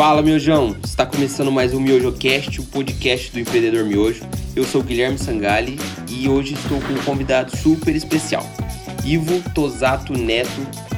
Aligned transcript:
Fala, 0.00 0.22
miojão! 0.22 0.74
Está 0.82 1.04
começando 1.04 1.52
mais 1.52 1.74
um 1.74 1.78
MiojoCast, 1.78 2.58
o 2.58 2.64
podcast 2.64 3.30
do 3.32 3.38
empreendedor 3.38 3.84
miojo. 3.84 4.26
Eu 4.56 4.64
sou 4.64 4.82
Guilherme 4.82 5.18
Sangali 5.18 5.76
e 6.08 6.26
hoje 6.26 6.54
estou 6.54 6.80
com 6.80 6.94
um 6.94 7.04
convidado 7.04 7.54
super 7.54 7.94
especial. 7.94 8.42
Ivo 9.04 9.42
Tosato 9.54 10.14
Neto 10.14 10.48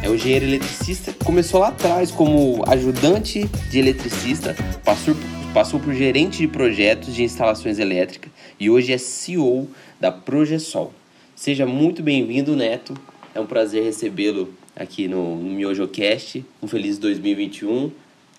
é 0.04 0.08
um 0.08 0.14
engenheiro 0.14 0.44
eletricista, 0.44 1.12
começou 1.24 1.58
lá 1.58 1.70
atrás 1.70 2.12
como 2.12 2.62
ajudante 2.68 3.50
de 3.72 3.76
eletricista, 3.80 4.54
passou, 4.84 5.16
passou 5.52 5.80
por 5.80 5.92
gerente 5.92 6.38
de 6.38 6.46
projetos 6.46 7.12
de 7.12 7.24
instalações 7.24 7.80
elétricas 7.80 8.30
e 8.60 8.70
hoje 8.70 8.92
é 8.92 8.98
CEO 8.98 9.68
da 10.00 10.12
Progesol. 10.12 10.94
Seja 11.34 11.66
muito 11.66 12.04
bem-vindo, 12.04 12.54
Neto. 12.54 12.96
É 13.34 13.40
um 13.40 13.46
prazer 13.46 13.82
recebê-lo 13.82 14.54
aqui 14.76 15.08
no, 15.08 15.34
no 15.34 15.50
MiojoCast. 15.50 16.44
Um 16.62 16.68
feliz 16.68 16.98
2021. 16.98 17.90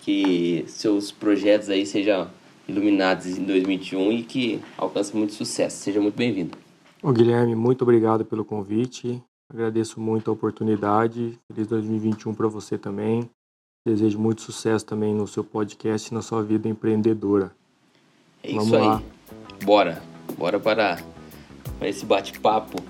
Que 0.04 0.66
seus 0.68 1.12
projetos 1.12 1.70
aí 1.70 1.86
sejam 1.86 2.28
iluminados 2.68 3.26
em 3.26 3.44
2021 3.44 4.12
e 4.12 4.24
que 4.24 4.60
alcancem 4.78 5.16
muito 5.16 5.34
sucesso. 5.34 5.78
Seja 5.78 6.02
muito 6.02 6.16
bem-vindo. 6.16 6.58
Guilherme, 7.14 7.56
muito 7.56 7.82
obrigado 7.84 8.26
pelo 8.26 8.44
convite. 8.44 9.22
Agradeço 9.52 10.00
muito 10.00 10.30
a 10.30 10.34
oportunidade. 10.34 11.38
Feliz 11.48 11.68
2021 11.68 12.34
para 12.34 12.48
você 12.48 12.78
também. 12.78 13.30
Desejo 13.86 14.18
muito 14.18 14.42
sucesso 14.42 14.86
também 14.86 15.14
no 15.14 15.28
seu 15.28 15.44
podcast 15.44 16.10
e 16.10 16.14
na 16.14 16.22
sua 16.22 16.42
vida 16.42 16.70
empreendedora. 16.70 17.52
É 18.42 18.50
Vamos 18.50 18.68
isso 18.68 18.76
aí. 18.76 18.82
Lá. 18.82 19.04
Bora. 19.64 20.02
Bora 20.38 20.60
para, 20.60 21.04
para 21.78 21.90
esse 21.90 22.06
bate-papo. 22.06 22.82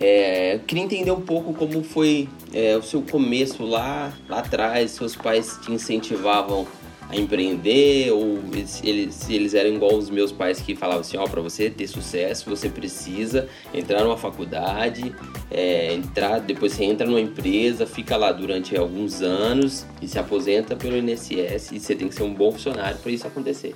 É, 0.00 0.60
queria 0.66 0.84
entender 0.84 1.10
um 1.10 1.20
pouco 1.20 1.52
como 1.52 1.82
foi 1.82 2.28
é, 2.52 2.76
o 2.76 2.82
seu 2.82 3.02
começo 3.02 3.64
lá, 3.64 4.12
lá 4.28 4.40
atrás. 4.40 4.92
Seus 4.92 5.16
pais 5.16 5.58
te 5.62 5.72
incentivavam 5.72 6.66
a 7.08 7.16
empreender 7.16 8.12
ou 8.12 8.38
eles, 8.82 9.28
eles 9.28 9.54
eram 9.54 9.70
igual 9.70 9.94
os 9.94 10.10
meus 10.10 10.30
pais 10.30 10.60
que 10.60 10.76
falavam 10.76 11.00
assim, 11.00 11.16
ó, 11.16 11.24
oh, 11.24 11.28
para 11.28 11.40
você 11.40 11.70
ter 11.70 11.86
sucesso, 11.86 12.50
você 12.50 12.68
precisa 12.68 13.48
entrar 13.72 14.04
numa 14.04 14.16
faculdade, 14.16 15.14
é, 15.50 15.94
entrar, 15.94 16.38
depois 16.40 16.74
você 16.74 16.84
entra 16.84 17.06
numa 17.06 17.20
empresa, 17.20 17.86
fica 17.86 18.16
lá 18.16 18.30
durante 18.30 18.76
alguns 18.76 19.22
anos 19.22 19.86
e 20.02 20.06
se 20.08 20.18
aposenta 20.18 20.76
pelo 20.76 20.96
INSS 20.98 21.72
e 21.72 21.80
você 21.80 21.94
tem 21.94 22.08
que 22.08 22.14
ser 22.14 22.24
um 22.24 22.34
bom 22.34 22.52
funcionário 22.52 22.98
para 22.98 23.10
isso 23.10 23.26
acontecer. 23.26 23.74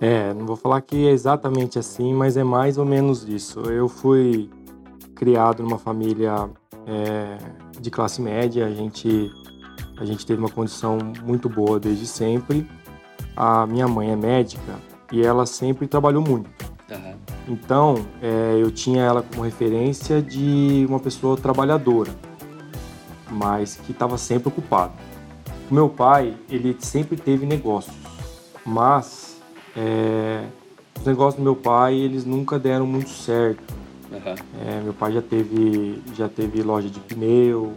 É, 0.00 0.32
não 0.32 0.46
vou 0.46 0.54
falar 0.54 0.80
que 0.80 1.08
é 1.08 1.10
exatamente 1.10 1.76
assim, 1.76 2.14
mas 2.14 2.36
é 2.36 2.44
mais 2.44 2.78
ou 2.78 2.84
menos 2.84 3.28
isso. 3.28 3.58
Eu 3.62 3.88
fui 3.88 4.48
criado 5.18 5.62
numa 5.62 5.78
família 5.78 6.48
é, 6.86 7.36
de 7.80 7.90
classe 7.90 8.22
média, 8.22 8.64
a 8.64 8.70
gente, 8.70 9.30
a 9.98 10.04
gente 10.04 10.24
teve 10.24 10.40
uma 10.40 10.48
condição 10.48 10.96
muito 11.24 11.48
boa 11.48 11.80
desde 11.80 12.06
sempre. 12.06 12.66
A 13.36 13.66
minha 13.66 13.88
mãe 13.88 14.12
é 14.12 14.16
médica 14.16 14.76
e 15.12 15.22
ela 15.22 15.44
sempre 15.44 15.88
trabalhou 15.88 16.22
muito. 16.22 16.48
Uhum. 16.90 17.14
Então, 17.48 18.06
é, 18.22 18.56
eu 18.60 18.70
tinha 18.70 19.02
ela 19.02 19.22
como 19.22 19.42
referência 19.42 20.22
de 20.22 20.86
uma 20.88 21.00
pessoa 21.00 21.36
trabalhadora, 21.36 22.14
mas 23.28 23.76
que 23.76 23.90
estava 23.90 24.16
sempre 24.16 24.48
ocupada. 24.48 24.92
O 25.70 25.74
meu 25.74 25.88
pai, 25.88 26.34
ele 26.48 26.76
sempre 26.78 27.16
teve 27.16 27.44
negócios, 27.44 27.94
mas 28.64 29.36
é, 29.76 30.44
os 30.98 31.04
negócios 31.04 31.34
do 31.34 31.42
meu 31.42 31.56
pai, 31.56 31.94
eles 31.94 32.24
nunca 32.24 32.58
deram 32.58 32.86
muito 32.86 33.10
certo. 33.10 33.87
Uhum. 34.10 34.34
É, 34.66 34.80
meu 34.80 34.94
pai 34.94 35.12
já 35.12 35.22
teve, 35.22 36.02
já 36.14 36.28
teve 36.28 36.62
loja 36.62 36.88
de 36.88 36.98
pneu, 37.00 37.72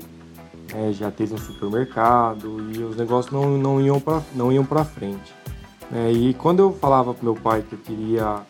é, 0.73 0.91
já 0.93 1.11
teve 1.11 1.33
um 1.33 1.37
supermercado 1.37 2.59
e 2.73 2.83
os 2.83 2.95
negócios 2.95 3.33
não, 3.33 3.57
não 3.57 3.81
iam 3.81 3.99
para 3.99 4.21
não 4.33 4.51
iam 4.51 4.65
para 4.65 4.85
frente. 4.85 5.33
É, 5.93 6.11
e 6.11 6.33
quando 6.33 6.59
eu 6.59 6.73
falava 6.73 7.13
para 7.13 7.23
meu 7.23 7.35
pai 7.35 7.63
que 7.67 7.73
eu 7.73 7.79
queria 7.79 8.41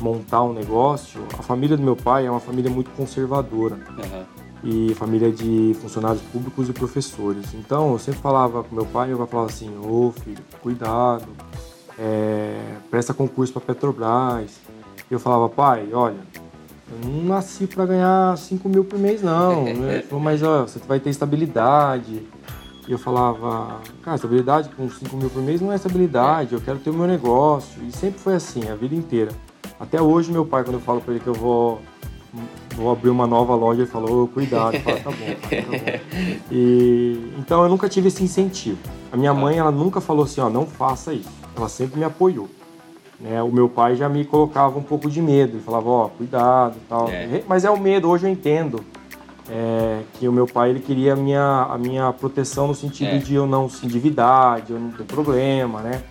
montar 0.00 0.42
um 0.42 0.52
negócio, 0.52 1.20
a 1.38 1.42
família 1.42 1.76
do 1.76 1.82
meu 1.82 1.94
pai 1.94 2.26
é 2.26 2.30
uma 2.30 2.40
família 2.40 2.70
muito 2.70 2.90
conservadora. 2.90 3.76
Uhum. 3.76 4.24
E 4.64 4.92
família 4.94 5.30
de 5.30 5.76
funcionários 5.80 6.20
públicos 6.32 6.68
e 6.68 6.72
professores. 6.72 7.54
Então 7.54 7.92
eu 7.92 7.98
sempre 7.98 8.20
falava 8.20 8.64
com 8.64 8.74
meu 8.74 8.86
pai, 8.86 9.14
pai 9.14 9.26
falava 9.28 9.48
assim: 9.48 9.70
Ô 9.78 10.12
filho, 10.24 10.42
cuidado, 10.60 11.28
é, 11.98 12.76
presta 12.90 13.12
concurso 13.12 13.52
para 13.52 13.62
Petrobras. 13.62 14.58
Eu 15.10 15.18
falava, 15.18 15.48
pai, 15.48 15.88
olha, 15.92 16.20
eu 16.90 17.10
não 17.10 17.24
nasci 17.24 17.66
para 17.66 17.86
ganhar 17.86 18.36
5 18.36 18.68
mil 18.68 18.84
por 18.84 18.98
mês, 18.98 19.22
não. 19.22 19.64
Né? 19.78 20.02
Falou, 20.02 20.22
mas 20.22 20.42
ó, 20.42 20.62
você 20.62 20.78
vai 20.86 20.98
ter 20.98 21.10
estabilidade. 21.10 22.22
E 22.86 22.92
eu 22.92 22.98
falava, 22.98 23.80
cara, 24.02 24.16
estabilidade 24.16 24.70
com 24.70 24.88
5 24.88 25.16
mil 25.16 25.28
por 25.28 25.42
mês 25.42 25.60
não 25.60 25.70
é 25.70 25.76
estabilidade, 25.76 26.54
eu 26.54 26.60
quero 26.60 26.78
ter 26.78 26.88
o 26.88 26.94
meu 26.94 27.06
negócio. 27.06 27.82
E 27.86 27.92
sempre 27.92 28.18
foi 28.18 28.34
assim, 28.34 28.68
a 28.70 28.74
vida 28.74 28.94
inteira. 28.94 29.30
Até 29.78 30.00
hoje, 30.00 30.32
meu 30.32 30.46
pai, 30.46 30.64
quando 30.64 30.76
eu 30.76 30.80
falo 30.80 31.00
para 31.00 31.12
ele 31.12 31.22
que 31.22 31.28
eu 31.28 31.34
vou, 31.34 31.80
vou 32.74 32.90
abrir 32.90 33.10
uma 33.10 33.26
nova 33.26 33.54
loja, 33.54 33.82
ele 33.82 33.90
falou, 33.90 34.24
oh, 34.24 34.28
cuidado. 34.28 34.74
Eu 34.74 34.80
falo, 34.80 35.00
tá 35.00 35.10
bom, 35.10 35.16
tá 35.16 35.56
bom. 35.68 36.38
E, 36.50 37.32
então 37.38 37.62
eu 37.62 37.68
nunca 37.68 37.88
tive 37.90 38.08
esse 38.08 38.24
incentivo. 38.24 38.78
A 39.12 39.16
minha 39.16 39.34
mãe, 39.34 39.58
ela 39.58 39.70
nunca 39.70 40.00
falou 40.00 40.24
assim, 40.24 40.40
ó, 40.40 40.48
não 40.48 40.66
faça 40.66 41.12
isso. 41.12 41.28
Ela 41.54 41.68
sempre 41.68 41.98
me 41.98 42.04
apoiou. 42.04 42.48
Né? 43.20 43.42
O 43.42 43.50
meu 43.50 43.68
pai 43.68 43.96
já 43.96 44.08
me 44.08 44.24
colocava 44.24 44.78
um 44.78 44.82
pouco 44.82 45.10
de 45.10 45.20
medo, 45.20 45.56
ele 45.56 45.62
falava, 45.62 45.88
ó, 45.88 46.06
oh, 46.06 46.08
cuidado 46.10 46.76
tal. 46.88 47.08
É. 47.08 47.42
Mas 47.48 47.64
é 47.64 47.70
o 47.70 47.78
medo, 47.78 48.08
hoje 48.08 48.26
eu 48.26 48.30
entendo. 48.30 48.84
É, 49.50 50.02
que 50.18 50.28
o 50.28 50.32
meu 50.32 50.46
pai 50.46 50.68
ele 50.68 50.80
queria 50.80 51.14
a 51.14 51.16
minha, 51.16 51.66
a 51.70 51.78
minha 51.78 52.12
proteção 52.12 52.66
no 52.68 52.74
sentido 52.74 53.14
é. 53.14 53.18
de 53.18 53.34
eu 53.34 53.46
não 53.46 53.66
se 53.66 53.86
endividar, 53.86 54.60
de 54.60 54.72
eu 54.72 54.78
não 54.78 54.90
ter 54.90 55.04
problema, 55.04 55.80
né? 55.80 56.02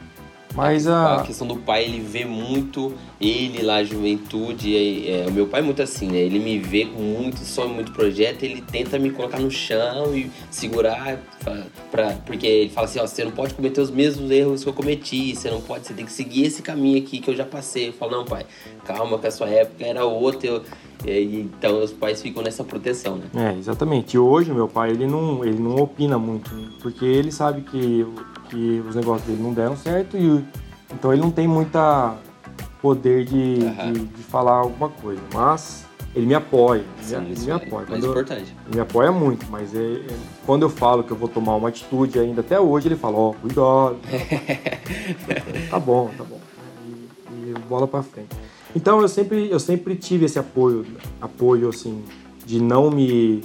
Mas 0.55 0.87
a... 0.87 1.17
a 1.17 1.23
questão 1.23 1.45
do 1.45 1.55
pai, 1.57 1.83
ele 1.83 1.99
vê 1.99 2.25
muito 2.25 2.93
ele 3.19 3.61
lá, 3.61 3.77
a 3.77 3.83
juventude. 3.83 5.07
É, 5.09 5.25
o 5.27 5.31
meu 5.31 5.47
pai 5.47 5.61
é 5.61 5.63
muito 5.63 5.81
assim, 5.81 6.07
né? 6.07 6.17
Ele 6.17 6.39
me 6.39 6.57
vê 6.59 6.85
com 6.85 6.99
muito 6.99 7.39
sonho, 7.39 7.69
muito 7.69 7.91
projeto, 7.91 8.43
ele 8.43 8.61
tenta 8.61 8.97
me 8.97 9.09
colocar 9.11 9.39
no 9.39 9.51
chão 9.51 10.15
e 10.15 10.31
segurar, 10.49 11.19
pra, 11.91 12.11
porque 12.25 12.47
ele 12.47 12.69
fala 12.69 12.85
assim: 12.85 12.99
ó, 12.99 13.07
você 13.07 13.23
não 13.23 13.31
pode 13.31 13.53
cometer 13.53 13.81
os 13.81 13.91
mesmos 13.91 14.29
erros 14.31 14.63
que 14.63 14.69
eu 14.69 14.73
cometi, 14.73 15.35
você 15.35 15.49
não 15.49 15.61
pode, 15.61 15.85
você 15.85 15.93
tem 15.93 16.05
que 16.05 16.11
seguir 16.11 16.45
esse 16.45 16.61
caminho 16.61 16.97
aqui 16.99 17.19
que 17.19 17.29
eu 17.29 17.35
já 17.35 17.45
passei. 17.45 17.89
Eu 17.89 17.93
falo: 17.93 18.11
não, 18.11 18.25
pai, 18.25 18.45
calma, 18.85 19.19
que 19.19 19.27
a 19.27 19.31
sua 19.31 19.49
época 19.49 19.85
era 19.85 20.05
outra. 20.05 20.47
Eu, 20.47 20.63
então 21.05 21.83
os 21.83 21.91
pais 21.91 22.21
ficam 22.21 22.41
nessa 22.41 22.63
proteção, 22.63 23.17
né? 23.17 23.25
É, 23.35 23.57
exatamente. 23.57 24.15
E 24.15 24.19
hoje 24.19 24.51
meu 24.51 24.67
pai 24.67 24.91
ele 24.91 25.05
não, 25.05 25.43
ele 25.43 25.59
não 25.59 25.75
opina 25.75 26.17
muito, 26.17 26.49
porque 26.81 27.05
ele 27.05 27.31
sabe 27.31 27.61
que 27.61 28.05
que 28.49 28.81
os 28.87 28.95
negócios 28.95 29.27
dele 29.27 29.41
não 29.41 29.53
deram 29.53 29.75
certo 29.75 30.17
e 30.17 30.43
então 30.93 31.11
ele 31.11 31.21
não 31.21 31.31
tem 31.31 31.47
muita 31.47 32.15
poder 32.81 33.25
de, 33.25 33.35
uhum. 33.35 33.93
de, 33.93 33.99
de, 34.05 34.23
falar 34.23 34.53
alguma 34.53 34.89
coisa, 34.89 35.21
mas 35.33 35.85
ele 36.15 36.25
me 36.25 36.33
apoia, 36.33 36.83
Sim, 37.01 37.15
ele, 37.17 37.39
me 37.39 37.51
apoia. 37.51 37.85
É 37.85 37.89
mais 37.89 38.03
eu, 38.03 38.11
importante. 38.11 38.55
Ele 38.65 38.75
me 38.75 38.79
apoia 38.79 39.11
muito, 39.11 39.45
mas 39.49 39.73
ele, 39.73 39.99
ele, 39.99 40.19
quando 40.45 40.63
eu 40.63 40.69
falo 40.69 41.03
que 41.03 41.11
eu 41.11 41.17
vou 41.17 41.27
tomar 41.27 41.55
uma 41.55 41.69
atitude 41.69 42.17
ainda 42.19 42.41
até 42.41 42.59
hoje 42.59 42.87
ele 42.87 42.95
fala, 42.95 43.17
ó, 43.17 43.29
oh, 43.29 43.33
cuidado. 43.33 43.97
tá 45.69 45.79
bom, 45.79 46.09
tá 46.17 46.23
bom. 46.23 46.39
E, 46.85 47.49
e 47.49 47.53
bola 47.67 47.87
para 47.87 48.03
frente. 48.03 48.29
Então 48.77 49.01
eu 49.01 49.07
sempre 49.07 49.49
eu 49.49 49.59
sempre 49.59 49.95
tive 49.95 50.25
esse 50.25 50.37
apoio, 50.37 50.85
apoio 51.19 51.69
assim 51.69 52.03
de 52.45 52.61
não 52.61 52.91
me 52.91 53.43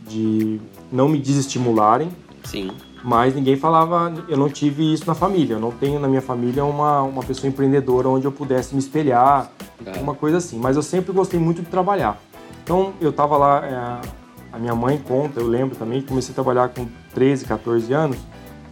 de 0.00 0.58
não 0.90 1.10
me 1.10 1.18
desestimularem. 1.18 2.08
Sim 2.44 2.70
mas 3.04 3.34
ninguém 3.34 3.56
falava, 3.56 4.14
eu 4.28 4.36
não 4.36 4.48
tive 4.48 4.92
isso 4.92 5.04
na 5.08 5.14
família, 5.14 5.54
eu 5.54 5.58
não 5.58 5.72
tenho 5.72 5.98
na 5.98 6.06
minha 6.06 6.22
família 6.22 6.64
uma, 6.64 7.02
uma 7.02 7.20
pessoa 7.24 7.48
empreendedora 7.48 8.08
onde 8.08 8.26
eu 8.26 8.30
pudesse 8.30 8.74
me 8.74 8.78
espelhar, 8.78 9.50
é. 9.84 9.98
uma 9.98 10.14
coisa 10.14 10.36
assim, 10.36 10.56
mas 10.56 10.76
eu 10.76 10.82
sempre 10.84 11.12
gostei 11.12 11.40
muito 11.40 11.62
de 11.62 11.68
trabalhar. 11.68 12.16
Então 12.62 12.92
eu 13.00 13.10
estava 13.10 13.36
lá, 13.36 13.66
é, 13.66 14.08
a 14.52 14.56
minha 14.56 14.72
mãe 14.72 14.98
conta, 14.98 15.40
eu 15.40 15.48
lembro 15.48 15.74
também, 15.74 16.00
comecei 16.00 16.30
a 16.30 16.34
trabalhar 16.36 16.68
com 16.68 16.86
13, 17.12 17.44
14 17.44 17.92
anos, 17.92 18.18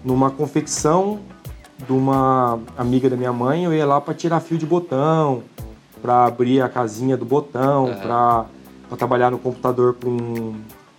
numa 0.05 0.31
confecção 0.31 1.19
de 1.85 1.93
uma 1.93 2.61
amiga 2.79 3.11
da 3.11 3.17
minha 3.17 3.33
mãe, 3.33 3.65
eu 3.65 3.75
ia 3.75 3.85
lá 3.85 4.01
para 4.01 4.15
tirar 4.15 4.39
fio 4.39 4.57
de 4.57 4.65
botão, 4.65 5.43
para 6.01 6.27
abrir 6.27 6.61
a 6.63 6.69
casinha 6.69 7.17
do 7.17 7.25
botão, 7.25 7.87
uhum. 7.87 7.97
para 7.97 8.47
trabalhar 8.97 9.31
no 9.31 9.39
computador 9.39 9.97
com, 10.03 10.55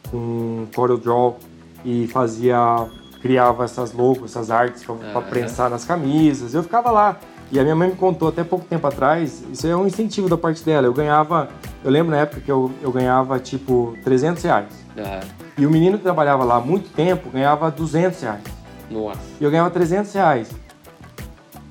com 0.10 0.68
CorelDRAW 0.74 1.38
e 1.84 2.08
fazia 2.08 2.88
criava 3.22 3.64
essas 3.64 3.94
logos, 3.94 4.32
essas 4.32 4.50
artes 4.50 4.84
para 4.84 4.96
uhum. 4.96 5.22
prensar 5.30 5.70
nas 5.70 5.86
camisas. 5.86 6.54
Eu 6.54 6.64
ficava 6.64 6.92
lá. 6.92 7.18
E 7.52 7.60
a 7.60 7.64
minha 7.64 7.76
mãe 7.76 7.90
me 7.90 7.96
contou 7.96 8.30
até 8.30 8.46
pouco 8.46 8.66
tempo 8.66 8.88
atrás, 8.88 9.44
isso 9.52 9.68
é 9.68 9.76
um 9.76 9.86
incentivo 9.86 10.30
da 10.30 10.38
parte 10.38 10.64
dela. 10.64 10.88
Eu 10.88 10.94
ganhava, 10.94 11.50
eu 11.84 11.92
lembro 11.92 12.12
na 12.12 12.22
época 12.22 12.40
que 12.40 12.50
eu, 12.50 12.72
eu 12.82 12.92
ganhava 12.94 13.38
tipo 13.40 13.96
300 14.06 14.42
reais. 14.42 14.86
Uhum. 14.96 15.20
E 15.58 15.66
o 15.66 15.70
menino 15.70 15.98
que 15.98 16.04
trabalhava 16.04 16.46
lá 16.46 16.56
há 16.56 16.62
muito 16.62 16.90
tempo 16.94 17.30
ganhava 17.30 17.70
200 17.70 18.22
reais. 18.22 18.44
Nossa. 18.90 19.20
E 19.40 19.44
eu 19.44 19.52
ganhava 19.52 19.70
300 19.70 20.14
reais. 20.14 20.50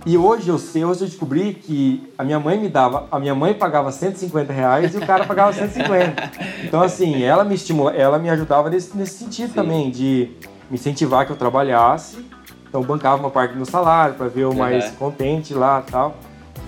E 0.07 0.17
hoje 0.17 0.49
eu 0.49 0.59
sei, 0.59 0.83
hoje 0.85 1.03
eu 1.03 1.07
descobri 1.09 1.53
que 1.53 2.11
a 2.17 2.25
minha 2.25 2.41
mãe 2.41 2.59
me 2.59 2.69
dava, 2.69 3.07
a 3.11 3.19
minha 3.19 3.35
mãe 3.35 3.53
pagava 3.53 3.93
150 3.93 4.51
reais 4.53 4.95
e 4.95 4.99
o 4.99 5.07
cara 5.07 5.25
pagava 5.27 5.53
150. 5.53 6.31
Então 6.65 6.81
assim, 6.81 7.23
ela 7.23 7.45
me 7.45 7.55
estimula, 7.55 7.93
ela 7.93 8.19
me 8.19 8.31
ajudava 8.31 8.71
nesse, 8.71 8.97
nesse 8.97 9.19
sentido 9.19 9.49
Sim. 9.49 9.55
também, 9.55 9.91
de 9.91 10.31
me 10.71 10.77
incentivar 10.77 11.27
que 11.27 11.33
eu 11.33 11.37
trabalhasse 11.37 12.25
Então 12.69 12.83
bancava 12.83 13.21
uma 13.21 13.31
parte 13.31 13.51
do 13.51 13.57
meu 13.57 13.67
salário 13.67 14.15
para 14.15 14.29
ver 14.29 14.43
eu 14.43 14.55
mais 14.55 14.87
Uhum. 14.87 14.95
contente 14.97 15.53
lá 15.53 15.83
tal. 15.83 16.17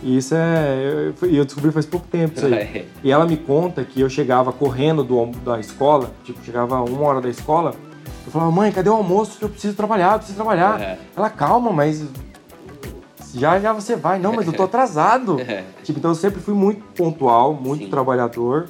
E 0.02 0.18
isso 0.18 0.34
é. 0.34 1.14
Eu, 1.22 1.28
eu 1.30 1.44
descobri 1.44 1.70
faz 1.70 1.86
pouco 1.86 2.06
tempo 2.08 2.36
isso 2.36 2.44
aí. 2.46 2.86
E 3.02 3.10
ela 3.10 3.24
me 3.24 3.36
conta 3.36 3.82
que 3.84 4.00
eu 4.00 4.10
chegava 4.10 4.52
correndo 4.52 5.02
do, 5.04 5.26
da 5.44 5.58
escola, 5.60 6.10
tipo, 6.24 6.44
chegava 6.44 6.82
uma 6.82 7.06
hora 7.06 7.20
da 7.20 7.28
escola, 7.30 7.72
eu 8.26 8.32
falava, 8.32 8.50
mãe, 8.50 8.70
cadê 8.72 8.90
o 8.90 8.94
almoço? 8.94 9.38
Que 9.38 9.44
eu 9.44 9.48
preciso 9.48 9.74
trabalhar, 9.74 10.14
eu 10.14 10.18
preciso 10.18 10.36
trabalhar. 10.36 10.78
Uhum. 10.80 10.96
Ela, 11.16 11.30
calma, 11.30 11.70
mas 11.72 12.04
já 13.34 13.58
já 13.58 13.72
você 13.72 13.96
vai. 13.96 14.18
Não, 14.18 14.32
mas 14.32 14.46
eu 14.46 14.52
tô 14.52 14.62
atrasado. 14.64 15.36
tipo, 15.82 15.98
então 15.98 16.10
eu 16.10 16.14
sempre 16.14 16.40
fui 16.40 16.54
muito 16.54 16.82
pontual, 16.94 17.54
muito 17.54 17.84
Sim. 17.84 17.90
trabalhador. 17.90 18.68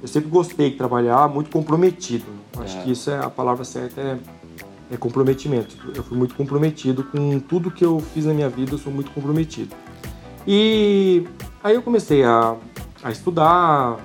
Eu 0.00 0.08
sempre 0.08 0.28
gostei 0.28 0.70
de 0.70 0.76
trabalhar, 0.76 1.28
muito 1.28 1.50
comprometido. 1.50 2.24
Acho 2.58 2.78
É. 2.78 2.82
que 2.82 2.90
isso 2.92 3.10
é 3.10 3.18
a 3.18 3.30
palavra 3.30 3.64
certa 3.64 4.00
é, 4.00 4.18
é 4.92 4.96
comprometimento. 4.96 5.76
Eu 5.94 6.02
fui 6.02 6.18
muito 6.18 6.34
comprometido 6.34 7.04
com 7.04 7.38
tudo 7.38 7.70
que 7.70 7.84
eu 7.84 8.00
fiz 8.12 8.24
na 8.24 8.34
minha 8.34 8.48
vida, 8.48 8.72
eu 8.72 8.78
sou 8.78 8.92
muito 8.92 9.10
comprometido. 9.12 9.74
E 10.46 11.24
aí 11.62 11.74
eu 11.74 11.82
comecei 11.82 12.24
a, 12.24 12.56
a 13.02 13.10
estudar, 13.10 13.98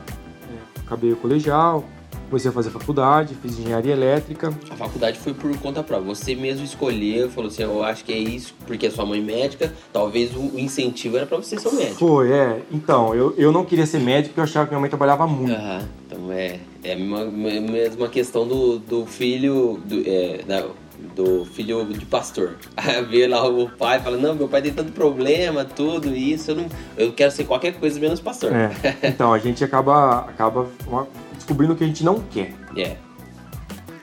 é, 0.44 0.80
acabei 0.81 1.12
o 1.12 1.15
colegial, 1.15 1.83
comecei 2.27 2.50
a 2.50 2.53
fazer 2.53 2.69
faculdade, 2.69 3.35
fiz 3.41 3.57
engenharia 3.59 3.94
elétrica. 3.94 4.53
A 4.69 4.75
faculdade 4.75 5.19
foi 5.19 5.33
por 5.33 5.56
conta 5.57 5.81
própria. 5.83 6.13
Você 6.13 6.35
mesmo 6.35 6.63
escolheu, 6.63 7.29
falou 7.29 7.50
assim, 7.50 7.63
eu 7.63 7.83
acho 7.83 8.03
que 8.03 8.13
é 8.13 8.18
isso, 8.18 8.53
porque 8.65 8.88
é 8.88 8.89
sua 8.91 9.06
mãe 9.06 9.21
médica, 9.21 9.74
talvez 9.91 10.35
o 10.35 10.51
incentivo 10.57 11.18
era 11.18 11.25
pra 11.25 11.38
você 11.38 11.57
ser 11.57 11.68
o 11.68 11.75
médico. 11.75 11.97
Foi, 12.00 12.31
é. 12.31 12.62
Então, 12.71 13.15
eu, 13.15 13.33
eu 13.38 13.51
não 13.51 13.65
queria 13.65 13.85
ser 13.85 14.00
médico 14.00 14.29
porque 14.29 14.39
eu 14.39 14.44
achava 14.44 14.65
que 14.65 14.71
minha 14.71 14.81
mãe 14.81 14.89
trabalhava 14.89 15.25
muito. 15.25 15.53
Aham, 15.53 15.88
então 16.06 16.31
é, 16.31 16.59
é 16.83 16.94
a 16.94 16.97
mesma, 16.97 18.07
questão 18.07 18.47
do, 18.47 18.80
do 18.80 19.06
filho 19.06 19.80
do, 19.85 20.03
é, 20.06 20.41
do 21.15 21.45
filho 21.45 21.85
de 21.85 22.06
pastor. 22.06 22.56
Aí 22.75 23.03
vê 23.06 23.27
lá 23.27 23.47
o 23.47 23.69
pai 23.69 24.00
fala, 24.00 24.18
não, 24.18 24.35
meu 24.35 24.47
pai 24.47 24.62
tem 24.62 24.73
tanto 24.73 24.91
problema, 24.91 25.63
tudo 25.65 26.15
isso, 26.15 26.51
eu 26.51 26.56
não. 26.56 26.65
Eu 26.97 27.12
quero 27.13 27.31
ser 27.31 27.45
qualquer 27.45 27.73
coisa 27.73 28.00
menos 28.00 28.19
pastor. 28.19 28.53
É. 28.53 28.71
Então, 29.18 29.33
a 29.33 29.39
gente 29.39 29.63
acaba, 29.63 30.19
acaba 30.19 30.68
uma- 30.85 31.07
descobrindo 31.47 31.73
o 31.73 31.75
que 31.77 31.83
a 31.85 31.88
gente 31.88 32.03
não 32.03 32.19
quer. 32.19 32.53
É. 32.75 32.97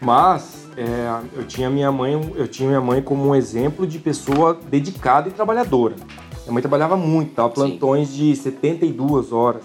Mas 0.00 0.66
é, 0.76 1.20
eu 1.36 1.46
tinha 1.46 1.68
minha 1.68 1.92
mãe, 1.92 2.32
eu 2.34 2.48
tinha 2.48 2.68
minha 2.68 2.80
mãe 2.80 3.02
como 3.02 3.28
um 3.28 3.34
exemplo 3.34 3.86
de 3.86 3.98
pessoa 3.98 4.58
dedicada 4.68 5.28
e 5.28 5.32
trabalhadora. 5.32 5.94
Minha 6.42 6.52
mãe 6.54 6.62
trabalhava 6.62 6.96
muito, 6.96 7.40
Sim. 7.42 7.50
plantões 7.54 8.12
de 8.12 8.34
72 8.34 9.30
horas, 9.30 9.62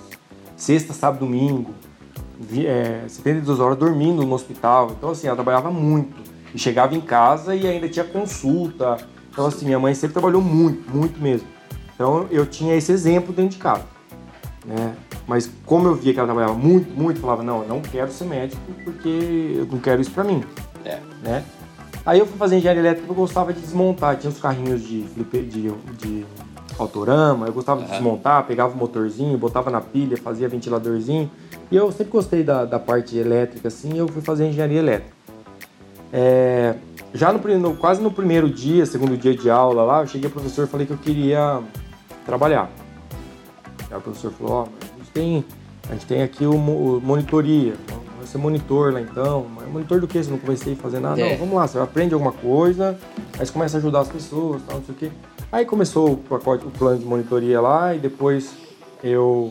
sexta, 0.56 0.94
sábado, 0.94 1.22
domingo, 1.22 1.74
é, 2.66 3.04
72 3.08 3.60
horas 3.60 3.78
dormindo 3.78 4.24
no 4.24 4.34
hospital. 4.34 4.92
Então 4.98 5.12
assim, 5.12 5.28
ela 5.28 5.36
trabalhava 5.36 5.72
muito 5.72 6.22
e 6.54 6.60
chegava 6.60 6.96
em 6.96 7.02
casa 7.02 7.56
e 7.56 7.66
ainda 7.66 7.88
tinha 7.88 8.06
consulta. 8.06 8.98
Então 9.32 9.46
assim, 9.46 9.66
minha 9.66 9.80
mãe 9.80 9.94
sempre 9.94 10.14
trabalhou 10.14 10.42
muito, 10.42 10.90
muito 10.94 11.20
mesmo. 11.22 11.48
Então 11.96 12.28
eu 12.30 12.46
tinha 12.46 12.76
esse 12.76 12.92
exemplo 12.92 13.34
dentro 13.34 13.52
de 13.52 13.58
casa, 13.58 13.84
né? 14.66 14.96
Mas 15.28 15.50
como 15.66 15.88
eu 15.88 15.96
via 15.96 16.14
que 16.14 16.20
ela 16.20 16.28
trabalhava 16.28 16.54
muito, 16.56 16.90
muito, 16.92 17.20
falava, 17.20 17.44
não, 17.44 17.62
eu 17.64 17.68
não 17.68 17.82
quero 17.82 18.12
ser 18.12 18.26
médico 18.26 18.62
porque 18.84 19.54
eu 19.58 19.66
não 19.72 19.80
quero 19.80 20.02
isso 20.02 20.12
pra 20.12 20.24
mim, 20.24 20.44
É. 20.86 21.00
né? 21.24 21.44
Aí 22.06 22.18
eu 22.20 22.26
fui 22.26 22.38
fazer 22.38 22.58
engenharia 22.58 22.82
elétrica 22.82 23.06
porque 23.08 23.20
eu 23.20 23.24
gostava 23.24 23.54
de 23.54 23.60
desmontar, 23.62 24.18
tinha 24.18 24.32
uns 24.32 24.40
carrinhos 24.40 24.82
de, 24.82 25.04
flipe- 25.14 25.42
de, 25.44 25.70
de 25.98 26.26
autorama, 26.78 27.46
eu 27.48 27.54
gostava 27.54 27.82
de 27.82 27.86
Aham. 27.88 27.94
desmontar, 27.94 28.44
pegava 28.46 28.74
o 28.74 28.78
motorzinho, 28.78 29.38
botava 29.38 29.70
na 29.70 29.82
pilha, 29.82 30.18
fazia 30.18 30.48
ventiladorzinho. 30.48 31.30
E 31.70 31.76
eu 31.76 31.92
sempre 31.92 32.12
gostei 32.12 32.44
da, 32.44 32.66
da 32.66 32.80
parte 32.80 33.16
elétrica, 33.18 33.68
assim, 33.68 33.98
eu 33.98 34.08
fui 34.08 34.22
fazer 34.22 34.48
engenharia 34.48 34.80
elétrica. 34.80 35.14
É, 36.12 36.76
já 37.14 37.32
no, 37.32 37.40
no- 37.60 37.76
quase 37.76 38.02
no 38.02 38.10
primeiro 38.12 38.50
dia, 38.50 38.86
segundo 38.86 39.16
dia 39.18 39.36
de 39.36 39.50
aula 39.50 39.84
lá, 39.84 40.02
eu 40.02 40.08
cheguei 40.08 40.28
ao 40.28 40.32
professor 40.32 40.64
e 40.66 40.68
falei 40.68 40.88
que 40.88 40.94
eu 40.94 40.98
queria 40.98 41.60
trabalhar. 42.26 42.70
Aí 43.92 43.98
o 43.98 44.02
professor 44.02 44.32
falou, 44.32 44.54
ó, 44.54 44.62
a 44.64 44.98
gente 45.00 45.12
tem, 45.12 45.46
a 45.90 45.94
gente 45.94 46.06
tem 46.06 46.22
aqui 46.22 46.46
o, 46.46 46.54
o 46.54 47.02
monitoria, 47.04 47.74
vai 48.18 48.28
ser 48.28 48.38
monitor 48.38 48.94
lá 48.94 49.02
então. 49.02 49.46
Mas 49.56 49.68
monitor 49.72 50.00
do 50.00 50.08
que? 50.08 50.22
Você 50.24 50.30
não 50.30 50.38
comecei 50.38 50.74
a 50.74 50.76
fazer 50.76 51.00
nada? 51.00 51.20
É. 51.22 51.32
Não, 51.32 51.38
vamos 51.40 51.56
lá, 51.56 51.68
você 51.68 51.80
aprende 51.80 52.14
alguma 52.14 52.32
coisa, 52.32 52.98
aí 53.40 53.46
você 53.46 53.52
começa 53.52 53.78
a 53.78 53.80
ajudar 53.80 54.02
as 54.02 54.10
pessoas, 54.10 54.62
tal, 54.68 54.78
não 54.78 54.86
sei 54.86 54.96
o 54.96 54.98
quê. 54.98 55.12
Aí 55.52 55.66
começou 55.66 56.12
o 56.14 56.18
pacote, 56.18 56.66
o 56.66 56.70
plano 56.70 57.00
de 57.00 57.06
monitoria 57.06 57.60
lá 57.60 57.96
e 57.96 58.00
depois 58.00 58.54
eu 59.04 59.50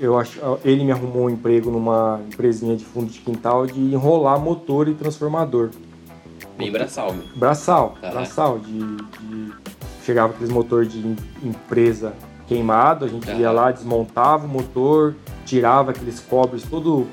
eu 0.00 0.16
acho, 0.16 0.38
ele 0.64 0.84
me 0.84 0.92
arrumou 0.92 1.24
um 1.24 1.30
emprego 1.30 1.68
numa 1.68 2.20
empresinha 2.32 2.76
de 2.76 2.84
fundo 2.84 3.10
de 3.10 3.18
quintal 3.18 3.66
de 3.66 3.80
enrolar 3.80 4.38
motor 4.38 4.86
e 4.88 4.94
transformador. 4.94 5.70
Bem 6.56 6.70
braçal, 6.70 7.12
meu. 7.12 7.24
Braçal, 7.34 7.96
Aham. 8.00 8.12
braçal, 8.12 8.58
de, 8.60 8.78
de- 8.78 9.52
Chegava 10.04 10.32
aqueles 10.32 10.50
motor 10.52 10.86
de 10.86 10.98
em- 11.00 11.16
empresa 11.42 12.14
queimado, 12.48 13.04
a 13.04 13.08
gente 13.08 13.30
ia 13.30 13.52
lá, 13.52 13.70
desmontava 13.70 14.46
o 14.46 14.48
motor, 14.48 15.14
tirava 15.44 15.90
aqueles 15.90 16.18
cobres 16.18 16.62
todo, 16.62 17.06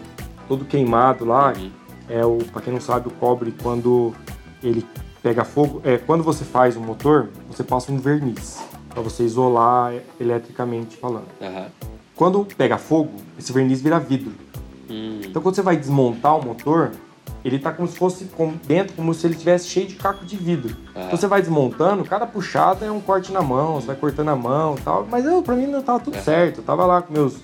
todo 0.48 0.66
queimado 0.66 1.26
lá. 1.26 1.54
Uhum. 1.56 1.72
É 2.08 2.26
o, 2.26 2.38
pra 2.38 2.62
quem 2.62 2.72
não 2.72 2.82
sabe, 2.82 3.10
o 3.10 3.12
cobre 3.12 3.54
quando 3.62 4.14
ele 4.64 4.86
pega 5.22 5.44
fogo, 5.44 5.82
é 5.84 5.98
quando 5.98 6.24
você 6.24 6.46
faz 6.46 6.78
o 6.78 6.80
motor, 6.80 7.30
você 7.50 7.64
passa 7.64 7.92
um 7.92 7.98
verniz 7.98 8.64
para 8.90 9.02
você 9.02 9.24
isolar 9.24 9.94
eletricamente 10.20 10.96
falando. 10.96 11.28
Aham. 11.42 11.68
Quando 12.16 12.46
pega 12.46 12.78
fogo, 12.78 13.12
esse 13.38 13.52
verniz 13.52 13.82
vira 13.82 14.00
vidro. 14.00 14.32
Hum. 14.90 15.20
Então 15.26 15.42
quando 15.42 15.56
você 15.56 15.62
vai 15.62 15.76
desmontar 15.76 16.38
o 16.38 16.46
motor, 16.46 16.92
ele 17.46 17.60
tá 17.60 17.72
como 17.72 17.88
se 17.88 17.96
fosse 17.98 18.28
dentro, 18.68 18.96
como 18.96 19.14
se 19.14 19.26
ele 19.28 19.36
tivesse 19.36 19.68
cheio 19.68 19.88
de 19.88 19.96
caco 19.96 20.26
de 20.26 20.36
vidro. 20.36 20.76
Ah. 20.96 21.04
Então 21.06 21.18
você 21.18 21.28
vai 21.28 21.42
desmontando, 21.42 22.04
cada 22.04 22.26
puxada 22.26 22.86
é 22.86 22.92
um 22.92 23.00
corte 23.00 23.32
na 23.32 23.42
mão, 23.42 23.76
você 23.80 23.88
vai 23.88 23.96
cortando 23.96 24.30
a 24.30 24.36
mão 24.36 24.76
e 24.78 24.82
tal. 24.82 25.08
Mas 25.10 25.26
eu, 25.26 25.42
pra 25.44 25.56
mim 25.56 25.68
não 25.68 25.82
tava 25.82 26.00
tudo 26.00 26.18
É. 26.18 26.22
certo. 26.22 26.58
Eu 26.60 26.64
tava 26.64 26.86
lá 26.86 27.02
com 27.02 27.14
meus 27.14 27.36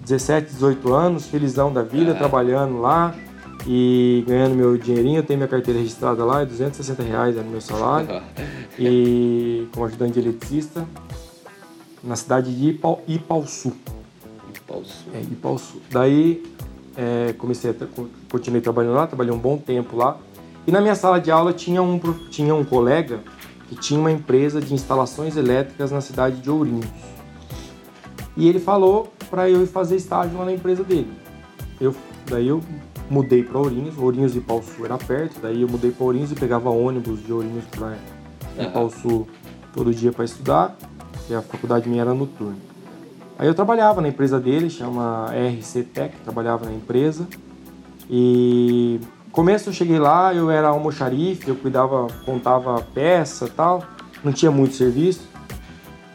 17, 0.00 0.52
18 0.52 0.92
anos, 0.92 1.26
felizão 1.26 1.72
da 1.72 1.82
vida, 1.82 2.10
Aham. 2.10 2.18
trabalhando 2.18 2.80
lá 2.80 3.14
e 3.66 4.24
ganhando 4.26 4.54
meu 4.56 4.76
dinheirinho. 4.76 5.18
Eu 5.18 5.22
tenho 5.22 5.38
minha 5.38 5.48
carteira 5.48 5.78
registrada 5.78 6.24
lá, 6.24 6.42
é 6.42 6.44
260 6.46 7.02
reais 7.02 7.36
era 7.36 7.46
o 7.46 7.50
meu 7.50 7.60
salário. 7.60 8.08
E 8.78 9.66
como 9.72 9.86
ajudante 9.86 10.20
de 10.20 10.28
eletricista 10.28 10.86
na 12.04 12.14
cidade 12.14 12.54
de 12.54 12.68
Ipau, 12.70 13.02
Ipauçu. 13.08 13.72
Pausa. 14.66 14.92
É, 15.14 15.20
Ipauçu. 15.20 15.80
Daí 15.90 16.42
é, 16.96 17.34
comecei 17.34 17.70
a 17.70 17.74
continuei 18.30 18.60
trabalhando 18.60 18.94
lá, 18.94 19.06
trabalhei 19.06 19.32
um 19.32 19.38
bom 19.38 19.58
tempo 19.58 19.96
lá. 19.96 20.18
E 20.66 20.72
na 20.72 20.80
minha 20.80 20.94
sala 20.94 21.20
de 21.20 21.30
aula 21.30 21.52
tinha 21.52 21.82
um, 21.82 21.98
tinha 22.30 22.54
um 22.54 22.64
colega 22.64 23.20
que 23.68 23.76
tinha 23.76 23.98
uma 24.00 24.10
empresa 24.10 24.60
de 24.60 24.74
instalações 24.74 25.36
elétricas 25.36 25.90
na 25.90 26.00
cidade 26.00 26.40
de 26.40 26.50
Ourinhos. 26.50 26.86
E 28.36 28.48
ele 28.48 28.58
falou 28.58 29.12
para 29.30 29.48
eu 29.48 29.62
ir 29.62 29.66
fazer 29.66 29.96
estágio 29.96 30.38
lá 30.38 30.44
na 30.44 30.52
empresa 30.52 30.82
dele. 30.84 31.10
Eu, 31.80 31.94
daí 32.26 32.48
eu 32.48 32.62
mudei 33.08 33.42
para 33.42 33.58
Ourinhos, 33.58 33.96
Ourinhos 33.98 34.34
e 34.34 34.38
Ipauçu 34.38 34.84
era 34.84 34.98
perto, 34.98 35.40
daí 35.40 35.62
eu 35.62 35.68
mudei 35.68 35.90
para 35.90 36.04
Ourinhos 36.04 36.32
e 36.32 36.34
pegava 36.34 36.70
ônibus 36.70 37.24
de 37.24 37.32
Ourinhos 37.32 37.64
para 37.66 37.96
Aham. 38.58 38.68
Ipauçu 38.68 39.26
todo 39.74 39.92
dia 39.94 40.12
para 40.12 40.24
estudar, 40.24 40.76
e 41.28 41.34
a 41.34 41.42
faculdade 41.42 41.88
minha 41.88 42.02
era 42.02 42.14
noturna. 42.14 42.65
Aí 43.38 43.46
eu 43.46 43.54
trabalhava 43.54 44.00
na 44.00 44.08
empresa 44.08 44.40
dele, 44.40 44.70
chama 44.70 45.26
RC 45.30 45.82
Tech, 45.84 46.14
trabalhava 46.24 46.64
na 46.64 46.72
empresa. 46.72 47.26
E 48.08 48.98
começo 49.30 49.68
eu 49.68 49.72
cheguei 49.74 49.98
lá, 49.98 50.34
eu 50.34 50.50
era 50.50 50.68
almoxarife, 50.68 51.48
eu 51.48 51.56
cuidava, 51.56 52.06
contava 52.24 52.80
peça 52.94 53.46
tal, 53.54 53.82
não 54.24 54.32
tinha 54.32 54.50
muito 54.50 54.74
serviço. 54.74 55.28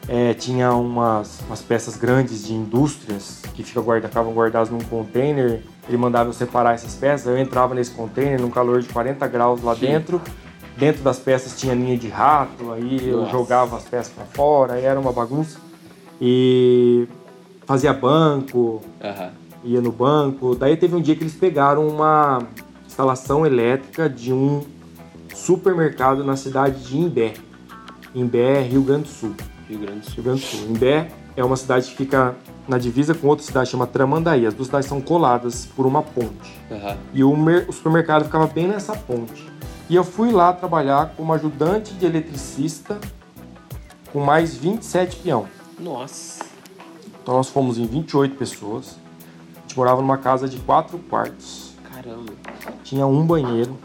É, 0.08 0.34
tinha 0.34 0.74
umas, 0.74 1.42
umas 1.46 1.62
peças 1.62 1.96
grandes 1.96 2.46
de 2.48 2.54
indústrias 2.54 3.44
que 3.54 3.64
fica 3.64 3.80
guarda, 3.80 4.08
ficavam 4.08 4.34
guardadas 4.34 4.70
num 4.72 4.80
container. 4.80 5.62
Ele 5.88 5.98
mandava 5.98 6.30
eu 6.30 6.34
separar 6.34 6.74
essas 6.74 6.96
peças, 6.96 7.28
eu 7.28 7.38
entrava 7.38 7.76
nesse 7.76 7.92
container 7.92 8.42
num 8.42 8.50
calor 8.50 8.82
de 8.82 8.90
40 8.90 9.28
graus 9.28 9.62
lá 9.62 9.76
Sim. 9.76 9.82
dentro. 9.82 10.22
Dentro 10.76 11.04
das 11.04 11.20
peças 11.20 11.60
tinha 11.60 11.76
linha 11.76 11.98
de 11.98 12.08
rato, 12.08 12.72
aí 12.72 13.08
eu 13.08 13.20
Nossa. 13.20 13.32
jogava 13.32 13.78
as 13.78 13.84
peças 13.84 14.12
para 14.12 14.26
fora, 14.26 14.74
aí 14.74 14.86
era 14.86 15.00
uma 15.00 15.12
bagunça. 15.14 15.60
E 16.22 17.08
fazia 17.66 17.92
banco, 17.92 18.80
Aham. 19.04 19.32
ia 19.64 19.82
no 19.82 19.92
banco. 19.92 20.56
Daí 20.56 20.78
teve 20.78 20.96
um 20.96 21.02
dia 21.02 21.16
que 21.16 21.24
eles 21.24 21.34
pegaram 21.34 21.88
uma 21.88 22.44
instalação 22.86 23.44
elétrica 23.44 24.08
de 24.08 24.32
um 24.32 24.62
supermercado 25.34 26.24
na 26.24 26.36
cidade 26.36 26.84
de 26.84 26.98
Imbé. 27.00 27.34
Imbé, 28.14 28.62
Rio 28.62 28.84
Grande 28.84 29.04
do 29.04 29.10
Sul. 29.10 29.34
Rio 29.68 29.80
Grande 29.80 30.02
do 30.02 30.06
Rio 30.06 30.12
Sul. 30.14 30.24
Grande 30.24 30.42
do 30.42 30.48
Sul. 30.48 30.70
Imbé 30.70 31.12
é 31.36 31.44
uma 31.44 31.56
cidade 31.56 31.90
que 31.90 31.96
fica 31.98 32.36
na 32.68 32.78
divisa 32.78 33.16
com 33.16 33.28
outra 33.28 33.44
cidade 33.44 33.70
chama 33.70 33.88
Tramandaí. 33.88 34.46
As 34.46 34.54
duas 34.54 34.68
cidades 34.68 34.88
são 34.88 35.02
coladas 35.02 35.66
por 35.76 35.88
uma 35.88 36.04
ponte. 36.04 36.56
Aham. 36.70 36.98
E 37.14 37.24
o, 37.24 37.34
o 37.34 37.74
supermercado 37.74 38.26
ficava 38.26 38.46
bem 38.46 38.68
nessa 38.68 38.96
ponte. 38.96 39.50
E 39.90 39.96
eu 39.96 40.04
fui 40.04 40.32
lá 40.32 40.54
trabalhar 40.54 41.14
como 41.18 41.34
ajudante 41.34 41.94
de 41.96 42.06
eletricista 42.06 43.00
com 44.14 44.20
mais 44.24 44.56
27 44.56 45.18
peão. 45.18 45.48
Nossa. 45.82 46.46
Então 47.22 47.36
nós 47.36 47.50
fomos 47.50 47.78
em 47.78 47.86
28 47.86 48.36
pessoas. 48.36 48.98
A 49.58 49.62
gente 49.62 49.76
morava 49.78 50.02
numa 50.02 50.18
casa 50.18 50.48
de 50.48 50.58
quatro 50.60 51.00
quartos. 51.00 51.74
Caramba. 51.84 52.34
Tinha 52.84 53.06
um 53.06 53.26
banheiro. 53.26 53.78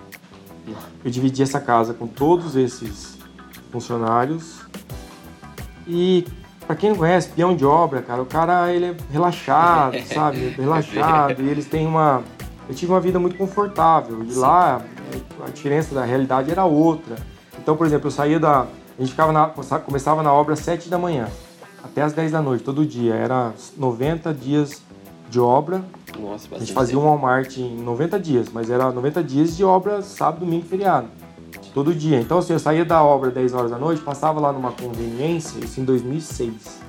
Eu 1.05 1.11
dividi 1.11 1.43
essa 1.43 1.61
casa 1.61 1.95
com 1.95 2.07
todos 2.07 2.57
esses 2.57 3.17
funcionários. 3.71 4.61
E 5.87 6.27
para 6.67 6.75
quem 6.75 6.91
não 6.91 6.97
conhece, 6.97 7.29
peão 7.29 7.55
de 7.55 7.65
obra, 7.65 8.03
cara, 8.03 8.21
o 8.21 8.27
cara 8.27 8.73
ele 8.73 8.87
é 8.87 8.97
relaxado, 9.11 9.97
sabe? 10.13 10.49
Relaxado. 10.51 11.41
e 11.41 11.49
eles 11.49 11.67
têm 11.67 11.87
uma. 11.87 12.23
Eu 12.69 12.75
tive 12.75 12.93
uma 12.93 13.01
vida 13.01 13.21
muito 13.21 13.37
confortável. 13.37 14.25
E 14.25 14.35
lá 14.35 14.83
a 15.45 15.51
diferença 15.51 15.95
da 15.95 16.05
realidade 16.05 16.51
era 16.51 16.65
outra. 16.65 17.17
Então, 17.59 17.77
por 17.77 17.87
exemplo, 17.87 18.09
eu 18.09 18.11
saía 18.11 18.41
da. 18.41 18.63
A 18.63 19.01
gente 19.01 19.11
ficava 19.11 19.31
na, 19.31 19.53
começava 19.85 20.23
na 20.23 20.33
obra 20.33 20.55
às 20.55 20.61
7 20.61 20.89
da 20.89 20.99
manhã, 20.99 21.29
até 21.87 22.03
às 22.03 22.13
10 22.13 22.33
da 22.33 22.43
noite, 22.43 22.65
todo 22.65 22.85
dia. 22.85 23.15
Era 23.15 23.55
90 23.77 24.35
dias 24.35 24.83
de 25.31 25.41
obra. 25.41 25.85
Nossa, 26.19 26.49
a 26.55 26.59
gente 26.59 26.73
fazia 26.73 26.99
um 26.99 27.03
Walmart 27.03 27.57
em 27.57 27.77
90 27.77 28.21
dias, 28.21 28.49
mas 28.53 28.71
era 28.71 28.91
90 28.91 29.23
dias 29.23 29.57
de 29.57 29.65
obra 29.65 30.03
sábado, 30.03 30.41
domingo 30.41 30.65
e 30.67 30.69
feriado. 30.69 31.09
Todo 31.73 31.95
dia. 31.95 32.21
Então, 32.21 32.39
assim, 32.39 32.53
eu 32.53 32.59
saía 32.59 32.85
da 32.85 33.03
obra 33.03 33.29
às 33.29 33.35
10 33.35 33.55
horas 33.55 33.71
da 33.71 33.79
noite, 33.79 34.03
passava 34.03 34.41
lá 34.41 34.53
numa 34.53 34.73
conveniência, 34.73 35.59
isso 35.59 35.81
em 35.81 35.85
2006. 35.85 36.81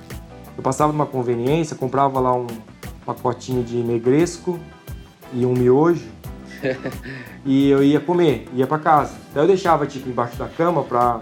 Eu 0.56 0.62
passava 0.62 0.92
numa 0.92 1.06
conveniência, 1.06 1.76
comprava 1.76 2.18
lá 2.18 2.34
um 2.34 2.46
pacotinho 3.04 3.62
de 3.62 3.76
negresco 3.76 4.58
e 5.32 5.46
um 5.46 5.52
miojo 5.52 6.04
e 7.44 7.70
eu 7.70 7.82
ia 7.82 8.00
comer, 8.00 8.48
ia 8.54 8.66
para 8.66 8.78
casa. 8.78 9.14
Daí 9.32 9.44
eu 9.44 9.46
deixava 9.46 9.86
tipo 9.86 10.08
embaixo 10.08 10.36
da 10.36 10.48
cama 10.48 10.82
para 10.82 11.20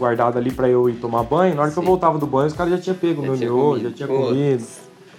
guardado 0.00 0.38
ali 0.38 0.50
para 0.50 0.68
eu 0.68 0.88
ir 0.88 0.94
tomar 0.94 1.22
banho. 1.22 1.54
Na 1.54 1.62
hora 1.62 1.70
Sim. 1.70 1.74
que 1.74 1.80
eu 1.80 1.86
voltava 1.86 2.18
do 2.18 2.26
banho, 2.26 2.48
os 2.48 2.54
caras 2.54 2.72
já 2.72 2.78
tinham 2.78 2.96
pego 2.96 3.20
o 3.20 3.24
meu 3.24 3.36
miojo, 3.36 3.84
já 3.84 3.90
tinha 3.92 4.08
comido, 4.08 4.64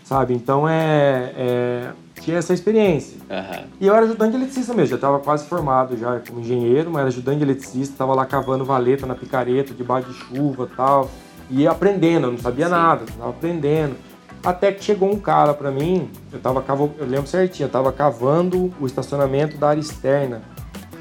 sabe? 0.04 0.34
Então 0.34 0.68
é, 0.68 1.32
é, 1.38 1.92
tinha 2.20 2.38
essa 2.38 2.54
experiência. 2.54 3.18
Uhum. 3.30 3.64
E 3.80 3.88
eu 3.88 3.96
era 3.96 4.06
ajudante 4.06 4.32
de 4.32 4.38
eletricista 4.38 4.74
mesmo, 4.74 4.90
já 4.90 4.96
estava 4.96 5.20
quase 5.20 5.46
formado 5.46 5.96
já 5.96 6.20
como 6.28 6.42
engenheiro, 6.42 6.90
mas 6.90 7.00
era 7.02 7.08
ajudante 7.08 7.38
de 7.38 7.44
eletricista, 7.44 7.94
estava 7.94 8.14
lá 8.14 8.26
cavando 8.26 8.66
valeta 8.66 9.06
na 9.06 9.16
picareta, 9.16 9.74
debaixo 9.74 10.10
de 10.10 10.16
chuva, 10.16 10.68
tal, 10.76 11.10
e 11.50 11.68
aprendendo, 11.68 12.28
eu 12.28 12.32
não 12.32 12.40
sabia 12.40 12.66
Sim. 12.66 12.72
nada, 12.72 13.04
estava 13.06 13.30
aprendendo. 13.30 13.96
Até 14.44 14.72
que 14.72 14.84
chegou 14.84 15.12
um 15.12 15.20
cara 15.20 15.54
para 15.54 15.70
mim, 15.70 16.10
eu 16.34 16.40
tava 16.40 16.64
eu 16.98 17.06
lembro 17.06 17.28
certinho, 17.28 17.68
eu 17.68 17.72
tava 17.72 17.92
cavando 17.92 18.74
o 18.82 18.88
estacionamento 18.88 19.56
da 19.56 19.70
área 19.70 19.80
externa 19.80 20.42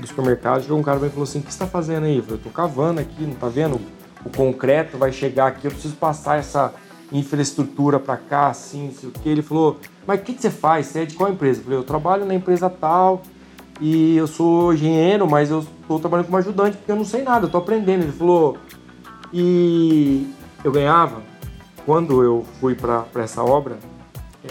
do 0.00 0.07
supermercado. 0.07 0.62
Chegou 0.62 0.78
um 0.78 0.83
cara 0.83 0.99
e 1.04 1.11
falou 1.11 1.25
assim: 1.25 1.40
"O 1.40 1.42
que 1.42 1.52
você 1.52 1.59
tá 1.59 1.66
fazendo 1.66 2.04
aí?" 2.04 2.16
Eu 2.16 2.23
falei: 2.23 2.38
"Eu 2.38 2.45
tô 2.45 2.50
cavando 2.50 3.00
aqui, 3.00 3.23
não 3.23 3.35
tá 3.35 3.49
vendo? 3.49 3.80
O 4.25 4.30
concreto 4.30 4.99
vai 4.99 5.12
chegar 5.12 5.47
aqui, 5.49 5.66
eu 5.66 5.71
preciso 5.71 5.95
passar 5.97 6.38
essa 6.38 6.75
infraestrutura 7.12 7.99
para 7.99 8.16
cá, 8.16 8.49
assim, 8.49 8.87
não 8.87 8.95
sei 8.95 9.09
o 9.09 9.12
que". 9.12 9.28
Ele 9.28 9.42
falou: 9.42 9.78
"Mas 10.07 10.21
o 10.21 10.23
que, 10.23 10.35
que 10.35 10.42
você 10.42 10.50
faz? 10.50 10.87
Você 10.87 11.00
é 11.00 11.04
de 11.04 11.14
qual 11.14 11.30
empresa?" 11.30 11.61
Eu 11.61 11.64
falei: 11.64 11.78
"Eu 11.78 11.85
trabalho 11.85 12.25
na 12.25 12.35
empresa 12.35 12.69
tal 12.69 13.23
e 13.80 14.16
eu 14.16 14.26
sou 14.26 14.75
engenheiro, 14.75 15.28
mas 15.28 15.50
eu 15.50 15.66
tô 15.88 15.99
trabalhando 15.99 16.26
como 16.26 16.37
ajudante 16.38 16.76
porque 16.76 16.92
eu 16.92 16.97
não 16.97 17.04
sei 17.04 17.23
nada, 17.23 17.47
eu 17.47 17.50
tô 17.50 17.59
aprendendo". 17.59 18.02
Ele 18.02 18.12
falou: 18.12 18.59
"E 19.33 20.33
eu 20.64 20.73
ganhava 20.73 21.23
quando 21.87 22.23
eu 22.23 22.45
fui 22.61 22.75
para 22.75 23.07
essa 23.16 23.42
obra, 23.42 23.78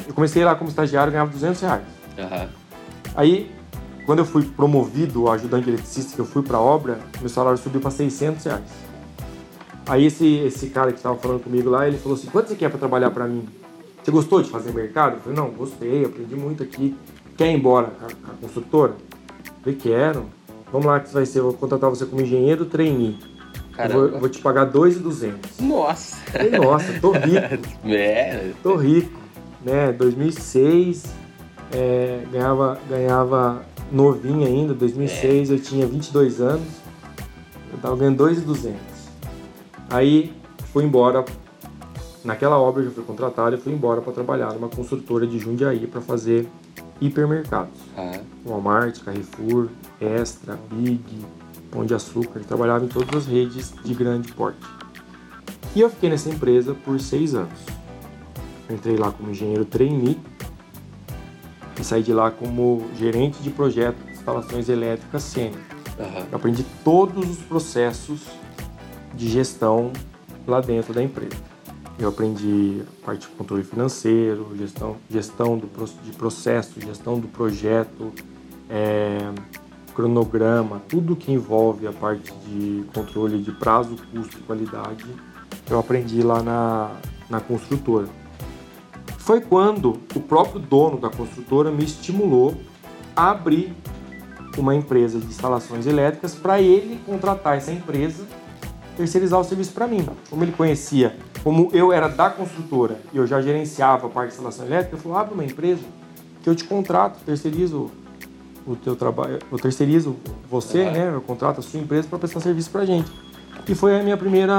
eu 0.07 0.13
comecei 0.13 0.43
lá 0.43 0.55
como 0.55 0.69
estagiário 0.69 1.11
e 1.11 1.13
ganhava 1.13 1.31
200 1.31 1.61
reais. 1.61 1.83
Uhum. 2.17 2.47
Aí, 3.15 3.51
quando 4.09 4.19
eu 4.19 4.25
fui 4.25 4.41
promovido 4.41 5.29
a 5.29 5.35
ajudante 5.35 5.69
eletricista, 5.69 6.15
que 6.15 6.19
eu 6.19 6.25
fui 6.25 6.41
para 6.41 6.57
a 6.57 6.59
obra, 6.59 6.97
meu 7.19 7.29
salário 7.29 7.59
subiu 7.59 7.79
para 7.79 7.91
600 7.91 8.43
reais. 8.43 8.63
Aí 9.85 10.07
esse, 10.07 10.25
esse 10.37 10.71
cara 10.71 10.91
que 10.91 10.97
estava 10.97 11.15
falando 11.15 11.43
comigo 11.43 11.69
lá, 11.69 11.87
ele 11.87 11.99
falou 11.99 12.17
assim, 12.17 12.25
quanto 12.25 12.47
você 12.47 12.55
quer 12.55 12.69
para 12.69 12.79
trabalhar 12.79 13.11
para 13.11 13.27
mim? 13.27 13.47
Você 14.03 14.09
gostou 14.09 14.41
de 14.41 14.49
fazer 14.49 14.73
mercado? 14.73 15.17
Eu 15.17 15.19
falei, 15.19 15.37
não, 15.37 15.51
gostei, 15.51 16.05
aprendi 16.05 16.35
muito 16.35 16.63
aqui. 16.63 16.97
Quer 17.37 17.51
ir 17.51 17.57
embora 17.57 17.91
com 17.91 18.05
a, 18.05 18.31
a 18.31 18.35
construtora? 18.41 18.93
Eu 18.93 19.53
falei, 19.61 19.77
quero. 19.77 20.25
Vamos 20.71 20.87
lá 20.87 20.99
que 20.99 21.13
vai 21.13 21.27
ser, 21.27 21.41
vou 21.41 21.53
contratar 21.53 21.87
você 21.91 22.03
como 22.07 22.23
engenheiro 22.23 22.65
trainee. 22.65 23.15
Vou, 23.91 24.21
vou 24.21 24.27
te 24.27 24.39
pagar 24.39 24.65
2,200. 24.65 25.59
Nossa! 25.59 26.15
Falei, 26.31 26.49
nossa, 26.49 26.99
tô 26.99 27.11
rico. 27.11 27.67
é. 27.85 28.53
Tô 28.63 28.75
rico. 28.75 29.19
Né? 29.63 29.91
2006, 29.91 31.03
é, 31.71 32.23
ganhava, 32.31 32.79
ganhava 32.89 33.69
novinho 33.91 34.45
ainda. 34.45 34.73
2006 34.73 35.49
é. 35.49 35.53
eu 35.53 35.59
tinha 35.59 35.85
22 35.85 36.41
anos. 36.41 36.67
Eu 37.71 37.79
tava 37.79 37.95
ganhando 37.95 38.17
2,200. 38.17 38.79
Aí 39.89 40.33
fui 40.71 40.83
embora. 40.83 41.23
Naquela 42.23 42.59
obra 42.59 42.81
eu 42.81 42.89
já 42.89 42.91
fui 42.91 43.03
contratado 43.03 43.55
e 43.55 43.59
fui 43.59 43.71
embora 43.71 44.01
para 44.01 44.11
trabalhar 44.11 44.53
numa 44.53 44.67
construtora 44.67 45.25
de 45.25 45.39
Jundiaí 45.39 45.87
para 45.87 46.01
fazer 46.01 46.47
hipermercados. 46.99 47.79
Ah. 47.97 48.19
Walmart, 48.45 48.99
Carrefour, 49.03 49.69
Extra, 50.01 50.59
Big, 50.69 51.01
Pão 51.71 51.85
de 51.85 51.93
Açúcar, 51.93 52.41
trabalhava 52.41 52.83
em 52.83 52.89
todas 52.89 53.15
as 53.15 53.25
redes 53.25 53.73
de 53.83 53.93
grande 53.93 54.31
porte. 54.33 54.59
E 55.75 55.81
eu 55.81 55.89
fiquei 55.89 56.09
nessa 56.09 56.29
empresa 56.29 56.73
por 56.73 56.99
seis 56.99 57.33
anos. 57.33 57.59
entrei 58.69 58.97
lá 58.97 59.11
como 59.11 59.31
engenheiro 59.31 59.63
trainee 59.63 60.19
e 61.79 61.83
saí 61.83 62.03
de 62.03 62.13
lá 62.13 62.29
como 62.29 62.85
gerente 62.97 63.41
de 63.41 63.49
projeto 63.49 63.97
de 64.03 64.11
instalações 64.11 64.67
elétricas 64.67 65.23
sênior. 65.23 65.59
Uhum. 65.97 66.25
Eu 66.31 66.35
aprendi 66.37 66.65
todos 66.83 67.29
os 67.29 67.37
processos 67.37 68.21
de 69.13 69.29
gestão 69.29 69.91
lá 70.45 70.61
dentro 70.61 70.93
da 70.93 71.01
empresa. 71.01 71.37
Eu 71.97 72.09
aprendi 72.09 72.81
a 72.81 73.05
parte 73.05 73.27
de 73.27 73.35
controle 73.35 73.63
financeiro, 73.63 74.47
gestão, 74.57 74.95
gestão 75.09 75.57
do, 75.57 75.67
de 76.03 76.11
processo, 76.13 76.79
gestão 76.79 77.19
do 77.19 77.27
projeto, 77.27 78.13
é, 78.69 79.17
cronograma, 79.93 80.81
tudo 80.87 81.15
que 81.15 81.31
envolve 81.31 81.85
a 81.85 81.91
parte 81.91 82.31
de 82.45 82.85
controle 82.93 83.39
de 83.39 83.51
prazo, 83.51 83.97
custo 84.13 84.37
e 84.37 84.41
qualidade, 84.43 85.05
eu 85.69 85.77
aprendi 85.77 86.21
lá 86.21 86.41
na, 86.41 86.91
na 87.29 87.41
construtora. 87.41 88.07
Foi 89.19 89.41
quando 89.41 89.99
o 90.15 90.19
próprio 90.19 90.59
dono 90.59 90.97
da 90.97 91.09
construtora 91.09 91.71
me 91.71 91.83
estimulou 91.83 92.55
a 93.15 93.31
abrir 93.31 93.75
uma 94.57 94.75
empresa 94.75 95.19
de 95.19 95.27
instalações 95.27 95.85
elétricas 95.85 96.33
para 96.33 96.59
ele 96.59 96.99
contratar 97.05 97.57
essa 97.57 97.71
empresa, 97.71 98.25
terceirizar 98.97 99.39
o 99.39 99.43
serviço 99.43 99.71
para 99.71 99.87
mim. 99.87 100.07
Como 100.29 100.43
ele 100.43 100.51
conhecia, 100.51 101.15
como 101.43 101.69
eu 101.73 101.93
era 101.93 102.07
da 102.07 102.29
construtora 102.29 102.99
e 103.13 103.17
eu 103.17 103.27
já 103.27 103.41
gerenciava 103.41 104.07
a 104.07 104.09
parte 104.09 104.29
de 104.29 104.35
instalação 104.35 104.65
elétrica, 104.65 104.95
ele 104.95 105.03
falou: 105.03 105.17
abre 105.17 105.33
uma 105.33 105.45
empresa 105.45 105.83
que 106.41 106.49
eu 106.49 106.55
te 106.55 106.63
contrato, 106.63 107.19
terceirizo 107.23 107.91
o 108.65 108.75
teu 108.75 108.95
trabalho, 108.95 109.39
eu 109.51 109.57
terceirizo 109.57 110.15
você, 110.49 110.81
uhum. 110.81 110.91
né, 110.91 111.11
eu 111.13 111.21
contrato 111.21 111.59
a 111.59 111.61
sua 111.61 111.79
empresa 111.79 112.07
para 112.07 112.19
prestar 112.19 112.39
serviço 112.39 112.69
para 112.69 112.85
gente. 112.85 113.11
E 113.67 113.75
foi 113.75 113.99
a 113.99 114.03
minha 114.03 114.17
primeira, 114.17 114.53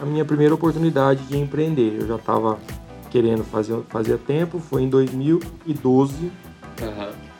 a 0.00 0.04
minha 0.04 0.24
primeira 0.24 0.54
oportunidade 0.54 1.24
de 1.24 1.36
empreender. 1.36 1.98
Eu 2.00 2.06
já 2.06 2.16
estava 2.16 2.58
querendo 3.12 3.44
fazer 3.44 3.78
fazia 3.90 4.16
tempo, 4.16 4.58
foi 4.58 4.84
em 4.84 4.88
2012 4.88 6.14
uhum. 6.24 6.30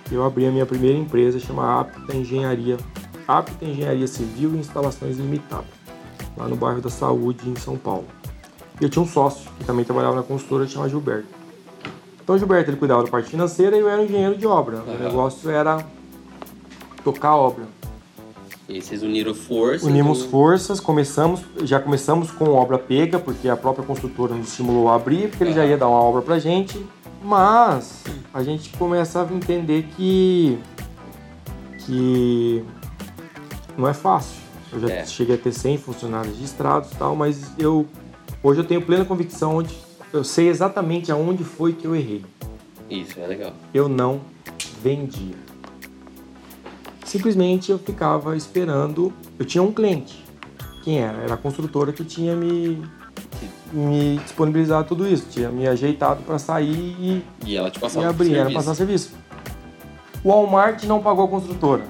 que 0.05 0.15
eu 0.15 0.23
abri 0.23 0.47
a 0.47 0.51
minha 0.51 0.67
primeira 0.67 0.99
empresa, 0.99 1.41
chama 1.41 1.81
Apta 1.81 2.15
Engenharia, 2.15 2.77
Apta 3.27 3.65
Engenharia 3.65 4.07
Civil 4.07 4.55
e 4.55 4.59
Instalações 4.59 5.17
Limitadas, 5.17 5.65
lá 6.37 6.47
no 6.47 6.57
bairro 6.57 6.83
da 6.83 6.91
Saúde, 6.91 7.49
em 7.49 7.57
São 7.57 7.79
Paulo. 7.79 8.05
E 8.79 8.85
eu 8.85 8.91
tinha 8.91 9.03
um 9.03 9.09
sócio 9.09 9.51
que 9.59 9.65
também 9.65 9.83
trabalhava 9.83 10.17
na 10.17 10.23
construtora, 10.23 10.69
chama 10.69 10.91
Gilberto. 10.91 11.29
Então 12.23 12.37
o 12.37 12.39
Gilberto 12.39 12.71
ele 12.71 12.77
cuidava 12.77 13.03
da 13.03 13.11
parte 13.11 13.31
financeira 13.31 13.75
e 13.75 13.81
eu 13.81 13.89
era 13.89 14.05
engenheiro 14.05 14.37
de 14.37 14.47
obra. 14.47 14.77
Uhum. 14.77 14.95
O 14.95 14.99
negócio 14.99 15.49
era 15.49 15.83
tocar 17.03 17.35
obra. 17.35 17.65
E 18.73 18.81
vocês 18.81 19.03
uniram 19.03 19.35
forças? 19.35 19.83
Unimos 19.87 20.23
ou... 20.23 20.29
forças, 20.31 20.81
começamos, 20.81 21.43
já 21.63 21.79
começamos 21.79 22.31
com 22.31 22.49
obra 22.49 22.79
pega, 22.79 23.19
porque 23.19 23.47
a 23.47 23.57
própria 23.57 23.85
construtora 23.85 24.35
nos 24.35 24.49
estimulou 24.49 24.89
a 24.89 24.95
abrir, 24.95 25.29
porque 25.29 25.45
ele 25.45 25.53
já 25.53 25.67
ia 25.67 25.77
dar 25.77 25.89
uma 25.89 26.01
obra 26.01 26.23
pra 26.23 26.39
gente. 26.39 26.83
Mas 27.23 28.03
a 28.33 28.43
gente 28.43 28.71
começa 28.71 29.23
a 29.23 29.35
entender 29.35 29.87
que 29.95 30.59
que 31.85 32.65
não 33.77 33.87
é 33.87 33.93
fácil. 33.93 34.41
Eu 34.73 34.81
já 34.81 34.89
é. 34.89 35.05
cheguei 35.05 35.35
a 35.35 35.39
ter 35.39 35.53
100 35.53 35.77
funcionários 35.77 36.35
registrados 36.35 36.93
e 36.93 36.95
tal, 36.95 37.15
mas 37.15 37.53
eu 37.59 37.87
hoje 38.43 38.61
eu 38.61 38.65
tenho 38.65 38.81
plena 38.81 39.05
convicção 39.05 39.57
onde 39.57 39.77
eu 40.13 40.25
sei 40.25 40.49
exatamente 40.49 41.13
aonde 41.13 41.45
foi 41.45 41.75
que 41.75 41.87
eu 41.87 41.95
errei. 41.95 42.25
Isso 42.89 43.21
é 43.21 43.27
legal. 43.27 43.53
Eu 43.75 43.87
não 43.87 44.21
vendia 44.83 45.52
simplesmente 47.05 47.71
eu 47.71 47.79
ficava 47.79 48.37
esperando. 48.37 49.13
Eu 49.39 49.45
tinha 49.45 49.63
um 49.63 49.73
cliente. 49.73 50.25
Quem 50.83 51.01
era? 51.01 51.19
Era 51.19 51.35
a 51.35 51.37
construtora 51.37 51.93
que 51.93 52.05
tinha 52.05 52.35
me, 52.35 52.83
me 53.73 54.19
disponibilizado 54.19 54.89
tudo 54.89 55.07
isso, 55.07 55.27
tinha 55.31 55.49
me 55.49 55.67
ajeitado 55.67 56.23
para 56.23 56.39
sair 56.39 56.97
e, 56.99 57.25
e 57.47 57.57
ela 57.57 57.71
te 57.71 57.79
passava 57.79 58.07
e 58.07 58.09
abrir, 58.09 58.35
era 58.35 58.51
passar 58.51 58.75
serviço. 58.75 59.13
O 60.25 60.29
Walmart 60.29 60.83
não 60.85 61.01
pagou 61.01 61.25
a 61.25 61.29
construtora. 61.29 61.85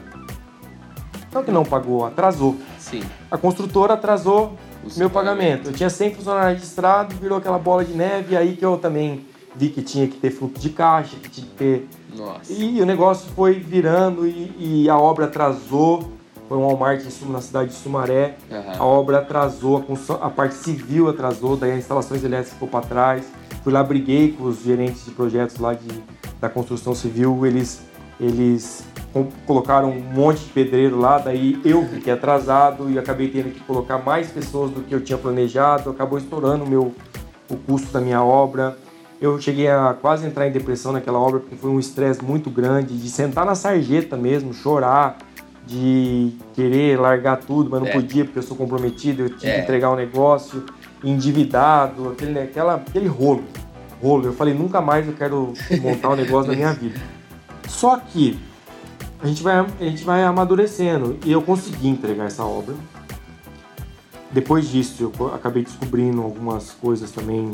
Não 1.32 1.42
que 1.42 1.50
não 1.50 1.64
pagou, 1.64 2.04
atrasou. 2.04 2.56
Sim. 2.78 3.02
A 3.30 3.38
construtora 3.38 3.94
atrasou 3.94 4.56
o 4.84 4.98
meu 4.98 5.08
pagamento. 5.08 5.70
Eu 5.70 5.72
tinha 5.72 5.88
100 5.88 6.14
funcionários 6.14 6.60
registrados, 6.60 7.16
virou 7.16 7.38
aquela 7.38 7.58
bola 7.58 7.84
de 7.84 7.94
neve, 7.94 8.36
aí 8.36 8.54
que 8.54 8.64
eu 8.64 8.76
também 8.76 9.26
vi 9.56 9.70
que 9.70 9.82
tinha 9.82 10.06
que 10.06 10.16
ter 10.16 10.30
fluxo 10.30 10.60
de 10.60 10.70
caixa, 10.70 11.16
que 11.16 11.30
tinha 11.30 11.46
que 11.46 11.54
ter 11.54 11.88
nossa. 12.16 12.52
E 12.52 12.80
o 12.80 12.86
negócio 12.86 13.30
foi 13.34 13.54
virando 13.54 14.26
e, 14.26 14.54
e 14.58 14.90
a 14.90 14.96
obra 14.98 15.26
atrasou. 15.26 16.12
foi 16.48 16.58
um 16.58 16.62
Walmart 16.62 17.02
na 17.28 17.40
cidade 17.40 17.70
de 17.70 17.76
Sumaré. 17.76 18.36
Aham. 18.50 18.74
A 18.78 18.84
obra 18.84 19.18
atrasou, 19.18 19.84
a, 20.10 20.26
a 20.26 20.30
parte 20.30 20.54
civil 20.54 21.08
atrasou, 21.08 21.56
daí 21.56 21.72
as 21.72 21.78
instalações 21.78 22.22
elétricas 22.24 22.54
ficou 22.54 22.68
para 22.68 22.84
trás. 22.86 23.24
Fui 23.62 23.72
lá, 23.72 23.82
briguei 23.82 24.32
com 24.32 24.44
os 24.44 24.62
gerentes 24.62 25.04
de 25.04 25.12
projetos 25.12 25.58
lá 25.58 25.72
de, 25.72 25.88
da 26.40 26.48
construção 26.48 26.94
civil, 26.94 27.46
eles, 27.46 27.82
eles 28.18 28.84
colocaram 29.46 29.90
um 29.90 30.00
monte 30.00 30.40
de 30.40 30.50
pedreiro 30.50 30.98
lá, 30.98 31.18
daí 31.18 31.60
eu 31.64 31.86
fiquei 31.86 32.12
atrasado 32.12 32.90
e 32.90 32.98
acabei 32.98 33.28
tendo 33.28 33.52
que 33.52 33.60
colocar 33.60 33.98
mais 33.98 34.28
pessoas 34.30 34.70
do 34.70 34.82
que 34.82 34.94
eu 34.94 35.00
tinha 35.00 35.18
planejado, 35.18 35.90
acabou 35.90 36.18
estourando 36.18 36.64
o 36.64 36.68
meu, 36.68 36.94
o 37.48 37.56
custo 37.56 37.92
da 37.92 38.00
minha 38.00 38.22
obra. 38.22 38.76
Eu 39.22 39.40
cheguei 39.40 39.68
a 39.68 39.94
quase 39.94 40.26
entrar 40.26 40.48
em 40.48 40.50
depressão 40.50 40.90
naquela 40.90 41.16
obra 41.16 41.38
porque 41.38 41.54
foi 41.54 41.70
um 41.70 41.78
estresse 41.78 42.24
muito 42.24 42.50
grande, 42.50 42.98
de 42.98 43.08
sentar 43.08 43.46
na 43.46 43.54
sarjeta 43.54 44.16
mesmo, 44.16 44.52
chorar, 44.52 45.16
de 45.64 46.32
querer 46.54 46.98
largar 46.98 47.36
tudo, 47.36 47.70
mas 47.70 47.80
não 47.82 47.86
É. 47.86 47.92
podia 47.92 48.24
porque 48.24 48.40
eu 48.40 48.42
sou 48.42 48.56
comprometido, 48.56 49.22
eu 49.22 49.30
tinha 49.30 49.52
É. 49.52 49.56
que 49.58 49.62
entregar 49.62 49.92
um 49.92 49.94
negócio, 49.94 50.64
endividado, 51.04 52.08
aquele, 52.08 52.36
aquela, 52.40 52.74
aquele 52.74 53.06
rolo. 53.06 53.44
Rolo. 54.02 54.26
Eu 54.26 54.32
falei, 54.32 54.54
nunca 54.54 54.80
mais 54.80 55.06
eu 55.06 55.12
quero 55.14 55.54
montar 55.80 56.08
um 56.10 56.16
negócio 56.16 56.50
na 56.50 56.56
minha 56.56 56.72
vida. 56.74 57.00
Só 57.68 57.96
que 57.98 58.36
a 59.22 59.26
gente 59.28 59.40
vai, 59.40 59.56
a 59.60 59.84
gente 59.84 60.02
vai 60.02 60.24
amadurecendo 60.24 61.16
e 61.24 61.30
eu 61.30 61.40
consegui 61.40 61.86
entregar 61.86 62.24
essa 62.26 62.42
obra. 62.42 62.74
Depois 64.32 64.68
disso, 64.68 65.12
eu 65.16 65.32
acabei 65.32 65.62
descobrindo 65.62 66.22
algumas 66.22 66.72
coisas 66.72 67.12
também 67.12 67.52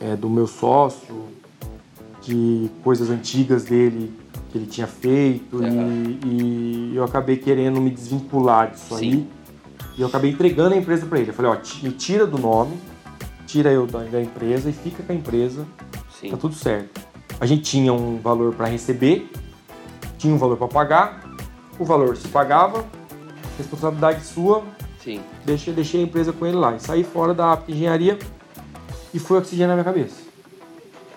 é, 0.00 0.16
do 0.16 0.28
meu 0.28 0.46
sócio, 0.46 1.28
de 2.22 2.70
coisas 2.82 3.10
antigas 3.10 3.64
dele 3.64 4.12
que 4.50 4.58
ele 4.58 4.66
tinha 4.66 4.86
feito 4.86 5.62
Aham. 5.62 6.16
e, 6.24 6.90
e 6.92 6.96
eu 6.96 7.04
acabei 7.04 7.36
querendo 7.36 7.80
me 7.80 7.90
desvincular 7.90 8.70
disso 8.70 8.96
Sim. 8.96 9.12
aí. 9.12 9.28
E 9.96 10.00
eu 10.02 10.08
acabei 10.08 10.30
entregando 10.30 10.74
a 10.74 10.78
empresa 10.78 11.06
para 11.06 11.20
ele. 11.20 11.30
Eu 11.30 11.34
falei, 11.34 11.52
ó, 11.52 11.56
me 11.82 11.92
tira 11.92 12.26
do 12.26 12.38
nome, 12.38 12.76
tira 13.46 13.70
eu 13.70 13.86
da, 13.86 14.00
da 14.00 14.20
empresa 14.20 14.70
e 14.70 14.72
fica 14.72 15.02
com 15.02 15.12
a 15.12 15.14
empresa, 15.14 15.66
Sim. 16.18 16.30
tá 16.30 16.36
tudo 16.36 16.54
certo. 16.54 17.00
A 17.38 17.46
gente 17.46 17.62
tinha 17.62 17.92
um 17.92 18.18
valor 18.18 18.54
para 18.54 18.66
receber, 18.66 19.30
tinha 20.18 20.34
um 20.34 20.38
valor 20.38 20.56
para 20.56 20.68
pagar, 20.68 21.36
o 21.78 21.84
valor 21.84 22.16
se 22.16 22.28
pagava, 22.28 22.84
responsabilidade 23.56 24.24
sua, 24.24 24.62
Sim. 25.02 25.20
deixei, 25.44 25.72
deixei 25.72 26.00
a 26.00 26.04
empresa 26.04 26.32
com 26.32 26.46
ele 26.46 26.56
lá. 26.56 26.74
E 26.74 26.80
saí 26.80 27.04
fora 27.04 27.32
da 27.32 27.52
Apta 27.52 27.70
Engenharia 27.70 28.18
e 29.12 29.18
foi 29.18 29.38
oxigênio 29.38 29.68
na 29.68 29.74
minha 29.74 29.84
cabeça. 29.84 30.30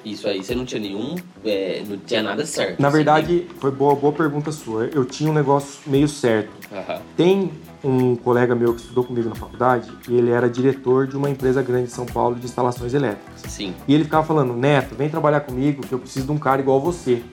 Isso 0.06 0.28
aí, 0.28 0.44
você 0.44 0.54
não 0.54 0.66
tinha 0.66 0.82
nenhum. 0.82 1.16
é, 1.46 1.82
não 1.88 1.98
tinha 1.98 2.22
nada 2.22 2.46
certo. 2.46 2.82
Na 2.82 2.90
assim, 2.90 2.98
verdade, 2.98 3.48
foi 3.60 3.72
boa, 3.72 3.96
boa 3.96 4.12
pergunta 4.12 4.52
sua. 4.52 4.86
Eu 4.88 5.06
tinha 5.06 5.30
um 5.32 5.34
negócio 5.34 5.80
meio 5.88 6.10
certo. 6.10 6.52
né? 6.70 6.80
Aham. 6.86 7.02
Tem 7.16 7.52
um 7.82 8.16
colega 8.18 8.54
meu 8.54 8.74
que 8.74 8.82
estudou 8.82 9.06
comigo 9.06 9.30
na 9.30 9.36
faculdade 9.36 9.90
e 10.10 10.16
ele 10.18 10.30
era 10.30 10.50
diretor 10.50 11.08
de 11.08 11.16
uma 11.16 11.30
empresa 11.30 11.62
grande 11.62 11.86
de 11.86 11.94
São 11.94 12.06
Paulo 12.06 12.36
de 12.36 12.46
instalações 12.46 12.94
elétricas. 12.94 13.42
Sim. 13.50 13.74
E 13.88 13.94
ele 13.94 14.04
ficava 14.04 14.26
falando, 14.28 14.54
Neto, 14.54 14.94
vem 14.94 15.10
trabalhar 15.10 15.40
comigo 15.42 15.86
que 15.88 15.94
eu 15.94 16.00
preciso 16.00 16.26
de 16.26 16.32
um 16.34 16.38
cara 16.38 16.62
igual 16.62 16.82
você. 16.82 17.24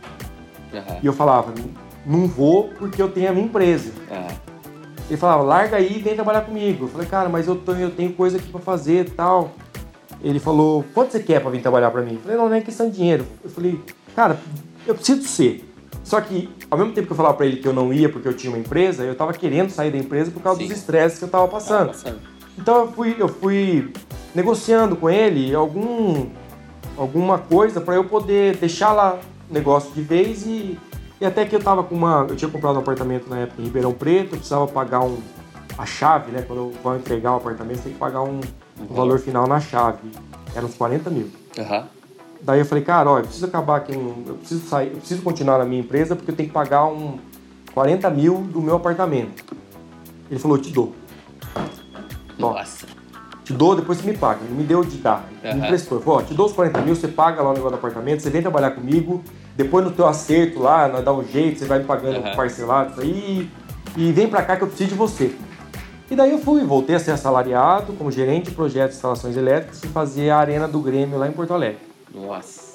Aham. 0.73 0.99
E 1.03 1.07
eu 1.07 1.13
falava, 1.13 1.53
não 2.07 2.29
vou 2.29 2.69
porque 2.79 3.03
eu 3.03 3.11
tenho 3.11 3.31
a 3.31 3.33
minha 3.33 3.47
empresa. 3.47 3.91
Aham. 4.09 4.29
Ele 5.09 5.17
falava, 5.17 5.43
larga 5.43 5.77
aí 5.77 5.97
e 5.97 6.01
vem 6.01 6.15
trabalhar 6.15 6.43
comigo. 6.43 6.85
Eu 6.85 6.89
falei, 6.89 7.09
cara, 7.09 7.29
mas 7.29 7.49
eu, 7.49 7.57
tô, 7.57 7.73
eu 7.73 7.91
tenho 7.91 8.13
coisa 8.13 8.37
aqui 8.39 8.49
pra 8.49 8.61
fazer 8.61 9.07
e 9.07 9.11
tal. 9.11 9.53
Ele 10.23 10.39
falou, 10.39 10.85
quanto 10.95 11.13
você 11.13 11.21
quer 11.21 11.41
pra 11.41 11.51
vir 11.51 11.63
trabalhar 11.63 11.91
pra 11.91 12.03
mim? 12.03 12.15
Eu 12.15 12.21
falei, 12.21 12.37
não, 12.37 12.49
não 12.49 12.57
é 12.57 12.61
questão 12.61 12.91
de 12.91 12.97
dinheiro. 12.97 13.27
Eu 13.43 13.51
falei, 13.51 13.81
cara, 14.15 14.39
eu 14.87 14.95
preciso 14.95 15.23
ser. 15.27 15.67
Só 16.05 16.21
que, 16.21 16.49
ao 16.71 16.79
mesmo 16.79 16.93
tempo 16.93 17.07
que 17.07 17.13
eu 17.13 17.17
falava 17.17 17.37
pra 17.37 17.47
ele 17.47 17.57
que 17.57 17.69
eu 17.69 17.73
não 17.73 17.93
ia 17.93 18.09
porque 18.09 18.29
eu 18.29 18.35
tinha 18.35 18.53
uma 18.53 18.59
empresa, 18.59 19.05
eu 19.05 19.15
tava 19.15 19.33
querendo 19.33 19.71
sair 19.71 19.91
da 19.91 19.99
empresa 19.99 20.31
por 20.31 20.43
causa 20.43 20.61
Sim. 20.61 20.69
dos 20.69 20.77
estresses 20.77 21.19
que 21.19 21.25
eu 21.25 21.29
tava 21.29 21.49
passando. 21.49 21.89
passando. 21.89 22.19
Então 22.59 22.81
eu 22.81 22.93
fui, 22.93 23.17
eu 23.19 23.29
fui 23.29 23.93
negociando 24.35 24.97
com 24.97 25.09
ele 25.09 25.55
algum, 25.55 26.27
alguma 26.97 27.39
coisa 27.39 27.81
para 27.81 27.95
eu 27.95 28.05
poder 28.05 28.57
deixar 28.57 28.93
lá 28.93 29.19
o 29.49 29.53
negócio 29.53 29.93
de 29.93 30.03
vez 30.03 30.47
e, 30.47 30.79
e 31.21 31.25
até 31.25 31.45
que 31.45 31.55
eu 31.55 31.61
tava 31.61 31.83
com 31.83 31.95
uma. 31.95 32.27
Eu 32.29 32.37
tinha 32.37 32.51
comprado 32.51 32.77
um 32.77 32.81
apartamento 32.81 33.29
na 33.29 33.39
época 33.39 33.63
em 33.63 33.65
Ribeirão 33.65 33.93
Preto, 33.93 34.33
eu 34.33 34.39
precisava 34.39 34.67
pagar 34.67 35.01
um, 35.01 35.19
a 35.79 35.87
chave, 35.87 36.31
né? 36.33 36.43
Quando 36.43 36.59
eu 36.59 36.73
vou 36.83 36.97
entregar 36.97 37.33
o 37.33 37.37
apartamento, 37.37 37.79
você 37.79 37.85
tem 37.85 37.93
que 37.93 37.99
pagar 37.99 38.23
um, 38.23 38.41
um 38.89 38.95
valor 38.95 39.19
final 39.19 39.47
na 39.47 39.61
chave. 39.61 40.11
Era 40.55 40.65
uns 40.65 40.75
40 40.75 41.11
mil. 41.11 41.31
Aham. 41.59 41.87
Daí 42.43 42.59
eu 42.59 42.65
falei, 42.65 42.83
cara, 42.83 43.11
olha, 43.11 43.21
eu 43.21 43.27
preciso 43.27 43.47
acabar 43.47 43.77
aqui, 43.77 43.93
eu 43.93 44.35
preciso 44.39 44.67
sair, 44.67 44.89
eu 44.93 44.97
preciso 44.97 45.21
continuar 45.21 45.59
na 45.59 45.65
minha 45.67 45.83
empresa 45.83 46.17
porque 46.17 46.31
eu 46.31 46.35
tenho 46.35 46.49
que 46.49 46.55
pagar 46.55 46.87
um 46.87 47.19
40 47.75 48.09
mil 48.11 48.39
do 48.39 48.63
meu 48.63 48.77
apartamento. 48.77 49.45
Ele 50.31 50.41
falou, 50.41 50.57
eu 50.57 50.63
te 50.63 50.71
dou. 50.71 50.95
Nossa. 52.39 52.87
Te 53.45 53.53
dou, 53.53 53.77
depois 53.77 53.99
você 53.99 54.11
me 54.11 54.17
paga. 54.17 54.41
Ele 54.45 54.55
me 54.55 54.65
deu 54.65 54.83
de 54.83 54.97
dar. 54.97 55.29
Ele 55.43 55.55
me 55.55 55.61
emprestou. 55.67 55.99
Ele 55.99 56.05
falou, 56.05 56.21
ó, 56.21 56.23
te 56.23 56.33
dou 56.33 56.47
os 56.47 56.53
40 56.53 56.81
mil, 56.81 56.97
você 56.97 57.09
paga 57.09 57.43
lá 57.43 57.51
o 57.51 57.53
negócio 57.53 57.77
do 57.77 57.79
apartamento, 57.79 58.23
você 58.23 58.31
vem 58.31 58.41
trabalhar 58.41 58.71
comigo, 58.71 59.23
depois 59.55 59.85
no 59.85 59.91
teu 59.91 60.07
acerto 60.07 60.61
lá, 60.61 60.89
dá 60.89 61.13
um 61.13 61.23
jeito, 61.23 61.59
você 61.59 61.67
vai 61.67 61.81
me 61.81 61.85
pagando 61.85 62.21
Aham. 62.21 62.37
parcelado 62.37 62.93
isso 62.93 63.01
aí, 63.03 63.51
e 63.97 64.13
vem 64.13 64.29
pra 64.29 64.43
cá 64.43 64.57
que 64.57 64.63
eu 64.63 64.69
preciso 64.69 64.91
de 64.91 64.97
você. 64.97 65.35
E 66.11 66.17
daí 66.17 66.33
eu 66.33 66.39
fui, 66.39 66.65
voltei 66.65 66.97
a 66.97 66.99
ser 66.99 67.13
assalariado 67.13 67.93
como 67.93 68.11
gerente 68.11 68.47
de 68.51 68.51
projetos 68.57 68.91
de 68.93 68.97
instalações 68.97 69.37
elétricas 69.37 69.83
e 69.85 69.87
fazer 69.89 70.31
a 70.31 70.39
arena 70.39 70.67
do 70.67 70.81
Grêmio 70.81 71.19
lá 71.19 71.29
em 71.29 71.33
Porto 71.33 71.55
Alegre. 71.55 71.79
Nossa. 72.13 72.71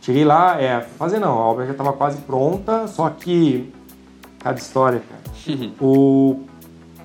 Cheguei 0.00 0.24
lá, 0.24 0.60
é, 0.60 0.80
fazer 0.80 1.18
não, 1.18 1.32
a 1.38 1.44
obra 1.44 1.64
já 1.66 1.72
estava 1.72 1.92
quase 1.92 2.18
pronta, 2.18 2.86
só 2.86 3.08
que 3.10 3.72
cada 4.38 4.58
história, 4.58 5.00
cara. 5.08 5.22
o 5.80 6.40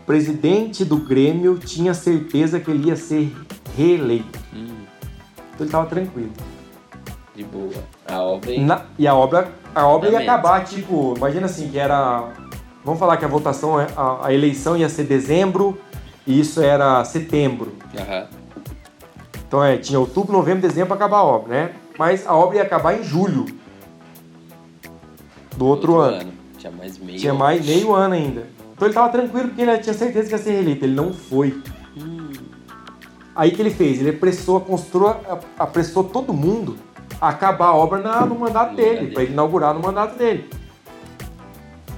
presidente 0.05 0.85
do 0.85 0.97
Grêmio 0.97 1.57
tinha 1.57 1.93
certeza 1.93 2.59
que 2.59 2.69
ele 2.71 2.87
ia 2.89 2.95
ser 2.95 3.35
reeleito. 3.75 4.39
Hum, 4.53 4.67
Então 5.55 5.61
ele 5.65 5.69
tava 5.71 5.85
tranquilo. 5.87 6.31
de 7.35 7.43
boa. 7.43 7.71
A 8.07 8.21
obra 8.21 8.51
aí. 8.51 8.63
Na- 8.63 8.85
e 8.97 9.07
a 9.07 9.13
obra, 9.15 9.51
a 9.75 9.87
obra 9.87 10.09
ia 10.09 10.19
acabar, 10.19 10.63
tipo, 10.65 11.13
imagina 11.17 11.45
assim, 11.47 11.69
que 11.69 11.77
era. 11.79 12.29
Vamos 12.87 13.01
falar 13.01 13.17
que 13.17 13.25
a 13.25 13.27
votação, 13.27 13.77
é- 13.81 13.87
a, 13.97 14.27
a 14.27 14.33
eleição 14.33 14.77
ia 14.77 14.87
ser 14.87 15.03
dezembro 15.03 15.77
e 16.25 16.39
isso 16.39 16.61
era 16.61 17.03
setembro. 17.03 17.73
Aham. 17.93 18.27
Então 19.45 19.61
é, 19.61 19.75
tinha 19.77 19.99
outubro, 19.99 20.31
novembro, 20.31 20.61
dezembro 20.61 20.87
para 20.87 20.95
acabar 20.95 21.17
a 21.17 21.23
obra, 21.25 21.49
né? 21.53 21.71
Mas 21.99 22.25
a 22.25 22.33
obra 22.33 22.55
ia 22.59 22.63
acabar 22.63 22.97
em 22.97 23.03
julho 23.03 23.45
do 25.57 25.65
outro, 25.65 25.97
ano. 25.99 26.31
Tinha 26.57 26.71
mais 26.71 26.97
meio. 26.97 27.19
Tinha 27.19 27.33
mais 27.33 27.65
meio 27.65 27.93
ano 27.93 28.13
ainda. 28.13 28.47
Então 28.73 28.87
ele 28.87 28.93
tava 28.93 29.09
tranquilo 29.09 29.49
porque 29.49 29.61
ele 29.63 29.77
tinha 29.79 29.93
certeza 29.93 30.27
que 30.29 30.33
ia 30.35 30.37
ser 30.37 30.51
reeleito. 30.51 30.85
Ele 30.85 30.95
não 30.95 31.11
foi. 31.13 31.61
Hum, 31.97 32.29
Aí 33.35 33.51
que 33.51 33.61
ele 33.61 33.69
fez? 33.69 33.99
Ele 33.99 34.11
apressou, 34.11 34.65
a- 35.29 35.39
apressou 35.63 36.05
todo 36.05 36.33
mundo 36.33 36.77
a 37.19 37.27
acabar 37.29 37.65
a 37.67 37.75
obra 37.75 37.99
na- 37.99 38.25
no 38.25 38.35
mandato 38.35 38.71
No 38.71 38.77
dele, 38.77 39.11
para 39.11 39.23
ele 39.23 39.33
inaugurar 39.33 39.73
no 39.73 39.81
mandato 39.81 40.17
dele. 40.17 40.49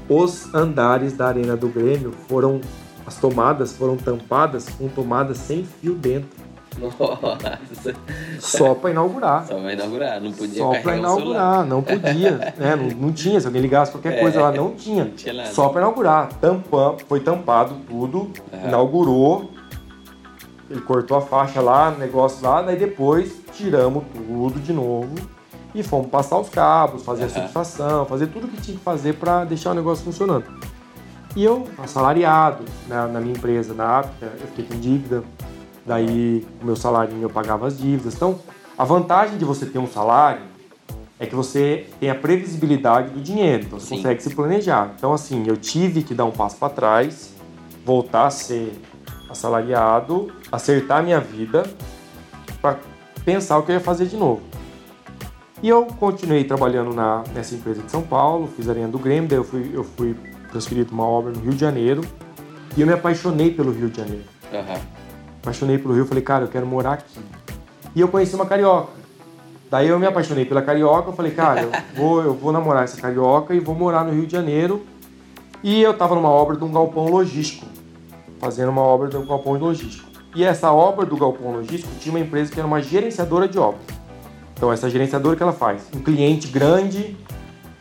Os 0.09 0.53
andares 0.53 1.13
da 1.13 1.27
Arena 1.27 1.55
do 1.55 1.67
Grêmio 1.69 2.11
foram. 2.27 2.59
As 3.05 3.15
tomadas 3.17 3.71
foram 3.75 3.95
tampadas 3.97 4.69
com 4.69 4.87
tomadas 4.87 5.37
sem 5.37 5.63
fio 5.63 5.95
dentro. 5.95 6.29
Nossa. 6.77 7.95
Só 8.39 8.73
para 8.75 8.91
inaugurar. 8.91 9.45
Só 9.47 9.59
vai 9.59 9.73
inaugurar. 9.73 10.21
Não 10.21 10.31
podia 10.31 10.57
Só 10.57 10.71
para 10.81 10.97
inaugurar, 10.97 11.65
não 11.65 11.81
podia, 11.81 12.31
né? 12.57 12.75
Não, 12.75 13.07
não 13.07 13.11
tinha, 13.11 13.39
se 13.39 13.47
alguém 13.47 13.61
ligasse 13.61 13.91
qualquer 13.91 14.13
É. 14.13 14.21
coisa 14.21 14.41
lá, 14.41 14.51
não 14.51 14.71
tinha. 14.75 15.05
Não 15.05 15.11
tinha. 15.11 15.45
Só 15.47 15.69
para 15.69 15.81
inaugurar. 15.81 16.29
Tampa, 16.39 16.95
foi 17.07 17.19
tampado 17.19 17.75
tudo, 17.87 18.31
Aham. 18.53 18.67
inaugurou. 18.67 19.51
Ele 20.69 20.81
cortou 20.81 21.17
a 21.17 21.21
faixa 21.21 21.59
lá, 21.61 21.89
negócio 21.91 22.45
lá, 22.47 22.61
daí 22.61 22.75
depois 22.77 23.41
tiramos 23.53 24.03
tudo 24.13 24.59
de 24.59 24.71
novo 24.71 25.15
e 25.73 25.83
fomos 25.83 26.07
passar 26.07 26.39
os 26.39 26.49
cabos, 26.49 27.03
fazer 27.03 27.23
a 27.23 27.25
Aham. 27.25 27.35
subestação, 27.35 28.05
fazer 28.05 28.27
tudo 28.27 28.47
que 28.47 28.61
tinha 28.61 28.77
que 28.77 28.83
fazer 28.83 29.13
para 29.13 29.45
deixar 29.45 29.71
o 29.71 29.73
negócio 29.73 30.03
funcionando. 30.03 30.45
E 31.35 31.43
eu, 31.43 31.67
assalariado 31.77 32.65
na, 32.87 33.07
na 33.07 33.19
minha 33.19 33.35
empresa, 33.35 33.73
na 33.73 33.99
África, 33.99 34.31
eu 34.39 34.47
fiquei 34.47 34.65
com 34.65 34.79
dívida. 34.79 35.23
Daí, 35.85 36.45
o 36.61 36.65
meu 36.65 36.75
salário 36.75 37.15
eu 37.21 37.29
pagava 37.29 37.67
as 37.67 37.77
dívidas. 37.77 38.15
Então, 38.15 38.39
a 38.77 38.83
vantagem 38.83 39.37
de 39.37 39.45
você 39.45 39.65
ter 39.65 39.79
um 39.79 39.87
salário 39.87 40.41
é 41.19 41.25
que 41.25 41.35
você 41.35 41.87
tem 41.99 42.09
a 42.09 42.15
previsibilidade 42.15 43.09
do 43.11 43.21
dinheiro. 43.21 43.65
Então, 43.65 43.79
você 43.79 43.87
Sim. 43.87 43.95
consegue 43.97 44.23
se 44.23 44.33
planejar. 44.33 44.93
Então, 44.95 45.13
assim, 45.13 45.43
eu 45.47 45.57
tive 45.57 46.01
que 46.01 46.13
dar 46.15 46.25
um 46.25 46.31
passo 46.31 46.57
para 46.57 46.69
trás, 46.69 47.33
voltar 47.85 48.27
a 48.27 48.31
ser 48.31 48.73
assalariado, 49.29 50.31
acertar 50.51 50.99
a 50.99 51.01
minha 51.01 51.19
vida 51.19 51.63
para 52.61 52.77
pensar 53.23 53.57
o 53.59 53.63
que 53.63 53.71
eu 53.71 53.75
ia 53.75 53.81
fazer 53.81 54.07
de 54.07 54.17
novo. 54.17 54.41
E 55.61 55.67
eu 55.67 55.85
continuei 55.85 56.45
trabalhando 56.45 56.93
na, 56.93 57.23
nessa 57.33 57.53
empresa 57.53 57.81
de 57.81 57.91
São 57.91 58.01
Paulo, 58.01 58.47
fiz 58.55 58.69
a 58.69 58.71
Arena 58.71 58.87
do 58.87 58.97
Grêmio, 58.97 59.27
daí 59.27 59.37
eu 59.37 59.43
fui, 59.43 59.69
eu 59.73 59.83
fui 59.83 60.15
transferido 60.49 60.87
para 60.87 60.95
uma 60.95 61.05
obra 61.05 61.33
no 61.33 61.39
Rio 61.41 61.51
de 61.51 61.59
Janeiro 61.59 62.01
e 62.77 62.81
eu 62.81 62.87
me 62.87 62.93
apaixonei 62.93 63.51
pelo 63.51 63.71
Rio 63.71 63.89
de 63.89 63.97
Janeiro. 63.97 64.23
Aham. 64.53 64.79
Apaixonei 65.41 65.77
pelo 65.77 65.93
Rio, 65.93 66.05
falei, 66.05 66.23
cara, 66.23 66.45
eu 66.45 66.47
quero 66.47 66.65
morar 66.65 66.93
aqui. 66.93 67.19
E 67.93 67.99
eu 67.99 68.07
conheci 68.07 68.35
uma 68.35 68.45
carioca. 68.45 68.93
Daí 69.69 69.89
eu 69.89 69.99
me 69.99 70.05
apaixonei 70.05 70.45
pela 70.45 70.61
carioca, 70.61 71.09
eu 71.09 71.13
falei, 71.13 71.33
cara, 71.33 71.61
eu 71.61 71.71
vou, 71.95 72.21
eu 72.23 72.33
vou 72.33 72.53
namorar 72.53 72.85
essa 72.85 72.99
carioca 72.99 73.53
e 73.53 73.59
vou 73.59 73.75
morar 73.75 74.05
no 74.05 74.13
Rio 74.13 74.25
de 74.25 74.31
Janeiro 74.31 74.81
E 75.61 75.81
eu 75.81 75.91
estava 75.91 76.15
numa 76.15 76.29
obra 76.29 76.55
de 76.55 76.63
um 76.63 76.71
galpão 76.71 77.07
logístico, 77.07 77.65
fazendo 78.39 78.69
uma 78.69 78.81
obra 78.81 79.09
de 79.09 79.17
um 79.17 79.25
galpão 79.25 79.53
logístico. 79.53 80.07
E 80.33 80.45
essa 80.45 80.71
obra 80.71 81.05
do 81.05 81.17
galpão 81.17 81.51
logístico 81.51 81.91
tinha 81.99 82.15
uma 82.15 82.19
empresa 82.21 82.49
que 82.49 82.59
era 82.59 82.67
uma 82.67 82.81
gerenciadora 82.81 83.45
de 83.45 83.59
obras. 83.59 83.98
Então, 84.59 84.73
essa 84.73 84.89
gerenciadora 84.89 85.37
que 85.37 85.41
ela 85.41 85.53
faz? 85.53 85.83
Um 85.95 86.01
cliente 86.01 86.49
grande 86.49 87.15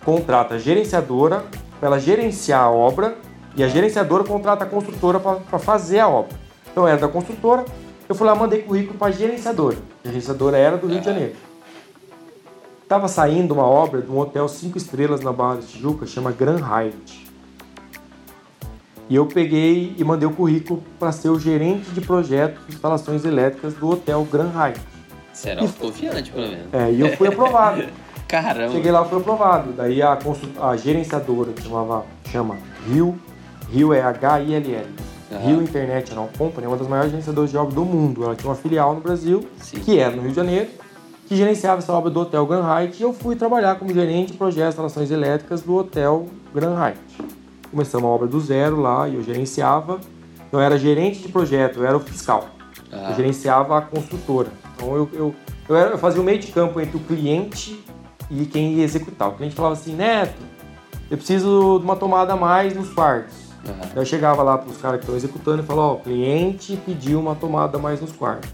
contrata 0.05 0.55
a 0.55 0.59
gerenciadora 0.59 1.45
para 1.81 1.89
ela 1.89 1.99
gerenciar 1.99 2.63
a 2.63 2.71
obra 2.71 3.19
e 3.57 3.65
a 3.65 3.69
gerenciadora 3.69 4.23
contrata 4.23 4.63
a 4.63 4.67
construtora 4.69 5.19
para 5.19 5.59
fazer 5.59 5.99
a 5.99 6.07
obra. 6.07 6.39
Então, 6.71 6.87
era 6.87 6.97
da 6.97 7.09
construtora, 7.09 7.65
eu 8.09 8.15
fui 8.15 8.25
lá 8.25 8.33
mandei 8.37 8.63
currículo 8.63 8.97
para 8.97 9.09
a 9.09 9.11
gerenciadora. 9.11 9.77
A 10.05 10.09
gerenciadora 10.09 10.57
era 10.57 10.77
do 10.77 10.87
Rio 10.87 11.01
de 11.01 11.07
Janeiro. 11.07 11.35
Estava 12.81 13.09
saindo 13.09 13.55
uma 13.55 13.67
obra 13.67 14.01
de 14.01 14.09
um 14.09 14.17
hotel 14.17 14.47
cinco 14.47 14.79
estrelas 14.79 15.21
na 15.21 15.33
Barra 15.33 15.57
da 15.57 15.63
Tijuca, 15.63 16.07
chama 16.07 16.31
Grand 16.31 16.61
Hyatt. 16.61 17.27
E 19.09 19.17
eu 19.17 19.27
peguei 19.27 19.97
e 19.99 20.05
mandei 20.05 20.29
o 20.29 20.33
currículo 20.33 20.81
para 20.97 21.11
ser 21.11 21.31
o 21.31 21.41
gerente 21.41 21.91
de 21.91 22.01
projetos 22.01 22.65
de 22.69 22.75
instalações 22.75 23.25
elétricas 23.25 23.75
do 23.75 23.89
hotel 23.89 24.25
Grand 24.31 24.53
Hyatt. 24.53 24.98
Você 25.39 25.51
era 25.51 25.69
confiante, 25.69 26.33
pelo 26.33 26.49
menos. 26.49 26.75
É, 26.75 26.91
e 26.91 27.01
eu 27.01 27.17
fui 27.17 27.29
aprovado. 27.29 27.85
Caramba. 28.27 28.73
Cheguei 28.73 28.91
lá, 28.91 29.05
fui 29.05 29.19
aprovado. 29.21 29.73
Daí 29.73 30.03
a, 30.03 30.19
a 30.61 30.77
gerenciadora, 30.77 31.53
que 31.53 31.63
chamava, 31.63 32.05
chama 32.29 32.57
Rio, 32.89 33.17
Rio 33.71 33.95
é 33.95 34.03
H-I-L-L. 34.03 34.87
Uhum. 35.31 35.47
Rio 35.47 35.63
International 35.63 36.29
Company 36.37 36.65
é 36.65 36.69
uma 36.69 36.77
das 36.77 36.89
maiores 36.89 37.13
gerenciadoras 37.13 37.51
de 37.51 37.57
obra 37.57 37.73
do 37.73 37.85
mundo. 37.85 38.25
Ela 38.25 38.35
tinha 38.35 38.51
uma 38.51 38.57
filial 38.57 38.97
no 38.97 39.01
Brasil, 39.01 39.47
Sim. 39.59 39.79
que 39.79 39.97
era 39.97 40.17
no 40.17 40.23
Rio 40.23 40.31
de 40.31 40.37
Janeiro, 40.37 40.71
que 41.29 41.37
gerenciava 41.37 41.79
essa 41.79 41.93
obra 41.93 42.11
do 42.11 42.19
Hotel 42.19 42.45
Grand 42.45 42.65
Hyatt. 42.65 42.99
E 42.99 43.03
eu 43.05 43.13
fui 43.13 43.37
trabalhar 43.37 43.77
como 43.77 43.95
gerente 43.95 44.33
de 44.33 44.39
projetos 44.39 44.65
de 44.65 44.69
instalações 44.71 45.11
elétricas 45.13 45.63
do 45.63 45.77
Hotel 45.77 46.27
Grand 46.53 46.75
Hyatt. 46.75 46.99
Começamos 47.71 48.09
a 48.09 48.11
obra 48.11 48.27
do 48.27 48.41
zero 48.41 48.81
lá 48.81 49.09
e 49.09 49.15
eu 49.15 49.23
gerenciava. 49.23 50.01
Eu 50.51 50.59
era 50.59 50.77
gerente 50.77 51.21
de 51.21 51.29
projeto, 51.29 51.79
eu 51.79 51.87
era 51.87 51.97
o 51.97 52.01
fiscal. 52.01 52.49
Ah. 52.91 53.11
Eu 53.11 53.17
gerenciava 53.17 53.79
a 53.79 53.83
construtora. 53.83 54.49
Então 54.79 54.95
eu, 54.95 55.11
eu, 55.13 55.35
eu, 55.69 55.77
era, 55.77 55.91
eu 55.91 55.99
fazia 55.99 56.21
o 56.21 56.25
meio 56.25 56.39
de 56.39 56.47
campo 56.53 56.81
entre 56.81 56.97
o 56.97 57.01
cliente 57.01 57.85
e 58.31 58.47
quem 58.47 58.75
ia 58.75 58.85
executar. 58.85 59.29
O 59.29 59.33
cliente 59.33 59.57
falava 59.57 59.75
assim, 59.75 59.95
Neto, 59.95 60.41
eu 61.11 61.17
preciso 61.17 61.79
de 61.79 61.85
uma 61.85 61.97
tomada 61.97 62.35
a 62.35 62.37
mais 62.37 62.75
nos 62.75 62.91
quartos. 62.91 63.49
Uhum. 63.67 63.75
eu 63.97 64.05
chegava 64.07 64.41
lá 64.43 64.57
para 64.57 64.71
os 64.71 64.79
caras 64.79 64.99
que 64.99 65.03
estão 65.03 65.17
executando 65.17 65.63
e 65.63 65.67
falava, 65.67 65.89
ó, 65.89 65.95
o 65.95 66.01
cliente 66.01 66.81
pediu 66.87 67.19
uma 67.19 67.35
tomada 67.35 67.77
a 67.77 67.81
mais 67.81 68.01
nos 68.01 68.13
quartos. 68.13 68.49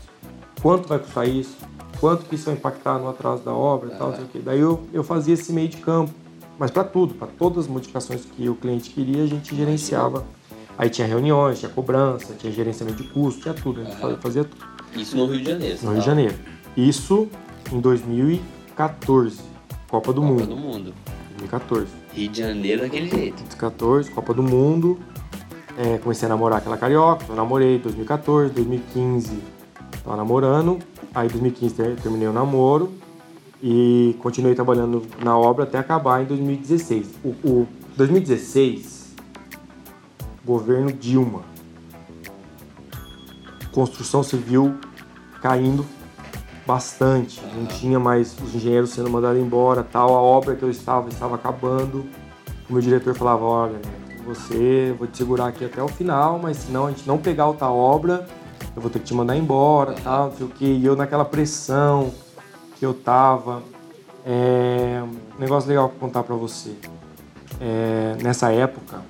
Quanto 0.62 0.88
vai 0.88 0.98
custar 0.98 1.28
isso? 1.28 1.56
Quanto 2.00 2.24
que 2.24 2.34
isso 2.34 2.46
vai 2.46 2.54
impactar 2.54 2.98
no 2.98 3.08
atraso 3.08 3.42
da 3.42 3.52
obra 3.52 3.92
e 3.92 3.96
tal, 3.96 4.08
não 4.08 4.16
sei 4.16 4.24
o 4.24 4.28
quê. 4.28 4.40
Daí 4.42 4.58
eu, 4.58 4.82
eu 4.92 5.04
fazia 5.04 5.34
esse 5.34 5.52
meio 5.52 5.68
de 5.68 5.76
campo. 5.76 6.12
Mas 6.58 6.70
para 6.70 6.84
tudo, 6.84 7.14
para 7.14 7.28
todas 7.38 7.64
as 7.64 7.70
modificações 7.70 8.24
que 8.24 8.48
o 8.48 8.54
cliente 8.54 8.90
queria, 8.90 9.24
a 9.24 9.26
gente 9.26 9.54
gerenciava. 9.54 10.24
Aí 10.78 10.88
tinha 10.88 11.06
reuniões, 11.06 11.60
tinha 11.60 11.70
cobrança, 11.70 12.34
tinha 12.34 12.52
gerenciamento 12.52 13.02
de 13.02 13.08
custo, 13.10 13.42
tinha 13.42 13.54
tudo, 13.54 13.80
a 13.80 13.84
gente 13.84 14.02
uhum. 14.02 14.16
fazia 14.16 14.44
tudo. 14.44 14.73
Isso 14.96 15.16
no 15.16 15.26
Rio 15.26 15.40
de 15.40 15.50
Janeiro. 15.50 15.78
No 15.82 15.90
Rio 15.90 16.00
de 16.00 16.06
Janeiro. 16.06 16.34
Isso 16.76 17.28
em 17.72 17.80
2014, 17.80 19.38
Copa 19.88 20.12
do 20.12 20.20
Copa 20.20 20.32
Mundo. 20.32 20.46
do 20.46 20.56
Mundo. 20.56 20.94
2014. 21.38 21.86
Rio 22.12 22.28
de 22.28 22.38
Janeiro 22.38 22.82
daquele 22.82 23.08
jeito. 23.08 23.36
2014, 23.36 24.10
Copa 24.10 24.34
do 24.34 24.42
Mundo. 24.42 24.98
É, 25.76 25.98
comecei 25.98 26.26
a 26.26 26.28
namorar 26.28 26.58
aquela 26.58 26.76
carioca, 26.76 27.24
eu 27.28 27.34
namorei 27.34 27.78
2014, 27.78 28.54
2015 28.54 29.38
tava 30.04 30.16
namorando. 30.16 30.78
Aí 31.14 31.28
2015 31.28 31.74
terminei 32.02 32.28
o 32.28 32.32
namoro 32.32 32.92
e 33.62 34.16
continuei 34.20 34.54
trabalhando 34.54 35.02
na 35.22 35.36
obra 35.36 35.64
até 35.64 35.78
acabar 35.78 36.22
em 36.22 36.26
2016. 36.26 37.08
O, 37.24 37.28
o 37.28 37.68
2016, 37.96 39.14
governo 40.44 40.92
Dilma, 40.92 41.42
construção 43.74 44.22
civil 44.22 44.76
caindo 45.42 45.84
bastante, 46.66 47.42
não 47.54 47.66
tinha 47.66 47.98
mais 47.98 48.34
os 48.40 48.54
engenheiros 48.54 48.90
sendo 48.90 49.10
mandados 49.10 49.38
embora, 49.42 49.82
tal, 49.82 50.14
a 50.14 50.20
obra 50.20 50.54
que 50.54 50.62
eu 50.62 50.70
estava 50.70 51.08
estava 51.08 51.34
acabando. 51.34 52.06
O 52.70 52.72
meu 52.72 52.80
diretor 52.80 53.14
falava, 53.14 53.44
olha, 53.44 53.78
você 54.24 54.94
vou 54.96 55.06
te 55.06 55.18
segurar 55.18 55.48
aqui 55.48 55.64
até 55.64 55.82
o 55.82 55.88
final, 55.88 56.38
mas 56.38 56.58
se 56.58 56.72
não 56.72 56.86
a 56.86 56.90
gente 56.90 57.06
não 57.06 57.18
pegar 57.18 57.46
outra 57.46 57.68
obra, 57.68 58.26
eu 58.74 58.80
vou 58.80 58.90
ter 58.90 59.00
que 59.00 59.04
te 59.04 59.14
mandar 59.14 59.36
embora, 59.36 59.94
tal, 60.02 60.30
não 60.30 60.36
sei 60.36 60.46
o 60.46 60.48
que. 60.48 60.64
E 60.64 60.86
eu 60.86 60.96
naquela 60.96 61.24
pressão 61.24 62.14
que 62.78 62.86
eu 62.86 62.94
tava, 62.94 63.62
é, 64.24 65.02
um 65.36 65.38
negócio 65.38 65.68
legal 65.68 65.90
pra 65.90 65.98
contar 65.98 66.22
para 66.22 66.34
você. 66.34 66.74
É, 67.60 68.16
nessa 68.22 68.50
época, 68.50 69.02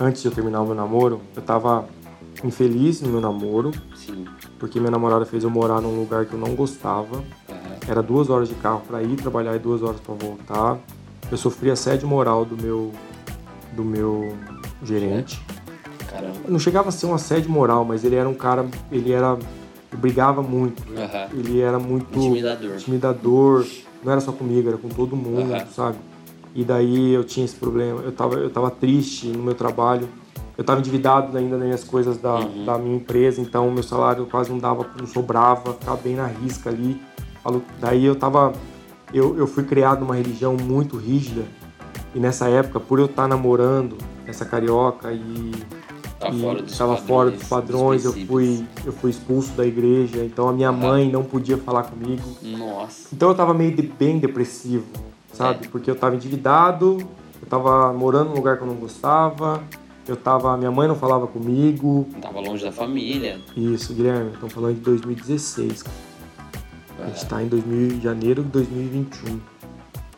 antes 0.00 0.22
de 0.22 0.28
eu 0.28 0.32
terminar 0.32 0.62
o 0.62 0.66
meu 0.66 0.74
namoro, 0.74 1.20
eu 1.36 1.42
tava 1.42 1.86
infeliz 2.44 3.00
no 3.00 3.08
meu 3.08 3.20
namoro, 3.20 3.72
Sim. 3.94 4.26
porque 4.58 4.78
minha 4.78 4.90
namorada 4.90 5.24
fez 5.24 5.44
eu 5.44 5.50
morar 5.50 5.80
num 5.80 5.98
lugar 5.98 6.26
que 6.26 6.34
eu 6.34 6.38
não 6.38 6.54
gostava. 6.54 7.16
Uhum. 7.16 7.24
Era 7.86 8.02
duas 8.02 8.30
horas 8.30 8.48
de 8.48 8.54
carro 8.56 8.82
para 8.86 9.02
ir 9.02 9.16
trabalhar 9.16 9.54
e 9.54 9.58
duas 9.58 9.82
horas 9.82 10.00
para 10.00 10.14
voltar. 10.14 10.78
Eu 11.30 11.36
sofri 11.36 11.70
assédio 11.70 12.06
moral 12.08 12.44
do 12.44 12.60
meu 12.60 12.92
do 13.74 13.84
meu 13.84 14.36
gerente. 14.82 15.42
Caramba. 16.10 16.40
Não 16.46 16.58
chegava 16.58 16.90
a 16.90 16.92
ser 16.92 17.06
um 17.06 17.14
assédio 17.14 17.50
moral, 17.50 17.84
mas 17.84 18.04
ele 18.04 18.16
era 18.16 18.28
um 18.28 18.34
cara, 18.34 18.66
ele 18.90 19.12
era 19.12 19.38
brigava 19.92 20.42
muito. 20.42 20.82
Uhum. 20.90 21.38
Ele 21.38 21.60
era 21.60 21.78
muito 21.78 22.18
intimidador. 22.18 22.74
intimidador. 22.74 23.66
Não 24.04 24.12
era 24.12 24.20
só 24.20 24.32
comigo, 24.32 24.68
era 24.68 24.78
com 24.78 24.88
todo 24.88 25.16
mundo, 25.16 25.52
uhum. 25.52 25.66
sabe? 25.74 25.96
E 26.54 26.64
daí 26.64 27.12
eu 27.12 27.24
tinha 27.24 27.46
esse 27.46 27.54
problema. 27.54 28.00
Eu 28.02 28.12
tava, 28.12 28.34
eu 28.34 28.50
tava 28.50 28.70
triste 28.70 29.28
no 29.28 29.42
meu 29.42 29.54
trabalho 29.54 30.08
eu 30.56 30.62
estava 30.62 30.80
endividado 30.80 31.36
ainda 31.36 31.56
nas 31.56 31.64
minhas 31.64 31.84
coisas 31.84 32.18
da, 32.18 32.36
uhum. 32.36 32.64
da 32.64 32.78
minha 32.78 32.96
empresa, 32.96 33.40
então 33.40 33.70
meu 33.70 33.82
salário 33.82 34.26
quase 34.26 34.50
não 34.50 34.58
dava, 34.58 34.86
não 34.98 35.06
sobrava, 35.06 35.72
ficava 35.72 35.96
bem 35.96 36.14
na 36.14 36.26
risca 36.26 36.70
ali. 36.70 37.00
Daí 37.80 38.04
eu 38.04 38.14
tava, 38.14 38.52
eu, 39.12 39.36
eu 39.36 39.46
fui 39.46 39.64
criado 39.64 40.00
numa 40.00 40.14
religião 40.14 40.56
muito 40.56 40.96
rígida 40.96 41.42
e 42.14 42.20
nessa 42.20 42.48
época, 42.48 42.78
por 42.78 42.98
eu 42.98 43.06
estar 43.06 43.22
tá 43.22 43.28
namorando 43.28 43.96
essa 44.26 44.44
carioca 44.44 45.12
e 45.12 45.52
tá 46.20 46.30
fora 46.30 46.62
dos 46.62 46.72
estava 46.72 46.96
fora 46.96 47.30
dos 47.30 47.44
padrões, 47.44 48.04
eu 48.04 48.12
fui, 48.12 48.64
eu 48.84 48.92
fui 48.92 49.10
expulso 49.10 49.52
da 49.52 49.66
igreja, 49.66 50.22
então 50.24 50.48
a 50.48 50.52
minha 50.52 50.70
uhum. 50.70 50.76
mãe 50.76 51.10
não 51.10 51.24
podia 51.24 51.56
falar 51.56 51.84
comigo. 51.84 52.22
Nossa. 52.42 53.08
Então 53.12 53.28
eu 53.28 53.32
estava 53.32 53.54
meio 53.54 53.74
de, 53.74 53.82
bem 53.82 54.18
depressivo, 54.18 54.86
sabe? 55.32 55.64
É. 55.64 55.68
Porque 55.68 55.90
eu 55.90 55.94
estava 55.94 56.14
endividado, 56.14 56.98
eu 57.40 57.44
estava 57.44 57.92
morando 57.92 58.30
num 58.30 58.36
lugar 58.36 58.58
que 58.58 58.62
eu 58.62 58.68
não 58.68 58.76
gostava, 58.76 59.62
eu 60.06 60.16
tava. 60.16 60.56
Minha 60.56 60.70
mãe 60.70 60.88
não 60.88 60.96
falava 60.96 61.26
comigo. 61.26 62.06
Tava 62.20 62.40
longe 62.40 62.64
da 62.64 62.72
família. 62.72 63.40
Isso, 63.56 63.94
Guilherme, 63.94 64.32
estamos 64.32 64.52
falando 64.52 64.74
de 64.76 64.80
2016. 64.80 65.84
A 66.98 67.06
gente 67.06 67.26
tá 67.26 67.42
em 67.42 67.48
2000, 67.48 68.00
janeiro 68.00 68.42
de 68.42 68.50
2021. 68.50 69.40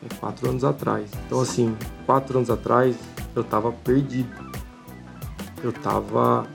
É 0.05 0.15
quatro 0.21 0.49
anos 0.49 0.65
atrás. 0.65 1.11
Então, 1.27 1.41
assim, 1.41 1.77
quatro 2.05 2.37
anos 2.37 2.51
atrás 2.51 2.97
eu 3.35 3.45
tava 3.45 3.73
perdido. 3.73 4.29
Eu 5.63 5.73
tava 5.73 6.47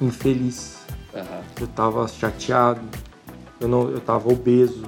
infeliz. 0.00 0.84
Uhum. 1.14 1.42
Eu 1.60 1.66
tava 1.68 2.08
chateado. 2.08 2.80
Eu, 3.60 3.68
não, 3.68 3.88
eu 3.88 4.00
tava 4.00 4.32
obeso. 4.32 4.84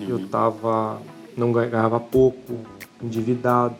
Uhum. 0.00 0.08
Eu 0.08 0.28
tava. 0.28 1.00
Não 1.36 1.52
ganhava 1.52 2.00
pouco, 2.00 2.54
endividado 3.02 3.76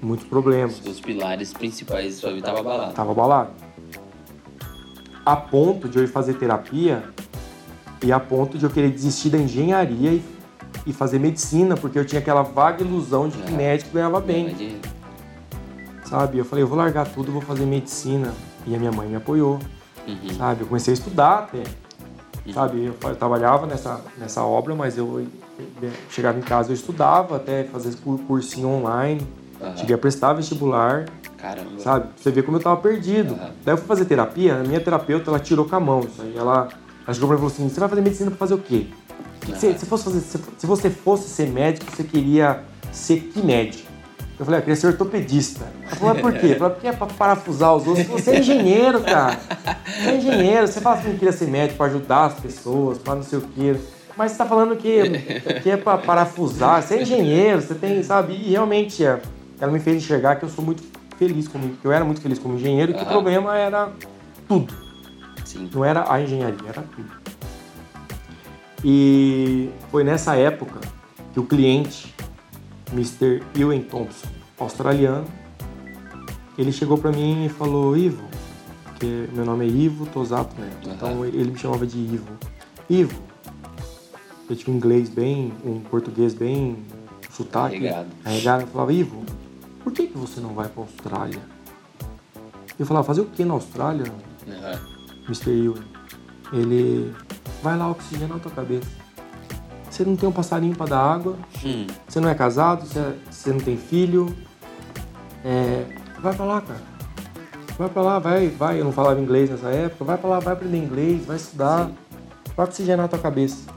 muitos 0.00 0.26
problemas. 0.26 0.80
Os 0.84 1.00
pilares 1.00 1.52
principais 1.52 2.14
da 2.14 2.20
sua 2.20 2.30
vida 2.30 2.48
estavam 2.48 2.60
abalados. 2.60 2.94
Tava 2.94 3.10
abalado. 3.12 3.50
A 5.24 5.36
ponto 5.36 5.88
de 5.88 5.98
eu 5.98 6.04
ir 6.04 6.08
fazer 6.08 6.34
terapia 6.34 7.02
e 8.02 8.12
a 8.12 8.20
ponto 8.20 8.58
de 8.58 8.64
eu 8.64 8.70
querer 8.70 8.90
desistir 8.90 9.30
da 9.30 9.38
engenharia 9.38 10.10
e, 10.12 10.24
e 10.86 10.92
fazer 10.92 11.18
medicina, 11.18 11.76
porque 11.76 11.98
eu 11.98 12.04
tinha 12.04 12.20
aquela 12.20 12.42
vaga 12.42 12.82
ilusão 12.82 13.28
de 13.28 13.38
que 13.38 13.52
é. 13.52 13.56
médico 13.56 13.90
ganhava 13.92 14.20
bem. 14.20 14.80
Sabe? 16.04 16.38
Eu 16.38 16.44
falei, 16.44 16.62
eu 16.62 16.68
vou 16.68 16.78
largar 16.78 17.08
tudo, 17.08 17.32
vou 17.32 17.42
fazer 17.42 17.64
medicina. 17.64 18.32
E 18.66 18.74
a 18.74 18.78
minha 18.78 18.92
mãe 18.92 19.08
me 19.08 19.16
apoiou. 19.16 19.58
Uhum. 20.06 20.34
Sabe? 20.36 20.60
Eu 20.60 20.66
comecei 20.68 20.92
a 20.92 20.96
estudar 20.96 21.38
até. 21.38 21.58
Uhum. 22.46 22.52
Sabe? 22.52 22.84
Eu, 22.84 22.94
eu, 23.02 23.16
trabalhava 23.16 23.66
nessa, 23.66 24.00
nessa 24.16 24.44
obra, 24.44 24.74
mas 24.74 24.96
eu, 24.96 25.26
eu 25.82 25.90
chegava 26.10 26.38
em 26.38 26.42
casa, 26.42 26.70
eu 26.70 26.74
estudava 26.74 27.36
até 27.36 27.64
fazer 27.64 27.96
cursinho 28.26 28.68
online. 28.68 29.26
Uhum. 29.60 29.76
Cheguei 29.76 29.94
a 29.94 29.98
prestar 29.98 30.32
vestibular. 30.34 31.06
Caramba. 31.36 31.78
Sabe? 31.78 32.08
Você 32.16 32.30
vê 32.30 32.42
como 32.42 32.56
eu 32.56 32.62
tava 32.62 32.76
perdido. 32.76 33.34
Uhum. 33.34 33.50
Daí 33.64 33.74
eu 33.74 33.78
fui 33.78 33.86
fazer 33.86 34.04
terapia, 34.04 34.56
a 34.56 34.62
minha 34.62 34.80
terapeuta, 34.80 35.30
ela 35.30 35.38
tirou 35.38 35.64
com 35.64 35.76
a 35.76 35.80
mão. 35.80 36.06
Ela, 36.34 36.68
ela 37.06 37.14
chegou 37.14 37.28
pra 37.28 37.36
mim 37.36 37.46
e 37.46 37.46
falou 37.46 37.46
assim, 37.46 37.68
você 37.68 37.80
vai 37.80 37.88
fazer 37.88 38.00
medicina 38.00 38.30
pra 38.30 38.38
fazer 38.38 38.54
o 38.54 38.58
quê? 38.58 38.86
Uhum. 39.48 39.54
Se, 39.54 39.78
se, 39.78 39.86
fosse 39.86 40.04
fazer, 40.04 40.20
se, 40.20 40.38
se, 40.58 40.66
você 40.66 40.90
fosse 40.90 41.28
ser 41.28 41.48
médico, 41.48 41.90
você 41.90 42.04
queria 42.04 42.64
ser 42.92 43.20
que 43.20 43.40
médico? 43.40 43.86
Eu 44.38 44.44
falei, 44.44 44.58
ah, 44.58 44.60
eu 44.60 44.64
queria 44.64 44.76
ser 44.76 44.88
ortopedista. 44.88 45.64
Ela 45.86 45.96
falou, 45.96 46.14
mas 46.14 46.22
por 46.22 46.32
quê? 46.34 46.46
Eu 46.48 46.58
falei, 46.58 46.74
porque 46.74 46.88
é 46.88 46.92
pra 46.92 47.06
parafusar 47.06 47.74
os 47.74 47.88
ossos. 47.88 48.06
Você 48.06 48.32
é 48.32 48.40
engenheiro, 48.40 49.00
cara. 49.00 49.38
Você 49.86 50.10
é 50.10 50.16
engenheiro. 50.18 50.66
Você 50.66 50.80
fala 50.80 50.98
que 50.98 51.10
queria 51.14 51.32
ser 51.32 51.46
médico 51.46 51.78
pra 51.78 51.86
ajudar 51.86 52.26
as 52.26 52.34
pessoas, 52.34 52.98
pra 52.98 53.14
não 53.14 53.22
sei 53.22 53.38
o 53.38 53.42
quê. 53.42 53.76
Mas 54.14 54.32
você 54.32 54.38
tá 54.38 54.44
falando 54.44 54.76
que, 54.76 55.02
que 55.62 55.70
é 55.70 55.76
pra 55.78 55.96
parafusar. 55.96 56.82
Você 56.82 56.96
é 56.96 57.02
engenheiro, 57.02 57.62
você 57.62 57.74
tem, 57.74 58.02
sabe? 58.02 58.34
E 58.34 58.50
realmente 58.50 59.02
é 59.02 59.20
ela 59.60 59.72
me 59.72 59.80
fez 59.80 59.96
enxergar 60.02 60.36
que 60.36 60.44
eu 60.44 60.48
sou 60.48 60.64
muito 60.64 60.82
feliz 61.18 61.48
como 61.48 61.76
que 61.76 61.84
eu 61.84 61.92
era 61.92 62.04
muito 62.04 62.20
feliz 62.20 62.38
como 62.38 62.56
engenheiro 62.56 62.92
e 62.92 62.94
que 62.94 63.02
o 63.02 63.06
problema 63.06 63.56
era 63.56 63.90
tudo. 64.46 64.72
Sim. 65.44 65.70
Não 65.72 65.84
era 65.84 66.12
a 66.12 66.20
engenharia, 66.20 66.68
era 66.68 66.82
tudo. 66.82 67.10
E 68.84 69.70
foi 69.90 70.04
nessa 70.04 70.36
época 70.36 70.80
que 71.32 71.40
o 71.40 71.44
cliente, 71.44 72.14
Mr. 72.92 73.42
Ewan 73.58 73.80
Thompson, 73.80 74.28
australiano, 74.58 75.26
ele 76.58 76.72
chegou 76.72 76.98
para 76.98 77.10
mim 77.10 77.46
e 77.46 77.48
falou: 77.48 77.96
Ivo, 77.96 78.24
que 78.98 79.28
meu 79.32 79.44
nome 79.44 79.66
é 79.66 79.68
Ivo 79.68 80.06
Tosato 80.06 80.54
Neto, 80.60 80.86
uhum. 80.86 80.94
então 80.94 81.24
ele 81.24 81.50
me 81.50 81.58
chamava 81.58 81.86
de 81.86 81.98
Ivo. 81.98 82.32
Ivo, 82.88 83.20
eu 84.48 84.56
tinha 84.56 84.72
um 84.72 84.76
inglês 84.76 85.08
bem, 85.08 85.52
um 85.64 85.80
português 85.80 86.34
bem 86.34 86.78
sotaque. 87.30 87.76
Carregado. 87.76 88.08
Carregado. 88.22 88.62
Eu 88.62 88.66
falava: 88.68 88.92
Ivo, 88.92 89.24
por 89.86 89.92
que, 89.92 90.08
que 90.08 90.18
você 90.18 90.40
não 90.40 90.52
vai 90.52 90.68
para 90.68 90.82
Austrália? 90.82 91.40
Eu 92.76 92.84
falava: 92.84 93.06
fazer 93.06 93.20
o 93.20 93.26
que 93.26 93.44
na 93.44 93.54
Austrália, 93.54 94.12
uhum. 94.44 95.24
Mr. 95.26 95.64
Ewan? 95.64 95.84
Ele 96.52 97.14
vai 97.62 97.78
lá 97.78 97.88
oxigenar 97.88 98.36
a 98.36 98.40
tua 98.40 98.50
cabeça. 98.50 98.90
Você 99.88 100.04
não 100.04 100.16
tem 100.16 100.28
um 100.28 100.32
passarinho 100.32 100.74
para 100.74 100.86
dar 100.86 100.98
água, 100.98 101.36
hum. 101.64 101.86
você 102.06 102.18
não 102.18 102.28
é 102.28 102.34
casado, 102.34 102.84
você, 102.84 103.16
você 103.30 103.50
não 103.50 103.60
tem 103.60 103.76
filho. 103.76 104.36
É, 105.44 105.86
vai 106.18 106.34
para 106.34 106.44
lá, 106.44 106.60
cara. 106.60 106.82
Vai 107.78 107.88
para 107.88 108.02
lá, 108.02 108.18
vai, 108.18 108.48
vai. 108.48 108.80
Eu 108.80 108.84
não 108.84 108.92
falava 108.92 109.20
inglês 109.20 109.50
nessa 109.50 109.68
época. 109.68 110.04
Vai 110.04 110.18
para 110.18 110.30
lá, 110.30 110.40
vai 110.40 110.54
aprender 110.54 110.78
inglês, 110.78 111.24
vai 111.24 111.36
estudar, 111.36 111.86
Sim. 111.86 111.94
vai 112.56 112.66
oxigenar 112.66 113.06
a 113.06 113.08
tua 113.08 113.20
cabeça. 113.20 113.75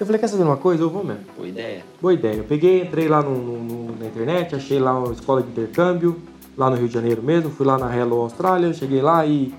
Eu 0.00 0.06
falei, 0.06 0.18
quer 0.18 0.28
saber 0.28 0.44
uma 0.44 0.56
coisa? 0.56 0.82
Eu 0.82 0.90
vou 0.90 1.04
mesmo. 1.04 1.24
Boa 1.36 1.46
ideia. 1.46 1.84
Boa 2.00 2.14
ideia. 2.14 2.36
Eu 2.36 2.44
peguei, 2.44 2.82
entrei 2.82 3.06
lá 3.06 3.22
no, 3.22 3.36
no, 3.36 3.96
na 3.98 4.06
internet, 4.06 4.56
achei 4.56 4.78
lá 4.80 4.98
uma 4.98 5.12
escola 5.12 5.42
de 5.42 5.50
intercâmbio, 5.50 6.16
lá 6.56 6.70
no 6.70 6.76
Rio 6.76 6.88
de 6.88 6.94
Janeiro 6.94 7.22
mesmo. 7.22 7.50
Fui 7.50 7.66
lá 7.66 7.76
na 7.76 7.94
Hello 7.94 8.22
Austrália, 8.22 8.72
cheguei 8.72 9.02
lá 9.02 9.26
e 9.26 9.54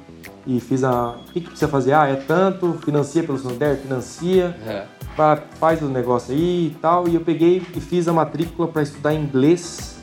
e 0.45 0.59
fiz 0.59 0.83
a. 0.83 1.11
O 1.11 1.23
que, 1.31 1.41
que 1.41 1.47
precisa 1.47 1.67
fazer? 1.67 1.93
Ah, 1.93 2.07
é 2.07 2.15
tanto, 2.15 2.73
financia 2.83 3.23
pelo 3.23 3.37
Santander, 3.37 3.77
financia, 3.77 4.57
é. 4.65 4.85
pra, 5.15 5.37
faz 5.59 5.81
o 5.81 5.87
negócio 5.87 6.33
aí 6.33 6.67
e 6.67 6.77
tal. 6.81 7.07
E 7.07 7.15
eu 7.15 7.21
peguei 7.21 7.57
e 7.75 7.81
fiz 7.81 8.07
a 8.07 8.13
matrícula 8.13 8.67
para 8.67 8.81
estudar 8.81 9.13
inglês 9.13 9.97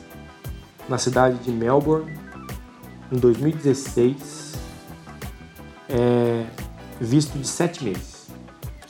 na 0.87 0.97
cidade 0.97 1.37
de 1.39 1.51
Melbourne 1.51 2.17
em 3.11 3.17
2016. 3.17 4.57
É, 5.89 6.45
visto 7.01 7.37
de 7.37 7.47
sete 7.47 7.83
meses. 7.83 8.08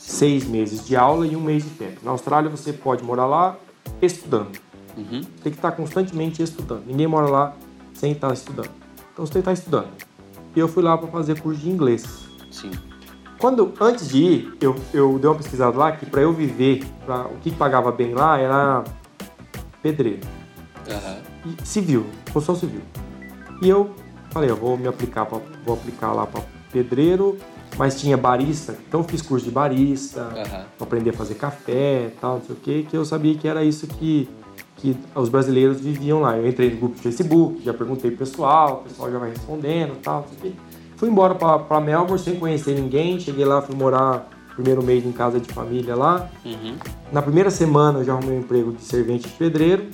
Seis 0.10 0.46
meses 0.46 0.86
de 0.86 0.96
aula 0.96 1.28
e 1.28 1.36
um 1.36 1.42
mês 1.42 1.64
de 1.64 1.70
tempo. 1.70 2.00
Na 2.04 2.12
Austrália 2.12 2.50
você 2.50 2.74
pode 2.74 3.04
morar 3.04 3.28
lá 3.28 3.56
estudando. 4.02 4.58
Uhum. 4.98 5.22
Tem 5.44 5.52
que 5.52 5.60
estar 5.60 5.72
constantemente 5.72 6.42
estudando. 6.42 6.84
Ninguém 6.88 7.06
mora 7.06 7.28
lá 7.28 7.56
sem 7.94 8.14
estar 8.14 8.34
estudando. 8.34 8.72
Então 9.14 9.26
você 9.26 9.34
tem 9.34 9.42
que 9.44 9.50
estar 9.50 9.54
estudando 9.54 10.10
e 10.56 10.60
eu 10.60 10.68
fui 10.68 10.84
lá 10.84 10.98
para 10.98 11.08
fazer 11.08 11.40
curso 11.40 11.62
de 11.62 11.70
inglês. 11.70 12.28
Sim. 12.52 12.72
Quando, 13.38 13.72
antes 13.80 14.10
de 14.10 14.18
ir, 14.18 14.58
eu, 14.60 14.76
eu 14.94 15.18
dei 15.20 15.30
uma 15.30 15.36
pesquisada 15.36 15.78
lá 15.78 15.92
que 15.92 16.06
para 16.06 16.22
eu 16.22 16.34
viver, 16.34 16.84
pra, 17.06 17.28
o 17.28 17.38
que 17.38 17.52
pagava 17.52 17.92
bem 17.92 18.14
lá 18.14 18.38
era 18.38 18.84
pedreiro. 19.82 20.28
Uhum. 20.88 21.56
Civil, 21.64 22.06
construção 22.34 22.56
civil. 22.56 22.82
E 23.62 23.70
eu 23.70 23.96
falei, 24.32 24.50
eu 24.50 24.56
vou 24.58 24.76
me 24.76 24.88
aplicar, 24.88 25.26
pra, 25.26 25.40
vou 25.64 25.76
aplicar 25.76 26.12
lá 26.12 26.26
para 26.26 26.42
pedreiro, 26.72 27.38
mas 27.80 28.00
tinha 28.00 28.18
barista, 28.18 28.78
então 28.86 29.00
eu 29.00 29.04
fiz 29.06 29.22
curso 29.22 29.46
de 29.46 29.52
barista, 29.52 30.24
uhum. 30.36 30.64
aprender 30.82 31.12
a 31.12 31.14
fazer 31.14 31.36
café 31.36 32.08
e 32.08 32.20
tal, 32.20 32.36
não 32.36 32.42
sei 32.42 32.56
o 32.56 32.60
que, 32.60 32.84
que 32.84 32.98
eu 32.98 33.06
sabia 33.06 33.34
que 33.36 33.48
era 33.48 33.64
isso 33.64 33.88
que 33.88 34.30
que 34.76 34.96
os 35.14 35.28
brasileiros 35.28 35.82
viviam 35.82 36.22
lá. 36.22 36.38
Eu 36.38 36.48
entrei 36.48 36.72
no 36.72 36.78
grupo 36.78 36.96
de 36.96 37.02
Facebook, 37.02 37.62
já 37.64 37.74
perguntei 37.74 38.12
pro 38.12 38.20
pessoal, 38.20 38.82
o 38.82 38.88
pessoal 38.88 39.12
já 39.12 39.20
vai 39.20 39.30
respondendo 39.32 39.94
e 39.94 39.98
tal. 39.98 40.26
Fui 40.96 41.10
embora 41.10 41.36
para 41.36 41.82
Melbourne 41.82 42.18
sem 42.18 42.40
conhecer 42.40 42.80
ninguém, 42.80 43.20
cheguei 43.20 43.44
lá, 43.44 43.62
fui 43.62 43.76
morar 43.76 44.30
primeiro 44.56 44.82
mês 44.82 45.06
em 45.06 45.12
casa 45.12 45.38
de 45.38 45.52
família 45.54 45.96
lá. 45.96 46.30
Uhum. 46.46 46.76
Na 47.12 47.22
primeira 47.22 47.52
semana 47.52 48.00
eu 48.00 48.06
já 48.06 48.14
arrumei 48.14 48.38
um 48.38 48.40
emprego 48.40 48.72
de 48.72 48.82
servente 48.82 49.28
de 49.28 49.34
pedreiro. 49.34 49.90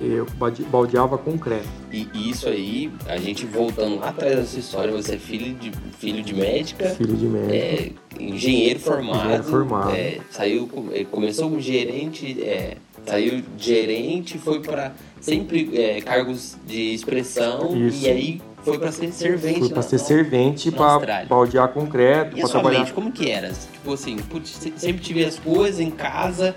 Eu 0.00 0.26
baldeava 0.70 1.16
concreto. 1.16 1.68
E 1.92 2.08
isso 2.14 2.48
aí, 2.48 2.90
a 3.06 3.16
gente 3.16 3.46
voltando 3.46 4.00
lá 4.00 4.08
atrás 4.08 4.36
dessa 4.36 4.58
história, 4.58 4.92
você 4.92 5.14
é 5.14 5.18
filho 5.18 5.54
de, 5.54 5.70
filho 5.98 6.22
de 6.22 6.34
médica. 6.34 6.90
Filho 6.90 7.16
de 7.16 7.26
médica. 7.26 7.54
É, 7.54 7.92
engenheiro 8.18 8.80
formado. 8.80 9.18
Engenheiro 9.18 9.44
formado. 9.44 9.90
É, 9.92 10.18
saiu, 10.30 10.68
começou 11.10 11.48
como 11.48 11.60
gerente 11.60 12.42
é, 12.42 12.76
Saiu 13.06 13.42
gerente, 13.58 14.38
foi 14.38 14.60
para 14.60 14.92
sempre 15.20 15.70
é, 15.78 16.00
cargos 16.00 16.56
de 16.66 16.94
expressão 16.94 17.76
Isso. 17.76 18.04
e 18.04 18.10
aí 18.10 18.42
foi 18.62 18.78
para 18.78 18.90
ser 18.90 19.12
servente. 19.12 19.60
Foi 19.60 19.68
para 19.68 19.82
ser 19.82 19.98
servente, 19.98 20.70
para 20.70 21.24
baldear 21.26 21.68
concreto, 21.68 22.36
para 22.36 22.48
trabalhar. 22.48 22.78
Mente, 22.80 22.92
como 22.94 23.12
que 23.12 23.30
era? 23.30 23.52
Tipo 23.52 23.92
assim, 23.92 24.16
putz, 24.16 24.58
sempre 24.76 25.02
tive 25.02 25.22
as 25.22 25.38
coisas 25.38 25.80
em 25.80 25.90
casa, 25.90 26.56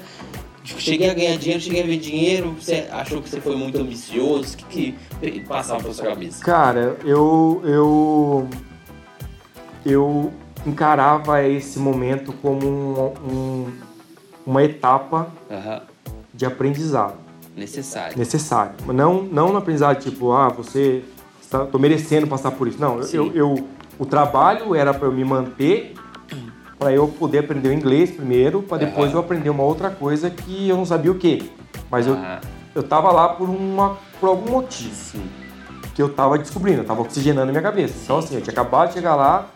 cheguei 0.78 1.10
a 1.10 1.14
ganhar 1.14 1.38
dinheiro, 1.38 1.62
cheguei 1.62 1.84
a 1.84 1.86
ver 1.86 1.98
dinheiro, 1.98 2.52
você 2.52 2.88
achou 2.92 3.22
que 3.22 3.30
você 3.30 3.40
foi 3.42 3.56
muito 3.56 3.78
ambicioso? 3.80 4.54
O 4.54 4.58
que, 4.58 4.96
que 5.22 5.40
passava 5.42 5.82
pela 5.82 5.94
sua 5.94 6.06
cabeça? 6.06 6.44
Cara, 6.44 6.98
eu, 7.04 7.62
eu, 7.64 8.50
eu 9.86 10.34
encarava 10.66 11.44
esse 11.44 11.80
momento 11.80 12.34
como 12.34 12.68
um, 12.68 13.32
um, 13.32 13.72
uma 14.46 14.64
etapa 14.64 15.32
uhum 15.50 15.98
de 16.38 16.46
aprendizado. 16.46 17.16
Necessário. 17.56 18.18
Necessário. 18.18 18.76
Não, 18.94 19.24
não 19.24 19.52
no 19.52 19.58
aprendizado 19.58 20.00
tipo, 20.00 20.32
ah, 20.32 20.50
você 20.50 21.04
está, 21.42 21.66
tô 21.66 21.80
merecendo 21.80 22.28
passar 22.28 22.52
por 22.52 22.68
isso. 22.68 22.80
Não, 22.80 23.02
eu, 23.12 23.34
eu, 23.34 23.68
o 23.98 24.06
trabalho 24.06 24.76
era 24.76 24.94
para 24.94 25.08
eu 25.08 25.12
me 25.12 25.26
manter, 25.26 25.96
para 26.78 26.92
eu 26.92 27.08
poder 27.08 27.40
aprender 27.40 27.70
o 27.70 27.74
inglês 27.74 28.12
primeiro, 28.12 28.62
para 28.62 28.78
depois 28.78 29.10
uhum. 29.10 29.16
eu 29.16 29.20
aprender 29.20 29.50
uma 29.50 29.64
outra 29.64 29.90
coisa 29.90 30.30
que 30.30 30.70
eu 30.70 30.78
não 30.78 30.86
sabia 30.86 31.12
o 31.12 31.16
que. 31.16 31.52
Mas 31.90 32.08
uhum. 32.08 32.14
eu, 32.76 32.82
eu 32.82 32.84
tava 32.84 33.12
lá 33.12 33.30
por, 33.30 33.50
uma, 33.50 33.98
por 34.20 34.30
algum 34.30 34.52
motivo. 34.52 34.94
Sim. 34.94 35.28
Que 35.96 36.02
eu 36.02 36.10
tava 36.10 36.38
descobrindo, 36.38 36.82
eu 36.82 36.86
tava 36.86 37.02
oxigenando 37.02 37.50
a 37.50 37.52
minha 37.52 37.62
cabeça. 37.62 37.96
Então, 38.04 38.20
assim, 38.20 38.36
eu 38.36 38.42
tinha 38.42 38.52
acabado 38.52 38.90
de 38.90 38.94
chegar 38.96 39.16
lá, 39.16 39.48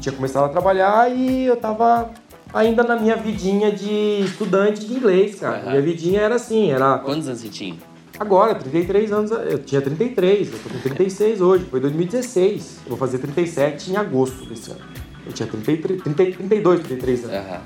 tinha 0.00 0.14
começado 0.14 0.44
a 0.44 0.48
trabalhar 0.48 1.10
e 1.10 1.46
eu 1.46 1.56
tava 1.56 2.10
ainda 2.52 2.82
na 2.82 2.96
minha 2.96 3.16
vidinha 3.16 3.72
de 3.72 4.20
estudante 4.20 4.84
de 4.84 4.92
inglês, 4.92 5.40
cara. 5.40 5.62
Uhum. 5.64 5.70
Minha 5.70 5.82
vidinha 5.82 6.20
era 6.20 6.34
assim, 6.34 6.70
era... 6.70 6.98
Quantos 6.98 7.26
anos 7.26 7.40
você 7.40 7.48
tinha? 7.48 7.76
Agora, 8.18 8.54
33 8.54 9.12
anos, 9.12 9.30
eu 9.30 9.58
tinha 9.58 9.80
33, 9.80 10.52
eu 10.52 10.58
tô 10.58 10.70
com 10.70 10.78
36 10.80 11.40
hoje, 11.40 11.64
foi 11.64 11.80
2016. 11.80 12.80
Eu 12.84 12.90
vou 12.90 12.98
fazer 12.98 13.18
37 13.18 13.92
em 13.92 13.96
agosto 13.96 14.46
desse 14.46 14.70
ano. 14.70 14.80
Eu 15.26 15.32
tinha 15.32 15.48
33, 15.48 16.02
30, 16.02 16.24
32, 16.36 16.80
33 16.80 17.24
anos. 17.24 17.50
Uhum. 17.50 17.58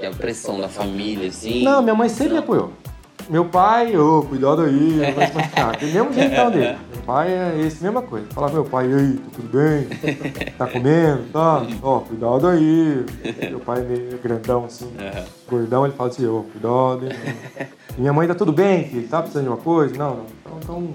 E 0.00 0.06
a 0.06 0.10
pressão 0.10 0.60
da 0.60 0.68
família, 0.68 1.28
assim? 1.28 1.62
Não, 1.62 1.82
minha 1.82 1.94
mãe 1.94 2.08
sempre 2.08 2.34
me 2.34 2.38
apoiou. 2.38 2.72
Meu 3.30 3.44
pai, 3.44 3.96
ô, 3.96 4.18
oh, 4.18 4.22
cuidado 4.22 4.62
aí, 4.62 5.00
vai 5.14 5.26
se 5.28 5.34
machucar. 5.34 5.76
Tem 5.76 5.92
mesmo 5.92 6.12
jeitão 6.12 6.50
dele. 6.50 6.76
Meu 6.92 7.02
pai 7.06 7.32
é 7.32 7.60
esse, 7.64 7.82
mesma 7.82 8.02
coisa. 8.02 8.26
Fala 8.30 8.50
meu 8.50 8.64
pai, 8.64 8.90
e 8.90 8.94
aí, 8.94 9.12
tá 9.14 9.30
tudo 9.34 9.48
bem? 9.48 10.52
Tá 10.58 10.66
comendo? 10.66 11.22
Tá? 11.32 11.66
Ó, 11.82 11.98
oh, 11.98 12.00
cuidado 12.00 12.48
aí. 12.48 13.04
Meu 13.48 13.60
pai 13.60 13.80
é 13.80 13.84
meio 13.84 14.18
grandão 14.18 14.64
assim, 14.64 14.86
uhum. 14.86 15.24
gordão, 15.48 15.84
ele 15.86 15.94
fala 15.94 16.10
assim, 16.10 16.26
ô, 16.26 16.40
oh, 16.40 16.42
cuidado. 16.42 17.06
Hein? 17.06 17.68
E 17.96 18.00
minha 18.00 18.12
mãe, 18.12 18.26
tá 18.26 18.34
tudo 18.34 18.52
bem, 18.52 18.88
filho? 18.88 19.06
Tá 19.08 19.20
precisando 19.20 19.44
de 19.44 19.50
uma 19.50 19.58
coisa? 19.58 19.96
Não, 19.96 20.16
não. 20.16 20.26
Então, 20.40 20.58
então, 20.60 20.94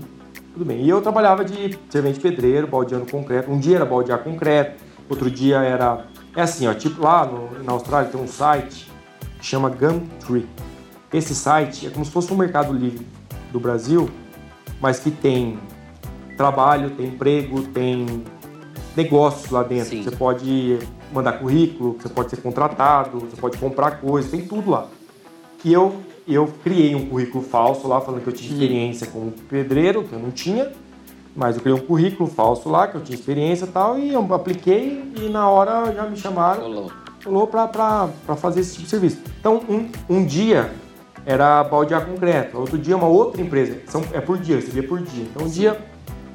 tudo 0.53 0.65
bem. 0.65 0.81
E 0.81 0.89
eu 0.89 1.01
trabalhava 1.01 1.45
de 1.45 1.77
servente 1.89 2.19
pedreiro, 2.19 2.67
baldeando 2.67 3.09
concreto. 3.09 3.49
Um 3.49 3.59
dia 3.59 3.77
era 3.77 3.85
baldear 3.85 4.19
concreto, 4.19 4.83
outro 5.09 5.29
dia 5.29 5.57
era... 5.57 6.05
É 6.35 6.41
assim, 6.41 6.67
ó, 6.67 6.73
tipo 6.73 7.01
lá 7.01 7.25
no, 7.25 7.63
na 7.63 7.71
Austrália 7.71 8.11
tem 8.11 8.21
um 8.21 8.27
site 8.27 8.91
que 9.39 9.45
chama 9.45 9.69
Gumtree 9.69 10.47
esse 11.13 11.33
site 11.33 11.87
é 11.87 11.89
como 11.89 12.03
se 12.03 12.11
fosse 12.11 12.33
um 12.33 12.37
mercado 12.37 12.73
livre 12.73 13.05
do 13.51 13.59
Brasil, 13.59 14.09
mas 14.81 14.99
que 14.99 15.09
tem 15.09 15.57
trabalho, 16.35 16.91
tem 16.91 17.07
emprego, 17.07 17.63
tem 17.63 18.23
negócios 18.95 19.49
lá 19.49 19.63
dentro. 19.63 19.89
Sim. 19.89 20.03
Você 20.03 20.11
pode 20.11 20.79
mandar 21.13 21.33
currículo, 21.33 21.97
você 21.97 22.09
pode 22.09 22.29
ser 22.29 22.37
contratado, 22.37 23.19
você 23.19 23.37
pode 23.37 23.57
comprar 23.57 24.01
coisas, 24.01 24.29
tem 24.29 24.41
tudo 24.45 24.69
lá. 24.69 24.87
E 25.63 25.71
eu, 25.71 25.95
eu 26.27 26.47
criei 26.61 26.93
um 26.93 27.07
currículo 27.07 27.43
falso 27.43 27.87
lá, 27.87 28.01
falando 28.01 28.21
que 28.21 28.27
eu 28.27 28.33
tinha 28.33 28.51
experiência 28.51 29.07
como 29.07 29.31
pedreiro, 29.31 30.03
que 30.03 30.13
eu 30.13 30.19
não 30.19 30.31
tinha, 30.31 30.71
mas 31.37 31.55
eu 31.55 31.61
criei 31.61 31.77
um 31.77 31.85
currículo 31.85 32.27
falso 32.27 32.67
lá, 32.67 32.87
que 32.87 32.95
eu 32.95 33.01
tinha 33.01 33.15
experiência 33.15 33.65
e 33.65 33.67
tal, 33.67 33.99
e 33.99 34.11
eu 34.11 34.33
apliquei 34.33 35.13
e 35.15 35.29
na 35.29 35.47
hora 35.47 35.93
já 35.93 36.03
me 36.03 36.17
chamaram. 36.17 36.63
Rolou. 36.63 36.91
Rolou 37.23 37.47
para 37.47 38.09
fazer 38.35 38.61
esse 38.61 38.71
tipo 38.71 38.85
de 38.85 38.89
serviço. 38.89 39.21
Então, 39.39 39.61
um, 39.69 39.87
um 40.09 40.25
dia 40.25 40.71
era 41.23 41.63
baldear 41.63 42.03
concreto. 42.07 42.57
Outro 42.57 42.75
dia, 42.75 42.97
uma 42.97 43.05
outra 43.07 43.39
empresa, 43.39 43.77
são, 43.85 44.01
é 44.13 44.19
por 44.19 44.39
dia, 44.39 44.59
você 44.59 44.71
via 44.71 44.81
por 44.81 44.99
dia. 44.99 45.25
Então, 45.25 45.45
um 45.45 45.49
dia 45.49 45.77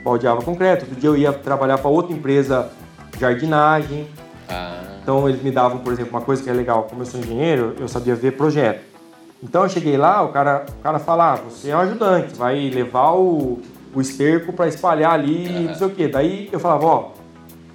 baldeava 0.04 0.40
concreto, 0.40 0.84
outro 0.84 1.00
dia 1.00 1.10
eu 1.10 1.16
ia 1.16 1.32
trabalhar 1.32 1.78
para 1.78 1.90
outra 1.90 2.14
empresa 2.14 2.70
jardinagem. 3.18 4.06
Ah. 4.48 4.98
Então, 5.02 5.28
eles 5.28 5.42
me 5.42 5.50
davam, 5.50 5.78
por 5.78 5.92
exemplo, 5.92 6.12
uma 6.12 6.24
coisa 6.24 6.40
que 6.40 6.48
é 6.48 6.52
legal, 6.52 6.84
como 6.84 7.02
eu 7.02 7.06
sou 7.06 7.18
engenheiro, 7.18 7.74
eu 7.80 7.88
sabia 7.88 8.14
ver 8.14 8.36
projeto. 8.36 8.92
Então 9.42 9.64
eu 9.64 9.68
cheguei 9.68 9.96
lá, 9.96 10.22
o 10.22 10.28
cara, 10.28 10.64
o 10.78 10.82
cara 10.82 11.00
fala, 11.00 11.32
ah, 11.32 11.36
você 11.36 11.70
é 11.70 11.76
um 11.76 11.80
ajudante, 11.80 12.32
vai 12.36 12.70
levar 12.70 13.14
o, 13.14 13.60
o 13.94 14.00
esterco 14.00 14.52
para 14.52 14.68
espalhar 14.68 15.12
ali, 15.12 15.48
uhum. 15.48 15.62
não 15.64 15.74
sei 15.74 15.86
o 15.86 15.90
quê. 15.90 16.08
Daí 16.08 16.48
eu 16.52 16.60
falava, 16.60 16.86
ó, 16.86 17.10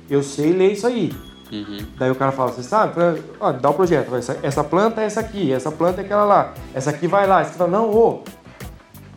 eu 0.10 0.24
sei 0.24 0.52
ler 0.52 0.74
isso 0.74 0.88
aí. 0.88 1.14
Uhum. 1.52 1.78
Daí 1.98 2.12
o 2.12 2.16
cara 2.16 2.32
fala, 2.32 2.52
você 2.52 2.64
sabe? 2.64 2.94
Ó, 3.40 3.52
dá 3.52 3.70
o 3.70 3.74
projeto, 3.74 4.14
essa, 4.16 4.38
essa, 4.44 4.64
planta 4.64 5.02
é 5.02 5.06
essa 5.06 5.22
aqui, 5.22 5.52
essa 5.52 5.72
planta 5.72 6.02
é 6.02 6.04
aquela 6.04 6.26
lá, 6.26 6.54
essa 6.74 6.90
aqui 6.90 7.08
vai 7.08 7.26
lá. 7.26 7.44
Você 7.44 7.54
fala, 7.54 7.70
não, 7.70 7.90
ô, 7.90 8.22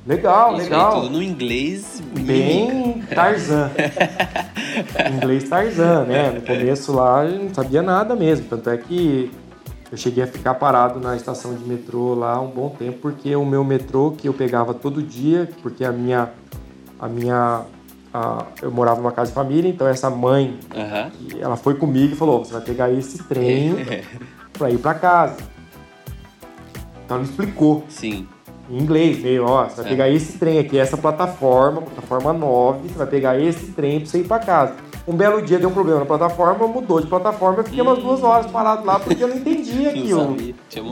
legal, 0.07 0.55
isso 0.55 0.63
legal. 0.65 0.95
Aí 0.95 1.01
tudo 1.03 1.11
no 1.11 1.23
inglês. 1.23 2.03
Bem 2.21 3.03
Tarzan. 3.15 3.71
inglês 5.17 5.49
Tarzan, 5.49 6.05
né? 6.05 6.31
No 6.31 6.43
começo 6.43 6.93
lá 6.93 7.25
eu 7.25 7.45
não 7.45 7.55
sabia 7.55 7.83
nada 7.83 8.15
mesmo, 8.15 8.47
tanto 8.49 8.71
é 8.71 8.77
que 8.77 9.31
eu 9.91 9.99
cheguei 9.99 10.23
a 10.23 10.27
ficar 10.27 10.55
parado 10.55 11.01
na 11.01 11.17
estação 11.17 11.53
de 11.53 11.65
metrô 11.65 12.15
lá 12.15 12.41
um 12.41 12.49
bom 12.49 12.69
tempo, 12.69 12.99
porque 13.03 13.35
o 13.35 13.45
meu 13.45 13.65
metrô 13.65 14.13
que 14.13 14.29
eu 14.29 14.33
pegava 14.33 14.73
todo 14.73 15.03
dia, 15.03 15.51
porque 15.63 15.85
a 15.85 15.91
minha, 15.91 16.31
a 17.01 17.09
minha 17.09 17.65
a, 18.13 18.47
eu 18.61 18.71
morava 18.71 19.01
numa 19.01 19.13
casa 19.13 19.31
de 19.31 19.35
família, 19.35 19.71
então 19.71 19.87
essa 19.87 20.11
mãe, 20.11 20.59
uhum. 20.75 21.41
ela 21.41 21.57
foi 21.57 21.75
comigo 21.75 22.13
e 22.13 22.17
falou: 22.17 22.45
você 22.45 22.53
vai 22.53 22.63
pegar 22.63 22.91
esse 22.91 23.23
trem 23.25 23.77
para 24.53 24.71
ir 24.71 24.79
para 24.79 24.95
casa. 24.95 25.37
Então 27.05 27.17
ela 27.17 27.21
me 27.21 27.25
explicou. 27.25 27.85
Sim. 27.89 28.27
Em 28.69 28.79
inglês, 28.79 29.21
meio, 29.21 29.45
ó, 29.47 29.65
você 29.65 29.77
vai 29.77 29.87
é. 29.87 29.89
pegar 29.89 30.09
esse 30.09 30.39
trem 30.39 30.59
aqui, 30.61 30.79
essa 30.79 30.97
plataforma, 30.97 31.83
plataforma 31.83 32.33
9, 32.33 32.89
você 32.89 32.99
vai 32.99 33.07
pegar 33.09 33.37
esse 33.37 33.73
trem 33.73 33.99
para 33.99 34.09
você 34.09 34.19
ir 34.19 34.29
para 34.29 34.39
casa. 34.39 34.77
Um 35.09 35.17
belo 35.17 35.43
dia 35.43 35.59
deu 35.59 35.71
um 35.71 35.73
problema 35.73 35.99
na 35.99 36.07
plataforma, 36.07 36.69
mudou 36.69 37.01
de 37.01 37.09
plataforma, 37.09 37.59
eu 37.59 37.65
fiquei 37.65 37.81
umas 37.81 37.99
duas 37.99 38.23
horas 38.23 38.49
parado 38.49 38.87
lá 38.87 39.01
porque 39.01 39.25
eu 39.25 39.27
não 39.27 39.37
entendia 39.39 39.91
aquilo. 39.91 40.37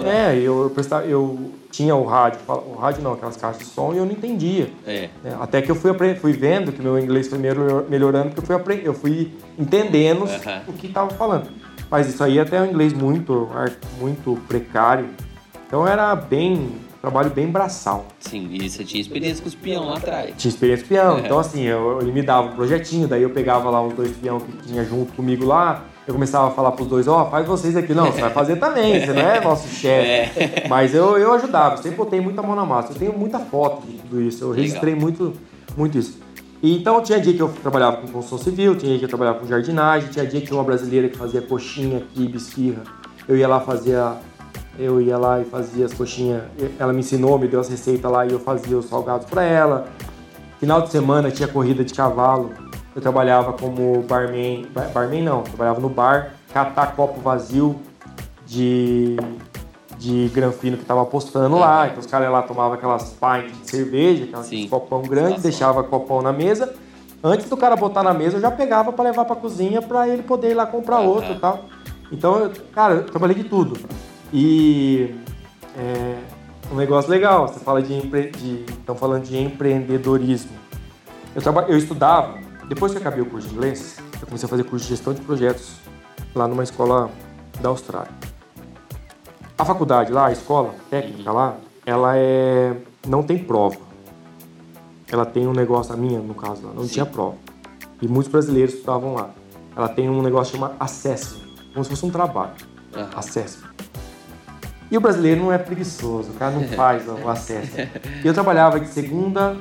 É, 0.05 0.37
eu, 0.37 0.73
eu, 0.75 1.01
eu 1.09 1.51
tinha 1.70 1.94
o 1.94 2.04
rádio, 2.04 2.40
o 2.48 2.76
rádio 2.76 3.02
não, 3.02 3.12
aquelas 3.12 3.37
caixas 3.37 3.59
de 3.59 3.66
som, 3.66 3.92
e 3.92 3.98
eu 3.98 4.04
não 4.04 4.12
entendia. 4.12 4.70
É. 4.87 5.09
É, 5.24 5.35
até 5.40 5.61
que 5.61 5.70
eu 5.70 5.74
fui, 5.74 5.92
fui 6.16 6.33
vendo 6.33 6.72
que 6.72 6.83
meu 6.83 6.98
inglês 6.98 7.28
foi 7.28 7.38
melhorando, 7.38 8.31
porque 8.35 8.52
eu 8.52 8.64
fui, 8.64 8.83
eu 8.85 8.94
fui 8.94 9.33
entendendo 9.59 10.24
o 10.66 10.72
que 10.72 10.87
estava 10.87 11.11
falando. 11.11 11.48
Mas 11.90 12.09
isso 12.09 12.22
aí 12.22 12.38
até 12.38 12.57
é 12.57 12.62
um 12.62 12.66
inglês 12.66 12.92
muito, 12.92 13.48
muito 13.98 14.40
precário. 14.46 15.09
Então 15.66 15.87
era 15.87 16.14
bem 16.14 16.70
trabalho 17.00 17.31
bem 17.31 17.46
braçal. 17.46 18.07
Sim, 18.18 18.48
e 18.50 18.68
você 18.68 18.85
tinha 18.85 19.00
experiência 19.00 19.42
com 19.42 19.48
os 19.48 19.54
peão 19.54 19.87
lá 19.87 19.96
atrás. 19.96 20.35
Tinha 20.37 20.50
experiência 20.50 20.85
com 20.85 20.94
peão. 20.94 21.18
É. 21.18 21.20
Então, 21.20 21.38
assim, 21.38 21.62
eu, 21.62 22.00
ele 22.00 22.12
me 22.12 22.22
dava 22.22 22.48
um 22.48 22.52
projetinho, 22.54 23.07
daí 23.07 23.22
eu 23.22 23.31
pegava 23.31 23.70
lá 23.70 23.81
os 23.83 23.94
dois 23.94 24.16
peão 24.16 24.40
que 24.40 24.52
tinha 24.66 24.85
junto 24.85 25.12
comigo 25.12 25.44
lá, 25.44 25.85
eu 26.11 26.14
começava 26.14 26.49
a 26.49 26.51
falar 26.51 26.73
pros 26.73 26.88
dois, 26.88 27.07
ó, 27.07 27.23
oh, 27.23 27.31
faz 27.31 27.47
vocês 27.47 27.77
aqui. 27.77 27.92
Não, 27.92 28.07
você 28.07 28.21
vai 28.21 28.31
fazer 28.31 28.57
também, 28.57 29.05
você 29.05 29.12
não 29.12 29.23
é 29.23 29.40
nosso 29.44 29.68
chefe. 29.68 30.40
É. 30.40 30.66
Mas 30.68 30.94
eu, 30.94 31.18
eu 31.18 31.33
ajudava, 31.35 31.77
sempre 31.77 31.97
botei 31.97 32.21
muita 32.21 32.42
mão 32.42 32.57
na 32.57 32.64
massa. 32.64 32.92
Eu 32.92 32.97
tenho 32.97 33.12
muita 33.12 33.38
foto 33.38 33.87
de 33.87 33.99
tudo 33.99 34.23
isso, 34.23 34.44
eu 34.44 34.53
registrei 34.53 34.94
muito, 34.94 35.35
muito 35.77 35.99
isso. 35.99 36.18
E, 36.62 36.77
então 36.77 37.01
tinha 37.03 37.21
dia 37.21 37.35
que 37.35 37.40
eu 37.40 37.49
trabalhava 37.62 37.99
com 37.99 38.09
construção 38.09 38.38
civil, 38.38 38.77
tinha 38.77 38.90
dia 38.90 38.99
que 38.99 39.05
eu 39.05 39.09
trabalhava 39.09 39.38
com 39.38 39.47
jardinagem, 39.47 40.09
tinha 40.09 40.27
dia 40.27 40.40
que 40.40 40.47
tinha 40.47 40.59
uma 40.59 40.64
brasileira 40.64 41.09
que 41.09 41.16
fazia 41.16 41.42
coxinha, 41.42 42.03
quibe, 42.14 42.37
esfirra. 42.37 42.83
Eu 43.29 43.37
ia 43.37 43.47
lá 43.47 43.61
fazer 43.61 43.97
eu 44.79 45.01
ia 45.01 45.18
lá 45.18 45.40
e 45.40 45.44
fazia 45.44 45.87
as 45.87 45.92
coxinhas. 45.92 46.42
Ela 46.79 46.92
me 46.92 47.01
ensinou, 47.01 47.37
me 47.38 47.49
deu 47.49 47.59
as 47.59 47.68
receitas 47.68 48.11
lá 48.11 48.25
e 48.25 48.33
eu 48.33 48.38
fazia 48.38 48.79
os 48.79 48.87
salgados 48.87 49.27
para 49.27 49.42
ela. 49.42 49.88
Final 50.61 50.83
de 50.83 50.90
semana 50.90 51.31
tinha 51.31 51.49
corrida 51.49 51.85
de 51.85 51.92
cavalo. 51.92 52.53
Eu 52.98 53.02
trabalhava 53.02 53.52
como 53.52 54.02
barman, 54.02 54.66
barman 54.92 55.22
não, 55.22 55.42
trabalhava 55.42 55.80
no 55.80 55.88
bar, 55.88 56.32
catar 56.52 56.96
copo 56.96 57.20
vazio 57.20 57.78
de, 58.44 59.16
de 59.96 60.28
granfino 60.34 60.76
que 60.76 60.84
tava 60.84 61.02
apostando 61.02 61.56
lá. 61.56 61.87
Então 61.87 62.00
os 62.00 62.06
caras 62.06 62.28
lá 62.28 62.42
tomavam 62.42 62.72
aquelas 62.72 63.14
pints 63.14 63.56
de 63.56 63.70
cerveja, 63.70 64.24
aqueles 64.24 64.68
copão 64.68 65.02
grande, 65.02 65.38
deixava 65.38 65.84
copão 65.84 66.20
na 66.20 66.32
mesa. 66.32 66.74
Antes 67.22 67.48
do 67.48 67.56
cara 67.56 67.76
botar 67.76 68.02
na 68.02 68.12
mesa, 68.12 68.38
eu 68.38 68.40
já 68.40 68.50
pegava 68.50 68.92
para 68.92 69.04
levar 69.04 69.24
para 69.24 69.37
cozinha 69.37 69.80
para 69.80 70.08
ele 70.08 70.24
poder 70.24 70.50
ir 70.50 70.54
lá 70.54 70.66
comprar 70.66 70.98
uhum. 70.98 71.06
outro 71.06 71.34
e 71.34 71.38
tal. 71.38 71.66
Então, 72.11 72.37
eu, 72.40 72.52
cara, 72.72 72.94
eu 72.94 73.04
trabalhei 73.04 73.37
de 73.37 73.44
tudo. 73.44 73.78
E 74.32 75.14
é, 75.78 76.16
um 76.72 76.74
negócio 76.74 77.08
legal, 77.08 77.46
você 77.46 77.61
fala 77.61 77.80
de, 77.80 77.94
empre... 77.94 78.32
de 78.32 78.64
estão 78.70 78.96
falando 78.96 79.22
de 79.22 79.38
empreendedorismo. 79.38 80.50
Eu, 81.32 81.40
traba... 81.40 81.66
eu 81.68 81.78
estudava, 81.78 82.47
depois 82.68 82.92
que 82.92 82.98
eu 82.98 83.00
acabei 83.00 83.22
o 83.22 83.26
curso 83.26 83.48
de 83.48 83.54
inglês, 83.54 83.96
eu 84.20 84.26
comecei 84.26 84.46
a 84.46 84.48
fazer 84.48 84.64
curso 84.64 84.85
de 84.85 84.90
gestão 84.90 85.14
de 85.14 85.20
projetos 85.22 85.76
lá 86.35 86.46
numa 86.46 86.62
escola 86.62 87.11
da 87.61 87.70
Austrália. 87.70 88.12
A 89.57 89.64
faculdade 89.64 90.12
lá, 90.12 90.26
a 90.26 90.33
escola 90.33 90.74
técnica 90.90 91.33
lá, 91.33 91.57
ela 91.85 92.16
é 92.16 92.76
não 93.07 93.22
tem 93.22 93.38
prova. 93.38 93.78
Ela 95.11 95.24
tem 95.24 95.46
um 95.46 95.52
negócio, 95.52 95.94
a 95.94 95.96
minha 95.96 96.20
no 96.20 96.35
caso 96.35 96.66
lá, 96.66 96.72
não 96.74 96.83
Sim. 96.83 96.88
tinha 96.88 97.07
prova. 97.07 97.37
E 98.02 98.07
muitos 98.07 98.31
brasileiros 98.31 98.74
estudavam 98.74 99.14
lá. 99.14 99.31
Ela 99.74 99.88
tem 99.88 100.09
um 100.09 100.22
negócio 100.22 100.54
chamado 100.54 100.76
assessment, 100.78 101.48
como 101.72 101.85
se 101.85 101.90
fosse 101.90 102.04
um 102.04 102.11
trabalho. 102.11 102.52
Uhum. 102.94 103.07
Assessment. 103.16 103.70
E 104.90 104.96
o 104.96 105.00
brasileiro 105.00 105.40
não 105.42 105.52
é 105.52 105.59
preguiçoso, 105.59 106.31
o 106.31 106.35
cara 106.35 106.52
não 106.52 106.68
faz 106.76 107.09
o 107.09 107.28
acesso. 107.28 107.76
E 108.22 108.26
eu 108.26 108.35
trabalhava 108.35 108.78
de 108.78 108.88
segunda 108.88 109.57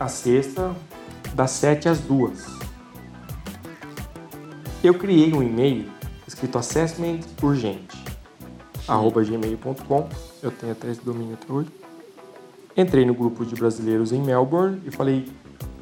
a 0.00 0.08
sexta, 0.08 0.72
das 1.38 1.52
sete 1.52 1.88
às 1.88 2.00
duas. 2.00 2.46
Eu 4.82 4.92
criei 4.94 5.32
um 5.32 5.40
e-mail 5.40 5.88
escrito 6.26 6.58
assessment 6.58 7.20
urgente, 7.40 7.96
arroba 8.88 9.22
gmail.com. 9.22 10.08
Eu 10.42 10.50
tenho 10.50 10.72
até 10.72 10.90
esse 10.90 11.00
domínio 11.00 11.38
até 11.40 11.52
hoje. 11.52 11.70
Entrei 12.76 13.06
no 13.06 13.14
grupo 13.14 13.46
de 13.46 13.54
brasileiros 13.54 14.10
em 14.10 14.20
Melbourne 14.20 14.82
e 14.84 14.90
falei: 14.90 15.28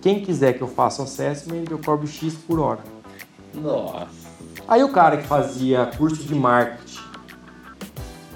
quem 0.03 0.23
quiser 0.23 0.53
que 0.53 0.61
eu 0.61 0.69
faça 0.69 1.01
o 1.01 1.07
assessment, 1.07 1.65
eu 1.71 1.79
cobro 1.79 2.07
X 2.07 2.35
por 2.35 2.61
hora. 2.61 2.81
Nossa. 3.55 4.09
Aí 4.69 4.85
o 4.85 4.93
cara 4.93 5.17
que 5.17 5.27
fazia 5.27 5.87
curso 5.97 6.23
de 6.23 6.35
marketing 6.35 7.01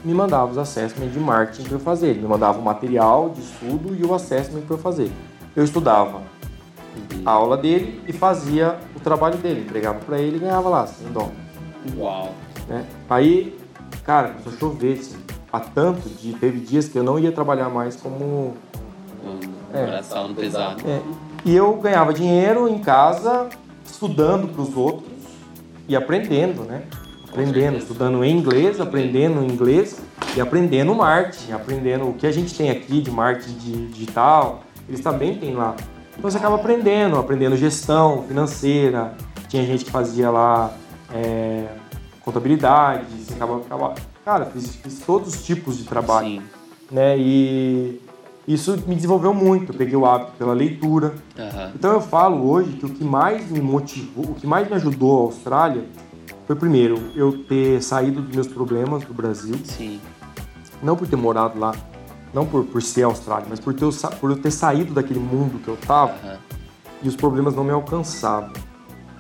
me 0.03 0.15
mandava 0.15 0.51
os 0.51 0.57
assessment 0.57 1.09
de 1.09 1.21
marketing 1.21 1.65
para 1.65 1.75
eu 1.75 1.81
fazer. 1.81 2.09
Ele 2.09 2.21
me 2.21 2.29
mandava 2.29 2.59
o 2.59 2.63
material 2.63 3.29
de 3.29 3.43
estudo 3.43 3.95
e 3.95 4.03
o 4.07 4.15
assessment 4.15 4.63
para 4.63 4.77
eu 4.77 4.81
fazer. 4.81 5.13
Eu 5.55 5.65
estudava 5.65 6.23
a 7.25 7.31
aula 7.31 7.57
dele 7.57 8.03
e 8.07 8.13
fazia 8.13 8.79
o 8.95 9.01
trabalho 9.01 9.37
dele. 9.39 9.63
Entregava 9.63 9.99
para 10.01 10.19
ele 10.19 10.37
e 10.37 10.41
ganhava 10.41 10.69
lá 10.69 10.87
100 10.87 11.13
dólares. 11.13 11.39
Uau! 11.97 12.35
Né? 12.69 12.87
Aí, 13.09 13.59
cara, 14.05 14.29
começou 14.29 14.53
a 14.53 14.57
chover. 14.57 14.99
Assim, 14.99 15.17
a 15.53 15.61
tanto 15.61 16.09
de... 16.09 16.33
Teve 16.35 16.61
dias 16.61 16.89
que 16.89 16.97
eu 16.97 17.03
não 17.03 17.19
ia 17.19 17.33
trabalhar 17.33 17.69
mais 17.69 17.97
como... 17.97 18.55
Um 19.25 19.39
é, 19.75 19.85
coração 19.85 20.35
pesado. 20.35 20.83
É, 20.89 21.01
e 21.45 21.55
eu 21.55 21.75
ganhava 21.75 22.15
dinheiro 22.15 22.69
em 22.69 22.79
casa, 22.79 23.49
estudando 23.85 24.49
para 24.49 24.63
os 24.63 24.77
outros 24.77 25.11
e 25.89 25.97
aprendendo, 25.97 26.63
né? 26.63 26.85
aprendendo, 27.31 27.79
estudando 27.79 28.25
em 28.25 28.37
inglês, 28.37 28.81
aprendendo 28.81 29.43
inglês 29.45 30.03
e 30.37 30.41
aprendendo 30.41 30.95
marketing, 30.95 31.53
aprendendo 31.53 32.09
o 32.09 32.15
que 32.15 32.27
a 32.27 32.33
gente 32.33 32.55
tem 32.55 32.71
aqui 32.71 33.01
de 33.01 33.11
marketing 33.11 33.87
digital, 33.87 34.63
eles 34.89 35.01
também 35.01 35.37
têm 35.37 35.55
lá. 35.55 35.77
Então 36.21 36.31
você 36.31 36.37
acaba 36.37 36.57
aprendendo, 36.57 37.17
aprendendo 37.17 37.57
gestão 37.57 38.25
financeira, 38.29 39.15
tinha 39.49 39.65
gente 39.65 39.87
que 39.87 39.91
fazia 39.91 40.31
lá 40.31 40.71
é, 41.11 41.65
contabilidade, 42.21 43.07
você 43.25 43.33
acaba, 43.33 43.57
acaba 43.57 43.95
cara, 44.23 44.45
fiz, 44.45 44.77
fiz, 44.77 45.01
todos 45.01 45.35
os 45.35 45.43
tipos 45.43 45.79
de 45.79 45.85
trabalho, 45.85 46.29
Sim. 46.29 46.43
né? 46.91 47.17
E 47.19 48.03
isso 48.47 48.73
me 48.87 48.95
desenvolveu 48.97 49.33
muito. 49.33 49.73
Eu 49.73 49.79
peguei 49.79 49.97
o 49.97 50.05
hábito 50.05 50.33
pela 50.37 50.53
leitura. 50.53 51.15
Uhum. 51.39 51.71
Então 51.75 51.91
eu 51.91 52.03
falo 52.03 52.51
hoje 52.51 52.73
que 52.73 52.85
o 52.85 52.91
que 52.91 53.03
mais 53.03 53.51
me 53.51 53.63
motivou, 53.63 54.27
o 54.27 54.35
que 54.35 54.47
mais 54.47 54.69
me 54.69 54.75
ajudou 54.75 55.21
a 55.21 55.23
Austrália 55.23 55.87
foi 56.47 56.55
primeiro 56.55 57.01
eu 57.17 57.45
ter 57.45 57.83
saído 57.83 58.21
dos 58.21 58.35
meus 58.35 58.47
problemas 58.47 59.05
do 59.05 59.15
Brasil. 59.15 59.55
Sim. 59.65 59.99
Não 60.83 60.97
por 60.97 61.09
ter 61.09 61.17
morado 61.17 61.59
lá, 61.59 61.75
não 62.33 62.47
por, 62.47 62.65
por 62.65 62.83
ser 62.83 63.03
Austrália, 63.03 63.47
mas 63.49 63.61
por, 63.61 63.75
ter, 63.75 63.87
por 64.21 64.31
eu 64.31 64.37
ter 64.37 64.51
saído 64.51 64.93
daquele 64.95 65.21
mundo 65.21 65.59
que 65.63 65.69
eu 65.69 65.77
tava 65.77 66.13
uhum. 66.25 66.39
e 67.03 67.09
os 67.09 67.17
problemas 67.17 67.55
não 67.55 67.65
me 67.65 67.73
alcançavam. 67.73 68.53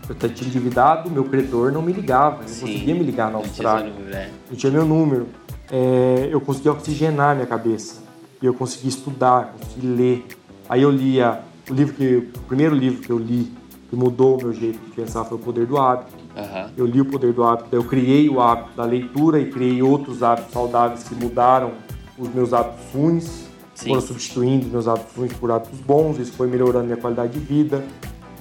Eu 0.08 0.16
tinha 0.16 0.48
endividado, 0.48 1.08
meu 1.08 1.24
credor 1.24 1.70
não 1.70 1.82
me 1.82 1.92
ligava, 1.92 2.38
não 2.38 2.42
conseguia 2.42 2.94
me 2.94 3.04
ligar 3.04 3.30
na 3.30 3.38
Austrália. 3.38 3.86
Não 3.86 3.92
tinha, 3.92 4.04
número, 4.04 4.16
né? 4.16 4.32
não 4.50 4.56
tinha 4.56 4.72
meu 4.72 4.84
número. 4.84 5.26
É, 5.70 6.28
eu 6.32 6.40
consegui 6.40 6.68
oxigenar 6.68 7.36
minha 7.36 7.46
cabeça. 7.46 8.02
E 8.42 8.46
eu 8.46 8.52
consegui 8.52 8.88
estudar, 8.88 9.54
consegui 9.58 9.86
ler. 9.86 10.26
Aí 10.68 10.82
eu 10.82 10.90
lia 10.90 11.42
o 11.70 11.74
livro 11.74 11.94
que 11.94 12.28
o 12.34 12.40
primeiro 12.40 12.74
livro 12.74 13.00
que 13.00 13.10
eu 13.10 13.18
li 13.18 13.52
que 13.90 13.96
mudou 13.96 14.38
o 14.38 14.42
meu 14.42 14.52
jeito 14.52 14.78
de 14.78 14.90
pensar 14.92 15.24
foi 15.24 15.36
o 15.36 15.40
Poder 15.40 15.66
do 15.66 15.76
Hábito. 15.76 16.12
Uhum. 16.36 16.70
Eu 16.76 16.86
li 16.86 17.00
o 17.00 17.04
Poder 17.04 17.32
do 17.32 17.42
Hábito, 17.42 17.68
eu 17.72 17.84
criei 17.84 18.28
o 18.28 18.40
hábito 18.40 18.76
da 18.76 18.84
leitura 18.84 19.40
e 19.40 19.50
criei 19.50 19.82
outros 19.82 20.22
hábitos 20.22 20.52
saudáveis 20.52 21.02
que 21.02 21.14
mudaram 21.14 21.72
os 22.20 22.32
meus 22.32 22.52
hábitos 22.52 22.84
ruins, 22.92 23.46
Sim. 23.74 23.88
foram 23.88 24.00
substituindo 24.00 24.66
os 24.66 24.72
meus 24.72 24.86
hábitos 24.86 25.16
ruins 25.16 25.32
por 25.32 25.50
hábitos 25.50 25.80
bons, 25.80 26.18
isso 26.18 26.32
foi 26.32 26.46
melhorando 26.46 26.84
minha 26.84 26.96
qualidade 26.96 27.32
de 27.32 27.38
vida. 27.38 27.84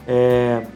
É... 0.07 0.67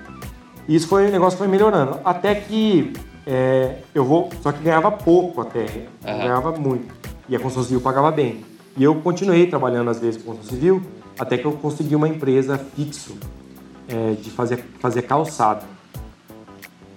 Isso 0.68 0.88
foi 0.88 1.08
um 1.08 1.12
negócio 1.12 1.38
que 1.38 1.44
foi 1.44 1.48
melhorando. 1.48 2.00
Até 2.06 2.34
que 2.34 2.94
é, 3.26 3.80
eu 3.94 4.06
vou. 4.06 4.30
Só 4.42 4.52
que 4.52 4.64
ganhava 4.64 4.92
pouco 4.92 5.42
até. 5.42 5.66
Uhum. 6.06 6.18
ganhava 6.18 6.52
muito. 6.54 6.94
E 7.28 7.36
a 7.36 7.40
construção 7.40 7.64
civil 7.64 7.82
pagava 7.82 8.12
bem. 8.12 8.46
E 8.78 8.84
eu 8.84 8.96
continuei 8.96 9.48
trabalhando 9.48 9.90
às 9.90 10.00
vezes 10.00 10.22
com 10.22 10.32
construção 10.32 10.58
civil, 10.58 10.82
até 11.20 11.38
que 11.38 11.46
eu 11.46 11.52
consegui 11.54 11.96
uma 11.96 12.08
empresa 12.08 12.58
fixo 12.58 13.18
é, 13.88 14.14
de 14.14 14.30
fazer, 14.32 14.64
fazer 14.80 15.04
calçado. 15.04 15.66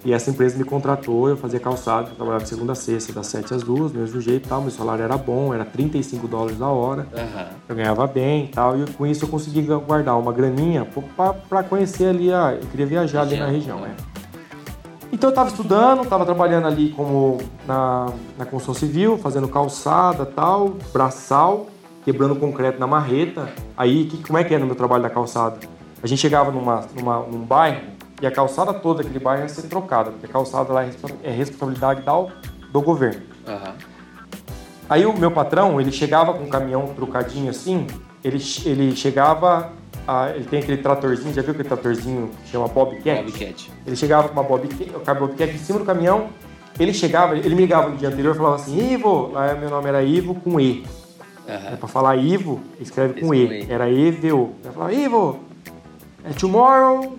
E 0.05 0.13
essa 0.13 0.29
empresa 0.29 0.57
me 0.57 0.63
contratou, 0.63 1.27
eu 1.27 1.35
fazia 1.35 1.59
calçado, 1.59 2.09
eu 2.09 2.15
trabalhava 2.15 2.43
de 2.43 2.49
segunda 2.49 2.73
a 2.73 2.75
sexta, 2.75 3.11
das 3.11 3.27
7 3.27 3.53
às 3.53 3.63
2, 3.63 3.91
mesmo 3.91 4.21
jeito 4.21 4.45
e 4.45 4.49
tal, 4.49 4.61
meu 4.61 4.71
salário 4.71 5.03
era 5.03 5.17
bom, 5.17 5.53
era 5.53 5.65
35 5.65 6.27
dólares 6.27 6.61
a 6.61 6.67
hora, 6.67 7.07
uhum. 7.11 7.45
eu 7.67 7.75
ganhava 7.75 8.07
bem 8.07 8.45
e 8.45 8.47
tal, 8.49 8.79
e 8.79 8.85
com 8.91 9.05
isso 9.05 9.25
eu 9.25 9.29
consegui 9.29 9.61
guardar 9.61 10.17
uma 10.17 10.31
graninha 10.31 10.87
para 11.49 11.63
conhecer 11.63 12.09
ali, 12.09 12.31
a, 12.31 12.53
eu 12.53 12.67
queria 12.67 12.85
viajar 12.85 13.21
ali 13.21 13.37
na 13.37 13.47
região, 13.47 13.81
né? 13.81 13.95
Então 15.11 15.29
eu 15.29 15.31
estava 15.31 15.49
estudando, 15.49 16.03
estava 16.03 16.25
trabalhando 16.25 16.67
ali 16.67 16.89
como 16.89 17.37
na, 17.65 18.11
na 18.37 18.45
construção 18.45 18.73
civil, 18.73 19.17
fazendo 19.17 19.47
calçada 19.47 20.25
tal, 20.25 20.77
braçal, 20.93 21.67
quebrando 22.03 22.35
concreto 22.35 22.79
na 22.79 22.87
marreta. 22.87 23.49
Aí, 23.75 24.05
que, 24.05 24.21
como 24.21 24.37
é 24.37 24.43
que 24.43 24.53
é 24.53 24.57
no 24.57 24.65
meu 24.65 24.75
trabalho 24.75 25.03
da 25.03 25.09
calçada? 25.09 25.57
A 26.03 26.07
gente 26.07 26.19
chegava 26.19 26.51
numa, 26.51 26.85
numa, 26.95 27.19
num 27.21 27.39
bairro 27.39 27.96
e 28.21 28.27
a 28.27 28.31
calçada 28.31 28.73
toda 28.73 29.03
daquele 29.03 29.19
bairro 29.19 29.43
ia 29.43 29.49
ser 29.49 29.63
trocada, 29.63 30.11
porque 30.11 30.25
a 30.25 30.29
calçada 30.29 30.73
lá 30.73 30.83
é 31.23 31.31
responsabilidade 31.31 32.01
do, 32.01 32.31
do 32.71 32.81
governo. 32.81 33.21
Uhum. 33.47 33.73
Aí 34.89 35.05
o 35.05 35.17
meu 35.17 35.31
patrão, 35.31 35.79
ele 35.79 35.91
chegava 35.91 36.33
com 36.33 36.43
um 36.43 36.49
caminhão 36.49 36.87
trocadinho 36.95 37.49
assim, 37.49 37.85
ele, 38.23 38.41
ele 38.65 38.95
chegava 38.95 39.71
ah, 40.07 40.31
ele 40.33 40.45
tem 40.45 40.59
aquele 40.59 40.81
tratorzinho, 40.81 41.33
já 41.33 41.41
viu 41.41 41.51
aquele 41.51 41.67
tratorzinho 41.67 42.31
que 42.43 42.51
chama 42.51 42.67
Bobcat? 42.69 43.23
Bobcat. 43.23 43.71
Ele 43.85 43.95
chegava 43.95 44.29
com 44.29 44.33
uma 44.33 44.43
Bobcat, 44.43 44.89
o 44.95 45.15
Bobcat 45.15 45.53
em 45.53 45.57
cima 45.57 45.79
do 45.79 45.85
caminhão, 45.85 46.29
ele 46.79 46.93
chegava, 46.93 47.37
ele 47.37 47.53
me 47.53 47.61
ligava 47.61 47.89
no 47.89 47.97
dia 47.97 48.07
anterior 48.07 48.33
e 48.33 48.37
falava 48.37 48.55
assim, 48.55 48.93
Ivo, 48.93 49.31
lá 49.33 49.53
meu 49.55 49.69
nome 49.69 49.89
era 49.89 50.01
Ivo 50.01 50.35
com 50.35 50.59
E. 50.59 50.85
Uhum. 51.47 51.73
É 51.73 51.75
pra 51.75 51.87
falar 51.87 52.15
Ivo, 52.15 52.61
escreve 52.79 53.19
com, 53.19 53.33
e. 53.33 53.63
e. 53.63 53.71
Era 53.71 53.89
EVO. 53.89 54.53
Ele 54.63 54.73
falava, 54.73 54.93
Ivo, 54.93 55.39
é 56.23 56.33
tomorrow 56.33 57.17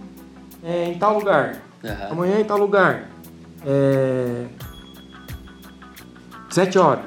é, 0.63 0.87
em 0.87 0.99
tal 0.99 1.19
lugar. 1.19 1.57
Uhum. 1.83 1.91
Amanhã 2.11 2.41
em 2.41 2.45
tal 2.45 2.59
lugar. 2.59 3.09
É... 3.67 4.47
Sete 6.51 6.79
horas. 6.79 7.05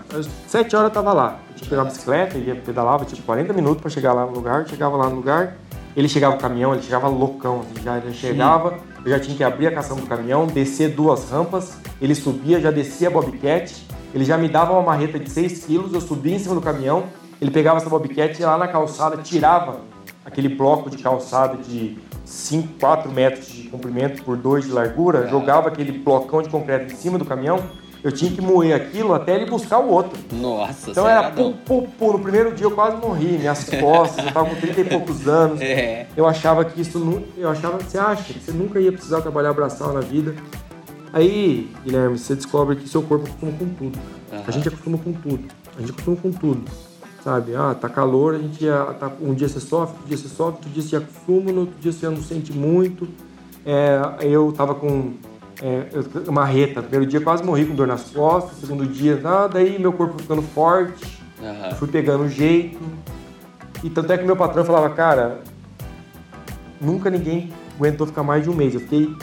Sete 0.47 0.76
horas 0.76 0.89
eu 0.89 0.93
tava 0.93 1.14
lá. 1.14 1.39
Eu 1.49 1.56
tinha 1.56 1.64
que 1.64 1.70
pegar 1.70 1.82
a 1.82 1.86
bicicleta, 1.86 2.38
ia 2.38 2.56
pedalava 2.56 3.06
tipo 3.06 3.22
40 3.24 3.54
minutos 3.54 3.82
para 3.82 3.89
chegar 3.89 4.14
lá 4.14 4.26
no 4.26 4.32
lugar. 4.32 4.68
Chegava 4.68 4.95
lá 4.95 5.10
no 5.10 5.16
lugar, 5.16 5.58
ele 5.95 6.08
chegava 6.08 6.36
o 6.36 6.39
caminhão, 6.39 6.74
ele 6.74 6.84
chegava 6.84 7.08
loucão, 7.08 7.62
assim, 7.62 7.84
já 7.84 7.97
ele 7.97 8.14
chegava, 8.14 8.78
eu 9.04 9.12
já 9.12 9.20
tinha 9.20 9.36
que 9.36 9.43
abrir 9.43 9.68
a 9.68 9.72
cação 9.72 9.97
do 9.97 10.06
caminhão, 10.06 10.47
descer 10.47 10.91
duas 10.91 11.30
rampas, 11.30 11.78
ele 12.02 12.16
subia, 12.16 12.62
já 12.62 12.72
descia 12.72 13.10
a 13.10 13.12
bobcat, 13.12 13.86
ele 14.14 14.24
já 14.24 14.38
me 14.38 14.47
dava 14.47 14.74
uma 14.74 14.82
marreta 14.82 15.20
de 15.20 15.30
6 15.30 15.66
quilos, 15.66 15.93
eu 15.93 16.02
subia 16.02 16.36
em 16.36 16.39
cima 16.39 16.56
do 16.56 16.62
caminhão, 16.62 17.06
ele 17.41 17.52
pegava 17.52 17.78
essa 17.78 17.89
bobcat 17.89 18.39
e 18.39 18.45
lá 18.45 18.58
na 18.58 18.68
calçada, 18.68 19.18
tirava 19.18 19.82
aquele 20.24 20.49
bloco 20.49 20.89
de 20.89 20.97
calçada 20.97 21.58
de 21.58 21.97
5, 22.32 22.80
4 22.80 23.12
metros 23.12 23.48
de 23.48 23.64
comprimento 23.64 24.24
por 24.24 24.38
2 24.38 24.66
de 24.66 24.72
largura, 24.72 25.28
jogava 25.28 25.68
aquele 25.68 25.92
blocão 25.92 26.42
de 26.42 26.50
concreto 26.50 26.94
em 26.94 26.96
cima 26.96 27.18
do 27.18 27.26
caminhão, 27.26 27.62
eu 28.04 28.12
tinha 28.12 28.32
que 28.32 28.42
moer 28.42 28.74
aquilo 28.74 29.14
até 29.14 29.36
ele 29.36 29.46
buscar 29.46 29.80
o 29.80 29.90
outro. 29.90 30.18
Nossa, 30.32 30.90
Então 30.90 31.08
era 31.08 31.30
pum, 31.30 31.54
pum, 31.54 31.86
pum. 32.00 32.14
No 32.14 32.20
primeiro 32.20 32.56
dia 32.56 32.66
eu 32.66 32.72
quase 32.72 32.98
morri, 32.98 33.38
minhas 33.38 33.70
costas, 33.70 34.26
eu 34.26 34.32
tava 34.32 34.50
com 34.50 34.56
30 34.56 34.82
e 34.82 34.84
poucos 34.86 35.28
anos. 35.28 35.62
É. 35.72 36.08
Eu 36.18 36.28
achava 36.28 36.66
que 36.66 36.82
isso 36.82 37.00
não. 37.00 37.24
Eu 37.38 37.50
achava 37.50 37.78
que 37.78 37.86
você 37.86 37.98
acha 37.98 38.34
que 38.34 38.40
você 38.40 38.52
nunca 38.52 38.80
ia 38.80 38.92
precisar 38.92 39.22
trabalhar 39.22 39.54
braçal 39.54 39.94
na 39.94 40.02
vida. 40.02 40.36
Aí, 41.14 41.70
Guilherme, 41.84 42.18
você 42.18 42.36
descobre 42.36 42.76
que 42.76 42.90
seu 42.90 43.02
corpo 43.02 43.26
acostuma 43.26 43.52
com 43.54 43.70
tudo. 43.70 44.00
Uhum. 44.32 44.44
A 44.46 44.52
gente 44.52 44.68
acostuma 44.68 44.98
com 44.98 45.14
tudo. 45.14 45.48
A 45.78 45.82
gente 45.82 45.92
acostuma 45.92 46.18
com 46.18 46.32
tudo. 46.32 46.64
Sabe? 47.24 47.56
Ah, 47.56 47.76
tá 47.80 47.88
calor, 47.88 48.34
a 48.34 48.38
gente 48.40 48.64
ia, 48.64 48.84
tá, 49.00 49.12
um 49.22 49.34
dia 49.34 49.48
você 49.48 49.60
sofre, 49.60 49.94
outro 49.96 50.08
dia 50.08 50.18
você 50.18 50.28
sofre, 50.28 50.56
outro 50.56 50.70
dia 50.72 50.82
você 50.82 50.96
acostuma, 50.96 51.52
no 51.52 51.62
outro 51.62 51.76
dia 51.80 51.92
você 51.92 52.10
não 52.10 52.22
sente 52.22 52.52
muito. 52.52 53.08
É, 53.64 54.02
eu 54.22 54.52
tava 54.52 54.74
com 54.74 55.14
é, 55.62 56.32
marreta. 56.32 56.82
Primeiro 56.82 57.06
dia 57.06 57.22
quase 57.22 57.44
morri 57.44 57.66
com 57.66 57.76
dor 57.76 57.86
nas 57.86 58.10
costas, 58.10 58.58
segundo 58.60 58.88
dia 58.88 59.18
nada, 59.18 59.60
aí 59.60 59.78
meu 59.78 59.94
corpo 59.94 60.20
ficando 60.20 60.42
forte, 60.42 61.22
uhum. 61.40 61.76
fui 61.76 61.88
pegando 61.88 62.28
jeito. 62.28 62.80
E 63.84 63.90
tanto 63.90 64.12
é 64.12 64.18
que 64.18 64.26
meu 64.26 64.36
patrão 64.36 64.66
falava, 64.66 64.90
cara, 64.90 65.42
nunca 66.80 67.10
ninguém 67.10 67.52
aguentou 67.76 68.08
ficar 68.08 68.24
mais 68.24 68.44
de 68.44 68.50
um 68.50 68.54
mês. 68.54 68.74
Eu 68.74 68.80
fiquei 68.80 69.16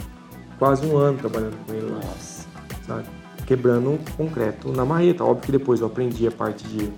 quase 0.58 0.86
um 0.86 0.96
ano 0.96 1.18
trabalhando 1.18 1.56
com 1.66 1.74
ele 1.74 1.86
lá. 1.86 1.96
Nossa. 1.96 2.46
Sabe? 2.86 3.04
Quebrando 3.46 3.98
concreto 4.16 4.70
na 4.72 4.84
marreta. 4.84 5.24
Óbvio 5.24 5.46
que 5.46 5.52
depois 5.52 5.80
eu 5.80 5.86
aprendi 5.86 6.26
a 6.26 6.30
parte 6.30 6.66
de 6.66 6.90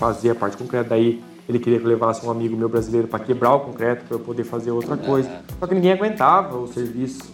fazer 0.00 0.30
a 0.30 0.34
parte 0.34 0.56
concreta. 0.56 0.88
Daí 0.88 1.22
ele 1.46 1.58
queria 1.58 1.78
que 1.78 1.84
eu 1.84 1.90
levasse 1.90 2.26
um 2.26 2.30
amigo 2.30 2.56
meu 2.56 2.68
brasileiro 2.68 3.06
para 3.06 3.18
quebrar 3.18 3.54
o 3.54 3.60
concreto 3.60 4.06
para 4.06 4.16
eu 4.16 4.20
poder 4.20 4.44
fazer 4.44 4.70
outra 4.70 4.96
coisa. 4.96 5.30
Só 5.58 5.66
que 5.66 5.74
ninguém 5.74 5.92
aguentava 5.92 6.56
o 6.56 6.66
serviço. 6.66 7.30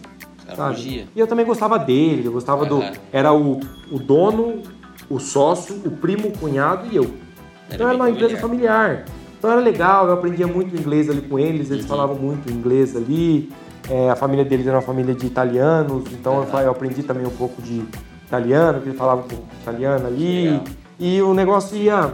E 1.15 1.19
eu 1.19 1.27
também 1.27 1.45
gostava 1.45 1.79
dele, 1.79 2.27
eu 2.27 2.31
gostava 2.31 2.63
uhum. 2.63 2.79
do. 2.79 2.83
Era 3.11 3.33
o, 3.33 3.59
o 3.91 3.99
dono, 3.99 4.61
o 5.09 5.19
sócio, 5.19 5.81
o 5.85 5.91
primo, 5.91 6.27
o 6.27 6.37
cunhado 6.37 6.87
e 6.91 6.97
eu. 6.97 7.03
Era 7.03 7.75
então 7.75 7.87
era 7.87 7.95
uma 7.95 8.05
familiar. 8.05 8.25
empresa 8.25 8.41
familiar. 8.41 9.05
Então 9.37 9.51
era 9.51 9.61
legal, 9.61 10.07
eu 10.07 10.13
aprendia 10.13 10.47
muito 10.47 10.75
inglês 10.75 11.09
ali 11.09 11.21
com 11.21 11.37
eles, 11.37 11.69
eles 11.69 11.83
uhum. 11.83 11.89
falavam 11.89 12.15
muito 12.15 12.51
inglês 12.51 12.95
ali. 12.95 13.49
É, 13.89 14.09
a 14.09 14.15
família 14.15 14.43
deles 14.43 14.67
era 14.67 14.77
uma 14.77 14.81
família 14.81 15.13
de 15.13 15.25
italianos, 15.25 16.11
então 16.11 16.39
uhum. 16.39 16.59
eu 16.59 16.71
aprendi 16.71 17.03
também 17.03 17.25
um 17.25 17.35
pouco 17.37 17.61
de 17.61 17.85
italiano, 18.25 18.81
que 18.81 18.89
eles 18.89 18.97
falavam 18.97 19.23
um 19.23 19.27
pouco 19.27 19.45
de 19.47 19.61
italiano 19.61 20.07
ali. 20.07 20.49
Legal. 20.49 20.63
E 20.99 21.21
o 21.21 21.33
negócio 21.33 21.77
ia. 21.77 22.13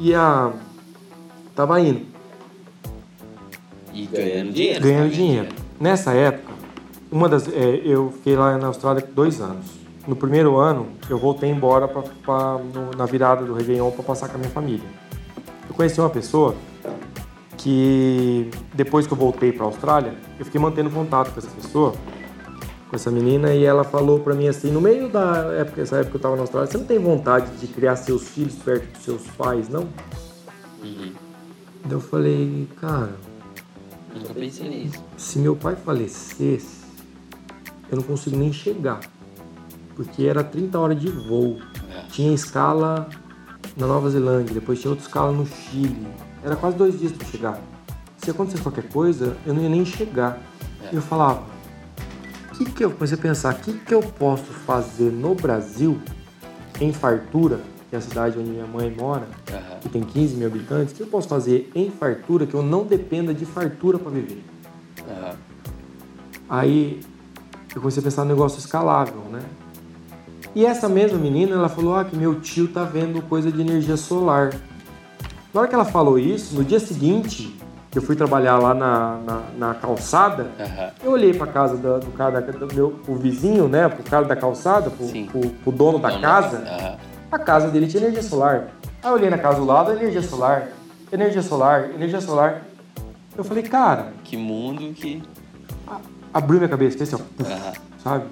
Ia. 0.00 0.52
tava 1.54 1.80
indo. 1.80 2.06
E 3.92 4.06
ganhando 4.06 4.52
dinheiro. 4.52 4.82
Ganhando 4.82 5.10
dinheiro. 5.10 5.48
Nessa 5.80 6.12
época, 6.12 6.52
uma 7.10 7.28
das, 7.28 7.46
é, 7.48 7.80
eu 7.84 8.10
fiquei 8.10 8.36
lá 8.36 8.58
na 8.58 8.66
Austrália 8.66 9.06
dois 9.14 9.40
anos. 9.40 9.66
No 10.06 10.16
primeiro 10.16 10.56
ano, 10.56 10.88
eu 11.08 11.18
voltei 11.18 11.48
embora 11.48 11.88
pra, 11.88 12.02
pra 12.02 12.58
no, 12.58 12.90
na 12.96 13.06
virada 13.06 13.44
do 13.44 13.54
Réveillon 13.54 13.90
para 13.90 14.02
passar 14.02 14.28
com 14.28 14.34
a 14.34 14.38
minha 14.38 14.50
família. 14.50 14.86
Eu 15.68 15.74
conheci 15.74 16.00
uma 16.00 16.10
pessoa 16.10 16.54
que, 17.56 18.50
depois 18.74 19.06
que 19.06 19.12
eu 19.12 19.16
voltei 19.16 19.52
para 19.52 19.64
a 19.64 19.66
Austrália, 19.66 20.14
eu 20.38 20.44
fiquei 20.44 20.60
mantendo 20.60 20.90
contato 20.90 21.32
com 21.32 21.38
essa 21.38 21.48
pessoa, 21.48 21.94
com 22.94 22.96
essa 22.96 23.10
menina, 23.10 23.52
e 23.52 23.64
ela 23.64 23.82
falou 23.82 24.20
para 24.20 24.34
mim 24.34 24.46
assim, 24.46 24.70
no 24.70 24.80
meio 24.80 25.08
da 25.08 25.52
época, 25.58 25.82
essa 25.82 25.96
época 25.96 26.10
que 26.10 26.16
eu 26.16 26.18
estava 26.18 26.36
na 26.36 26.42
Austrália, 26.42 26.70
você 26.70 26.78
não 26.78 26.84
tem 26.84 26.98
vontade 26.98 27.50
de 27.56 27.66
criar 27.66 27.96
seus 27.96 28.28
filhos 28.28 28.54
perto 28.54 28.92
dos 28.92 29.02
seus 29.02 29.22
pais, 29.36 29.68
não? 29.68 29.88
Uhum. 30.80 31.12
eu 31.90 32.00
falei, 32.00 32.68
cara... 32.80 33.16
Nunca 34.14 34.32
pensei 34.32 34.68
nisso. 34.68 35.02
Se 35.16 35.40
meu 35.40 35.56
pai 35.56 35.74
falecesse, 35.74 36.84
eu 37.90 37.96
não 37.96 38.04
consigo 38.04 38.36
nem 38.36 38.52
chegar. 38.52 39.00
Porque 39.96 40.26
era 40.26 40.44
30 40.44 40.78
horas 40.78 41.00
de 41.00 41.08
voo. 41.08 41.58
É. 41.90 42.02
Tinha 42.10 42.32
escala 42.32 43.08
na 43.76 43.88
Nova 43.88 44.08
Zelândia, 44.08 44.54
depois 44.54 44.80
tinha 44.80 44.90
outra 44.90 45.04
escala 45.04 45.32
no 45.32 45.44
Chile. 45.46 46.06
Era 46.44 46.54
quase 46.54 46.76
dois 46.76 46.96
dias 46.96 47.10
para 47.10 47.26
chegar. 47.26 47.60
Se 48.18 48.30
acontecesse 48.30 48.62
qualquer 48.62 48.88
coisa, 48.88 49.36
eu 49.44 49.52
não 49.52 49.62
ia 49.62 49.68
nem 49.68 49.84
chegar. 49.84 50.38
É. 50.80 50.96
Eu 50.96 51.02
falava, 51.02 51.53
que 52.54 52.64
que 52.64 52.84
eu 52.84 52.90
comecei 52.90 53.18
a 53.18 53.20
pensar, 53.20 53.54
o 53.54 53.58
que, 53.58 53.72
que 53.72 53.94
eu 53.94 54.00
posso 54.00 54.44
fazer 54.44 55.10
no 55.10 55.34
Brasil, 55.34 56.00
em 56.80 56.92
fartura, 56.92 57.60
que 57.90 57.96
é 57.96 57.98
a 57.98 58.00
cidade 58.00 58.38
onde 58.38 58.50
minha 58.50 58.66
mãe 58.66 58.94
mora, 58.96 59.28
uhum. 59.50 59.78
que 59.80 59.88
tem 59.88 60.02
15 60.02 60.36
mil 60.36 60.46
habitantes, 60.46 60.92
o 60.92 60.96
que 60.96 61.02
eu 61.02 61.06
posso 61.06 61.28
fazer 61.28 61.70
em 61.74 61.90
fartura 61.90 62.46
que 62.46 62.54
eu 62.54 62.62
não 62.62 62.84
dependa 62.84 63.34
de 63.34 63.44
fartura 63.44 63.98
para 63.98 64.10
viver? 64.10 64.42
Uhum. 65.00 65.36
Aí 66.48 67.00
eu 67.74 67.80
comecei 67.80 68.00
a 68.00 68.04
pensar 68.04 68.24
no 68.24 68.30
negócio 68.30 68.58
escalável, 68.58 69.22
né? 69.30 69.42
E 70.54 70.64
essa 70.64 70.88
mesma 70.88 71.18
menina, 71.18 71.56
ela 71.56 71.68
falou 71.68 71.96
ah, 71.96 72.04
que 72.04 72.16
meu 72.16 72.40
tio 72.40 72.68
tá 72.68 72.84
vendo 72.84 73.20
coisa 73.22 73.50
de 73.50 73.60
energia 73.60 73.96
solar. 73.96 74.54
Na 75.52 75.60
hora 75.60 75.68
que 75.68 75.74
ela 75.74 75.84
falou 75.84 76.16
isso, 76.16 76.54
no 76.54 76.64
dia 76.64 76.78
seguinte, 76.78 77.56
eu 77.98 78.02
fui 78.02 78.16
trabalhar 78.16 78.58
lá 78.58 78.74
na, 78.74 79.16
na, 79.18 79.42
na 79.56 79.74
calçada, 79.74 80.44
uhum. 80.58 80.90
eu 81.04 81.12
olhei 81.12 81.32
para 81.32 81.46
casa 81.46 81.76
do, 81.76 82.00
do 82.00 82.10
cara, 82.12 82.40
do 82.40 82.74
meu 82.74 83.00
o 83.06 83.14
vizinho, 83.16 83.68
né, 83.68 83.88
pro 83.88 84.02
cara 84.02 84.24
da 84.24 84.34
calçada, 84.34 84.90
pro, 84.90 85.06
pro, 85.26 85.50
pro 85.50 85.72
dono 85.72 85.98
da 85.98 86.18
casa, 86.18 86.58
uhum. 86.58 86.96
a 87.30 87.38
casa 87.38 87.68
dele 87.68 87.86
tinha 87.86 88.02
energia 88.02 88.22
solar. 88.22 88.68
Aí 89.02 89.10
eu 89.10 89.12
olhei 89.12 89.30
na 89.30 89.38
casa 89.38 89.58
do 89.58 89.64
lado, 89.64 89.92
energia 89.92 90.22
solar, 90.22 90.68
energia 91.12 91.42
solar, 91.42 91.90
energia 91.90 92.20
solar. 92.20 92.62
Eu 93.36 93.44
falei, 93.44 93.62
cara... 93.62 94.12
Que 94.24 94.36
mundo 94.36 94.92
que 94.94 95.22
abriu 96.32 96.58
minha 96.58 96.68
cabeça, 96.68 97.02
assim, 97.02 97.14
ó, 97.14 97.18
uhum. 97.18 97.72
sabe? 98.02 98.24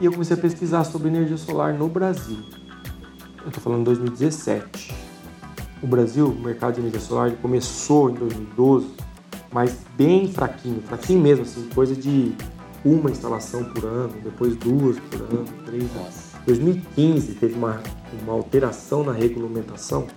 E 0.00 0.04
eu 0.04 0.12
comecei 0.12 0.36
a 0.36 0.40
pesquisar 0.40 0.84
sobre 0.84 1.08
energia 1.08 1.36
solar 1.36 1.72
no 1.74 1.88
Brasil. 1.88 2.38
Eu 3.44 3.50
tô 3.50 3.60
falando 3.60 3.84
2017. 3.84 5.05
O 5.86 5.88
Brasil, 5.88 6.26
o 6.26 6.34
mercado 6.34 6.74
de 6.74 6.80
energia 6.80 6.98
solar, 6.98 7.30
começou 7.40 8.10
em 8.10 8.14
2012, 8.14 8.88
mas 9.52 9.76
bem 9.96 10.26
fraquinho, 10.26 10.82
fraquinho 10.82 11.20
mesmo, 11.20 11.44
assim, 11.44 11.68
coisa 11.72 11.94
de 11.94 12.32
uma 12.84 13.08
instalação 13.08 13.62
por 13.62 13.84
ano, 13.84 14.12
depois 14.24 14.56
duas 14.56 14.98
por 14.98 15.20
ano, 15.20 15.44
três. 15.64 15.84
Em 15.84 16.44
2015 16.44 17.34
teve 17.34 17.54
uma, 17.54 17.80
uma 18.20 18.32
alteração 18.32 19.04
na 19.04 19.12
regulamentação 19.12 20.08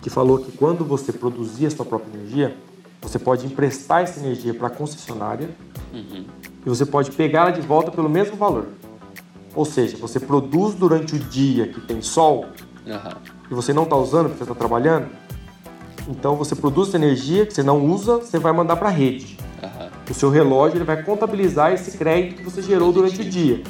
que 0.00 0.08
falou 0.08 0.38
que 0.38 0.52
quando 0.52 0.84
você 0.84 1.12
produzir 1.12 1.66
a 1.66 1.70
sua 1.70 1.84
própria 1.84 2.16
energia, 2.16 2.56
você 3.02 3.18
pode 3.18 3.44
emprestar 3.44 4.02
essa 4.04 4.20
energia 4.20 4.54
para 4.54 4.68
a 4.68 4.70
concessionária 4.70 5.50
Uhum. 5.92 6.26
e 6.64 6.68
você 6.68 6.86
pode 6.86 7.10
pegá-la 7.10 7.50
de 7.50 7.60
volta 7.60 7.90
pelo 7.90 8.08
mesmo 8.08 8.36
valor. 8.36 8.66
Ou 9.52 9.64
seja, 9.64 9.96
você 9.96 10.20
produz 10.20 10.76
durante 10.76 11.16
o 11.16 11.18
dia 11.18 11.66
que 11.66 11.80
tem 11.80 12.00
sol 12.00 12.46
Aham. 12.86 13.16
E 13.50 13.54
você 13.54 13.72
não 13.72 13.84
está 13.84 13.96
usando 13.96 14.26
porque 14.28 14.38
você 14.38 14.44
está 14.44 14.54
trabalhando, 14.54 15.06
então 16.08 16.36
você 16.36 16.54
produz 16.54 16.88
essa 16.88 16.96
energia 16.96 17.46
que 17.46 17.54
você 17.54 17.62
não 17.62 17.84
usa, 17.84 18.18
você 18.18 18.38
vai 18.38 18.52
mandar 18.52 18.76
para 18.76 18.88
a 18.88 18.92
rede. 18.92 19.38
Aham. 19.62 19.88
O 20.08 20.14
seu 20.14 20.30
relógio 20.30 20.76
ele 20.78 20.84
vai 20.84 21.02
contabilizar 21.02 21.72
esse 21.72 21.96
crédito 21.98 22.36
que 22.38 22.44
você 22.44 22.62
gerou 22.62 22.92
durante 22.92 23.20
o 23.20 23.24
dia. 23.24 23.62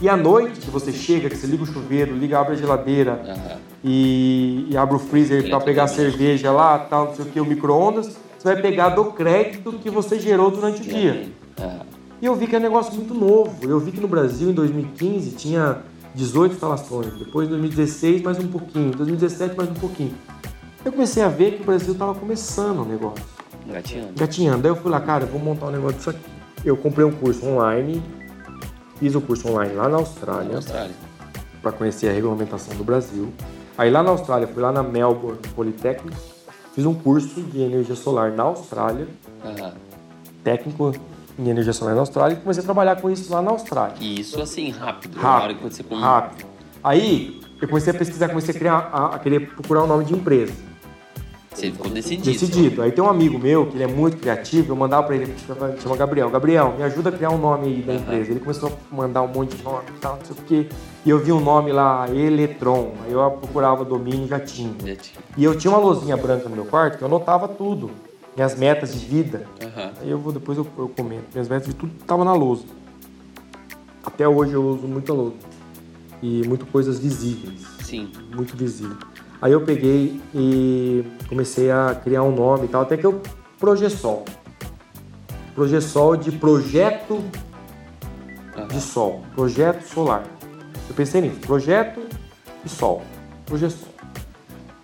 E 0.00 0.08
à 0.08 0.16
noite, 0.16 0.60
que 0.60 0.70
você 0.70 0.92
chega, 0.92 1.28
que 1.28 1.36
você 1.36 1.46
liga 1.46 1.62
o 1.62 1.66
chuveiro, 1.66 2.16
liga, 2.16 2.38
abre 2.38 2.54
a 2.54 2.56
geladeira 2.56 3.20
Aham. 3.24 3.58
e, 3.82 4.66
e 4.70 4.76
abre 4.76 4.96
o 4.96 4.98
freezer 4.98 5.48
para 5.48 5.60
pegar 5.60 5.86
cerveja 5.88 6.50
lá, 6.50 6.78
tal, 6.78 7.06
não 7.06 7.14
sei 7.14 7.24
o 7.24 7.28
que, 7.28 7.40
o 7.40 7.44
micro-ondas, 7.44 8.16
você 8.38 8.54
vai 8.54 8.60
pegar 8.60 8.90
do 8.90 9.04
crédito 9.06 9.72
que 9.74 9.90
você 9.90 10.18
gerou 10.18 10.50
durante 10.50 10.80
o 10.80 10.84
dia. 10.84 11.28
Aham. 11.58 11.80
E 12.22 12.26
eu 12.26 12.34
vi 12.34 12.46
que 12.46 12.56
é 12.56 12.58
um 12.58 12.62
negócio 12.62 12.94
muito 12.94 13.12
novo. 13.12 13.54
Eu 13.62 13.78
vi 13.78 13.92
que 13.92 14.00
no 14.00 14.08
Brasil, 14.08 14.48
em 14.48 14.54
2015, 14.54 15.32
tinha 15.32 15.78
18 16.14 16.54
instalações. 16.54 17.12
Depois, 17.18 17.46
em 17.48 17.50
2016, 17.50 18.22
mais 18.22 18.38
um 18.38 18.48
pouquinho. 18.48 18.88
Em 18.88 18.96
2017, 18.96 19.56
mais 19.56 19.70
um 19.70 19.74
pouquinho. 19.74 20.14
Eu 20.84 20.92
comecei 20.92 21.22
a 21.22 21.28
ver 21.28 21.56
que 21.56 21.62
o 21.62 21.66
Brasil 21.66 21.92
estava 21.92 22.14
começando 22.14 22.80
o 22.80 22.84
negócio. 22.84 23.24
Gatinhando. 23.66 24.12
Gatinhando. 24.16 24.62
Daí 24.62 24.70
eu 24.70 24.76
fui 24.76 24.90
lá, 24.90 25.00
cara, 25.00 25.24
eu 25.24 25.28
vou 25.28 25.40
montar 25.40 25.66
um 25.66 25.70
negócio 25.70 25.96
disso 25.96 26.10
aqui. 26.10 26.20
Eu 26.64 26.76
comprei 26.76 27.04
um 27.04 27.12
curso 27.12 27.44
online, 27.46 28.02
fiz 28.98 29.14
o 29.14 29.20
curso 29.20 29.48
online 29.48 29.74
lá 29.74 29.84
na 29.84 29.88
Na 29.90 29.96
Austrália, 29.96 30.56
Austrália. 30.56 30.94
para 31.62 31.72
conhecer 31.72 32.08
a 32.08 32.12
regulamentação 32.12 32.74
do 32.76 32.84
Brasil. 32.84 33.32
Aí 33.76 33.90
lá 33.90 34.02
na 34.02 34.10
Austrália, 34.10 34.46
fui 34.46 34.62
lá 34.62 34.70
na 34.72 34.82
Melbourne 34.82 35.38
Polytechnic, 35.54 36.16
fiz 36.74 36.84
um 36.86 36.94
curso 36.94 37.40
de 37.42 37.60
energia 37.60 37.94
solar 37.96 38.30
na 38.32 38.44
Austrália, 38.44 39.08
Aham. 39.44 39.72
técnico 40.42 40.92
em 41.38 41.48
energia 41.48 41.72
solar 41.72 41.94
na 41.94 42.00
Austrália, 42.00 42.34
e 42.34 42.40
comecei 42.40 42.62
a 42.62 42.64
trabalhar 42.64 42.96
com 43.00 43.10
isso 43.10 43.32
lá 43.32 43.42
na 43.42 43.50
Austrália. 43.50 43.96
E 44.00 44.20
isso 44.20 44.40
assim, 44.40 44.70
rápido. 44.70 45.20
Na 45.20 45.34
hora 45.36 45.54
que 45.54 45.62
Rápido, 45.62 45.72
você 45.72 45.82
come... 45.82 46.00
rápido. 46.00 46.46
Aí 46.82 47.40
eu 47.60 47.68
comecei 47.68 47.92
a 47.92 47.96
pesquisar, 47.96 48.28
comecei 48.28 48.54
a 48.54 48.58
criar, 48.58 48.90
a, 48.92 49.14
a 49.14 49.18
querer 49.18 49.48
procurar 49.50 49.84
um 49.84 49.86
nome 49.86 50.04
de 50.04 50.14
empresa. 50.14 50.52
Você 51.54 51.70
ficou 51.70 51.88
decidido. 51.88 52.24
Decidido. 52.24 52.82
Aí 52.82 52.90
tem 52.90 53.02
um 53.02 53.08
amigo 53.08 53.38
meu 53.38 53.66
que 53.66 53.76
ele 53.76 53.84
é 53.84 53.86
muito 53.86 54.16
criativo, 54.16 54.72
eu 54.72 54.76
mandava 54.76 55.06
pra 55.06 55.14
ele, 55.14 55.32
chama 55.80 55.96
Gabriel, 55.96 56.28
Gabriel, 56.28 56.74
me 56.76 56.82
ajuda 56.82 57.10
a 57.10 57.12
criar 57.12 57.30
um 57.30 57.38
nome 57.38 57.68
aí 57.68 57.82
da 57.82 57.94
empresa. 57.94 58.32
Ele 58.32 58.40
começou 58.40 58.70
a 58.70 58.94
mandar 58.94 59.22
um 59.22 59.28
monte 59.28 59.56
de 59.56 59.62
nome 59.62 59.84
e 59.96 60.00
tal, 60.00 60.16
não 60.16 60.24
sei 60.24 60.36
o 60.36 60.46
quê. 60.46 60.68
E 61.06 61.10
eu 61.10 61.18
vi 61.20 61.30
um 61.32 61.40
nome 61.40 61.70
lá, 61.70 62.08
Eletron. 62.10 62.92
Aí 63.06 63.12
eu 63.12 63.30
procurava 63.30 63.84
domínio 63.84 64.24
e 64.24 64.28
já 64.28 64.40
tinha. 64.40 64.74
Já 64.84 64.96
tinha. 64.96 65.18
E 65.36 65.44
eu 65.44 65.56
tinha 65.56 65.70
uma 65.72 65.78
luzinha 65.78 66.16
branca 66.16 66.48
no 66.48 66.56
meu 66.56 66.64
quarto 66.64 66.98
que 66.98 67.04
eu 67.04 67.06
anotava 67.06 67.46
tudo. 67.46 67.90
Minhas 68.36 68.56
metas 68.56 68.92
de 68.92 69.06
vida. 69.06 69.46
Aham. 69.62 69.92
Aí 70.00 70.10
eu 70.10 70.18
vou, 70.18 70.32
depois 70.32 70.58
eu, 70.58 70.66
eu 70.76 70.88
comento. 70.88 71.24
Minhas 71.32 71.48
metas 71.48 71.68
de 71.68 71.74
tudo 71.74 71.92
tava 72.06 72.24
na 72.24 72.32
lousa. 72.32 72.64
Até 74.04 74.28
hoje 74.28 74.52
eu 74.54 74.64
uso 74.64 74.86
muita 74.86 75.12
lousa. 75.12 75.36
E 76.22 76.46
muito 76.46 76.66
coisas 76.66 76.98
visíveis. 76.98 77.62
Sim. 77.82 78.10
Muito 78.34 78.56
visível. 78.56 78.96
Aí 79.40 79.52
eu 79.52 79.60
peguei 79.60 80.20
e 80.34 81.04
comecei 81.28 81.70
a 81.70 81.98
criar 82.02 82.22
um 82.22 82.34
nome 82.34 82.64
e 82.64 82.68
tal, 82.68 82.82
até 82.82 82.96
que 82.96 83.04
eu 83.04 83.20
Progesol. 83.58 84.24
Progesol 85.54 86.16
de 86.16 86.32
projeto 86.32 87.22
Aham. 88.56 88.68
de 88.68 88.80
sol, 88.80 89.22
projeto 89.34 89.82
solar. 89.82 90.24
Eu 90.88 90.94
pensei 90.94 91.20
nisso, 91.20 91.40
projeto 91.40 92.00
de 92.62 92.70
sol, 92.70 93.02
Progesol. 93.46 93.88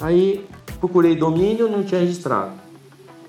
Aí 0.01 0.47
procurei 0.79 1.17
domínio, 1.17 1.69
não 1.69 1.83
tinha 1.83 2.01
registrado. 2.01 2.53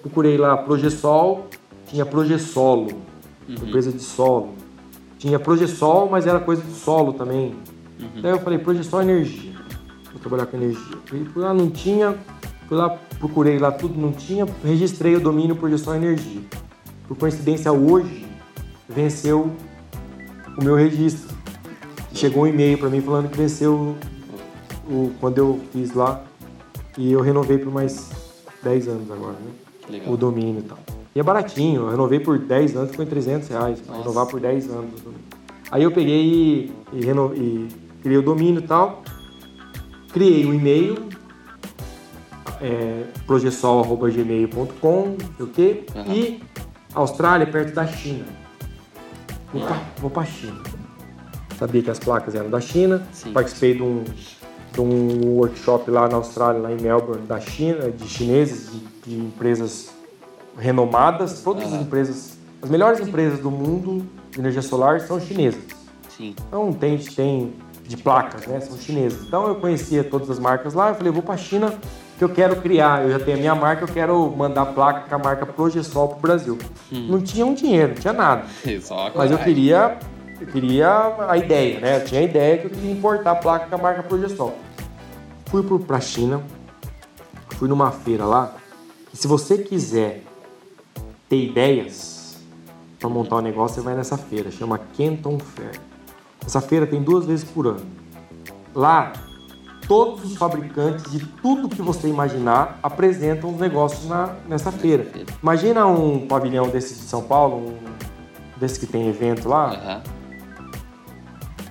Procurei 0.01 0.37
lá 0.37 0.57
Progesol, 0.57 1.47
tinha 1.87 2.05
Progesolo, 2.05 2.87
empresa 3.47 3.91
de 3.91 4.01
solo. 4.01 4.53
Tinha 5.19 5.39
Progesol, 5.39 6.09
mas 6.09 6.25
era 6.25 6.39
coisa 6.39 6.61
de 6.63 6.71
solo 6.73 7.13
também. 7.13 7.55
Daí 8.21 8.31
eu 8.31 8.39
falei, 8.39 8.57
Progesol 8.57 9.01
Energia. 9.03 9.51
Vou 10.11 10.19
trabalhar 10.19 10.45
com 10.47 10.57
energia. 10.57 10.97
Fui 11.05 11.41
lá, 11.43 11.53
não 11.53 11.69
tinha. 11.69 12.17
Fui 12.67 12.75
lá, 12.77 12.89
procurei 13.19 13.59
lá 13.59 13.71
tudo, 13.71 13.99
não 13.99 14.11
tinha. 14.11 14.47
Registrei 14.63 15.15
o 15.15 15.19
domínio 15.19 15.55
Progesol 15.55 15.95
Energia. 15.95 16.41
Por 17.07 17.15
coincidência, 17.17 17.71
hoje 17.71 18.25
venceu 18.89 19.51
o 20.57 20.63
meu 20.63 20.75
registro. 20.75 21.29
Chegou 22.13 22.43
um 22.43 22.47
e-mail 22.47 22.77
para 22.77 22.89
mim 22.89 23.01
falando 23.01 23.29
que 23.29 23.37
venceu 23.37 23.95
o, 24.89 24.91
o- 24.93 25.11
quando 25.19 25.37
eu 25.37 25.59
fiz 25.71 25.93
lá. 25.93 26.23
E 26.97 27.11
eu 27.11 27.21
renovei 27.21 27.57
por 27.57 27.71
mais 27.71 28.09
10 28.63 28.87
anos 28.87 29.11
agora, 29.11 29.33
né? 29.33 29.51
Legal. 29.89 30.13
o 30.13 30.17
domínio 30.17 30.59
e 30.59 30.63
tal. 30.63 30.79
E 31.15 31.19
é 31.19 31.23
baratinho, 31.23 31.81
eu 31.81 31.89
renovei 31.89 32.19
por 32.19 32.37
10 32.39 32.75
anos, 32.75 32.95
foi 32.95 33.05
300 33.05 33.49
reais, 33.49 33.79
pra 33.81 33.91
Nossa. 33.95 34.03
renovar 34.09 34.25
por 34.27 34.39
10 34.39 34.69
anos 34.69 34.93
o 34.99 35.03
domínio. 35.03 35.25
Aí 35.69 35.83
eu 35.83 35.91
peguei 35.91 36.21
e, 36.23 36.71
e, 36.93 37.05
reno- 37.05 37.33
e 37.35 37.67
criei 38.01 38.17
o 38.17 38.21
domínio 38.21 38.59
e 38.61 38.67
tal, 38.67 39.03
criei 40.13 40.45
um 40.45 40.53
e-mail, 40.53 41.09
é, 42.61 43.03
sei 45.37 45.45
o 45.45 45.49
quê, 45.49 45.85
Aham. 45.95 46.13
e 46.13 46.43
Austrália 46.93 47.47
perto 47.47 47.73
da 47.73 47.87
China. 47.87 48.25
Vou 49.53 49.61
pra, 49.65 49.81
vou 49.99 50.09
pra 50.09 50.25
China. 50.25 50.61
Sabia 51.57 51.81
que 51.81 51.91
as 51.91 51.99
placas 51.99 52.35
eram 52.35 52.49
da 52.49 52.59
China, 52.61 53.05
Sim. 53.11 53.33
participei 53.33 53.75
de 53.75 53.83
um, 53.83 54.03
de 54.71 54.81
um 54.81 55.37
workshop 55.37 55.89
lá 55.91 56.07
na 56.07 56.17
Austrália, 56.17 56.61
lá 56.61 56.71
em 56.71 56.79
Melbourne, 56.79 57.25
da 57.27 57.39
China, 57.39 57.91
de 57.91 58.07
chineses, 58.07 58.71
de, 58.71 58.79
de 59.09 59.19
empresas 59.19 59.89
renomadas, 60.57 61.41
todas 61.41 61.65
as 61.65 61.73
Aham. 61.73 61.81
empresas, 61.81 62.37
as 62.61 62.69
melhores 62.69 62.99
empresas 62.99 63.39
do 63.39 63.51
mundo 63.51 64.05
de 64.31 64.39
energia 64.39 64.61
solar 64.61 65.01
são 65.01 65.19
chinesas. 65.19 65.61
Sim. 66.15 66.35
Então 66.47 66.71
tem, 66.71 66.97
tem 66.97 67.53
de 67.87 67.97
placas, 67.97 68.45
né? 68.47 68.59
São 68.61 68.77
chinesas. 68.77 69.23
Então 69.27 69.47
eu 69.47 69.55
conhecia 69.55 70.03
todas 70.03 70.29
as 70.29 70.39
marcas 70.39 70.73
lá, 70.73 70.89
eu 70.89 70.95
falei, 70.95 71.11
vou 71.11 71.23
pra 71.23 71.35
China 71.35 71.73
que 72.17 72.23
eu 72.23 72.29
quero 72.29 72.55
criar, 72.57 73.03
eu 73.03 73.11
já 73.11 73.19
tenho 73.19 73.37
a 73.37 73.39
minha 73.39 73.55
marca, 73.55 73.83
eu 73.83 73.87
quero 73.87 74.31
mandar 74.37 74.67
placa 74.67 75.09
com 75.09 75.15
a 75.15 75.17
marca 75.17 75.43
Progesol 75.43 76.09
pro 76.09 76.19
Brasil. 76.19 76.57
Não 76.91 77.19
tinha 77.19 77.43
um 77.43 77.55
dinheiro, 77.55 77.93
não 77.93 77.95
tinha 77.95 78.13
nada. 78.13 78.43
A 78.91 79.11
Mas 79.15 79.31
eu 79.31 79.39
queria, 79.39 79.97
eu 80.41 80.47
queria 80.47 81.15
a 81.29 81.37
ideia, 81.37 81.79
né? 81.79 81.97
Eu 81.97 82.05
tinha 82.05 82.21
a 82.21 82.23
ideia 82.23 82.57
que 82.57 82.65
eu 82.65 82.71
queria 82.71 82.91
importar 82.91 83.31
a 83.31 83.35
placa 83.35 83.67
com 83.67 83.75
a 83.75 83.77
marca 83.77 84.01
Progesol. 84.01 84.57
Fui 85.45 85.61
pro, 85.61 85.79
pra 85.79 85.99
China, 85.99 86.41
fui 87.57 87.67
numa 87.67 87.91
feira 87.91 88.25
lá, 88.25 88.55
e 89.13 89.17
se 89.17 89.27
você 89.27 89.57
quiser 89.57 90.23
ter 91.29 91.45
ideias 91.45 92.37
para 92.99 93.09
montar 93.09 93.37
um 93.37 93.41
negócio, 93.41 93.75
você 93.75 93.81
vai 93.81 93.95
nessa 93.95 94.17
feira, 94.17 94.49
chama 94.49 94.79
Canton 94.97 95.37
Fair. 95.39 95.79
Essa 96.45 96.59
feira 96.59 96.87
tem 96.87 97.03
duas 97.03 97.25
vezes 97.25 97.43
por 97.43 97.67
ano. 97.67 97.85
Lá, 98.73 99.13
todos 99.87 100.23
os 100.23 100.37
fabricantes 100.37 101.11
de 101.11 101.19
tudo 101.19 101.69
que 101.69 101.81
você 101.81 102.07
imaginar 102.07 102.79
apresentam 102.81 103.53
os 103.53 103.59
negócios 103.59 104.07
na, 104.07 104.35
nessa 104.47 104.71
feira. 104.71 105.05
Imagina 105.41 105.85
um 105.85 106.25
pavilhão 106.25 106.69
desse 106.69 106.95
de 106.95 107.01
São 107.01 107.21
Paulo, 107.21 107.57
um 107.57 107.77
desse 108.57 108.79
que 108.79 108.87
tem 108.87 109.07
evento 109.07 109.49
lá, 109.49 109.73
Aham. 109.73 110.20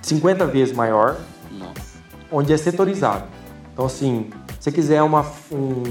50 0.01 0.45
vezes 0.47 0.75
maior, 0.75 1.17
Nossa. 1.51 1.99
onde 2.31 2.53
é 2.53 2.57
setorizado. 2.57 3.23
Então, 3.73 3.85
assim, 3.85 4.29
se 4.59 4.65
você 4.65 4.71
quiser 4.71 5.01
uma, 5.01 5.25
um, 5.51 5.83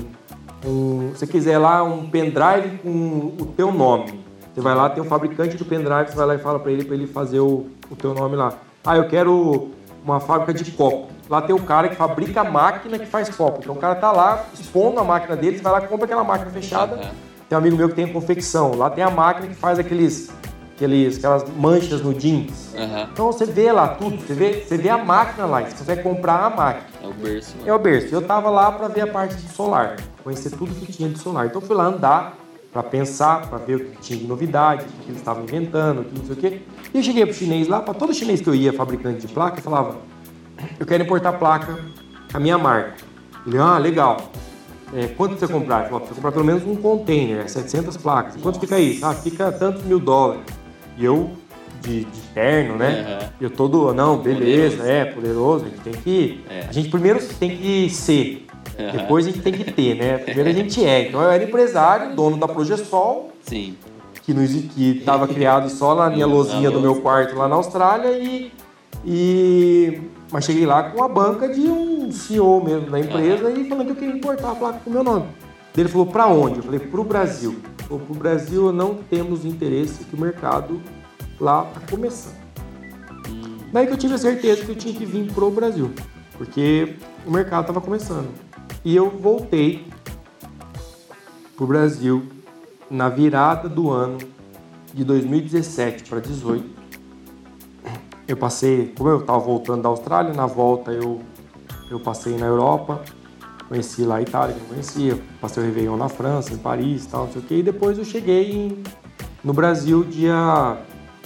um, 0.66 1.12
se 1.14 1.26
quiser 1.26 1.58
lá 1.58 1.82
um 1.82 2.08
pendrive 2.08 2.78
com 2.78 3.34
o 3.40 3.46
teu 3.56 3.72
nome, 3.72 4.24
você 4.54 4.60
vai 4.60 4.74
lá, 4.74 4.90
tem 4.90 5.02
um 5.02 5.06
fabricante 5.06 5.56
do 5.56 5.64
pendrive, 5.64 6.10
você 6.10 6.16
vai 6.16 6.26
lá 6.26 6.34
e 6.34 6.38
fala 6.38 6.58
para 6.58 6.72
ele 6.72 6.84
para 6.84 6.94
ele 6.94 7.06
fazer 7.06 7.40
o, 7.40 7.66
o 7.90 7.96
teu 7.96 8.12
nome 8.14 8.36
lá. 8.36 8.54
Ah, 8.84 8.96
eu 8.96 9.06
quero 9.08 9.70
uma 10.04 10.20
fábrica 10.20 10.52
de 10.52 10.70
copo. 10.72 11.08
Lá 11.28 11.40
tem 11.40 11.54
o 11.54 11.60
cara 11.60 11.88
que 11.88 11.94
fabrica 11.94 12.40
a 12.40 12.44
máquina 12.44 12.98
que 12.98 13.06
faz 13.06 13.28
copo. 13.28 13.60
Então 13.62 13.74
o 13.74 13.78
cara 13.78 13.94
tá 13.94 14.10
lá 14.10 14.46
expondo 14.52 14.98
a 14.98 15.04
máquina 15.04 15.36
dele, 15.36 15.58
você 15.58 15.62
vai 15.62 15.72
lá 15.72 15.84
e 15.84 15.86
compra 15.86 16.06
aquela 16.06 16.24
máquina 16.24 16.50
fechada. 16.50 16.96
Aham. 16.96 17.10
Tem 17.48 17.56
um 17.56 17.60
amigo 17.60 17.76
meu 17.76 17.88
que 17.88 17.94
tem 17.94 18.12
confecção. 18.12 18.76
Lá 18.76 18.90
tem 18.90 19.02
a 19.02 19.10
máquina 19.10 19.48
que 19.48 19.54
faz 19.54 19.78
aqueles, 19.78 20.30
aqueles 20.80 21.18
aquelas 21.18 21.44
manchas 21.56 22.00
no 22.00 22.14
jeans. 22.14 22.74
Aham. 22.74 23.08
Então 23.12 23.26
você 23.26 23.44
vê 23.44 23.70
lá 23.70 23.88
tudo, 23.88 24.16
você 24.18 24.32
vê, 24.32 24.64
você 24.66 24.78
vê 24.78 24.88
a 24.88 24.96
máquina 24.96 25.46
lá, 25.46 25.60
você 25.60 25.76
consegue 25.76 26.02
comprar 26.02 26.46
a 26.46 26.50
máquina. 26.50 26.86
É 27.02 27.06
o 27.06 27.12
berço. 27.12 27.54
É 27.66 27.74
o 27.74 27.78
berço. 27.78 28.14
Eu 28.14 28.22
tava 28.22 28.48
lá 28.48 28.72
para 28.72 28.88
ver 28.88 29.02
a 29.02 29.06
parte 29.06 29.34
de 29.34 29.48
solar, 29.52 29.96
conhecer 30.24 30.50
tudo 30.50 30.74
que 30.74 30.90
tinha 30.90 31.08
de 31.08 31.18
solar. 31.18 31.46
Então 31.46 31.60
eu 31.60 31.66
fui 31.66 31.76
lá 31.76 31.84
andar 31.84 32.38
para 32.72 32.82
pensar, 32.82 33.46
para 33.48 33.58
ver 33.58 33.74
o 33.76 33.80
que 33.80 33.98
tinha 33.98 34.18
de 34.18 34.26
novidade, 34.26 34.84
o 34.84 35.04
que 35.04 35.10
eles 35.10 35.18
estavam 35.18 35.42
inventando, 35.42 36.00
o 36.00 36.04
que 36.04 36.18
não 36.18 36.24
sei 36.24 36.34
o 36.34 36.38
quê. 36.38 36.62
E 36.94 36.98
eu 36.98 37.02
cheguei 37.02 37.26
pro 37.26 37.34
chinês 37.34 37.68
lá, 37.68 37.80
para 37.80 37.94
todo 37.94 38.14
chinês 38.14 38.40
que 38.40 38.48
eu 38.48 38.54
ia, 38.54 38.72
fabricante 38.72 39.26
de 39.26 39.28
placa, 39.28 39.58
eu 39.58 39.62
falava: 39.62 39.96
"Eu 40.78 40.86
quero 40.86 41.02
importar 41.02 41.34
placa 41.34 41.78
com 42.30 42.36
a 42.36 42.40
minha 42.40 42.56
marca". 42.56 42.94
Ele: 43.46 43.58
"Ah, 43.58 43.76
legal. 43.76 44.16
É, 44.92 45.06
quanto 45.08 45.38
você 45.38 45.46
comprar? 45.46 45.88
"Precisa 45.88 46.14
comprar 46.14 46.32
pelo 46.32 46.44
menos 46.44 46.64
um 46.64 46.74
container, 46.74 47.44
é 47.44 47.48
700 47.48 47.96
placas. 47.96 48.36
Quanto 48.40 48.58
fica 48.58 48.78
isso? 48.78 49.04
Ah, 49.04 49.14
fica 49.14 49.52
tantos 49.52 49.84
mil 49.84 50.00
dólares. 50.00 50.59
E 51.00 51.04
eu, 51.04 51.30
de, 51.80 52.04
de 52.04 52.20
terno, 52.34 52.76
né? 52.76 53.18
Aham. 53.20 53.30
Eu 53.40 53.50
todo, 53.50 53.94
não, 53.94 54.18
beleza, 54.18 54.76
Poderoso. 54.76 54.92
é, 54.92 55.04
poderoso, 55.06 55.64
a 55.64 55.68
gente 55.68 55.80
tem 55.80 55.92
que. 55.94 56.44
É. 56.50 56.66
A 56.68 56.72
gente 56.72 56.90
primeiro 56.90 57.26
tem 57.38 57.56
que 57.56 57.88
ser. 57.88 58.46
Uhum. 58.78 58.92
Depois 58.92 59.26
a 59.26 59.30
gente 59.30 59.42
tem 59.42 59.52
que 59.52 59.64
ter, 59.64 59.94
né? 59.96 60.18
Primeiro 60.18 60.50
a 60.50 60.52
gente 60.52 60.84
é. 60.84 61.08
Então 61.08 61.22
eu 61.22 61.30
era 61.30 61.42
empresário, 61.42 62.14
dono 62.14 62.36
da 62.36 62.46
Progesol. 62.46 63.32
Sim. 63.42 63.74
Que 64.22 64.32
estava 64.98 65.26
criado 65.26 65.68
só 65.70 65.94
na 65.94 66.10
minha 66.10 66.26
lozinha 66.28 66.70
do 66.70 66.80
meu 66.80 67.00
quarto 67.00 67.34
lá 67.34 67.48
na 67.48 67.56
Austrália 67.56 68.10
e, 68.18 68.52
e 69.04 70.00
mas 70.30 70.44
cheguei 70.44 70.66
lá 70.66 70.84
com 70.84 71.02
a 71.02 71.08
banca 71.08 71.48
de 71.48 71.62
um 71.62 72.12
CEO 72.12 72.62
mesmo 72.62 72.90
da 72.90 73.00
empresa 73.00 73.48
uhum. 73.48 73.60
e 73.60 73.68
falando 73.68 73.86
que 73.86 73.92
eu 73.92 73.96
queria 73.96 74.14
importar 74.14 74.52
a 74.52 74.54
placa 74.54 74.80
com 74.84 74.90
o 74.90 74.92
meu 74.92 75.02
nome. 75.02 75.26
Ele 75.76 75.88
falou, 75.88 76.06
para 76.06 76.26
onde? 76.26 76.58
Eu 76.58 76.62
falei, 76.62 76.80
para 76.80 77.00
o 77.00 77.04
Brasil. 77.04 77.56
Para 77.98 78.12
o 78.12 78.14
Brasil 78.14 78.72
não 78.72 78.94
temos 78.94 79.44
interesse 79.44 80.04
que 80.04 80.14
o 80.14 80.20
mercado 80.20 80.80
lá 81.40 81.66
está 81.68 81.80
começando. 81.90 82.36
Hum. 83.28 83.58
Daí 83.72 83.86
que 83.86 83.92
eu 83.92 83.98
tive 83.98 84.14
a 84.14 84.18
certeza 84.18 84.64
que 84.64 84.70
eu 84.70 84.76
tinha 84.76 84.94
que 84.94 85.04
vir 85.04 85.32
pro 85.32 85.50
Brasil, 85.50 85.90
porque 86.38 86.94
o 87.26 87.32
mercado 87.32 87.62
estava 87.62 87.80
começando. 87.80 88.28
E 88.84 88.94
eu 88.94 89.10
voltei 89.10 89.86
pro 91.56 91.66
Brasil 91.66 92.24
na 92.88 93.08
virada 93.08 93.68
do 93.68 93.90
ano 93.90 94.18
de 94.94 95.04
2017 95.04 96.04
para 96.04 96.20
2018. 96.20 96.80
Eu 98.28 98.36
passei, 98.36 98.94
como 98.96 99.10
eu 99.10 99.18
estava 99.18 99.40
voltando 99.40 99.82
da 99.82 99.88
Austrália, 99.88 100.32
na 100.32 100.46
volta 100.46 100.92
eu, 100.92 101.20
eu 101.90 101.98
passei 101.98 102.36
na 102.36 102.46
Europa, 102.46 103.02
conheci 103.70 104.02
lá 104.02 104.16
a 104.16 104.22
Itália, 104.22 104.52
que 104.52 104.60
eu 104.60 104.66
conhecia, 104.66 105.18
passei 105.40 105.62
o 105.62 105.66
Réveillon 105.66 105.96
na 105.96 106.08
França, 106.08 106.52
em 106.52 106.58
Paris 106.58 107.06
tal, 107.06 107.26
não 107.26 107.32
sei 107.32 107.40
o 107.40 107.44
quê, 107.44 107.54
e 107.58 107.62
depois 107.62 107.96
eu 107.96 108.04
cheguei 108.04 108.50
em, 108.50 108.82
no 109.44 109.52
Brasil 109.52 110.02
dia 110.02 110.76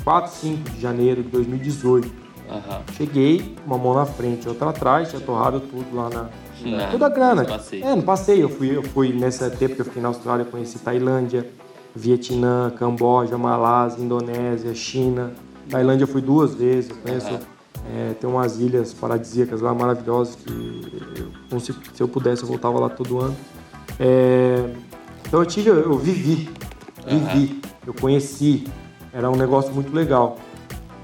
4, 0.04 0.30
5 0.30 0.70
de 0.70 0.80
janeiro 0.80 1.22
de 1.22 1.30
2018. 1.30 2.06
Uhum. 2.06 2.94
Cheguei, 2.94 3.56
uma 3.66 3.78
mão 3.78 3.94
na 3.94 4.04
frente, 4.04 4.46
outra 4.46 4.68
atrás, 4.68 5.08
tinha 5.08 5.22
torrado 5.22 5.58
tudo 5.60 5.96
lá 5.96 6.10
na. 6.10 6.28
Não, 6.60 6.90
toda 6.90 7.06
a 7.06 7.08
grana. 7.08 7.46
É, 7.82 7.94
no 7.94 8.02
passeio. 8.02 8.42
Eu 8.42 8.48
fui, 8.50 8.76
eu 8.76 8.82
fui 8.82 9.12
nessa 9.12 9.50
tempo 9.50 9.74
que 9.74 9.80
eu 9.80 9.84
fiquei 9.86 10.02
na 10.02 10.08
Austrália, 10.08 10.44
conheci 10.44 10.78
Tailândia, 10.78 11.50
Vietnã, 11.96 12.70
Camboja, 12.70 13.36
Malásia, 13.38 14.02
Indonésia, 14.02 14.74
China. 14.74 15.32
Tailândia 15.70 16.04
eu 16.04 16.08
fui 16.08 16.20
duas 16.20 16.54
vezes, 16.54 16.90
eu 16.90 16.96
conheço. 16.96 17.30
Uhum. 17.30 17.53
É, 17.92 18.14
tem 18.14 18.28
umas 18.28 18.58
ilhas 18.58 18.94
paradisíacas 18.94 19.60
lá 19.60 19.74
maravilhosas 19.74 20.36
que 20.36 21.02
eu, 21.50 21.60
se, 21.60 21.74
se 21.94 22.02
eu 22.02 22.08
pudesse 22.08 22.42
eu 22.42 22.48
voltava 22.48 22.78
lá 22.80 22.88
todo 22.88 23.20
ano. 23.20 23.36
É, 24.00 24.70
então 25.26 25.40
eu 25.40 25.46
tive, 25.46 25.68
eu 25.68 25.98
vivi, 25.98 26.48
vivi, 27.06 27.52
uhum. 27.52 27.60
eu 27.86 27.94
conheci, 27.94 28.64
era 29.12 29.30
um 29.30 29.36
negócio 29.36 29.72
muito 29.72 29.94
legal. 29.94 30.38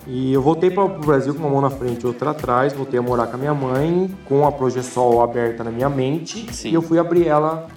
E 0.06 0.32
eu 0.32 0.40
voltei 0.40 0.70
para 0.70 0.84
o 0.84 0.98
Brasil 1.00 1.34
com 1.34 1.40
uma 1.40 1.50
mão 1.50 1.60
na 1.60 1.70
frente 1.70 2.02
e 2.02 2.06
outra 2.06 2.30
atrás, 2.30 2.72
voltei 2.72 2.98
a 2.98 3.02
morar 3.02 3.26
com 3.26 3.36
a 3.36 3.38
minha 3.38 3.54
mãe, 3.54 4.10
com 4.24 4.46
a 4.46 4.50
Progesol 4.50 5.22
aberta 5.22 5.62
na 5.62 5.70
minha 5.70 5.88
mente, 5.88 6.52
Sim. 6.52 6.70
e 6.70 6.74
eu 6.74 6.82
fui 6.82 6.98
abrir 6.98 7.26
ela 7.26 7.68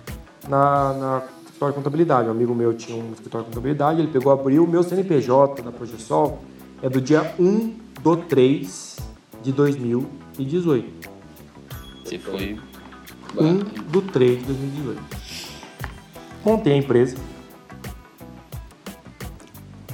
na, 0.48 0.94
na 0.94 1.24
escritório 1.46 1.74
de 1.74 1.78
contabilidade. 1.78 2.28
Um 2.28 2.32
amigo 2.32 2.56
meu 2.56 2.74
tinha 2.74 3.02
um 3.02 3.12
escritório 3.12 3.46
de 3.46 3.52
contabilidade, 3.52 4.00
ele 4.00 4.08
pegou, 4.08 4.32
abriu 4.32 4.64
o 4.64 4.68
meu 4.68 4.82
CNPJ 4.84 5.62
da 5.62 5.72
Progesol, 5.72 6.40
é 6.82 6.90
do 6.90 7.00
dia 7.00 7.34
1 7.40 7.83
do 8.04 8.18
3 8.18 8.98
de 9.42 9.54
2018. 9.54 11.10
Você 12.04 12.20
foi... 12.20 12.60
1 13.36 13.58
do 13.90 14.02
3 14.02 14.40
de 14.40 14.46
2018. 14.46 15.02
Montei 16.46 16.74
a 16.74 16.78
empresa, 16.78 17.18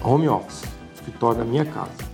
home 0.04 0.28
office, 0.28 0.64
escritório 0.96 1.40
na 1.40 1.46
minha 1.46 1.64
casa. 1.64 2.10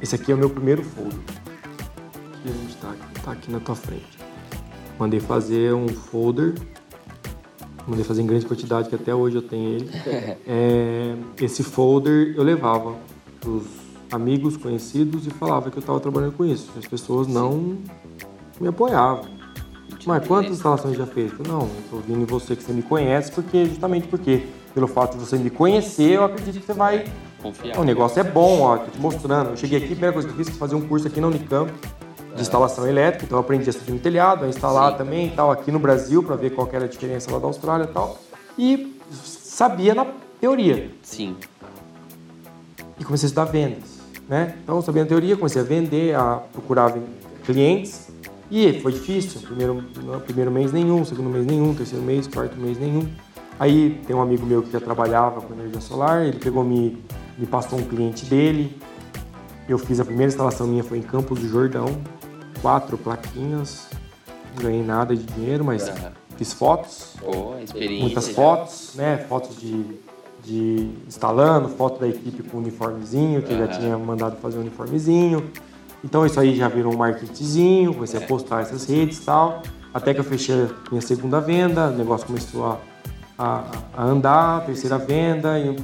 Esse 0.00 0.14
aqui 0.14 0.30
é 0.30 0.34
o 0.34 0.38
meu 0.38 0.50
primeiro 0.50 0.84
folder. 0.84 1.18
Aqui 1.18 2.48
a 2.48 2.52
gente 2.52 2.68
está 2.68 2.94
tá 3.24 3.32
aqui 3.32 3.50
na 3.50 3.58
tua 3.58 3.74
frente. 3.74 4.18
Mandei 4.98 5.18
fazer 5.18 5.72
um 5.74 5.88
folder. 5.88 6.54
Mandei 7.88 8.04
fazer 8.04 8.22
em 8.22 8.26
grande 8.26 8.44
quantidade, 8.44 8.88
que 8.88 8.94
até 8.94 9.14
hoje 9.14 9.36
eu 9.36 9.42
tenho 9.42 9.76
ele. 9.76 9.90
É, 10.46 11.16
esse 11.40 11.64
folder 11.64 12.34
eu 12.36 12.44
levava 12.44 12.94
para 13.40 13.50
os 13.50 13.85
amigos, 14.10 14.56
conhecidos 14.56 15.26
e 15.26 15.30
falava 15.30 15.70
que 15.70 15.76
eu 15.76 15.80
estava 15.80 16.00
trabalhando 16.00 16.32
com 16.32 16.44
isso. 16.44 16.70
As 16.78 16.86
pessoas 16.86 17.26
não 17.26 17.78
me 18.60 18.68
apoiavam. 18.68 19.24
Mas 20.06 20.26
quantas 20.26 20.52
instalações 20.52 20.96
já 20.96 21.06
fez? 21.06 21.32
Não, 21.46 21.68
estou 21.84 22.00
vindo 22.00 22.20
em 22.20 22.24
você 22.24 22.54
que 22.54 22.62
você 22.62 22.72
me 22.72 22.82
conhece, 22.82 23.32
porque 23.32 23.66
justamente 23.66 24.06
porque 24.06 24.46
pelo 24.72 24.86
fato 24.86 25.16
de 25.16 25.24
você 25.24 25.36
me 25.36 25.50
conhecer, 25.50 26.12
eu 26.12 26.24
acredito 26.24 26.60
que 26.60 26.66
você 26.66 26.74
vai. 26.74 27.06
Confiar. 27.42 27.78
O 27.78 27.84
negócio 27.84 28.20
é 28.20 28.24
bom, 28.24 28.62
ó, 28.62 28.78
tô 28.78 28.90
te 28.90 28.98
mostrando. 28.98 29.50
Eu 29.50 29.56
cheguei 29.56 29.78
aqui, 29.78 29.86
a 29.86 29.90
primeira 29.90 30.12
coisa 30.12 30.28
que 30.28 30.34
eu 30.34 30.36
fiz 30.36 30.48
foi 30.48 30.58
fazer 30.58 30.74
um 30.74 30.86
curso 30.86 31.06
aqui 31.06 31.20
na 31.20 31.26
Unicamp 31.26 31.72
de 32.34 32.42
instalação 32.42 32.86
elétrica, 32.86 33.24
então 33.24 33.38
eu 33.38 33.40
aprendi 33.40 33.68
a 33.68 33.72
subir 33.72 33.92
no 33.92 33.98
telhado, 33.98 34.44
a 34.44 34.48
instalar 34.48 34.92
Sim. 34.92 34.98
também 34.98 35.30
tal, 35.30 35.50
aqui 35.50 35.72
no 35.72 35.78
Brasil, 35.78 36.22
para 36.22 36.36
ver 36.36 36.50
qual 36.50 36.68
era 36.70 36.84
a 36.84 36.88
diferença 36.88 37.32
lá 37.32 37.38
da 37.38 37.46
Austrália 37.46 37.84
e 37.84 37.88
tal. 37.88 38.18
E 38.58 39.00
sabia 39.10 39.94
na 39.94 40.06
teoria. 40.40 40.90
Sim. 41.02 41.36
E 42.98 43.04
comecei 43.04 43.26
a 43.26 43.28
estudar 43.28 43.46
vendas, 43.46 43.95
né? 44.28 44.56
Então, 44.62 44.80
sabia 44.82 45.02
na 45.02 45.08
teoria, 45.08 45.36
comecei 45.36 45.60
a 45.60 45.64
vender, 45.64 46.14
a 46.14 46.42
procurar 46.52 46.94
clientes. 47.44 48.10
E 48.50 48.80
foi 48.80 48.92
difícil. 48.92 49.40
Primeiro, 49.40 49.84
primeiro 50.24 50.50
mês 50.50 50.72
nenhum, 50.72 51.04
segundo 51.04 51.30
mês 51.30 51.46
nenhum, 51.46 51.74
terceiro 51.74 52.04
mês, 52.04 52.26
quarto 52.26 52.56
mês 52.56 52.78
nenhum. 52.78 53.08
Aí 53.58 54.00
tem 54.06 54.14
um 54.14 54.20
amigo 54.20 54.44
meu 54.44 54.62
que 54.62 54.70
já 54.70 54.80
trabalhava 54.80 55.40
com 55.40 55.54
energia 55.54 55.80
solar, 55.80 56.26
ele 56.26 56.38
pegou 56.38 56.62
me, 56.62 57.02
me 57.38 57.46
passou 57.46 57.78
um 57.78 57.82
cliente 57.82 58.26
dele. 58.26 58.76
Eu 59.68 59.78
fiz 59.78 59.98
a 59.98 60.04
primeira 60.04 60.30
instalação 60.30 60.66
minha 60.66 60.84
foi 60.84 60.98
em 60.98 61.02
Campos 61.02 61.40
do 61.40 61.48
Jordão, 61.48 61.86
quatro 62.60 62.96
plaquinhas, 62.96 63.88
não 64.54 64.62
ganhei 64.62 64.82
nada 64.82 65.16
de 65.16 65.24
dinheiro, 65.24 65.64
mas 65.64 65.88
uhum. 65.88 65.94
fiz 66.36 66.52
fotos, 66.52 67.14
muitas 67.98 68.28
fotos, 68.28 68.92
né? 68.94 69.16
Fotos 69.28 69.58
de, 69.58 69.84
de 70.46 70.88
instalando, 71.06 71.68
foto 71.68 72.00
da 72.00 72.08
equipe 72.08 72.42
com 72.44 72.58
uniformezinho, 72.58 73.42
que 73.42 73.52
uhum. 73.52 73.58
já 73.58 73.68
tinha 73.68 73.98
mandado 73.98 74.36
fazer 74.36 74.58
um 74.58 74.60
uniformezinho. 74.62 75.50
Então 76.04 76.24
isso 76.24 76.38
aí 76.38 76.54
já 76.54 76.68
virou 76.68 76.94
um 76.94 76.96
marketzinho, 76.96 77.92
comecei 77.92 78.20
a 78.20 78.22
é. 78.22 78.26
postar 78.26 78.62
essas 78.62 78.86
redes 78.86 79.18
e 79.18 79.22
tal. 79.22 79.62
Até 79.92 80.14
que 80.14 80.20
eu 80.20 80.24
fechei 80.24 80.68
minha 80.90 81.00
segunda 81.00 81.40
venda, 81.40 81.88
o 81.88 81.96
negócio 81.96 82.26
começou 82.26 82.66
a 82.66 82.78
a, 83.38 83.64
a 83.96 84.04
andar, 84.04 84.58
a 84.58 84.60
terceira 84.60 84.98
venda, 84.98 85.58
e 85.58 85.66
eu 85.68 85.76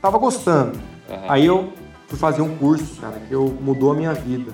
tava 0.00 0.18
gostando. 0.18 0.78
Uhum. 1.08 1.16
Aí 1.28 1.46
eu 1.46 1.72
fui 2.08 2.18
fazer 2.18 2.42
um 2.42 2.56
curso, 2.56 3.00
cara, 3.00 3.20
que 3.20 3.32
eu, 3.32 3.56
mudou 3.60 3.92
a 3.92 3.94
minha 3.94 4.14
vida. 4.14 4.52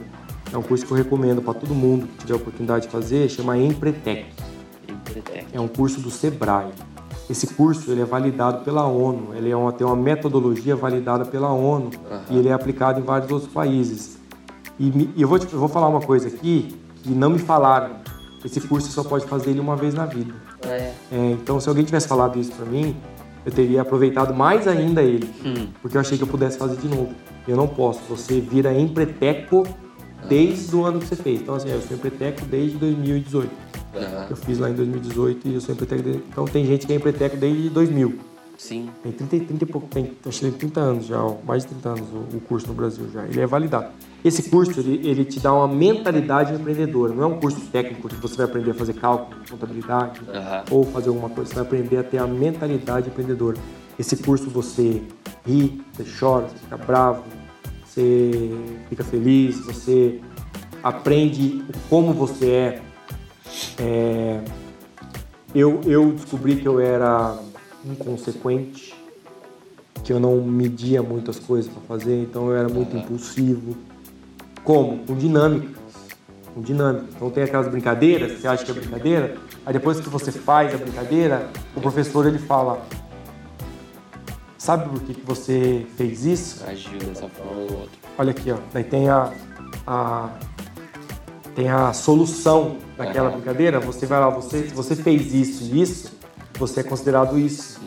É 0.52 0.58
um 0.58 0.62
curso 0.62 0.84
que 0.84 0.92
eu 0.92 0.96
recomendo 0.96 1.40
para 1.40 1.54
todo 1.54 1.74
mundo 1.74 2.06
que 2.06 2.18
tiver 2.18 2.34
a 2.34 2.36
oportunidade 2.36 2.86
de 2.86 2.92
fazer, 2.92 3.28
chama 3.28 3.56
Empretec. 3.56 4.26
Empretec. 4.88 5.46
É 5.52 5.60
um 5.60 5.68
curso 5.68 6.00
do 6.00 6.10
Sebrae. 6.10 6.70
Esse 7.32 7.46
curso 7.46 7.90
ele 7.90 8.02
é 8.02 8.04
validado 8.04 8.62
pela 8.62 8.86
ONU, 8.86 9.34
ele 9.34 9.48
é 9.50 9.56
uma, 9.56 9.72
tem 9.72 9.86
uma 9.86 9.96
metodologia 9.96 10.76
validada 10.76 11.24
pela 11.24 11.50
ONU 11.50 11.86
uhum. 11.86 12.20
e 12.28 12.36
ele 12.36 12.50
é 12.50 12.52
aplicado 12.52 13.00
em 13.00 13.02
vários 13.02 13.30
outros 13.32 13.50
países. 13.50 14.18
E, 14.78 15.10
e 15.16 15.22
eu, 15.22 15.26
vou 15.26 15.38
eu 15.38 15.58
vou 15.58 15.68
falar 15.68 15.88
uma 15.88 16.02
coisa 16.02 16.28
aqui 16.28 16.78
que 17.02 17.08
não 17.08 17.30
me 17.30 17.38
falaram. 17.38 17.96
Esse 18.44 18.60
curso 18.60 18.88
você 18.88 18.92
só 18.92 19.02
pode 19.02 19.24
fazer 19.24 19.48
ele 19.48 19.60
uma 19.60 19.74
vez 19.76 19.94
na 19.94 20.04
vida. 20.04 20.34
É. 20.62 20.92
É, 21.10 21.30
então, 21.30 21.58
se 21.58 21.70
alguém 21.70 21.86
tivesse 21.86 22.06
falado 22.06 22.38
isso 22.38 22.52
para 22.52 22.66
mim, 22.66 22.94
eu 23.46 23.50
teria 23.50 23.80
aproveitado 23.80 24.34
mais 24.34 24.68
ainda 24.68 25.02
ele, 25.02 25.30
hum. 25.42 25.68
porque 25.80 25.96
eu 25.96 26.02
achei 26.02 26.18
que 26.18 26.24
eu 26.24 26.28
pudesse 26.28 26.58
fazer 26.58 26.76
de 26.76 26.86
novo. 26.86 27.14
Eu 27.48 27.56
não 27.56 27.66
posso. 27.66 28.00
Você 28.10 28.40
vira 28.40 28.78
empreteco 28.78 29.66
desde 30.28 30.76
o 30.76 30.84
ano 30.84 30.98
que 30.98 31.06
você 31.06 31.16
fez. 31.16 31.40
Então, 31.40 31.54
assim, 31.54 31.70
eu 31.70 31.80
sou 31.80 31.96
empreteco 31.96 32.44
desde 32.44 32.76
2018. 32.76 33.71
Uhum. 33.94 34.26
Eu 34.30 34.36
fiz 34.36 34.58
lá 34.58 34.70
em 34.70 34.74
2018 34.74 35.48
e 35.48 35.54
eu 35.54 35.60
sou 35.60 35.74
empreteco. 35.74 36.02
Desde... 36.02 36.22
Então, 36.28 36.44
tem 36.44 36.64
gente 36.64 36.86
que 36.86 36.92
é 36.92 36.96
empreteco 36.96 37.36
desde 37.36 37.70
2000. 37.70 38.18
Sim. 38.62 38.90
Tem 39.02 39.10
30, 39.10 39.46
30 39.46 39.64
e 39.64 39.66
pouco, 39.66 39.88
tem, 39.88 40.12
acho 40.24 40.38
que 40.38 40.50
tem 40.50 40.52
30 40.52 40.80
anos 40.80 41.06
já, 41.06 41.18
mais 41.44 41.64
de 41.64 41.70
30 41.70 41.88
anos 41.88 42.08
o, 42.12 42.36
o, 42.36 42.40
curso 42.40 42.68
no 42.68 42.74
Brasil 42.74 43.08
já. 43.12 43.24
Ele 43.24 43.40
é 43.40 43.46
validado. 43.46 43.88
Esse 44.24 44.48
curso, 44.48 44.78
ele, 44.78 45.08
ele 45.08 45.24
te 45.24 45.40
dá 45.40 45.52
uma 45.52 45.66
mentalidade 45.66 46.54
empreendedora. 46.54 47.12
Não 47.12 47.24
é 47.24 47.26
um 47.26 47.40
curso 47.40 47.60
técnico 47.72 48.08
que 48.08 48.14
você 48.14 48.36
vai 48.36 48.46
aprender 48.46 48.70
a 48.70 48.74
fazer 48.74 48.92
cálculo, 48.94 49.40
contabilidade, 49.50 50.20
uhum. 50.20 50.76
ou 50.76 50.84
fazer 50.84 51.08
alguma 51.08 51.28
coisa. 51.28 51.50
Você 51.50 51.54
vai 51.56 51.64
aprender 51.64 51.96
a 51.96 52.04
ter 52.04 52.18
a 52.18 52.26
mentalidade 52.26 53.08
empreendedora. 53.08 53.56
Esse 53.98 54.16
curso 54.16 54.48
você 54.48 55.02
ri, 55.44 55.82
você 55.92 56.04
chora, 56.18 56.46
você 56.46 56.58
fica 56.58 56.76
bravo, 56.76 57.24
você 57.84 58.54
fica 58.88 59.02
feliz, 59.02 59.58
você 59.66 60.20
aprende 60.82 61.64
como 61.88 62.12
você 62.12 62.46
é. 62.46 62.82
É 63.78 64.40
eu, 65.54 65.82
eu 65.84 66.12
descobri 66.12 66.56
que 66.56 66.66
eu 66.66 66.80
era 66.80 67.38
inconsequente, 67.84 68.94
que 70.02 70.10
eu 70.12 70.18
não 70.18 70.40
media 70.40 71.02
muitas 71.02 71.38
coisas 71.38 71.70
para 71.70 71.82
fazer, 71.82 72.22
então 72.22 72.48
eu 72.48 72.56
era 72.56 72.68
muito 72.68 72.96
impulsivo. 72.96 73.76
Como? 74.64 75.04
Com 75.04 75.14
dinâmica. 75.14 75.78
Com 76.54 76.62
dinâmica. 76.62 77.06
Então 77.14 77.30
tem 77.30 77.44
aquelas 77.44 77.68
brincadeiras, 77.68 78.40
você 78.40 78.48
acha 78.48 78.64
que 78.64 78.70
é 78.70 78.74
brincadeira, 78.74 79.36
aí 79.66 79.74
depois 79.74 80.00
que 80.00 80.08
você 80.08 80.32
faz 80.32 80.74
a 80.74 80.78
brincadeira, 80.78 81.50
o 81.76 81.80
professor 81.82 82.26
ele 82.26 82.38
fala: 82.38 82.82
Sabe 84.56 84.88
por 84.88 85.02
que, 85.02 85.12
que 85.12 85.26
você 85.26 85.84
fez 85.96 86.24
isso? 86.24 86.64
Agiu 86.66 86.98
dessa 86.98 87.28
forma 87.28 87.52
ou 87.52 87.80
outra. 87.80 87.98
Olha 88.16 88.30
aqui, 88.30 88.50
ó. 88.50 88.56
Daí 88.72 88.84
tem 88.84 89.10
a, 89.10 89.30
a 89.86 90.30
tem 91.54 91.68
a 91.68 91.92
solução 91.92 92.78
daquela 93.04 93.28
uhum. 93.28 93.36
brincadeira, 93.36 93.80
você 93.80 94.06
vai 94.06 94.20
lá, 94.20 94.28
você, 94.28 94.62
você 94.74 94.96
fez 94.96 95.32
isso 95.34 95.64
e 95.64 95.82
isso, 95.82 96.12
você 96.58 96.80
é 96.80 96.82
considerado 96.82 97.38
isso. 97.38 97.80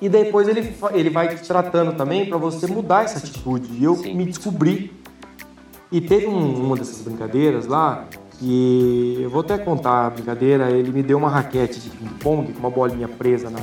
E 0.00 0.08
depois 0.08 0.48
ele, 0.48 0.74
ele 0.92 1.08
vai 1.08 1.34
te 1.34 1.46
tratando 1.46 1.96
também 1.96 2.26
para 2.26 2.36
você 2.36 2.66
mudar 2.66 3.04
essa 3.04 3.18
atitude. 3.18 3.72
E 3.72 3.84
eu 3.84 3.96
Sim. 3.96 4.14
me 4.14 4.26
descobri. 4.26 4.92
E 5.90 6.00
teve 6.00 6.26
um, 6.26 6.66
uma 6.66 6.76
dessas 6.76 7.00
brincadeiras 7.00 7.66
lá 7.66 8.06
que 8.38 9.18
eu 9.22 9.30
vou 9.30 9.40
até 9.40 9.56
contar 9.56 10.06
a 10.06 10.10
brincadeira. 10.10 10.70
Ele 10.70 10.92
me 10.92 11.02
deu 11.02 11.16
uma 11.16 11.30
raquete 11.30 11.80
de 11.80 11.88
ping-pong 11.88 12.52
com 12.52 12.58
uma 12.58 12.70
bolinha 12.70 13.08
presa 13.08 13.48
na, 13.48 13.60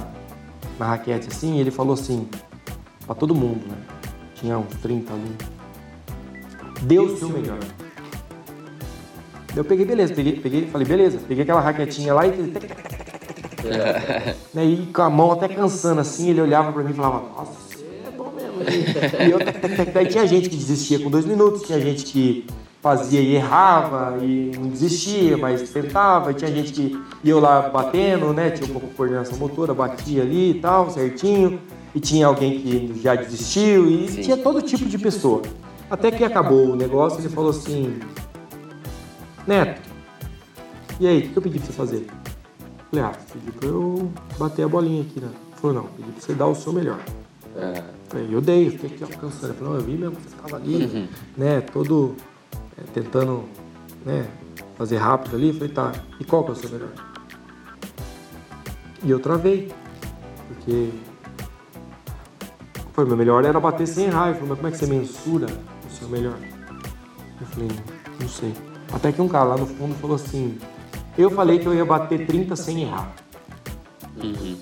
na 0.79 0.85
raquete 0.87 1.27
assim. 1.27 1.57
E 1.57 1.59
ele 1.59 1.69
falou 1.69 1.93
assim, 1.93 2.27
para 3.05 3.13
todo 3.13 3.35
mundo, 3.35 3.67
né? 3.67 3.77
Tinha 4.33 4.57
uns 4.57 4.73
30 4.81 5.13
alunos. 5.13 5.35
Dê 6.81 6.97
o 6.97 7.15
seu 7.17 7.29
melhor. 7.29 7.59
Eu 9.55 9.65
peguei, 9.65 9.85
beleza, 9.85 10.13
peguei, 10.13 10.33
peguei, 10.33 10.67
falei, 10.67 10.87
beleza, 10.87 11.19
peguei 11.27 11.43
aquela 11.43 11.59
raquetinha 11.59 12.13
lá 12.13 12.25
e 12.25 12.31
fiz. 12.31 12.49
É. 13.65 14.35
Né, 14.53 14.65
e 14.65 14.87
com 14.87 15.01
a 15.01 15.09
mão 15.09 15.31
até 15.31 15.47
cansando 15.47 16.01
assim, 16.01 16.29
ele 16.29 16.41
olhava 16.41 16.73
pra 16.73 16.83
mim 16.83 16.91
e 16.91 16.93
falava, 16.93 17.23
nossa, 17.37 17.51
é 18.05 18.11
bom 18.11 18.33
mesmo. 18.35 18.61
E 19.25 19.31
eu, 19.31 19.39
daí 19.93 20.07
tinha 20.07 20.27
gente 20.27 20.49
que 20.49 20.57
desistia 20.57 20.99
com 20.99 21.09
dois 21.09 21.25
minutos, 21.25 21.61
tinha 21.61 21.79
gente 21.79 22.03
que 22.03 22.45
fazia 22.81 23.21
e 23.21 23.35
errava 23.35 24.17
e 24.21 24.51
não 24.57 24.67
desistia, 24.67 25.37
mas 25.37 25.69
tentava, 25.69 26.31
e 26.31 26.33
tinha 26.33 26.51
gente 26.51 26.73
que 26.73 26.99
ia 27.23 27.35
lá 27.37 27.69
batendo, 27.69 28.33
né? 28.33 28.49
Tinha 28.49 28.67
um 28.67 28.73
pouco 28.73 28.87
de 28.87 28.93
coordenação 28.95 29.37
motora, 29.37 29.73
batia 29.73 30.23
ali 30.23 30.51
e 30.51 30.53
tal, 30.55 30.89
certinho, 30.89 31.61
e 31.93 31.99
tinha 31.99 32.25
alguém 32.25 32.59
que 32.59 32.99
já 33.01 33.15
desistiu, 33.15 33.87
e 33.87 34.09
Sim. 34.09 34.21
tinha 34.21 34.37
todo 34.37 34.61
tipo 34.61 34.85
de 34.85 34.97
pessoa. 34.97 35.43
Até 35.89 36.09
que 36.09 36.23
acabou 36.23 36.71
o 36.71 36.75
negócio, 36.75 37.19
ele 37.19 37.29
falou 37.29 37.51
assim, 37.51 37.99
Neto, 39.47 39.91
e 41.01 41.07
aí, 41.07 41.25
o 41.25 41.29
que 41.29 41.37
eu 41.37 41.41
pedi 41.41 41.57
pra 41.57 41.65
você 41.65 41.73
fazer? 41.73 42.07
Falei, 42.91 43.05
ah, 43.05 43.13
pedi 43.33 43.51
pra 43.53 43.67
eu 43.67 44.11
bater 44.37 44.63
a 44.63 44.67
bolinha 44.67 45.01
aqui, 45.01 45.19
né? 45.19 45.31
Falou, 45.55 45.77
não, 45.77 45.83
pedi 45.85 46.11
pra 46.11 46.21
você 46.21 46.33
dar 46.35 46.45
o 46.45 46.53
seu 46.53 46.71
melhor. 46.71 46.99
É. 47.55 47.83
Falei, 48.07 48.27
eu 48.29 48.39
dei, 48.39 48.67
eu 48.67 48.71
fiquei 48.73 48.91
aqui 48.91 49.03
alcançando. 49.03 49.55
Falou, 49.55 49.73
não, 49.73 49.79
eu 49.79 49.85
vi 49.85 49.93
mesmo 49.93 50.15
que 50.15 50.29
você 50.29 50.35
tava 50.35 50.57
ali, 50.57 50.85
uhum. 50.85 51.07
né, 51.35 51.61
todo 51.61 52.15
é, 52.77 52.83
tentando, 52.93 53.45
né, 54.05 54.27
fazer 54.77 54.97
rápido 54.97 55.35
ali. 55.35 55.51
falei, 55.53 55.69
tá, 55.69 55.91
e 56.19 56.23
qual 56.23 56.43
que 56.43 56.51
é 56.51 56.53
o 56.53 56.55
seu 56.55 56.69
melhor? 56.69 56.91
E 59.03 59.09
eu 59.09 59.19
travei, 59.19 59.71
porque 60.49 60.91
foi, 62.93 63.05
meu 63.05 63.17
melhor 63.17 63.43
era 63.43 63.59
bater 63.59 63.87
sem. 63.87 64.03
Ele 64.03 64.13
falou, 64.13 64.49
mas 64.49 64.57
como 64.57 64.67
é 64.67 64.71
que 64.71 64.77
você 64.77 64.85
mensura 64.85 65.47
o 65.47 65.91
seu 65.91 66.07
melhor? 66.09 66.37
Eu 67.39 67.47
falei, 67.47 67.69
não 68.19 68.29
sei. 68.29 68.53
Até 68.93 69.11
que 69.11 69.21
um 69.21 69.27
cara 69.27 69.45
lá 69.45 69.57
no 69.57 69.65
fundo 69.65 69.95
falou 69.95 70.15
assim: 70.15 70.57
Eu 71.17 71.31
falei 71.31 71.59
que 71.59 71.65
eu 71.65 71.73
ia 71.73 71.85
bater 71.85 72.25
30 72.25 72.55
sem 72.55 72.83
errar. 72.83 73.13
Uhum. 74.21 74.57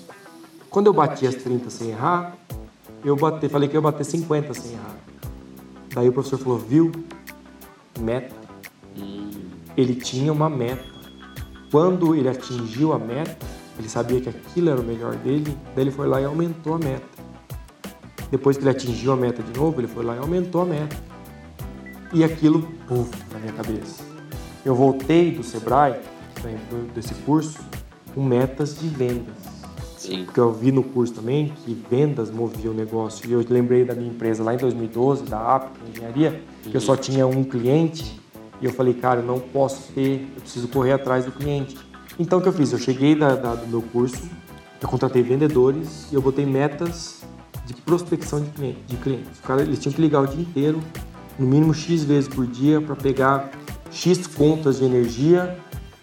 Quando 0.68 0.86
eu 0.86 0.92
bati 0.92 1.26
as 1.26 1.34
30 1.34 1.68
sem 1.68 1.90
errar, 1.90 2.36
eu 3.04 3.16
bati, 3.16 3.48
falei 3.48 3.68
que 3.68 3.76
eu 3.76 3.78
ia 3.78 3.82
bater 3.82 4.04
50 4.04 4.54
sem 4.54 4.72
errar. 4.72 4.96
Daí 5.94 6.08
o 6.08 6.12
professor 6.12 6.38
falou: 6.38 6.58
Viu? 6.58 6.92
Meta. 7.98 8.34
Uhum. 8.96 9.30
Ele 9.76 9.94
tinha 9.94 10.32
uma 10.32 10.48
meta. 10.48 10.84
Quando 11.70 12.14
ele 12.14 12.28
atingiu 12.28 12.92
a 12.92 12.98
meta, 12.98 13.36
ele 13.78 13.88
sabia 13.88 14.20
que 14.20 14.28
aquilo 14.28 14.70
era 14.70 14.80
o 14.80 14.84
melhor 14.84 15.14
dele, 15.16 15.56
daí 15.74 15.84
ele 15.84 15.90
foi 15.90 16.06
lá 16.06 16.20
e 16.20 16.24
aumentou 16.24 16.74
a 16.74 16.78
meta. 16.78 17.06
Depois 18.30 18.56
que 18.56 18.62
ele 18.62 18.70
atingiu 18.70 19.12
a 19.12 19.16
meta 19.16 19.42
de 19.42 19.58
novo, 19.58 19.80
ele 19.80 19.88
foi 19.88 20.04
lá 20.04 20.16
e 20.16 20.18
aumentou 20.18 20.62
a 20.62 20.64
meta. 20.64 20.96
E 22.12 22.24
aquilo, 22.24 22.62
puf, 22.86 23.10
na 23.32 23.38
minha 23.38 23.52
cabeça. 23.52 24.09
Eu 24.64 24.74
voltei 24.74 25.30
do 25.30 25.42
Sebrae, 25.42 25.96
né, 26.44 26.58
desse 26.94 27.14
curso, 27.14 27.58
com 28.14 28.22
metas 28.22 28.78
de 28.78 28.88
vendas. 28.88 29.34
Sim. 29.96 30.24
Porque 30.24 30.40
eu 30.40 30.52
vi 30.52 30.72
no 30.72 30.82
curso 30.82 31.14
também 31.14 31.52
que 31.64 31.74
vendas 31.90 32.30
moviam 32.30 32.72
o 32.72 32.76
negócio. 32.76 33.28
E 33.28 33.32
eu 33.32 33.44
lembrei 33.48 33.84
da 33.84 33.94
minha 33.94 34.10
empresa 34.10 34.42
lá 34.42 34.54
em 34.54 34.56
2012, 34.56 35.24
da 35.24 35.56
AP 35.56 35.70
Engenharia, 35.88 36.42
que 36.62 36.74
eu 36.74 36.80
só 36.80 36.96
tinha 36.96 37.26
um 37.26 37.44
cliente. 37.44 38.18
E 38.60 38.64
eu 38.64 38.72
falei, 38.72 38.94
cara, 38.94 39.20
eu 39.20 39.26
não 39.26 39.38
posso 39.38 39.92
ter, 39.92 40.26
eu 40.34 40.40
preciso 40.40 40.68
correr 40.68 40.92
atrás 40.92 41.24
do 41.24 41.32
cliente. 41.32 41.78
Então 42.18 42.38
o 42.38 42.42
que 42.42 42.48
eu 42.48 42.52
fiz? 42.52 42.72
Eu 42.72 42.78
cheguei 42.78 43.14
da, 43.14 43.34
da, 43.34 43.54
do 43.54 43.66
meu 43.66 43.82
curso, 43.82 44.22
eu 44.80 44.88
contratei 44.88 45.22
vendedores 45.22 46.10
e 46.10 46.14
eu 46.14 46.20
botei 46.20 46.44
metas 46.44 47.22
de 47.66 47.74
prospecção 47.74 48.40
de, 48.40 48.50
cliente, 48.50 48.80
de 48.86 48.96
clientes. 48.96 49.38
O 49.38 49.42
cara, 49.42 49.62
eles 49.62 49.78
tinham 49.78 49.92
que 49.92 50.00
ligar 50.00 50.22
o 50.22 50.26
dia 50.26 50.40
inteiro, 50.40 50.80
no 51.38 51.46
mínimo 51.46 51.72
X 51.72 52.04
vezes 52.04 52.28
por 52.28 52.46
dia, 52.46 52.80
para 52.80 52.96
pegar 52.96 53.50
X 53.90 54.26
contas 54.26 54.78
de 54.78 54.84
energia 54.84 55.56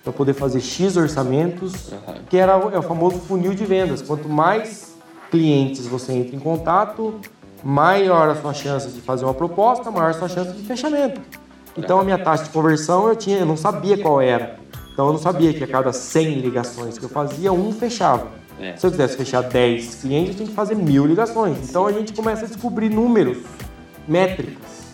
para 0.04 0.14
poder 0.14 0.34
fazer 0.34 0.62
X 0.62 0.96
orçamentos, 0.96 1.92
uhum. 1.92 2.16
que 2.30 2.38
era 2.38 2.54
é 2.54 2.80
o 2.80 2.82
famoso 2.82 3.20
funil 3.20 3.54
de 3.54 3.66
vendas. 3.66 4.02
Quanto 4.02 4.30
mais 4.30 4.96
clientes 5.30 5.86
você 5.86 6.14
entra 6.14 6.36
em 6.36 6.40
contato, 6.40 7.20
maior 7.64 8.30
a 8.30 8.36
sua 8.36 8.54
chance 8.54 8.90
de 8.90 9.02
fazer 9.02 9.26
uma 9.26 9.34
proposta, 9.34 9.92
maior 9.92 10.12
a 10.12 10.14
sua 10.14 10.30
chance 10.30 10.54
de 10.54 10.64
fechamento. 10.64 11.20
Então 11.78 12.00
a 12.00 12.04
minha 12.04 12.18
taxa 12.18 12.46
de 12.46 12.50
conversão 12.50 13.08
eu 13.08 13.16
tinha, 13.16 13.38
eu 13.38 13.46
não 13.46 13.58
sabia 13.58 13.98
qual 13.98 14.22
era. 14.22 14.58
Então 14.94 15.08
eu 15.08 15.14
não 15.14 15.20
sabia 15.20 15.54
que 15.54 15.64
a 15.64 15.68
cada 15.68 15.94
100 15.94 16.40
ligações 16.40 16.98
que 16.98 17.06
eu 17.06 17.10
fazia, 17.10 17.52
um 17.52 17.72
fechava. 17.72 18.28
É. 18.60 18.76
Se 18.76 18.88
eu 18.88 18.92
quisesse 18.92 19.16
fechar 19.16 19.44
10 19.44 19.96
clientes, 19.96 20.30
eu 20.30 20.36
tinha 20.38 20.50
que 20.50 20.56
fazer 20.56 20.76
mil 20.76 21.06
ligações. 21.06 21.70
Então 21.70 21.86
a 21.86 21.92
gente 21.92 22.14
começa 22.14 22.46
a 22.46 22.48
descobrir 22.48 22.90
números, 22.90 23.38
métricas. 24.08 24.88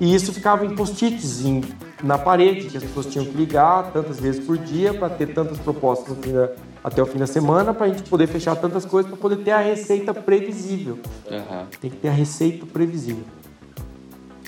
E 0.00 0.14
isso 0.14 0.32
ficava 0.32 0.64
em 0.64 0.74
post-its 0.74 1.44
na 2.02 2.18
parede, 2.18 2.68
que 2.68 2.76
as 2.76 2.82
pessoas 2.82 3.06
tinham 3.06 3.24
que 3.24 3.36
ligar 3.36 3.92
tantas 3.92 4.18
vezes 4.18 4.44
por 4.44 4.58
dia 4.58 4.92
para 4.92 5.08
ter 5.08 5.32
tantas 5.32 5.58
propostas 5.58 6.16
da, 6.16 6.50
até 6.82 7.00
o 7.00 7.06
fim 7.06 7.18
da 7.18 7.26
semana, 7.26 7.72
para 7.72 7.86
a 7.86 7.88
gente 7.88 8.02
poder 8.08 8.26
fechar 8.26 8.56
tantas 8.56 8.84
coisas, 8.84 9.10
para 9.10 9.20
poder 9.20 9.36
ter 9.36 9.52
a 9.52 9.60
receita 9.60 10.12
previsível. 10.12 10.98
Uhum. 11.30 11.66
Tem 11.80 11.90
que 11.90 11.96
ter 11.96 12.08
a 12.08 12.12
receita 12.12 12.66
previsível. 12.66 13.24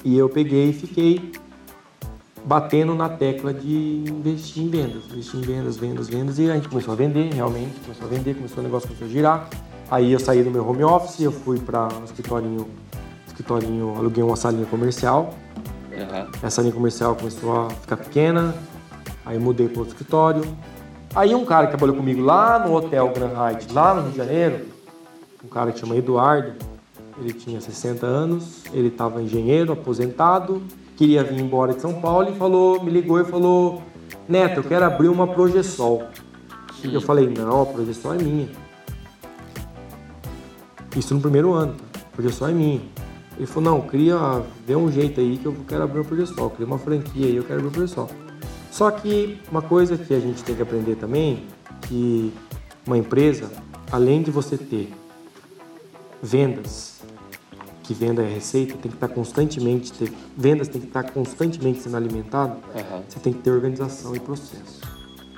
E 0.05 0.19
eu 0.19 0.29
peguei 0.29 0.71
e 0.71 0.73
fiquei 0.73 1.33
batendo 2.45 2.95
na 2.95 3.09
tecla 3.09 3.55
de 3.55 4.05
investir 4.07 4.65
em 4.65 4.69
vendas, 4.69 5.05
investir 5.07 5.41
em 5.41 5.43
vendas, 5.43 5.77
vendas, 5.77 6.09
vendas, 6.09 6.39
e 6.39 6.51
a 6.51 6.55
gente 6.55 6.69
começou 6.69 6.93
a 6.93 6.97
vender, 6.97 7.33
realmente, 7.33 7.81
começou 7.81 8.07
a 8.07 8.11
vender, 8.11 8.35
começou 8.35 8.59
o 8.59 8.63
negócio 8.63 8.89
começou 8.89 9.09
a 9.09 9.11
girar. 9.11 9.49
Aí 9.91 10.13
eu 10.13 10.19
saí 10.19 10.43
do 10.43 10.51
meu 10.51 10.69
home 10.69 10.83
office, 10.83 11.21
eu 11.21 11.33
fui 11.33 11.59
para 11.59 11.89
um 12.01 12.05
escritorinho, 12.05 12.69
escritorinho, 13.27 13.95
aluguei 13.97 14.23
uma 14.23 14.37
salinha 14.37 14.67
comercial 14.67 15.33
Uhum. 15.97 16.31
Essa 16.43 16.61
linha 16.63 16.75
comercial 16.75 17.15
começou 17.15 17.67
a 17.67 17.71
ficar 17.71 17.97
pequena, 17.97 18.55
aí 19.25 19.39
mudei 19.39 19.69
para 19.69 19.81
outro 19.81 19.95
escritório. 19.95 20.45
Aí 21.15 21.35
um 21.35 21.45
cara 21.45 21.67
que 21.67 21.73
trabalhou 21.73 21.97
comigo 21.97 22.21
lá 22.21 22.59
no 22.59 22.75
Hotel 22.75 23.09
Grand 23.11 23.33
Hyatt, 23.33 23.73
lá 23.73 23.95
no 23.95 24.03
Rio 24.03 24.11
de 24.11 24.17
Janeiro, 24.17 24.67
um 25.45 25.49
cara 25.49 25.71
que 25.71 25.79
chama 25.79 25.97
Eduardo, 25.97 26.55
ele 27.19 27.33
tinha 27.33 27.61
60 27.61 28.05
anos, 28.05 28.65
ele 28.73 28.89
estava 28.89 29.23
engenheiro, 29.23 29.73
aposentado, 29.73 30.63
queria 30.97 31.23
vir 31.23 31.39
embora 31.41 31.75
de 31.75 31.81
São 31.81 32.01
Paulo 32.01 32.31
e 32.31 32.35
falou, 32.35 32.83
me 32.83 32.91
ligou 32.91 33.21
e 33.21 33.25
falou, 33.25 33.83
Neto, 34.29 34.61
eu 34.61 34.65
quero 34.65 34.85
abrir 34.85 35.09
uma 35.09 35.27
Progesol. 35.27 36.05
E 36.83 36.93
eu 36.93 37.01
falei, 37.01 37.29
não, 37.29 37.63
a 37.63 37.67
Progesol 37.67 38.15
é 38.15 38.19
minha. 38.19 38.49
Isso 40.97 41.15
no 41.15 41.21
primeiro 41.21 41.53
ano, 41.53 41.77
a 41.95 42.17
Progesol 42.17 42.49
é 42.49 42.53
minha. 42.53 42.81
Ele 43.37 43.47
falou, 43.47 43.79
não, 43.79 43.81
cria, 43.81 44.17
vê 44.67 44.77
um 44.77 44.91
jeito 44.91 45.21
aí 45.21 45.37
que 45.37 45.47
eu 45.47 45.55
quero 45.67 45.83
abrir 45.83 46.01
um 46.01 46.05
Progesol, 46.05 46.51
cria 46.51 46.67
uma 46.67 46.79
franquia 46.79 47.27
aí, 47.27 47.37
eu 47.37 47.43
quero 47.43 47.59
abrir 47.59 47.69
um 47.69 47.73
Progesol. 47.73 48.09
Só 48.71 48.91
que 48.91 49.41
uma 49.51 49.63
coisa 49.63 49.97
que 49.97 50.15
a 50.15 50.21
gente 50.21 50.43
tem 50.43 50.55
que 50.55 50.63
aprender 50.63 50.97
também, 50.97 51.47
que 51.83 52.33
uma 52.87 52.99
empresa, 52.99 53.51
além 53.91 54.23
de 54.23 54.31
você 54.31 54.57
ter 54.57 54.93
vendas, 56.23 57.03
que 57.83 57.93
venda 57.93 58.23
é 58.23 58.29
receita, 58.29 58.73
tem 58.75 58.91
que 58.91 58.97
estar 58.97 59.09
constantemente, 59.09 59.93
ter, 59.93 60.13
vendas 60.37 60.69
tem 60.69 60.81
que 60.81 60.87
estar 60.87 61.03
constantemente 61.05 61.81
sendo 61.81 61.97
alimentado, 61.97 62.55
uhum. 62.75 63.03
você 63.09 63.21
tem 63.21 63.33
que 63.33 63.41
ter 63.41 63.51
organização 63.51 64.17
e 64.17 64.21
processo. 64.21 64.81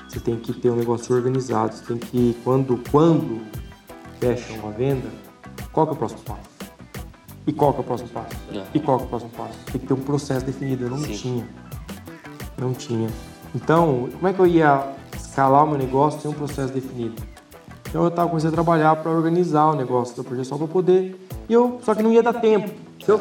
Você 0.09 0.21
tem 0.21 0.37
que 0.37 0.53
ter 0.53 0.71
um 0.71 0.77
negócio 0.77 1.15
organizado, 1.15 1.75
você 1.75 1.85
tem 1.85 1.99
que, 1.99 2.37
quando, 2.45 2.83
quando 2.91 3.43
fecha 4.21 4.53
uma 4.55 4.71
venda, 4.71 5.09
qual 5.73 5.87
que 5.87 5.93
é 5.93 5.95
o 5.95 5.99
próximo 5.99 6.23
passo? 6.23 6.56
E 7.47 7.53
qual 7.53 7.73
que 7.73 7.79
é 7.79 7.81
o 7.81 7.85
próximo 7.85 8.09
passo? 8.11 8.37
É. 8.53 8.65
E 8.75 8.81
qual 8.81 8.99
que 8.99 9.05
é 9.05 9.07
o 9.07 9.09
próximo 9.09 9.31
passo? 9.37 9.59
Tem 9.73 9.81
que 9.81 9.87
ter 9.87 9.95
um 9.95 10.01
processo 10.01 10.45
definido. 10.45 10.85
Eu 10.85 10.91
não 10.91 10.99
Sim. 10.99 11.13
tinha. 11.13 11.49
Não 12.59 12.73
tinha. 12.73 13.09
Então, 13.55 14.09
como 14.13 14.29
é 14.29 14.33
que 14.33 14.41
eu 14.41 14.47
ia 14.47 14.93
escalar 15.17 15.65
o 15.65 15.69
meu 15.69 15.79
negócio 15.79 16.21
sem 16.21 16.31
um 16.31 16.35
processo 16.35 16.73
definido? 16.73 17.15
Então 17.89 18.05
eu 18.05 18.11
tava 18.11 18.29
começando 18.29 18.51
a 18.51 18.55
trabalhar 18.55 18.97
para 18.97 19.11
organizar 19.11 19.71
o 19.71 19.77
negócio 19.77 20.17
da 20.17 20.25
projeção 20.25 20.59
para 20.59 20.67
poder. 20.67 21.17
E 21.49 21.53
eu, 21.53 21.79
só 21.83 21.95
que 21.95 22.03
não 22.03 22.13
ia 22.13 22.23
dar 22.23 22.35
tempo. 22.35 22.71
Eu, 23.07 23.21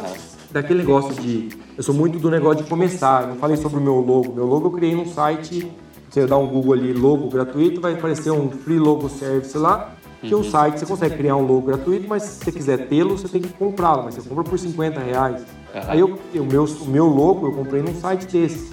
daquele 0.51 0.79
negócio 0.79 1.13
de. 1.21 1.49
Eu 1.77 1.83
sou 1.83 1.93
muito 1.93 2.17
do 2.17 2.31
negócio 2.31 2.63
de 2.63 2.69
começar. 2.69 3.23
Eu 3.23 3.27
não 3.29 3.35
falei 3.35 3.57
sobre 3.57 3.77
o 3.77 3.81
meu 3.81 3.99
logo. 3.99 4.33
Meu 4.33 4.45
logo 4.45 4.67
eu 4.67 4.71
criei 4.71 4.95
num 4.95 5.05
site. 5.05 5.71
Você 6.09 6.25
dá 6.25 6.37
um 6.37 6.47
Google 6.47 6.73
ali, 6.73 6.93
logo 6.93 7.29
gratuito, 7.29 7.81
vai 7.81 7.93
aparecer 7.93 8.31
um 8.31 8.49
free 8.49 8.79
logo 8.79 9.09
service 9.09 9.57
lá. 9.57 9.93
Que 10.27 10.35
uhum. 10.35 10.41
o 10.41 10.43
site 10.43 10.79
você 10.79 10.85
consegue 10.85 11.17
criar 11.17 11.35
um 11.35 11.41
logo 11.41 11.61
gratuito, 11.61 12.07
mas 12.07 12.23
se 12.23 12.45
você 12.45 12.51
quiser 12.51 12.87
tê-lo, 12.87 13.17
você 13.17 13.27
tem 13.27 13.41
que 13.41 13.49
comprá-lo, 13.49 14.03
mas 14.05 14.15
você 14.15 14.27
compra 14.27 14.43
por 14.43 14.57
50 14.57 14.99
reais. 14.99 15.41
Uhum. 15.41 15.81
Aí 15.87 15.99
eu, 15.99 16.19
o, 16.35 16.45
meu, 16.45 16.65
o 16.65 16.85
meu 16.85 17.05
logo 17.05 17.47
eu 17.47 17.51
comprei 17.53 17.81
num 17.81 17.93
site 17.95 18.25
desse. 18.25 18.69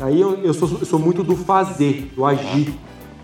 Aí 0.00 0.20
eu, 0.20 0.34
eu, 0.42 0.52
sou, 0.52 0.68
eu 0.78 0.86
sou 0.86 0.98
muito 0.98 1.22
do 1.22 1.36
fazer, 1.36 2.12
do 2.14 2.24
agir, 2.24 2.74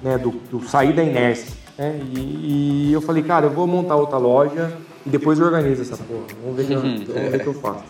né? 0.03 0.17
Do, 0.19 0.31
do 0.51 0.63
sair 0.67 0.93
da 0.93 1.03
inércia. 1.03 1.55
Né? 1.79 2.01
E, 2.15 2.89
e, 2.89 2.93
eu 2.93 3.01
falei, 3.01 3.23
cara, 3.23 3.47
eu 3.47 3.51
vou 3.51 3.67
montar 3.67 3.97
outra 3.97 4.19
loja 4.19 4.73
e 5.05 5.11
depois 5.11 5.39
eu 5.39 5.47
organizo 5.47 5.83
essa 5.83 5.97
porra. 5.97 6.25
Vamos 6.43 6.57
ver, 6.57 6.67
que 6.67 6.73
eu, 6.73 6.81
ver 7.31 7.37
o 7.37 7.41
que 7.41 7.47
eu 7.47 7.55
faço. 7.55 7.85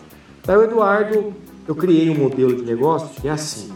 Daí 0.45 0.57
o 0.57 0.63
Eduardo, 0.63 1.33
eu 1.67 1.75
criei 1.75 2.09
um 2.09 2.15
modelo 2.15 2.55
de 2.55 2.63
negócio 2.63 3.09
que 3.21 3.27
é 3.27 3.31
assim. 3.31 3.71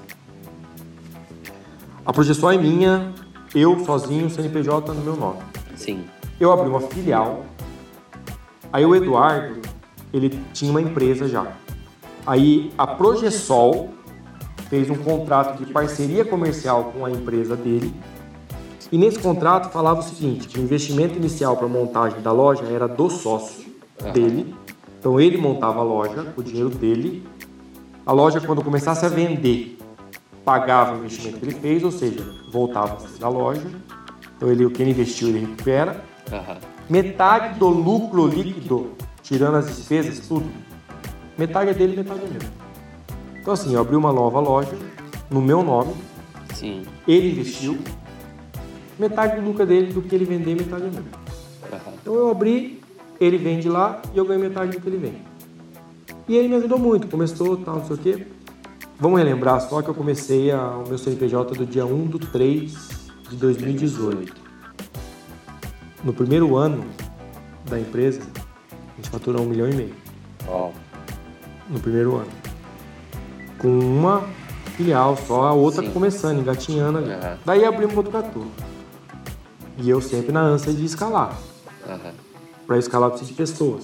A 2.06 2.12
projeção 2.14 2.52
é 2.52 2.58
minha, 2.58 3.14
eu 3.54 3.80
sozinho, 3.86 4.30
CNPJ 4.30 4.94
no 4.94 5.02
meu 5.02 5.16
nome. 5.16 5.40
Sim. 5.88 6.04
Eu 6.38 6.52
abri 6.52 6.68
uma 6.68 6.82
filial. 6.82 7.46
Aí 8.74 8.86
o 8.86 8.94
Eduardo, 8.94 9.62
ele 10.14 10.38
tinha 10.52 10.70
uma 10.70 10.82
empresa 10.82 11.30
já. 11.30 11.48
Aí 12.26 12.74
a 12.78 12.86
Progesol 12.86 13.92
fez 14.70 14.90
um 14.90 14.98
contrato 14.98 15.64
de 15.64 15.72
parceria 15.72 16.26
comercial 16.26 16.92
com 16.94 17.06
a 17.06 17.10
empresa 17.10 17.56
dele. 17.56 17.96
E 18.92 18.98
nesse 18.98 19.18
contrato 19.20 19.72
falava 19.72 20.02
o 20.02 20.04
seguinte, 20.04 20.50
que 20.50 20.60
o 20.60 20.62
investimento 20.62 21.16
inicial 21.16 21.56
para 21.56 21.68
a 21.68 21.70
montagem 21.70 22.20
da 22.20 22.34
loja 22.34 22.66
era 22.66 22.86
do 22.86 23.10
sócio 23.10 23.72
uhum. 24.04 24.12
dele. 24.12 24.56
Então 25.00 25.18
ele 25.22 25.38
montava 25.38 25.80
a 25.80 25.84
loja 25.84 26.22
com 26.36 26.42
o 26.42 26.44
dinheiro 26.44 26.70
dele. 26.70 27.26
A 28.06 28.12
loja, 28.12 28.42
quando 28.42 28.62
começasse 28.62 29.06
a 29.06 29.10
vender, 29.10 29.78
pagava 30.44 30.96
o 30.96 30.98
investimento 30.98 31.40
que 31.40 31.46
ele 31.46 31.56
fez, 31.56 31.82
ou 31.82 31.92
seja, 31.92 32.26
voltava 32.52 32.98
da 33.18 33.30
loja. 33.30 33.87
Então 34.38 34.52
ele, 34.52 34.66
o 34.66 34.70
que 34.70 34.82
ele 34.84 34.92
investiu, 34.92 35.30
ele 35.30 35.40
recupera. 35.40 36.04
Uhum. 36.32 36.58
Metade 36.90 37.60
do 37.60 37.68
lucro 37.68 38.28
líquido, 38.28 38.92
tirando 39.24 39.56
as 39.56 39.66
despesas, 39.66 40.20
tudo. 40.28 40.46
Metade 41.38 41.72
é 41.72 41.74
dele, 41.74 41.98
metade 41.98 42.22
é 42.24 42.30
meu. 42.30 43.42
Então 43.42 43.54
assim, 43.54 43.74
eu 43.74 43.82
abri 43.82 43.96
uma 43.96 44.14
nova 44.14 44.40
loja 44.40 44.78
no 45.30 45.42
meu 45.42 45.64
nome. 45.64 45.94
Sim. 46.54 46.84
Ele 47.08 47.32
investiu. 47.32 47.78
Metade 48.98 49.42
do 49.42 49.46
lucro 49.46 49.64
é 49.64 49.66
dele, 49.66 49.92
do 49.92 50.02
que 50.02 50.14
ele 50.14 50.26
vender, 50.26 50.56
metade 50.56 50.84
é 50.86 50.90
meu. 50.90 51.02
Uhum. 51.02 51.94
Então 52.00 52.14
eu 52.14 52.30
abri, 52.30 52.80
ele 53.20 53.38
vende 53.38 53.68
lá 53.68 54.02
e 54.14 54.18
eu 54.18 54.26
ganho 54.26 54.40
metade 54.40 54.72
do 54.72 54.82
que 54.82 54.88
ele 54.88 54.98
vende. 54.98 55.22
E 56.28 56.36
ele 56.36 56.48
me 56.48 56.56
ajudou 56.56 56.78
muito, 56.78 57.08
começou, 57.08 57.58
tal, 57.58 57.78
não 57.78 57.86
sei 57.86 57.96
o 57.96 58.00
quê. 58.00 58.28
Vamos 59.00 59.20
relembrar 59.20 59.62
só 59.62 59.82
que 59.82 59.90
eu 59.90 59.94
comecei 59.94 60.52
a, 60.52 60.78
o 60.78 60.88
meu 60.88 60.98
CNPJ 60.98 61.56
do 61.56 61.66
dia 61.66 61.86
1 61.86 62.06
do 62.08 62.20
3 62.20 62.97
de 63.30 63.36
2018. 63.38 64.34
No 66.04 66.14
primeiro 66.14 66.56
ano 66.56 66.86
da 67.66 67.80
empresa, 67.80 68.22
a 68.72 68.96
gente 68.96 69.10
faturou 69.10 69.44
um 69.44 69.50
milhão 69.50 69.70
e 69.70 69.76
meio. 69.76 69.96
Oh. 70.48 70.72
No 71.70 71.80
primeiro 71.80 72.16
ano 72.16 72.48
com 73.58 73.68
uma 73.68 74.24
filial 74.76 75.18
só, 75.18 75.44
a 75.48 75.54
outra 75.54 75.84
Sim. 75.84 75.92
começando, 75.92 76.40
engatinhando 76.40 77.00
ali. 77.00 77.10
Uhum. 77.10 77.38
Daí 77.46 77.66
abrimos 77.66 77.94
Botucatu. 77.94 78.46
E 79.78 79.90
eu 79.90 80.02
sempre 80.02 80.32
na 80.32 80.42
ânsia 80.42 80.74
de 80.74 80.86
escalar. 80.86 81.38
Uhum. 81.88 82.12
Para 82.66 82.78
escalar 82.78 83.10
precisa 83.10 83.32
de 83.32 83.38
pessoas. 83.38 83.84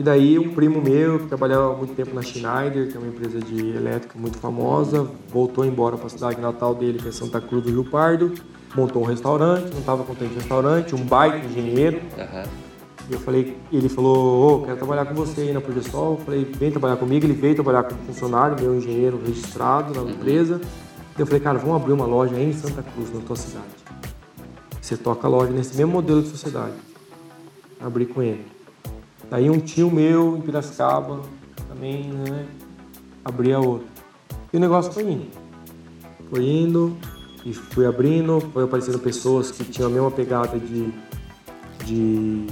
E 0.00 0.02
daí 0.02 0.38
um 0.38 0.54
primo 0.54 0.80
meu, 0.80 1.18
que 1.18 1.26
trabalhava 1.26 1.74
há 1.74 1.76
muito 1.76 1.94
tempo 1.94 2.14
na 2.14 2.22
Schneider, 2.22 2.90
que 2.90 2.96
é 2.96 2.98
uma 2.98 3.08
empresa 3.08 3.38
de 3.38 3.76
elétrica 3.76 4.18
muito 4.18 4.38
famosa, 4.38 5.06
voltou 5.28 5.62
embora 5.62 5.98
para 5.98 6.06
a 6.06 6.08
cidade 6.08 6.40
natal 6.40 6.74
dele, 6.74 6.98
que 6.98 7.08
é 7.08 7.12
Santa 7.12 7.38
Cruz 7.38 7.62
do 7.64 7.68
Rio 7.68 7.84
Pardo, 7.84 8.32
montou 8.74 9.02
um 9.02 9.04
restaurante, 9.04 9.70
não 9.70 9.80
estava 9.80 10.02
contente 10.02 10.30
com 10.30 10.36
o 10.36 10.38
restaurante, 10.38 10.94
um 10.94 11.04
baita 11.04 11.44
engenheiro. 11.44 12.00
Uhum 12.16 12.70
eu 13.10 13.18
falei, 13.18 13.58
ele 13.72 13.88
falou, 13.88 14.60
oh, 14.60 14.64
quero 14.64 14.76
trabalhar 14.76 15.04
com 15.04 15.14
você 15.14 15.40
aí 15.40 15.52
na 15.52 15.60
Progesol. 15.60 16.12
Eu 16.12 16.24
falei, 16.24 16.44
vem 16.44 16.70
trabalhar 16.70 16.96
comigo. 16.96 17.26
Ele 17.26 17.32
veio 17.32 17.56
trabalhar 17.56 17.82
como 17.82 18.00
funcionário, 18.04 18.56
meu 18.60 18.76
engenheiro 18.76 19.20
registrado 19.26 19.92
na 19.92 20.08
empresa. 20.08 20.60
Eu 21.18 21.26
falei, 21.26 21.40
cara, 21.40 21.58
vamos 21.58 21.74
abrir 21.74 21.92
uma 21.92 22.06
loja 22.06 22.36
aí 22.36 22.50
em 22.50 22.52
Santa 22.52 22.84
Cruz, 22.84 23.12
na 23.12 23.20
tua 23.20 23.34
cidade. 23.34 23.66
Você 24.80 24.96
toca 24.96 25.26
a 25.26 25.30
loja 25.30 25.50
nesse 25.50 25.76
mesmo 25.76 25.92
modelo 25.92 26.22
de 26.22 26.28
sociedade. 26.28 26.74
Abri 27.80 28.06
com 28.06 28.22
ele. 28.22 28.59
Daí 29.30 29.48
um 29.48 29.60
tio 29.60 29.88
meu 29.90 30.36
em 30.36 30.40
Piracicaba 30.40 31.20
também, 31.68 32.02
né? 32.02 32.46
Abri 33.24 33.52
a 33.52 33.60
outra. 33.60 33.86
E 34.52 34.56
o 34.56 34.60
negócio 34.60 34.92
foi 34.92 35.04
indo. 35.04 35.26
Foi 36.28 36.44
indo 36.44 36.96
e 37.44 37.54
fui 37.54 37.86
abrindo, 37.86 38.40
foi 38.52 38.64
aparecendo 38.64 38.98
pessoas 38.98 39.52
que 39.52 39.62
tinham 39.64 39.88
a 39.88 39.92
mesma 39.92 40.10
pegada 40.10 40.58
de, 40.58 40.92
de 41.84 42.46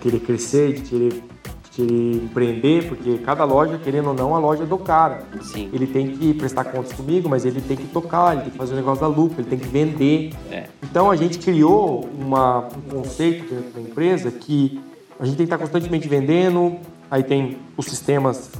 querer 0.00 0.20
crescer, 0.20 0.74
de 0.74 0.82
querer, 0.82 1.24
querer 1.72 2.14
empreender, 2.14 2.88
porque 2.88 3.18
cada 3.18 3.44
loja, 3.44 3.78
querendo 3.78 4.10
ou 4.10 4.14
não, 4.14 4.34
a 4.34 4.38
loja 4.38 4.62
é 4.62 4.66
do 4.66 4.78
cara. 4.78 5.24
Sim. 5.42 5.70
Ele 5.72 5.88
tem 5.88 6.16
que 6.16 6.34
prestar 6.34 6.64
contas 6.64 6.92
comigo, 6.92 7.28
mas 7.28 7.44
ele 7.44 7.60
tem 7.60 7.76
que 7.76 7.88
tocar, 7.88 8.34
ele 8.34 8.42
tem 8.42 8.50
que 8.52 8.58
fazer 8.58 8.74
o 8.74 8.76
negócio 8.76 9.00
da 9.00 9.08
lucro, 9.08 9.40
ele 9.40 9.50
tem 9.50 9.58
que 9.58 9.68
vender. 9.68 10.32
É. 10.50 10.68
Então 10.82 11.10
a 11.10 11.16
gente 11.16 11.38
criou 11.38 12.08
uma, 12.16 12.68
um 12.76 13.02
conceito 13.02 13.52
dentro 13.52 13.72
da 13.72 13.80
empresa 13.80 14.30
que 14.30 14.80
a 15.18 15.24
gente 15.24 15.36
tem 15.36 15.46
que 15.46 15.52
estar 15.52 15.58
constantemente 15.58 16.08
vendendo, 16.08 16.78
aí 17.10 17.22
tem 17.22 17.58
os 17.76 17.86
sistemas 17.86 18.50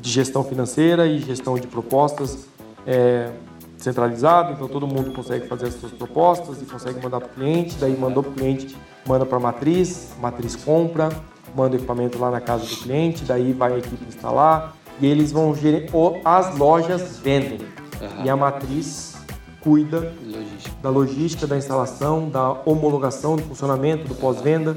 de 0.00 0.10
gestão 0.10 0.42
financeira 0.42 1.06
e 1.06 1.20
gestão 1.20 1.54
de 1.54 1.66
propostas 1.66 2.46
é, 2.86 3.30
centralizado, 3.76 4.52
então 4.52 4.68
todo 4.68 4.86
mundo 4.86 5.12
consegue 5.12 5.46
fazer 5.46 5.66
as 5.66 5.74
suas 5.74 5.92
propostas 5.92 6.60
e 6.62 6.66
consegue 6.66 7.02
mandar 7.02 7.20
para 7.20 7.28
o 7.28 7.32
cliente, 7.32 7.76
daí 7.78 7.96
mandou 7.96 8.22
para 8.22 8.32
o 8.32 8.34
cliente, 8.34 8.76
manda 9.06 9.24
para 9.24 9.36
a 9.36 9.40
matriz, 9.40 10.12
a 10.18 10.20
matriz 10.20 10.56
compra, 10.56 11.08
manda 11.54 11.76
o 11.76 11.78
equipamento 11.78 12.18
lá 12.18 12.30
na 12.30 12.40
casa 12.40 12.64
do 12.64 12.76
cliente, 12.76 13.24
daí 13.24 13.52
vai 13.52 13.74
a 13.74 13.78
equipe 13.78 14.04
instalar 14.06 14.76
e 15.00 15.06
eles 15.06 15.32
vão 15.32 15.54
gerir, 15.54 15.88
as 16.24 16.56
lojas 16.56 17.18
vendem 17.18 17.58
uhum. 17.58 18.24
e 18.24 18.30
a 18.30 18.36
matriz 18.36 19.16
cuida 19.60 20.12
logística. 20.24 20.76
da 20.82 20.90
logística, 20.90 21.46
da 21.46 21.56
instalação, 21.56 22.28
da 22.28 22.52
homologação, 22.64 23.36
do 23.36 23.42
funcionamento, 23.42 24.08
do 24.08 24.14
pós-venda, 24.14 24.76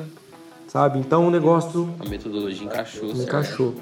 sabe? 0.74 0.98
Então 0.98 1.28
o 1.28 1.30
negócio... 1.30 1.88
A 2.04 2.10
metodologia 2.10 2.66
encaixou. 2.66 3.12
Encaixou. 3.12 3.76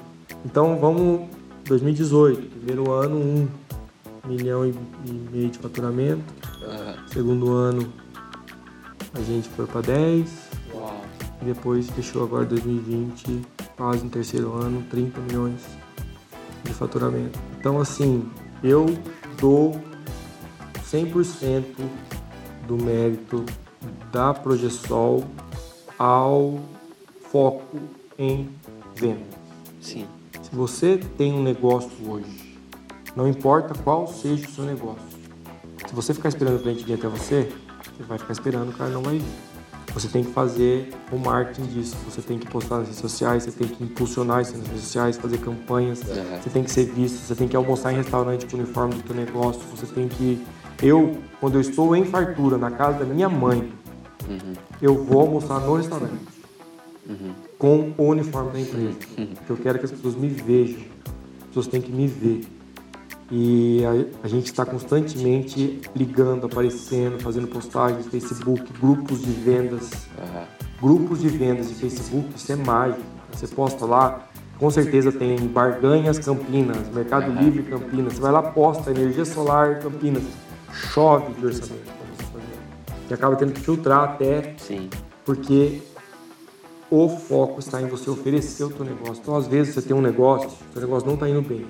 Então 0.44 0.78
vamos, 0.78 1.26
2018, 1.64 2.50
primeiro 2.50 2.92
ano, 2.92 3.16
um 3.16 3.48
milhão 4.28 4.66
e, 4.66 4.74
meio 5.32 5.48
de 5.48 5.58
faturamento. 5.58 6.22
Uhum. 6.60 7.08
Segundo 7.08 7.50
ano 7.50 7.90
a 9.14 9.20
gente 9.22 9.48
foi 9.48 9.66
para 9.66 9.80
10. 9.80 10.30
Uau. 10.74 11.00
E 11.40 11.46
depois 11.46 11.88
fechou 11.88 12.24
agora 12.24 12.44
2020, 12.44 13.40
quase 13.74 14.04
no 14.04 14.10
terceiro 14.10 14.52
ano, 14.54 14.84
30 14.90 15.18
milhões 15.22 15.62
de 16.62 16.74
faturamento. 16.74 17.38
Então 17.58 17.80
assim, 17.80 18.30
eu 18.62 18.84
dou 19.40 19.80
100% 20.92 21.64
do 22.68 22.76
mérito 22.76 23.46
da 24.12 24.34
Progesol 24.34 25.24
ao 25.98 26.60
foco 27.32 27.78
em 28.16 28.48
vendas. 28.94 29.26
Sim. 29.80 30.06
Se 30.40 30.54
você 30.54 31.00
tem 31.16 31.32
um 31.32 31.42
negócio 31.42 31.90
hoje 32.06 32.52
não 33.14 33.28
importa 33.28 33.74
qual 33.84 34.06
seja 34.06 34.46
o 34.46 34.50
seu 34.50 34.64
negócio. 34.64 35.02
Se 35.86 35.94
você 35.94 36.14
ficar 36.14 36.30
esperando 36.30 36.56
o 36.56 36.58
cliente 36.60 36.84
vir 36.84 36.94
até 36.94 37.08
você, 37.08 37.52
você 37.94 38.02
vai 38.04 38.18
ficar 38.18 38.32
esperando, 38.32 38.70
o 38.70 38.72
cara 38.72 38.90
não 38.90 39.02
vai 39.02 39.18
vir. 39.18 39.24
Você 39.92 40.08
tem 40.08 40.24
que 40.24 40.32
fazer 40.32 40.90
o 41.12 41.18
marketing 41.18 41.66
disso. 41.66 41.94
Você 42.06 42.22
tem 42.22 42.38
que 42.38 42.46
postar 42.46 42.78
nas 42.78 42.86
redes 42.86 43.00
sociais, 43.00 43.42
você 43.42 43.50
tem 43.50 43.68
que 43.68 43.84
impulsionar 43.84 44.40
isso 44.40 44.56
nas 44.56 44.66
redes 44.66 44.84
sociais, 44.84 45.18
fazer 45.18 45.38
campanhas. 45.38 46.00
Uhum. 46.00 46.40
Você 46.42 46.48
tem 46.48 46.64
que 46.64 46.70
ser 46.70 46.86
visto, 46.86 47.18
você 47.18 47.34
tem 47.34 47.46
que 47.46 47.54
almoçar 47.54 47.92
em 47.92 47.96
restaurante 47.96 48.46
com 48.46 48.56
o 48.56 48.60
uniforme 48.60 48.94
do 48.94 49.02
teu 49.02 49.14
negócio. 49.14 49.60
Você 49.76 49.84
tem 49.86 50.08
que. 50.08 50.42
Eu, 50.82 51.18
quando 51.38 51.56
eu 51.56 51.60
estou 51.60 51.94
em 51.94 52.06
fartura 52.06 52.56
na 52.56 52.70
casa 52.70 53.00
da 53.00 53.04
minha 53.04 53.28
mãe, 53.28 53.70
uhum. 54.26 54.54
eu 54.80 55.04
vou 55.04 55.20
almoçar 55.20 55.60
no 55.60 55.76
restaurante. 55.76 56.31
Uhum. 57.12 57.32
Com 57.58 57.92
o 57.96 58.04
uniforme 58.08 58.52
da 58.52 58.60
empresa. 58.60 58.96
Uhum. 59.18 59.26
Porque 59.26 59.52
eu 59.52 59.56
quero 59.56 59.78
que 59.78 59.84
as 59.84 59.90
pessoas 59.90 60.14
me 60.14 60.28
vejam. 60.28 60.80
As 61.40 61.46
pessoas 61.48 61.66
têm 61.68 61.80
que 61.80 61.92
me 61.92 62.06
ver. 62.06 62.42
E 63.30 63.82
a, 63.84 64.26
a 64.26 64.28
gente 64.28 64.46
está 64.46 64.64
constantemente 64.66 65.80
ligando, 65.96 66.46
aparecendo, 66.46 67.18
fazendo 67.20 67.46
postagens 67.48 68.04
no 68.04 68.10
Facebook, 68.10 68.62
grupos 68.78 69.22
de 69.22 69.30
vendas. 69.32 69.90
Uhum. 70.18 70.44
Grupos 70.80 71.20
de 71.20 71.28
vendas 71.28 71.68
de 71.68 71.74
Facebook, 71.74 72.28
isso 72.36 72.52
é 72.52 72.56
mágico. 72.56 73.02
Você 73.32 73.46
posta 73.46 73.86
lá, 73.86 74.28
com 74.58 74.70
certeza 74.70 75.10
tem 75.10 75.38
Barganhas 75.48 76.18
Campinas, 76.18 76.88
Mercado 76.92 77.30
uhum. 77.30 77.42
Livre 77.42 77.62
Campinas. 77.62 78.14
Você 78.14 78.20
vai 78.20 78.32
lá, 78.32 78.42
posta 78.42 78.90
energia 78.90 79.24
solar 79.24 79.80
Campinas. 79.80 80.24
Chove 80.72 81.32
de 81.34 81.46
orçamento. 81.46 81.92
Você 83.06 83.14
acaba 83.14 83.36
tendo 83.36 83.52
que 83.52 83.60
filtrar 83.60 84.04
até. 84.04 84.54
Sim. 84.58 84.88
Porque 85.24 85.80
o 86.94 87.08
foco 87.08 87.58
está 87.58 87.80
em 87.80 87.86
você 87.86 88.10
oferecer 88.10 88.64
o 88.64 88.70
teu 88.70 88.84
negócio. 88.84 89.20
Então, 89.22 89.34
às 89.34 89.46
vezes, 89.46 89.74
você 89.74 89.82
tem 89.82 89.96
um 89.96 90.02
negócio, 90.02 90.48
o 90.48 90.72
seu 90.72 90.82
negócio 90.82 91.06
não 91.06 91.14
está 91.14 91.28
indo 91.28 91.42
bem 91.42 91.66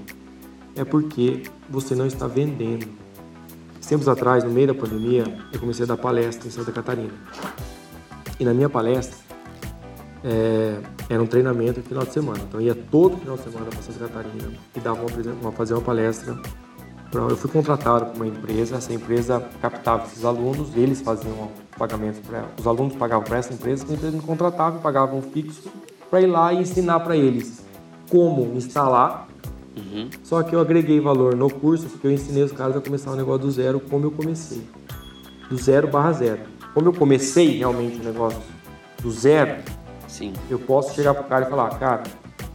é 0.76 0.84
porque 0.84 1.42
você 1.68 1.94
não 1.94 2.06
está 2.06 2.26
vendendo. 2.26 2.88
Tempos 3.86 4.08
atrás, 4.08 4.42
no 4.42 4.50
meio 4.50 4.68
da 4.68 4.74
pandemia, 4.74 5.24
eu 5.52 5.60
comecei 5.60 5.84
a 5.84 5.86
dar 5.86 5.98
palestra 5.98 6.48
em 6.48 6.50
Santa 6.50 6.72
Catarina. 6.72 7.12
E 8.40 8.44
na 8.44 8.54
minha 8.54 8.70
palestra, 8.70 9.18
é, 10.24 10.78
era 11.10 11.22
um 11.22 11.26
treinamento 11.26 11.80
no 11.80 11.84
final 11.84 12.06
de 12.06 12.12
semana. 12.12 12.40
Então, 12.48 12.58
ia 12.58 12.74
todo 12.74 13.18
final 13.18 13.36
de 13.36 13.42
semana 13.42 13.66
para 13.66 13.82
Santa 13.82 14.08
Catarina 14.08 14.50
e 14.74 14.80
dava 14.80 15.04
uma, 15.04 15.32
uma, 15.42 15.52
fazer 15.52 15.74
uma 15.74 15.82
palestra 15.82 16.40
eu 17.12 17.36
fui 17.36 17.50
contratado 17.50 18.06
por 18.06 18.16
uma 18.16 18.26
empresa, 18.26 18.76
essa 18.76 18.92
empresa 18.92 19.44
captava 19.60 20.06
esses 20.06 20.24
alunos, 20.24 20.74
eles 20.74 21.00
faziam 21.00 21.50
pagamentos 21.76 22.20
para 22.20 22.44
os 22.58 22.66
alunos 22.66 22.94
pagavam 22.94 23.24
para 23.24 23.38
essa 23.38 23.52
empresa, 23.52 23.84
a 23.88 23.92
empresa 23.92 24.16
me 24.16 24.22
contratava 24.22 24.78
e 24.78 24.80
pagava 24.80 25.14
um 25.14 25.22
fixo 25.22 25.70
para 26.10 26.20
ir 26.20 26.26
lá 26.26 26.52
e 26.52 26.60
ensinar 26.60 27.00
para 27.00 27.16
eles 27.16 27.64
como 28.08 28.56
instalar. 28.56 29.28
Uhum. 29.76 30.10
Só 30.22 30.42
que 30.42 30.54
eu 30.54 30.60
agreguei 30.60 31.00
valor 31.00 31.34
no 31.34 31.50
curso 31.50 31.86
porque 31.86 32.06
eu 32.06 32.12
ensinei 32.12 32.42
os 32.42 32.52
caras 32.52 32.76
a 32.76 32.80
começar 32.80 33.10
o 33.10 33.14
um 33.14 33.16
negócio 33.16 33.42
do 33.42 33.50
zero 33.50 33.80
como 33.80 34.06
eu 34.06 34.10
comecei, 34.10 34.62
do 35.48 35.56
zero 35.56 35.88
barra 35.88 36.12
zero. 36.12 36.40
Como 36.74 36.88
eu 36.88 36.92
comecei 36.92 37.58
realmente 37.58 38.00
o 38.00 38.04
negócio 38.04 38.40
do 39.02 39.10
zero, 39.10 39.62
Sim. 40.06 40.32
eu 40.48 40.58
posso 40.58 40.94
chegar 40.94 41.14
pro 41.14 41.24
cara 41.24 41.46
e 41.46 41.50
falar, 41.50 41.78
cara, 41.78 42.02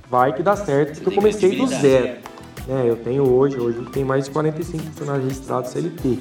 vai 0.09 0.33
que 0.33 0.41
dá 0.41 0.55
certo, 0.55 0.95
porque 0.95 1.09
eu 1.09 1.13
comecei 1.13 1.55
do 1.57 1.67
zero. 1.67 2.19
É, 2.69 2.89
eu 2.89 2.97
tenho 2.97 3.23
hoje, 3.23 3.57
hoje 3.57 3.79
tem 3.91 4.03
mais 4.03 4.25
de 4.25 4.31
45 4.31 4.83
funcionários 4.83 5.25
registrados 5.25 5.71
CLT. 5.71 6.19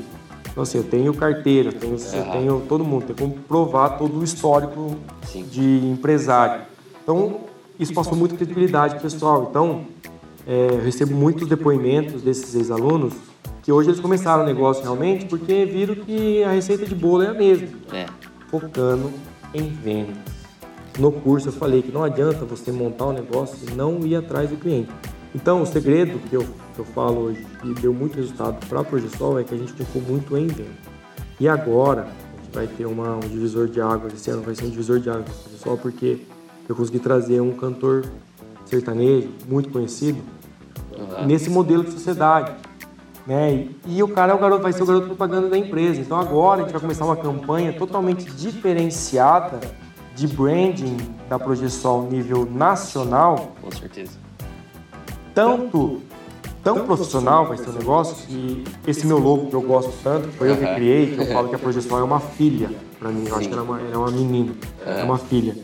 Então, 0.50 0.62
assim, 0.62 0.78
eu 0.78 0.84
tenho 0.84 1.12
carteira, 1.12 1.68
eu 1.68 1.72
tenho, 1.72 1.96
uhum. 1.96 2.14
eu 2.14 2.32
tenho 2.32 2.62
todo 2.68 2.84
mundo, 2.84 3.06
tem 3.06 3.16
como 3.16 3.34
provar 3.42 3.98
todo 3.98 4.18
o 4.18 4.24
histórico 4.24 4.96
Sim. 5.26 5.42
de 5.42 5.86
empresário. 5.86 6.62
Então, 7.02 7.40
isso 7.78 7.92
passou 7.92 8.16
muita 8.16 8.36
credibilidade 8.36 8.98
pessoal. 9.00 9.48
Então, 9.50 9.84
é, 10.46 10.68
eu 10.70 10.80
recebo 10.80 11.14
muitos 11.14 11.48
depoimentos 11.48 12.22
desses 12.22 12.54
ex-alunos 12.54 13.12
que 13.62 13.72
hoje 13.72 13.90
eles 13.90 14.00
começaram 14.00 14.44
o 14.44 14.46
negócio 14.46 14.82
realmente 14.82 15.26
porque 15.26 15.64
viram 15.64 15.96
que 15.96 16.44
a 16.44 16.52
receita 16.52 16.86
de 16.86 16.94
bolo 16.94 17.24
é 17.24 17.28
a 17.28 17.34
mesma. 17.34 17.68
É. 17.92 18.06
Focando 18.48 19.10
em 19.52 19.68
vendas. 19.68 20.16
No 20.98 21.10
curso 21.10 21.48
eu 21.48 21.52
falei 21.52 21.82
que 21.82 21.90
não 21.90 22.04
adianta 22.04 22.44
você 22.44 22.70
montar 22.70 23.06
um 23.06 23.12
negócio 23.12 23.58
e 23.68 23.74
não 23.74 24.06
ir 24.06 24.14
atrás 24.14 24.48
do 24.48 24.56
cliente. 24.56 24.88
Então, 25.36 25.60
o 25.60 25.66
segredo 25.66 26.18
que 26.30 26.34
eu, 26.34 26.46
que 26.74 26.78
eu 26.78 26.84
falo 26.86 27.24
hoje, 27.24 27.46
que 27.60 27.74
deu 27.74 27.92
muito 27.92 28.16
resultado 28.16 28.56
para 28.66 28.80
a 28.80 28.84
Progesol, 28.84 29.38
é 29.38 29.44
que 29.44 29.54
a 29.54 29.58
gente 29.58 29.70
focou 29.74 30.00
muito 30.00 30.34
em 30.34 30.46
venda. 30.46 30.70
E 31.38 31.46
agora, 31.46 32.04
a 32.04 32.42
gente 32.42 32.54
vai 32.54 32.66
ter 32.66 32.86
uma, 32.86 33.16
um 33.16 33.20
divisor 33.20 33.68
de 33.68 33.78
águas, 33.78 34.14
esse 34.14 34.30
ano 34.30 34.40
vai 34.40 34.54
ser 34.54 34.64
um 34.64 34.70
divisor 34.70 34.98
de 34.98 35.10
águas 35.10 35.28
para 35.28 35.34
a 35.34 35.42
Progesol, 35.42 35.76
porque 35.76 36.22
eu 36.66 36.74
consegui 36.74 37.00
trazer 37.00 37.42
um 37.42 37.52
cantor 37.52 38.06
sertanejo 38.64 39.28
muito 39.46 39.68
conhecido 39.68 40.22
nesse 41.26 41.50
modelo 41.50 41.84
de 41.84 41.90
sociedade. 41.90 42.54
Né? 43.26 43.68
E, 43.86 43.98
e, 43.98 44.02
o 44.02 44.08
cara 44.08 44.32
é 44.32 44.34
o 44.34 44.38
garoto, 44.38 44.62
vai 44.62 44.72
ser 44.72 44.84
o 44.84 44.86
garoto 44.86 45.08
propaganda 45.08 45.50
da 45.50 45.58
empresa. 45.58 46.00
Então 46.00 46.18
agora 46.18 46.60
a 46.60 46.64
gente 46.64 46.72
vai 46.72 46.80
começar 46.80 47.04
uma 47.04 47.16
campanha 47.16 47.74
totalmente 47.74 48.24
diferenciada 48.24 49.60
de 50.14 50.26
branding 50.26 50.96
da 51.28 51.38
Progesol 51.38 52.08
nível 52.10 52.48
nacional. 52.50 53.52
Com 53.60 53.70
certeza 53.70 54.25
tanto 55.36 56.00
tão 56.64 56.86
profissional 56.86 57.46
vai 57.46 57.58
ser 57.58 57.68
o 57.68 57.72
negócio 57.74 58.16
que 58.26 58.64
esse 58.86 59.06
meu 59.06 59.18
logo 59.18 59.46
que 59.48 59.54
eu 59.54 59.60
gosto 59.60 59.92
tanto, 60.02 60.28
foi 60.30 60.50
eu 60.50 60.56
que 60.56 60.66
criei, 60.74 61.14
que 61.14 61.20
eu 61.20 61.26
falo 61.26 61.48
que 61.48 61.54
a 61.54 61.58
projeção 61.58 61.98
é 61.98 62.02
uma 62.02 62.18
filha 62.18 62.70
para 62.98 63.10
mim. 63.10 63.28
Eu 63.28 63.36
acho 63.36 63.46
que 63.46 63.54
ela 63.54 63.62
é 63.62 63.64
uma, 63.64 63.80
ela 63.80 63.92
é 63.92 63.96
uma 63.98 64.10
menina, 64.10 64.52
é 64.84 65.04
uma 65.04 65.18
filha. 65.18 65.54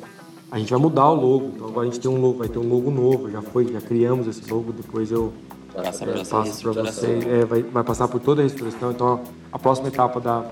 A 0.51 0.59
gente 0.59 0.70
vai 0.70 0.79
mudar 0.79 1.09
o 1.09 1.14
logo, 1.14 1.53
então 1.57 1.66
agora 1.66 1.89
a 1.89 1.91
gente 1.91 1.99
tem 1.99 2.11
um 2.11 2.20
logo, 2.20 2.39
vai 2.39 2.49
ter 2.49 2.59
um 2.59 2.68
logo 2.68 2.91
novo, 2.91 3.31
já 3.31 3.41
foi, 3.41 3.66
já 3.73 3.81
criamos 3.81 4.29
esse 4.29 4.49
logo, 4.49 4.73
depois 4.73 5.11
eu 5.11 5.33
Passa 5.75 6.05
é, 6.05 6.23
passo 6.23 6.62
para 6.62 6.83
você, 6.83 7.18
é, 7.27 7.45
vai, 7.47 7.62
vai 7.62 7.83
passar 7.83 8.07
por 8.07 8.20
toda 8.20 8.43
a 8.43 8.45
reestruturação. 8.45 8.91
Então 8.91 9.20
a 9.51 9.59
próxima 9.59 9.89
etapa 9.89 10.20
da, 10.20 10.45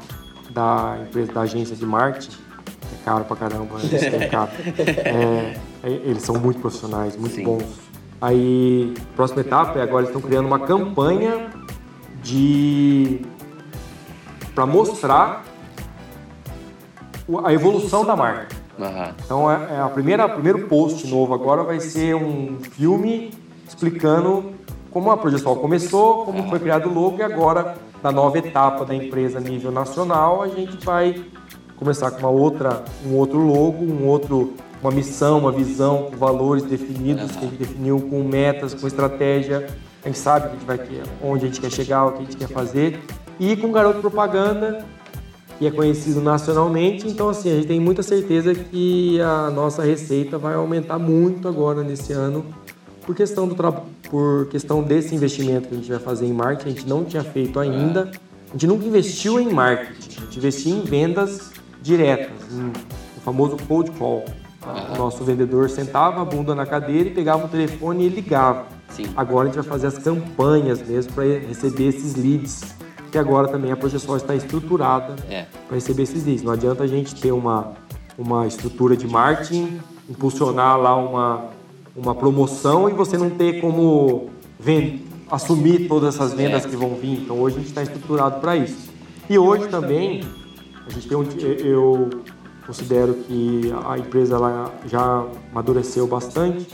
da 0.51 0.99
empresa, 1.07 1.31
da 1.31 1.43
agência 1.43 1.77
de 1.77 1.85
marketing, 1.85 2.39
é 2.67 3.05
caro 3.05 3.27
pra 3.27 3.37
caramba, 3.37 3.77
é 3.83 4.27
caro. 4.29 4.51
É, 5.05 5.57
é, 5.85 5.91
eles 5.91 6.23
são 6.23 6.37
muito 6.37 6.59
profissionais, 6.59 7.17
muito 7.17 7.35
Sim. 7.35 7.45
bons 7.45 7.90
Aí, 8.21 8.95
próxima 9.17 9.41
etapa 9.41 9.79
é 9.79 9.83
agora 9.83 10.05
eles 10.05 10.15
estão 10.15 10.21
criando 10.21 10.47
uma 10.47 10.59
campanha 10.59 11.49
de 12.23 13.23
para 14.55 14.67
mostrar 14.67 15.45
a 17.45 17.53
evolução 17.53 18.05
da 18.05 18.15
marca. 18.15 18.49
Uhum. 18.79 19.15
Então, 19.25 19.51
é, 19.51 19.77
é 19.77 19.81
a 19.81 19.89
primeira, 19.89 20.27
o 20.27 20.31
primeiro 20.31 20.67
post 20.69 21.07
novo 21.07 21.33
agora 21.33 21.63
vai 21.63 21.81
ser 21.81 22.15
um 22.15 22.59
filme 22.61 23.33
explicando 23.67 24.53
como 24.91 25.11
a 25.11 25.17
projeção 25.17 25.55
começou, 25.55 26.25
como 26.25 26.49
foi 26.49 26.59
criado 26.59 26.89
o 26.89 26.93
logo 26.93 27.19
e 27.19 27.23
agora 27.23 27.77
na 28.03 28.11
nova 28.11 28.39
etapa 28.39 28.85
da 28.85 28.95
empresa 28.95 29.39
a 29.39 29.41
nível 29.41 29.71
nacional 29.71 30.43
a 30.43 30.49
gente 30.49 30.85
vai 30.85 31.25
começar 31.77 32.11
com 32.11 32.19
uma 32.19 32.31
outra, 32.31 32.85
um 33.07 33.15
outro 33.15 33.39
logo, 33.39 33.85
um 33.85 34.07
outro 34.07 34.53
uma 34.83 34.91
missão, 34.91 35.39
uma 35.39 35.53
visão, 35.53 36.09
com 36.11 36.17
valores 36.17 36.63
definidos, 36.63 37.33
que 37.33 37.39
a 37.39 37.43
gente 37.43 37.57
definiu 37.57 38.01
com 38.01 38.23
metas, 38.23 38.75
com 38.75 38.87
estratégia. 38.87 39.67
A 40.03 40.09
gente 40.09 40.19
sabe 40.19 40.47
a 40.47 40.51
gente 40.51 40.65
vai 40.65 40.79
onde 41.23 41.45
a 41.45 41.49
gente 41.49 41.61
quer 41.61 41.71
chegar, 41.71 42.07
o 42.07 42.13
que 42.13 42.19
a 42.19 42.23
gente 42.23 42.37
quer 42.37 42.49
fazer. 42.49 43.01
E 43.39 43.57
com 43.57 43.71
garoto 43.71 44.01
propaganda, 44.01 44.85
que 45.59 45.67
é 45.67 45.71
conhecido 45.71 46.23
nacionalmente. 46.23 47.07
Então, 47.07 47.29
assim, 47.29 47.51
a 47.51 47.55
gente 47.57 47.67
tem 47.67 47.79
muita 47.79 48.03
certeza 48.03 48.55
que 48.55 49.21
a 49.21 49.51
nossa 49.51 49.83
receita 49.83 50.39
vai 50.39 50.55
aumentar 50.55 50.99
muito 50.99 51.47
agora 51.47 51.83
nesse 51.83 52.15
ano 52.15 52.47
por 53.05 53.15
questão, 53.15 53.47
do 53.47 53.55
por 54.09 54.47
questão 54.49 54.83
desse 54.83 55.15
investimento 55.15 55.69
que 55.69 55.75
a 55.75 55.77
gente 55.77 55.91
vai 55.91 55.99
fazer 55.99 56.27
em 56.27 56.33
marketing. 56.33 56.69
A 56.69 56.73
gente 56.73 56.89
não 56.89 57.05
tinha 57.05 57.23
feito 57.23 57.61
ainda. 57.61 58.11
A 58.49 58.53
gente 58.53 58.67
nunca 58.67 58.87
investiu 58.87 59.39
em 59.39 59.53
marketing. 59.53 60.09
A 60.17 60.25
gente 60.25 60.39
investiu 60.39 60.77
em 60.77 60.81
vendas 60.83 61.51
diretas, 61.83 62.31
em, 62.53 62.69
o 63.17 63.21
famoso 63.23 63.57
cold 63.69 63.91
call. 63.93 64.25
O 64.63 64.99
nosso 64.99 65.25
vendedor 65.25 65.71
sentava 65.71 66.21
a 66.21 66.25
bunda 66.25 66.55
na 66.55 66.67
cadeira 66.67 67.09
e 67.09 67.13
pegava 67.13 67.47
o 67.47 67.49
telefone 67.49 68.07
e 68.07 68.09
ligava. 68.09 68.67
Sim. 68.91 69.05
Agora 69.17 69.49
a 69.49 69.53
gente 69.53 69.61
vai 69.61 69.65
fazer 69.65 69.87
as 69.87 69.99
campanhas 69.99 70.87
mesmo 70.87 71.13
para 71.13 71.25
receber 71.25 71.89
esses 71.89 72.15
leads. 72.15 72.75
Que 73.11 73.19
agora 73.19 73.49
também 73.49 73.73
a 73.73 73.77
projeção 73.77 74.17
está 74.17 74.35
estruturada 74.35 75.17
é. 75.29 75.47
para 75.67 75.75
receber 75.75 76.03
esses 76.03 76.25
leads. 76.25 76.43
Não 76.43 76.53
adianta 76.53 76.85
a 76.85 76.87
gente 76.87 77.15
ter 77.15 77.33
uma, 77.33 77.73
uma 78.17 78.47
estrutura 78.47 78.97
de 78.97 79.09
marketing, 79.09 79.81
impulsionar 80.09 80.79
lá 80.79 80.95
uma, 80.95 81.47
uma 81.97 82.15
promoção 82.15 82.89
e 82.89 82.93
você 82.93 83.17
não 83.17 83.31
ter 83.31 83.61
como 83.61 84.31
assumir 85.31 85.89
todas 85.89 86.15
essas 86.15 86.35
vendas 86.35 86.67
é. 86.67 86.69
que 86.69 86.77
vão 86.77 86.95
vir. 86.95 87.23
Então 87.23 87.41
hoje 87.41 87.57
a 87.57 87.59
gente 87.61 87.69
está 87.69 87.83
estruturado 87.83 88.41
para 88.41 88.57
isso. 88.57 88.91
E 89.29 89.39
hoje 89.39 89.69
também 89.69 90.23
a 90.87 90.93
gente 90.93 91.09
tem 91.09 91.17
um, 91.17 91.25
eu 91.65 92.11
Considero 92.71 93.15
que 93.15 93.63
a 93.85 93.99
empresa 93.99 94.37
ela 94.37 94.73
já 94.87 95.27
amadureceu 95.51 96.07
bastante, 96.07 96.69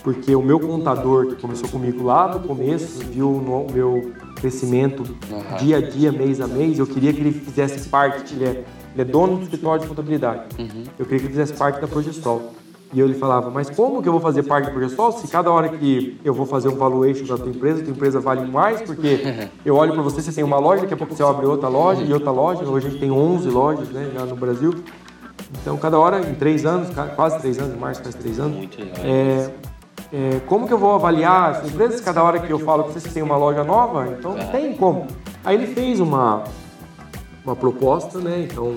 porque 0.00 0.36
o 0.36 0.40
meu 0.40 0.60
contador, 0.60 1.26
que 1.26 1.34
começou 1.34 1.68
comigo 1.68 2.04
lá 2.04 2.32
no 2.32 2.46
começo, 2.46 3.00
viu 3.06 3.32
o 3.32 3.66
meu 3.72 4.12
crescimento 4.36 5.02
uhum. 5.28 5.56
dia 5.58 5.78
a 5.78 5.80
dia, 5.80 6.12
mês 6.12 6.40
a 6.40 6.46
mês, 6.46 6.78
eu 6.78 6.86
queria 6.86 7.12
que 7.12 7.18
ele 7.18 7.32
fizesse 7.32 7.88
parte, 7.88 8.34
ele 8.34 8.44
é, 8.44 8.50
ele 8.94 9.02
é 9.02 9.04
dono 9.04 9.38
do 9.38 9.42
escritório 9.42 9.82
de 9.82 9.88
contabilidade, 9.88 10.44
uhum. 10.60 10.84
eu 10.96 11.04
queria 11.04 11.18
que 11.18 11.26
ele 11.26 11.32
fizesse 11.32 11.54
parte 11.54 11.80
da 11.80 11.88
Progestol. 11.88 12.52
E 12.92 13.00
eu 13.00 13.06
lhe 13.08 13.14
falava, 13.14 13.50
mas 13.50 13.68
como 13.68 14.00
que 14.00 14.08
eu 14.08 14.12
vou 14.12 14.20
fazer 14.20 14.44
parte 14.44 14.66
da 14.66 14.70
Progestol 14.70 15.10
se 15.10 15.26
cada 15.26 15.50
hora 15.50 15.70
que 15.70 16.20
eu 16.24 16.32
vou 16.32 16.46
fazer 16.46 16.68
um 16.68 16.76
valuation 16.76 17.24
da 17.26 17.36
tua 17.36 17.48
empresa, 17.48 17.82
tua 17.82 17.90
empresa 17.90 18.20
vale 18.20 18.48
mais? 18.48 18.80
Porque 18.82 19.18
eu 19.66 19.74
olho 19.74 19.92
para 19.92 20.02
você, 20.02 20.22
você 20.22 20.30
tem 20.30 20.44
uma 20.44 20.60
loja, 20.60 20.82
daqui 20.82 20.94
a 20.94 20.96
pouco 20.96 21.12
você 21.12 21.24
abre 21.24 21.46
outra 21.46 21.68
loja 21.68 22.04
e 22.04 22.12
outra 22.12 22.30
loja. 22.30 22.64
Hoje 22.64 22.86
a 22.86 22.90
gente 22.90 23.00
tem 23.00 23.10
11 23.10 23.48
lojas 23.48 23.88
né, 23.88 24.12
já 24.14 24.24
no 24.24 24.36
Brasil. 24.36 24.72
Então, 25.50 25.76
cada 25.76 25.98
hora, 25.98 26.20
em 26.20 26.34
três 26.34 26.66
anos, 26.66 26.88
quase 27.14 27.38
três 27.38 27.58
anos, 27.58 27.74
em 27.74 27.78
março 27.78 28.02
faz 28.02 28.14
três 28.14 28.38
anos. 28.40 28.56
Muito 28.56 28.78
legal. 28.78 28.96
É, 29.04 29.50
é, 30.12 30.40
como 30.46 30.66
que 30.66 30.72
eu 30.72 30.78
vou 30.78 30.94
avaliar 30.94 31.50
as 31.50 31.68
empresas? 31.68 32.00
Cada 32.00 32.22
hora 32.22 32.38
que 32.40 32.52
eu 32.52 32.58
falo 32.58 32.84
que 32.84 32.92
vocês 32.92 33.12
têm 33.12 33.22
uma 33.22 33.36
loja 33.36 33.64
nova, 33.64 34.08
então 34.08 34.36
não 34.36 34.46
tem 34.48 34.74
como. 34.74 35.06
Aí 35.44 35.56
ele 35.56 35.66
fez 35.68 36.00
uma, 36.00 36.44
uma 37.44 37.54
proposta, 37.54 38.18
né? 38.18 38.48
Então, 38.50 38.76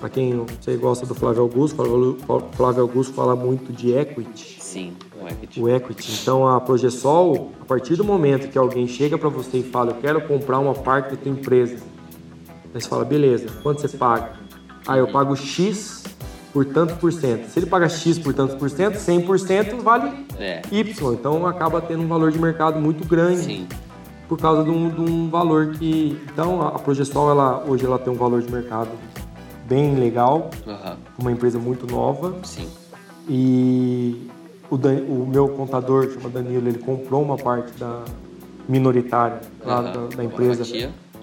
para 0.00 0.08
quem 0.08 0.44
você 0.60 0.76
gosta 0.76 1.04
do 1.04 1.14
Flávio 1.14 1.42
Augusto, 1.42 2.16
Flávio 2.52 2.82
Augusto 2.82 3.12
fala 3.14 3.34
muito 3.34 3.72
de 3.72 3.92
equity. 3.92 4.62
Sim, 4.62 4.96
o 5.20 5.26
equity. 5.26 5.60
O 5.60 5.68
equity. 5.68 6.18
Então, 6.22 6.46
a 6.46 6.60
Progesol, 6.60 7.52
a 7.60 7.64
partir 7.64 7.96
do 7.96 8.04
momento 8.04 8.48
que 8.48 8.58
alguém 8.58 8.86
chega 8.86 9.18
para 9.18 9.28
você 9.28 9.58
e 9.58 9.62
fala, 9.62 9.90
eu 9.90 9.96
quero 9.96 10.20
comprar 10.26 10.58
uma 10.58 10.74
parte 10.74 11.10
da 11.10 11.16
tua 11.16 11.32
empresa, 11.32 11.76
aí 12.74 12.80
você 12.80 12.88
fala, 12.88 13.04
beleza, 13.04 13.48
quanto 13.62 13.80
você 13.80 13.88
paga? 13.96 14.32
Ah, 14.86 14.96
eu 14.96 15.08
pago 15.08 15.34
X 15.34 15.97
por 16.52 16.64
tanto 16.64 16.96
por 16.96 17.12
cento. 17.12 17.48
Se 17.48 17.58
ele 17.58 17.66
paga 17.66 17.88
X 17.88 18.18
por 18.18 18.34
tanto 18.34 18.56
por 18.56 18.70
cento, 18.70 18.96
100% 18.96 19.80
vale 19.82 20.26
é. 20.38 20.62
Y. 20.70 21.12
Então 21.12 21.46
acaba 21.46 21.80
tendo 21.80 22.02
um 22.02 22.08
valor 22.08 22.30
de 22.30 22.38
mercado 22.38 22.80
muito 22.80 23.06
grande. 23.06 23.42
Sim. 23.42 23.68
Por 24.28 24.38
causa 24.38 24.62
de 24.62 24.70
um, 24.70 24.90
de 24.90 25.00
um 25.00 25.30
valor 25.30 25.72
que. 25.72 26.20
Então 26.32 26.60
a 26.66 26.78
Progestol, 26.78 27.30
ela, 27.30 27.64
hoje 27.66 27.84
ela 27.84 27.98
tem 27.98 28.12
um 28.12 28.16
valor 28.16 28.42
de 28.42 28.50
mercado 28.50 28.90
bem 29.66 29.94
legal. 29.94 30.50
Uhum. 30.66 30.96
Uma 31.18 31.32
empresa 31.32 31.58
muito 31.58 31.86
nova. 31.86 32.34
Sim. 32.42 32.68
E 33.28 34.28
o, 34.70 34.76
Dan, 34.76 35.02
o 35.08 35.26
meu 35.26 35.48
contador, 35.48 36.10
chama 36.10 36.28
Danilo, 36.28 36.68
ele 36.68 36.78
comprou 36.78 37.22
uma 37.22 37.36
parte 37.36 37.72
da 37.78 38.04
minoritária 38.68 39.40
lá 39.64 39.80
uhum. 39.80 40.08
da, 40.08 40.16
da 40.16 40.24
empresa. 40.24 40.64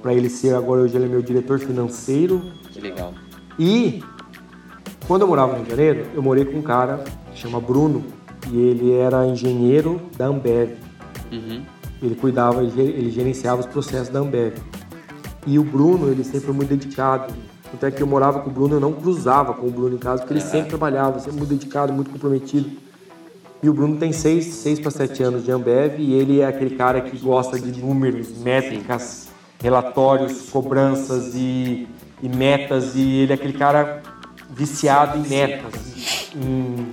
Para 0.01 0.13
ele 0.13 0.29
ser, 0.29 0.55
agora 0.55 0.81
hoje 0.81 0.95
ele 0.95 1.05
é 1.05 1.07
meu 1.07 1.21
diretor 1.21 1.59
financeiro. 1.59 2.41
Que 2.71 2.79
legal. 2.79 3.13
E 3.57 4.03
quando 5.07 5.21
eu 5.21 5.27
morava 5.27 5.51
no 5.51 5.57
Rio 5.57 5.65
de 5.65 5.71
Janeiro, 5.71 6.07
eu 6.13 6.21
morei 6.21 6.45
com 6.45 6.57
um 6.57 6.61
cara 6.61 7.03
que 7.31 7.39
chama 7.39 7.59
Bruno 7.59 8.03
e 8.51 8.57
ele 8.57 8.93
era 8.93 9.25
engenheiro 9.25 10.01
da 10.17 10.25
Ambev. 10.25 10.71
Uhum. 11.31 11.61
Ele 12.01 12.15
cuidava, 12.15 12.63
ele 12.63 13.09
gerenciava 13.11 13.61
os 13.61 13.67
processos 13.67 14.09
da 14.09 14.19
Ambev. 14.19 14.55
E 15.45 15.59
o 15.59 15.63
Bruno, 15.63 16.11
ele 16.11 16.23
sempre 16.23 16.41
foi 16.41 16.53
muito 16.53 16.69
dedicado. 16.69 17.33
Até 17.73 17.91
que 17.91 18.01
eu 18.01 18.07
morava 18.07 18.39
com 18.39 18.49
o 18.49 18.53
Bruno, 18.53 18.75
eu 18.75 18.79
não 18.79 18.93
cruzava 18.93 19.53
com 19.53 19.67
o 19.67 19.71
Bruno 19.71 19.95
em 19.95 19.99
casa, 19.99 20.21
porque 20.21 20.33
ele 20.33 20.41
sempre 20.41 20.69
trabalhava, 20.69 21.19
sempre 21.19 21.37
muito 21.37 21.49
dedicado, 21.49 21.93
muito 21.93 22.09
comprometido. 22.09 22.69
E 23.61 23.69
o 23.69 23.73
Bruno 23.73 23.97
tem 23.97 24.11
seis, 24.11 24.45
seis 24.45 24.79
para 24.79 24.91
sete 24.91 25.23
anos 25.23 25.43
de 25.43 25.51
Ambev 25.51 25.99
e 25.99 26.13
ele 26.13 26.39
é 26.39 26.47
aquele 26.47 26.75
cara 26.75 27.01
que 27.01 27.17
gosta 27.17 27.59
de 27.59 27.81
números, 27.81 28.37
métricas, 28.39 29.27
relatórios, 29.61 30.49
cobranças 30.49 31.33
e, 31.35 31.87
e 32.21 32.29
metas. 32.29 32.95
E 32.95 33.21
ele 33.21 33.31
é 33.31 33.35
aquele 33.35 33.53
cara 33.53 34.01
viciado 34.49 35.17
em 35.17 35.27
metas, 35.27 36.33
em 36.35 36.87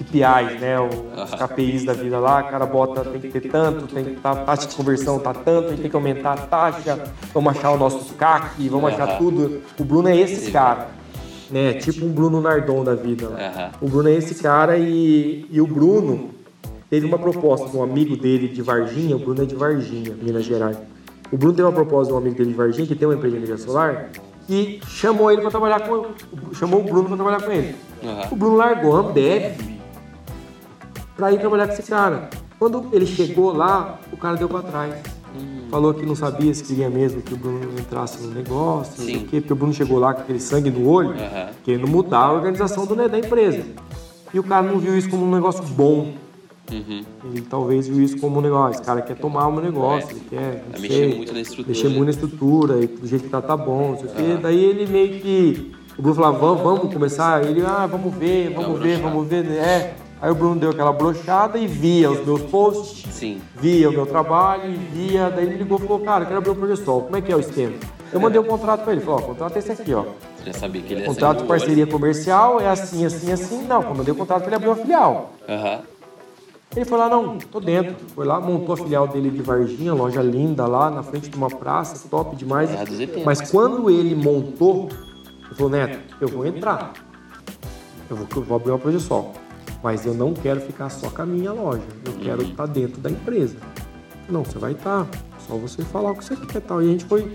KPIs, 0.00 0.60
né? 0.60 0.76
Os 0.80 1.34
KPIs 1.34 1.84
da 1.84 1.92
vida 1.92 2.18
lá, 2.18 2.40
o 2.40 2.50
cara 2.50 2.66
bota, 2.66 3.04
tem 3.04 3.20
que 3.20 3.28
ter 3.28 3.50
tanto, 3.50 3.86
tem 3.86 4.04
que 4.04 4.20
tá, 4.20 4.34
taxa 4.34 4.66
de 4.66 4.74
conversão 4.74 5.18
tá 5.18 5.34
tanto, 5.34 5.66
a 5.66 5.70
gente 5.70 5.82
tem 5.82 5.90
que 5.90 5.96
aumentar 5.96 6.32
a 6.32 6.36
taxa, 6.36 6.98
vamos 7.34 7.56
achar 7.56 7.70
o 7.70 7.78
nosso 7.78 8.14
CAC, 8.14 8.68
vamos 8.68 8.92
achar 8.92 9.18
tudo. 9.18 9.62
O 9.78 9.84
Bruno 9.84 10.08
é 10.08 10.16
esse 10.16 10.50
cara, 10.50 10.88
né? 11.50 11.74
Tipo 11.74 12.06
um 12.06 12.12
Bruno 12.12 12.40
Nardon 12.40 12.82
da 12.82 12.94
vida. 12.94 13.28
Lá. 13.28 13.72
O 13.80 13.88
Bruno 13.88 14.08
é 14.08 14.12
esse 14.12 14.34
cara 14.36 14.78
e, 14.78 15.46
e 15.50 15.60
o 15.60 15.66
Bruno 15.66 16.30
teve 16.88 17.06
uma 17.06 17.18
proposta 17.18 17.68
com 17.68 17.78
um 17.78 17.82
amigo 17.82 18.16
dele 18.16 18.48
de 18.48 18.62
Varginha, 18.62 19.16
o 19.16 19.18
Bruno 19.18 19.42
é 19.42 19.46
de 19.46 19.54
Varginha, 19.54 20.14
Minas 20.20 20.44
Gerais. 20.44 20.78
O 21.30 21.36
Bruno 21.36 21.54
teve 21.54 21.66
uma 21.66 21.74
proposta 21.74 22.10
com 22.10 22.18
um 22.18 22.22
amigo 22.22 22.36
dele 22.36 22.50
de 22.50 22.56
Varginha, 22.56 22.86
que 22.86 22.96
tem 22.96 23.06
uma 23.06 23.14
empresa 23.14 23.36
de 23.36 23.44
energia 23.44 23.58
solar, 23.64 24.10
e 24.50 24.80
chamou 24.88 25.30
ele 25.30 25.40
para 25.40 25.50
trabalhar 25.50 25.80
com 25.80 26.06
chamou 26.52 26.80
o 26.80 26.82
Bruno 26.82 27.06
para 27.06 27.16
trabalhar 27.16 27.40
com 27.40 27.52
ele. 27.52 27.76
Uhum. 28.02 28.32
O 28.32 28.36
Bruno 28.36 28.56
largou 28.56 28.96
a 28.96 29.00
Ambev 29.00 29.56
para 31.16 31.32
ir 31.32 31.38
trabalhar 31.38 31.68
com 31.68 31.72
esse 31.74 31.82
cara. 31.84 32.28
Quando 32.58 32.88
ele 32.92 33.06
chegou 33.06 33.52
lá, 33.52 34.00
o 34.12 34.16
cara 34.16 34.36
deu 34.36 34.48
para 34.48 34.62
trás. 34.62 34.94
Hum. 35.36 35.68
Falou 35.70 35.94
que 35.94 36.04
não 36.04 36.16
sabia 36.16 36.52
se 36.52 36.64
queria 36.64 36.90
mesmo 36.90 37.22
que 37.22 37.32
o 37.32 37.36
Bruno 37.36 37.78
entrasse 37.78 38.20
no 38.20 38.34
negócio, 38.34 39.04
Sim. 39.04 39.26
Quê, 39.30 39.40
porque 39.40 39.52
o 39.52 39.56
Bruno 39.56 39.72
chegou 39.72 40.00
lá 40.00 40.12
com 40.12 40.22
aquele 40.22 40.40
sangue 40.40 40.68
no 40.68 40.88
olho, 40.88 41.10
uhum. 41.10 41.48
querendo 41.62 41.86
mudar 41.86 42.18
a 42.18 42.32
organização 42.32 42.84
do, 42.84 42.96
da 42.96 43.18
empresa. 43.18 43.64
E 44.34 44.38
o 44.40 44.42
cara 44.42 44.66
não 44.66 44.80
viu 44.80 44.98
isso 44.98 45.08
como 45.08 45.24
um 45.24 45.30
negócio 45.30 45.62
bom. 45.62 46.12
Uhum. 46.72 47.02
Ele 47.24 47.40
talvez 47.42 47.88
viu 47.88 48.02
isso 48.02 48.18
como 48.18 48.38
um 48.38 48.42
negócio. 48.42 48.76
Esse 48.76 48.82
cara 48.82 49.02
quer 49.02 49.16
tomar 49.16 49.46
o 49.46 49.52
um 49.52 49.60
negócio, 49.60 50.08
é. 50.08 50.12
ele 50.12 50.22
quer. 50.28 50.64
Tá 50.72 50.78
mexer 50.78 51.14
muito 51.14 51.32
na 51.32 51.40
estrutura. 51.40 51.68
Mexer 51.68 51.88
muito 51.88 52.04
na 52.04 52.10
estrutura, 52.10 52.80
e 52.82 52.86
do 52.86 53.06
jeito 53.06 53.24
que 53.24 53.30
tá, 53.30 53.42
tá 53.42 53.56
bom, 53.56 53.90
não 53.90 53.98
sei 53.98 54.06
o 54.06 54.12
quê. 54.12 54.38
Daí 54.40 54.64
ele 54.64 54.86
meio 54.86 55.20
que. 55.20 55.72
O 55.98 56.02
Bruno 56.02 56.16
falava, 56.16 56.38
vamos, 56.38 56.62
vamos 56.62 56.94
começar. 56.94 57.44
Ele, 57.44 57.62
ah, 57.62 57.86
vamos 57.86 58.14
ver, 58.14 58.54
vamos 58.54 58.80
ver, 58.80 58.98
vamos 58.98 59.26
ver. 59.26 59.46
É. 59.46 59.94
Aí 60.22 60.30
o 60.30 60.34
Bruno 60.34 60.56
deu 60.56 60.70
aquela 60.70 60.92
brochada 60.92 61.58
e 61.58 61.66
via 61.66 62.10
os 62.10 62.24
meus 62.24 62.42
posts, 62.42 63.10
Sim. 63.10 63.40
via 63.56 63.88
o 63.88 63.92
meu 63.92 64.04
trabalho, 64.04 64.70
e 64.70 64.76
via. 64.76 65.30
Daí 65.30 65.46
ele 65.46 65.56
ligou 65.56 65.78
e 65.78 65.80
falou: 65.80 66.00
Cara, 66.00 66.26
quero 66.26 66.38
abrir 66.38 66.50
o 66.50 66.54
Progesol, 66.54 67.02
como 67.02 67.16
é 67.16 67.22
que 67.22 67.32
é 67.32 67.36
o 67.36 67.40
esquema? 67.40 67.74
Eu 68.12 68.20
mandei 68.20 68.40
um 68.40 68.44
contrato 68.44 68.82
para 68.82 68.92
ele, 68.92 69.00
falou: 69.00 69.20
Ó, 69.20 69.22
o 69.22 69.26
contrato 69.28 69.56
é 69.56 69.58
esse 69.60 69.72
aqui, 69.72 69.94
ó. 69.94 70.04
Já 70.44 70.52
sabia 70.52 70.82
que 70.82 70.92
ele 70.92 71.02
ia 71.02 71.06
Contrato 71.06 71.42
de 71.42 71.44
parceria 71.44 71.86
comercial 71.86 72.60
é 72.60 72.68
assim, 72.68 73.04
assim, 73.04 73.32
assim. 73.32 73.62
Não, 73.66 73.82
eu 73.82 73.94
mandei 73.94 74.12
o 74.12 74.16
contrato 74.16 74.42
para 74.42 74.48
ele 74.48 74.56
abrir 74.56 74.68
uma 74.68 74.76
filial. 74.76 75.32
Uhum. 75.48 75.99
Ele 76.74 76.84
foi 76.84 76.98
lá, 76.98 77.08
não, 77.08 77.36
tô 77.38 77.58
dentro. 77.58 77.96
Foi 78.14 78.24
lá, 78.24 78.40
montou 78.40 78.74
a 78.74 78.76
filial 78.76 79.08
dele 79.08 79.28
de 79.30 79.42
Varginha, 79.42 79.92
loja 79.92 80.22
linda 80.22 80.66
lá, 80.66 80.88
na 80.88 81.02
frente 81.02 81.28
de 81.28 81.36
uma 81.36 81.48
praça, 81.48 82.08
top 82.08 82.36
demais. 82.36 82.70
É 82.70 83.24
Mas 83.24 83.50
quando 83.50 83.90
ele 83.90 84.14
montou, 84.14 84.88
ele 85.46 85.54
falou, 85.56 85.70
Neto, 85.70 85.98
eu 86.20 86.28
vou 86.28 86.46
entrar. 86.46 86.92
Eu 88.08 88.16
vou, 88.16 88.26
eu 88.36 88.42
vou 88.42 88.56
abrir 88.56 88.70
uma 88.70 88.78
Progesol. 88.78 89.32
Mas 89.82 90.06
eu 90.06 90.14
não 90.14 90.32
quero 90.32 90.60
ficar 90.60 90.90
só 90.90 91.10
com 91.10 91.22
a 91.22 91.26
minha 91.26 91.52
loja. 91.52 91.82
Eu 92.04 92.12
quero 92.20 92.42
estar 92.42 92.66
dentro 92.66 93.00
da 93.00 93.10
empresa. 93.10 93.56
Não, 94.28 94.44
você 94.44 94.58
vai 94.58 94.72
estar. 94.72 95.08
Só 95.46 95.56
você 95.56 95.82
falar 95.82 96.12
o 96.12 96.16
que 96.16 96.24
você 96.24 96.36
quer 96.36 96.60
tal. 96.60 96.82
E 96.82 96.88
a 96.88 96.92
gente 96.92 97.04
foi 97.04 97.32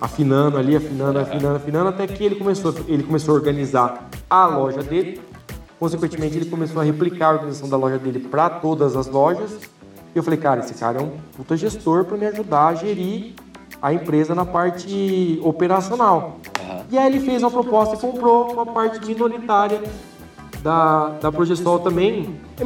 afinando 0.00 0.56
ali, 0.56 0.76
afinando, 0.76 1.18
afinando, 1.18 1.56
afinando, 1.56 1.88
até 1.88 2.06
que 2.06 2.24
ele 2.24 2.36
começou, 2.36 2.74
ele 2.86 3.02
começou 3.02 3.34
a 3.34 3.38
organizar 3.38 4.08
a 4.30 4.46
loja 4.46 4.82
dele. 4.82 5.20
Consequentemente, 5.78 6.36
ele 6.36 6.46
começou 6.46 6.80
a 6.80 6.84
replicar 6.84 7.28
a 7.28 7.32
organização 7.34 7.68
da 7.68 7.76
loja 7.76 7.98
dele 7.98 8.18
para 8.18 8.50
todas 8.50 8.96
as 8.96 9.06
lojas. 9.06 9.52
E 10.14 10.18
eu 10.18 10.22
falei, 10.22 10.38
cara, 10.38 10.60
esse 10.60 10.74
cara 10.74 10.98
é 10.98 11.02
um 11.02 11.12
puta 11.36 11.56
gestor 11.56 12.04
para 12.04 12.16
me 12.16 12.26
ajudar 12.26 12.68
a 12.68 12.74
gerir 12.74 13.34
a 13.80 13.92
empresa 13.92 14.34
na 14.34 14.44
parte 14.44 15.40
operacional. 15.42 16.38
E 16.90 16.98
aí 16.98 17.06
ele 17.06 17.20
fez 17.20 17.42
uma 17.42 17.50
proposta 17.50 17.94
e 17.94 17.98
comprou 17.98 18.52
uma 18.52 18.66
parte 18.66 19.04
minoritária 19.06 19.80
da, 20.62 21.10
da 21.20 21.32
Progestol 21.32 21.78
também 21.78 22.38
é 22.58 22.64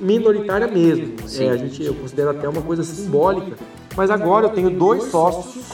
minoritária 0.00 0.66
mesmo. 0.66 1.14
É, 1.38 1.48
a 1.50 1.56
gente, 1.56 1.82
eu 1.82 1.94
considero 1.94 2.30
até 2.30 2.48
uma 2.48 2.62
coisa 2.62 2.82
simbólica. 2.82 3.56
Mas 3.96 4.10
agora 4.10 4.46
eu 4.46 4.50
tenho 4.50 4.70
dois 4.70 5.04
sócios. 5.04 5.64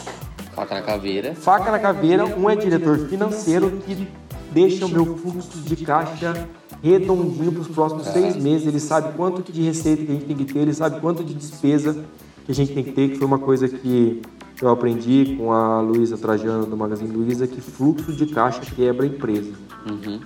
Faca 0.55 0.75
na 0.75 0.83
caveira. 0.83 1.35
Faca 1.35 1.71
na 1.71 1.79
caveira. 1.79 2.27
Um 2.27 2.51
é 2.51 2.57
diretor 2.57 2.99
financeiro 3.09 3.71
que 3.87 4.07
deixa 4.53 4.87
o 4.87 4.89
meu 4.89 5.17
fluxo 5.17 5.59
de 5.59 5.77
caixa 5.85 6.49
redondinho 6.83 7.53
para 7.53 7.63
os 7.63 7.69
próximos 7.69 8.07
seis 8.07 8.37
meses. 8.37 8.67
Ele 8.67 8.81
sabe 8.81 9.15
quanto 9.17 9.53
de 9.53 9.63
receita 9.63 10.05
que 10.05 10.11
a 10.11 10.15
gente 10.15 10.27
tem 10.27 10.37
que 10.37 10.45
ter, 10.45 10.61
ele 10.61 10.75
sabe 10.75 11.01
quanto 11.01 11.23
de 11.25 11.35
despesa 11.35 12.05
que 12.45 12.53
a 12.53 12.55
gente 12.55 12.73
tem 12.73 12.85
que 12.85 12.93
ter, 12.93 13.11
que 13.11 13.17
foi 13.17 13.27
uma 13.27 13.39
coisa 13.39 13.69
que 13.69 14.23
eu 14.61 14.69
aprendi 14.69 15.37
com 15.39 15.53
a 15.53 15.81
Luísa 15.81 16.19
Trajano 16.19 16.67
do 16.67 16.77
Magazine 16.77 17.11
Luiza, 17.11 17.47
que 17.47 17.61
fluxo 17.61 18.13
de 18.13 18.27
caixa 18.27 18.61
quebra 18.61 19.05
a 19.05 19.09
empresa. 19.09 19.53
Uhum. 19.89 20.21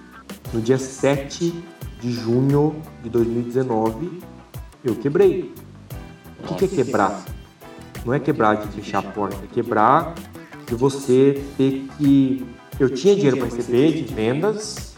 No 0.52 0.60
dia 0.60 0.78
7 0.78 1.54
de 2.00 2.12
junho 2.12 2.76
de 3.02 3.10
2019, 3.10 4.20
eu 4.84 4.94
quebrei. 4.96 5.52
O 6.40 6.54
que, 6.54 6.64
é 6.64 6.68
quebrar? 6.68 7.24
Não 8.04 8.12
é 8.12 8.20
quebrar 8.20 8.56
de 8.56 8.68
fechar 8.68 8.98
a 8.98 9.02
porta, 9.02 9.38
é 9.44 9.46
quebrar 9.46 10.14
de 10.66 10.74
você 10.74 11.42
ter 11.56 11.86
que. 11.96 12.44
Eu 12.78 12.90
tinha 12.90 13.14
dinheiro 13.14 13.36
para 13.36 13.46
receber 13.46 13.92
de 13.92 14.14
vendas, 14.14 14.96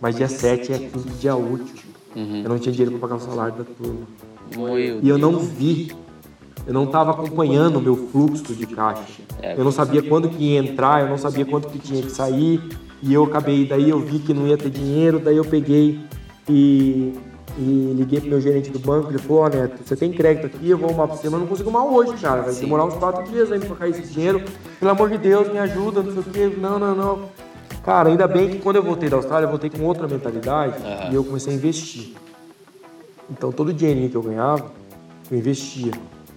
mas 0.00 0.16
dia 0.16 0.28
7 0.28 0.72
é 0.72 0.78
quinto 0.78 1.08
dia 1.18 1.34
útil. 1.34 1.84
Uhum. 2.14 2.42
Eu 2.42 2.48
não 2.48 2.58
tinha 2.58 2.72
dinheiro 2.72 2.98
para 2.98 3.08
pagar 3.08 3.16
o 3.16 3.20
salário 3.20 3.54
da 3.54 3.64
turma. 3.64 4.06
e 5.02 5.08
eu 5.08 5.16
não 5.16 5.38
vi 5.38 5.92
eu 6.66 6.74
não 6.74 6.84
estava 6.84 7.10
acompanhando 7.10 7.76
o 7.76 7.82
meu 7.82 7.96
fluxo 7.96 8.54
de 8.54 8.66
caixa. 8.66 9.22
É, 9.42 9.58
eu 9.58 9.64
não 9.64 9.72
sabia 9.72 10.02
quando 10.02 10.28
que 10.28 10.52
ia 10.52 10.60
entrar, 10.60 11.02
eu 11.02 11.08
não 11.08 11.18
sabia 11.18 11.44
quanto 11.44 11.68
que 11.68 11.78
tinha 11.78 12.02
que 12.02 12.10
sair. 12.10 12.60
E 13.02 13.12
eu 13.12 13.24
acabei, 13.24 13.66
daí 13.66 13.88
eu 13.88 13.98
vi 13.98 14.18
que 14.18 14.34
não 14.34 14.46
ia 14.46 14.58
ter 14.58 14.70
dinheiro, 14.70 15.18
daí 15.18 15.36
eu 15.36 15.44
peguei 15.44 15.98
e, 16.48 17.14
e 17.60 17.92
liguei 17.94 18.20
pro 18.20 18.30
meu 18.30 18.40
gerente 18.40 18.70
do 18.70 18.78
banco, 18.78 19.10
ele 19.10 19.18
falou, 19.18 19.42
ó 19.42 19.44
oh, 19.44 19.48
Neto, 19.50 19.82
você 19.84 19.94
tem 19.94 20.10
crédito 20.10 20.46
aqui, 20.46 20.70
eu 20.70 20.78
vou 20.78 20.88
arrumar 20.88 21.08
pra 21.08 21.16
você, 21.16 21.28
mas 21.28 21.40
não 21.40 21.46
consigo 21.46 21.70
mal 21.70 21.92
hoje, 21.92 22.14
cara. 22.14 22.40
Vai 22.40 22.54
demorar 22.54 22.86
uns 22.86 22.94
quatro 22.94 23.22
dias 23.24 23.52
aí 23.52 23.60
pra 23.60 23.76
cair 23.76 23.90
esse 23.90 24.10
dinheiro. 24.10 24.42
Pelo 24.78 24.90
amor 24.90 25.10
de 25.10 25.18
Deus, 25.18 25.52
me 25.52 25.58
ajuda, 25.58 26.02
não 26.02 26.10
sei 26.10 26.22
o 26.22 26.24
quê. 26.24 26.56
Não, 26.58 26.78
não, 26.78 26.94
não. 26.94 27.28
Cara, 27.84 28.08
ainda 28.08 28.26
bem 28.26 28.48
que 28.48 28.58
quando 28.60 28.76
eu 28.76 28.82
voltei 28.82 29.10
da 29.10 29.16
Austrália, 29.16 29.44
eu 29.44 29.50
voltei 29.50 29.68
com 29.68 29.82
outra 29.84 30.08
mentalidade 30.08 30.74
uhum. 30.82 31.12
e 31.12 31.14
eu 31.14 31.22
comecei 31.22 31.52
a 31.52 31.56
investir. 31.56 32.14
Então 33.30 33.52
todo 33.52 33.68
o 33.68 33.74
dinheirinho 33.74 34.08
que 34.08 34.16
eu 34.16 34.22
ganhava, 34.22 34.72
eu 35.30 35.36
investia. 35.36 35.92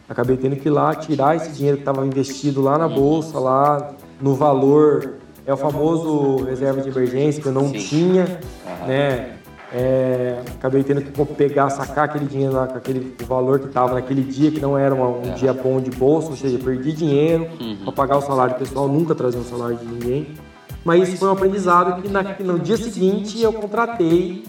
Acabei 0.10 0.36
tendo 0.36 0.58
que 0.58 0.68
ir 0.68 0.72
lá 0.72 0.94
tirar 0.94 1.38
esse 1.38 1.52
dinheiro 1.54 1.78
que 1.78 1.84
estava 1.84 2.06
investido 2.06 2.62
lá 2.62 2.78
na 2.78 2.90
bolsa, 2.90 3.40
lá 3.40 3.94
no 4.22 4.36
valor 4.36 5.14
é 5.46 5.54
o 5.54 5.58
famoso 5.58 6.44
reserva 6.44 6.82
de 6.82 6.90
emergência 6.90 7.42
que 7.42 7.48
eu 7.48 7.54
não 7.54 7.70
Sim. 7.70 7.78
tinha, 7.78 8.40
uhum. 8.82 8.88
né? 8.88 9.38
É, 9.76 10.40
acabei 10.56 10.84
tendo 10.84 11.02
que 11.02 11.26
pegar, 11.34 11.68
sacar 11.72 12.06
aquele 12.06 12.28
dinheiro 12.28 12.54
lá 12.54 12.68
com 12.68 12.78
aquele 12.78 13.16
valor 13.26 13.60
que 13.60 13.66
estava 13.66 13.96
naquele 13.96 14.22
dia, 14.22 14.52
que 14.52 14.60
não 14.60 14.78
era 14.78 14.94
uma, 14.94 15.08
um 15.08 15.24
uhum. 15.24 15.34
dia 15.34 15.52
bom 15.52 15.82
de 15.82 15.90
bolsa, 15.90 16.30
ou 16.30 16.36
seja, 16.36 16.60
perdi 16.60 16.94
dinheiro 16.94 17.48
uhum. 17.60 17.78
para 17.84 17.92
pagar 17.92 18.18
o 18.18 18.22
salário 18.22 18.54
pessoal, 18.56 18.88
nunca 18.88 19.16
trazia 19.16 19.40
um 19.40 19.44
salário 19.44 19.78
de 19.78 19.86
ninguém. 19.86 20.28
Mas 20.86 21.10
isso 21.10 21.18
foi 21.18 21.30
um 21.30 21.32
aprendizado 21.32 22.02
que, 22.04 22.08
na, 22.08 22.22
no 22.22 22.60
dia 22.60 22.78
seguinte 22.78 23.42
eu 23.42 23.52
contratei 23.52 24.44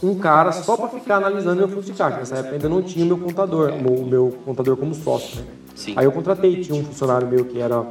um 0.00 0.14
cara 0.14 0.52
só 0.52 0.76
para 0.76 0.88
ficar 0.88 1.16
analisando 1.16 1.56
meu 1.56 1.68
fluxo 1.68 1.90
de 1.90 1.98
caixa. 1.98 2.18
Nessa 2.18 2.36
época 2.36 2.54
ainda 2.54 2.68
não 2.68 2.80
tinha 2.80 3.04
o 3.04 3.08
meu 3.08 3.18
contador, 3.18 3.72
o 3.72 4.06
meu 4.06 4.38
contador 4.44 4.76
como 4.76 4.94
sócio. 4.94 5.40
Né? 5.40 5.94
Aí 5.96 6.04
eu 6.04 6.12
contratei, 6.12 6.60
tinha 6.60 6.80
um 6.80 6.84
funcionário 6.84 7.26
meu 7.26 7.44
que 7.44 7.58
era 7.58 7.84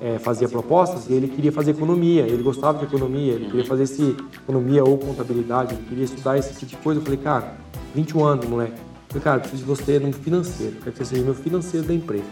é, 0.00 0.18
fazia 0.18 0.48
propostas 0.48 1.08
e 1.08 1.12
ele 1.12 1.28
queria 1.28 1.50
fazer 1.50 1.72
economia, 1.72 2.22
ele 2.22 2.42
gostava 2.42 2.78
de 2.78 2.84
economia, 2.84 3.32
ele 3.32 3.46
queria 3.46 3.64
fazer 3.64 3.84
esse 3.84 4.16
economia 4.42 4.84
ou 4.84 4.96
contabilidade, 4.98 5.74
ele 5.74 5.84
queria 5.88 6.04
estudar 6.04 6.38
esse 6.38 6.54
tipo 6.54 6.66
de 6.66 6.76
coisa. 6.76 7.00
Eu 7.00 7.04
falei, 7.04 7.18
cara, 7.18 7.54
21 7.94 8.24
anos, 8.24 8.46
moleque. 8.46 8.72
Eu 8.72 8.80
falei, 9.08 9.22
cara, 9.22 9.40
preciso 9.40 9.62
de 9.62 9.68
você 9.68 9.98
no 9.98 10.12
financeiro, 10.12 10.76
quero 10.76 10.92
que 10.92 10.98
você 10.98 11.04
seja 11.04 11.24
meu 11.24 11.34
financeiro 11.34 11.86
da 11.86 11.94
empresa. 11.94 12.24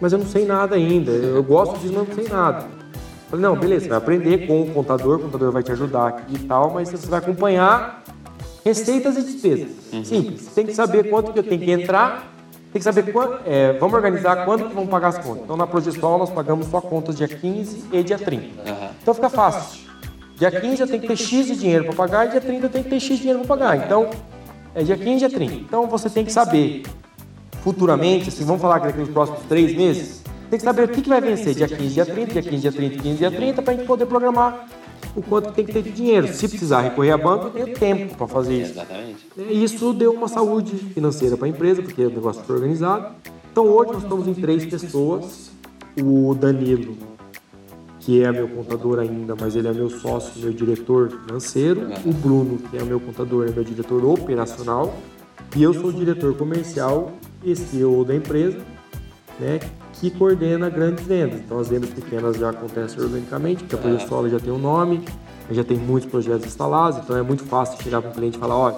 Mas 0.00 0.12
eu 0.12 0.18
não 0.18 0.26
sei 0.26 0.44
nada 0.44 0.76
ainda, 0.76 1.10
eu 1.10 1.42
gosto 1.42 1.78
disso, 1.78 1.92
mas 1.94 2.08
não 2.08 2.14
sei 2.14 2.28
nada. 2.28 2.60
Eu 2.60 3.30
falei, 3.30 3.44
não, 3.44 3.56
beleza, 3.56 3.84
você 3.84 3.88
vai 3.88 3.98
aprender 3.98 4.46
com 4.46 4.62
o 4.62 4.70
contador, 4.72 5.18
o 5.18 5.22
contador 5.22 5.52
vai 5.52 5.62
te 5.62 5.70
ajudar 5.72 6.08
aqui 6.08 6.34
e 6.34 6.38
tal, 6.40 6.72
mas 6.72 6.90
você 6.90 7.06
vai 7.06 7.20
acompanhar 7.20 8.02
receitas 8.64 9.16
e 9.16 9.22
despesas. 9.22 9.68
Simples, 10.04 10.42
você 10.42 10.50
tem 10.54 10.66
que 10.66 10.74
saber 10.74 11.08
quanto 11.08 11.32
que 11.32 11.38
eu 11.38 11.42
tenho 11.42 11.60
que 11.60 11.70
entrar 11.70 12.30
tem 12.72 12.78
que 12.78 12.84
saber 12.84 13.12
quando, 13.12 13.40
é, 13.46 13.72
vamos 13.74 13.94
organizar 13.94 14.44
quando 14.44 14.68
que 14.68 14.74
vamos 14.74 14.88
pagar 14.88 15.08
as 15.08 15.18
contas. 15.18 15.42
Então 15.42 15.56
na 15.56 15.66
Progestol 15.66 16.18
nós 16.18 16.30
pagamos 16.30 16.66
só 16.68 16.80
contas 16.80 17.16
dia 17.16 17.26
15 17.26 17.86
e 17.92 18.02
dia 18.02 18.18
30. 18.18 18.44
Uhum. 18.44 18.88
Então 19.02 19.12
fica 19.12 19.28
fácil. 19.28 19.90
Dia 20.36 20.50
15 20.50 20.80
eu 20.80 20.86
tenho 20.86 21.00
que 21.00 21.08
ter 21.08 21.16
X 21.16 21.46
de 21.46 21.56
dinheiro 21.56 21.84
para 21.84 21.94
pagar 21.94 22.26
e 22.28 22.30
dia 22.30 22.40
30 22.40 22.66
eu 22.66 22.70
tenho 22.70 22.84
que 22.84 22.90
ter 22.90 23.00
X 23.00 23.16
de 23.16 23.22
dinheiro 23.22 23.40
para 23.40 23.56
pagar. 23.56 23.76
Então, 23.76 24.08
é 24.74 24.82
dia 24.82 24.96
15 24.96 25.10
e 25.10 25.18
dia 25.18 25.30
30. 25.30 25.54
Então 25.54 25.86
você 25.86 26.08
tem 26.08 26.24
que 26.24 26.32
saber 26.32 26.84
futuramente, 27.62 28.28
assim, 28.28 28.44
vamos 28.44 28.62
falar 28.62 28.80
que 28.80 28.86
daqui 28.86 29.00
nos 29.00 29.10
próximos 29.10 29.42
três 29.48 29.76
meses, 29.76 30.22
tem 30.48 30.58
que 30.58 30.64
saber 30.64 30.84
o 30.84 30.88
que, 30.88 31.02
que 31.02 31.08
vai 31.08 31.20
vencer 31.20 31.54
dia 31.54 31.68
15, 31.68 31.88
dia 31.94 32.06
30, 32.06 32.32
dia 32.32 32.42
15, 32.42 32.56
dia 32.58 32.72
30, 32.72 33.02
15, 33.02 33.16
dia 33.18 33.30
30, 33.30 33.62
para 33.62 33.72
a 33.72 33.76
gente 33.76 33.86
poder 33.86 34.06
programar 34.06 34.66
o 35.14 35.22
quanto 35.22 35.52
tem 35.52 35.64
que 35.64 35.72
ter 35.72 35.82
de 35.82 35.90
dinheiro. 35.90 36.28
Se 36.28 36.48
precisar 36.48 36.82
recorrer 36.82 37.10
a 37.10 37.18
banco, 37.18 37.46
eu 37.46 37.64
tenho 37.64 37.78
tempo 37.78 38.16
para 38.16 38.26
fazer 38.26 38.62
isso. 38.62 38.72
Exatamente. 38.72 39.26
E 39.36 39.64
isso 39.64 39.92
deu 39.92 40.12
uma 40.12 40.28
saúde 40.28 40.76
financeira 40.76 41.36
para 41.36 41.46
a 41.46 41.48
empresa, 41.48 41.82
porque 41.82 42.04
o 42.04 42.10
negócio 42.10 42.42
foi 42.44 42.56
organizado. 42.56 43.14
Então 43.50 43.66
hoje 43.66 43.92
nós 43.92 44.02
estamos 44.02 44.28
em 44.28 44.34
três 44.34 44.64
pessoas. 44.64 45.50
O 46.00 46.34
Danilo, 46.34 46.96
que 47.98 48.22
é 48.22 48.30
meu 48.30 48.48
contador 48.48 49.00
ainda, 49.00 49.34
mas 49.38 49.56
ele 49.56 49.68
é 49.68 49.72
meu 49.72 49.90
sócio, 49.90 50.40
meu 50.40 50.52
diretor 50.52 51.10
financeiro. 51.10 51.88
O 52.06 52.12
Bruno, 52.12 52.58
que 52.70 52.76
é 52.76 52.82
meu 52.82 53.00
contador, 53.00 53.48
é 53.48 53.50
meu 53.50 53.64
diretor 53.64 54.04
operacional. 54.04 54.94
E 55.56 55.62
eu 55.62 55.74
sou 55.74 55.86
o 55.86 55.92
diretor 55.92 56.36
comercial 56.36 57.12
e 57.42 57.56
CEO 57.56 58.04
da 58.04 58.14
empresa, 58.14 58.58
né, 59.40 59.58
que 60.00 60.10
coordena 60.10 60.70
grandes 60.70 61.04
vendas. 61.04 61.40
Então 61.40 61.58
as 61.58 61.68
vendas 61.68 61.90
pequenas 61.90 62.36
já 62.36 62.50
acontecem 62.50 63.02
organicamente, 63.02 63.62
porque 63.62 63.74
a 63.74 63.78
Projesola 63.78 64.30
já 64.30 64.40
tem 64.40 64.50
um 64.50 64.58
nome, 64.58 65.04
já 65.50 65.62
tem 65.62 65.76
muitos 65.76 66.10
projetos 66.10 66.46
instalados, 66.46 66.98
então 66.98 67.16
é 67.16 67.22
muito 67.22 67.44
fácil 67.44 67.80
chegar 67.82 68.00
para 68.00 68.10
o 68.10 68.14
cliente 68.14 68.38
e 68.38 68.40
falar, 68.40 68.56
olha, 68.56 68.76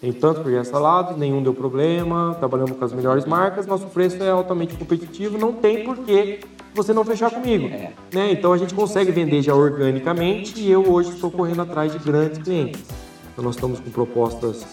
tem 0.00 0.12
tantos 0.12 0.42
projetos 0.42 0.66
instalados, 0.66 1.16
nenhum 1.16 1.42
deu 1.42 1.54
problema, 1.54 2.34
trabalhamos 2.38 2.76
com 2.76 2.84
as 2.84 2.92
melhores 2.92 3.24
marcas, 3.24 3.66
nosso 3.66 3.86
preço 3.86 4.20
é 4.22 4.30
altamente 4.30 4.76
competitivo, 4.76 5.38
não 5.38 5.52
tem 5.52 5.84
por 5.84 5.96
que 5.98 6.40
você 6.74 6.92
não 6.92 7.04
fechar 7.04 7.30
comigo. 7.30 7.66
É. 7.66 7.92
Né? 8.12 8.32
Então 8.32 8.52
a 8.52 8.58
gente 8.58 8.74
consegue 8.74 9.12
vender 9.12 9.42
já 9.42 9.54
organicamente 9.54 10.60
e 10.60 10.70
eu 10.70 10.90
hoje 10.90 11.10
estou 11.10 11.30
correndo 11.30 11.62
atrás 11.62 11.92
de 11.92 11.98
grandes 12.00 12.38
clientes. 12.38 12.82
Então 13.32 13.44
nós 13.44 13.54
estamos 13.54 13.78
com 13.78 13.90
propostas 13.90 14.66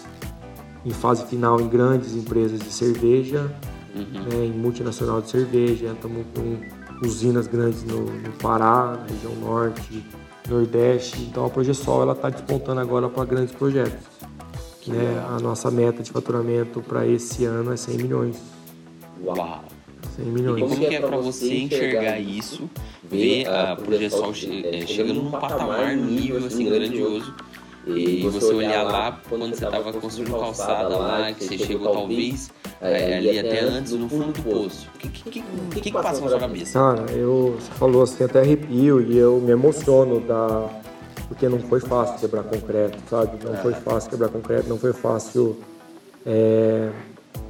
em 0.84 0.90
fase 0.90 1.24
final 1.26 1.60
em 1.60 1.68
grandes 1.68 2.14
empresas 2.14 2.58
de 2.58 2.72
cerveja, 2.72 3.50
né, 3.94 4.46
em 4.46 4.52
multinacional 4.52 5.20
de 5.20 5.30
cerveja, 5.30 5.92
estamos 5.92 6.24
com 6.34 7.06
usinas 7.06 7.46
grandes 7.46 7.82
no, 7.84 8.02
no 8.04 8.32
Pará, 8.40 8.96
na 9.00 9.06
região 9.06 9.34
norte, 9.36 10.04
nordeste. 10.48 11.20
Então 11.22 11.44
a 11.46 11.50
Progesol 11.50 12.02
ela 12.02 12.12
está 12.12 12.30
despontando 12.30 12.80
agora 12.80 13.08
para 13.08 13.24
grandes 13.24 13.54
projetos. 13.54 14.06
Né? 14.86 15.24
A 15.28 15.38
nossa 15.40 15.70
meta 15.70 16.02
de 16.02 16.10
faturamento 16.10 16.80
para 16.80 17.06
esse 17.06 17.44
ano 17.44 17.72
é 17.72 17.76
100 17.76 17.96
milhões. 17.98 18.36
Uau! 19.24 19.64
100 20.16 20.26
E 20.26 20.28
milhões. 20.30 20.60
como 20.60 20.76
que 20.76 20.94
é 20.94 21.00
para 21.00 21.16
você 21.16 21.54
enxergar 21.54 22.18
isso, 22.18 22.68
ver 23.02 23.48
a 23.48 23.76
projeção 23.76 24.32
che- 24.34 24.66
eh, 24.66 24.86
chegando 24.86 25.22
num 25.22 25.30
patamar, 25.30 25.96
num 25.96 26.04
nível 26.06 26.44
assim 26.44 26.64
grandioso, 26.66 27.32
e 27.86 28.22
você 28.28 28.52
olhar 28.52 28.82
lá 28.84 29.20
quando 29.28 29.48
você 29.48 29.64
estava 29.64 29.92
construindo 29.92 30.38
calçada 30.38 30.96
lá, 30.96 31.32
que 31.32 31.44
você 31.44 31.58
chegou 31.58 31.92
talvez 31.92 32.50
eh, 32.80 33.16
ali 33.16 33.38
até 33.38 33.60
antes 33.60 33.92
no 33.92 34.08
fundo 34.08 34.32
do 34.32 34.42
poço. 34.42 34.88
O 34.94 34.98
que, 34.98 35.08
que, 35.08 35.30
que, 35.30 35.44
que, 35.72 35.80
que 35.80 35.92
passa 35.92 36.20
na 36.20 36.28
sua 36.28 36.38
cabeça? 36.38 36.78
Cara, 36.78 37.10
eu, 37.12 37.56
você 37.58 37.72
falou 37.72 38.02
assim, 38.02 38.24
até 38.24 38.40
arrepio 38.40 39.00
e 39.00 39.16
eu 39.16 39.40
me 39.40 39.50
emociono 39.50 40.20
da, 40.20 40.68
porque 41.28 41.48
não 41.48 41.58
foi 41.58 41.80
fácil 41.80 42.18
quebrar 42.20 42.44
concreto, 42.44 42.98
sabe? 43.08 43.44
Não 43.44 43.56
foi 43.56 43.72
fácil 43.72 44.10
quebrar 44.10 44.28
concreto, 44.28 44.68
não 44.68 44.78
foi 44.78 44.92
fácil 44.92 45.58
é, 46.24 46.90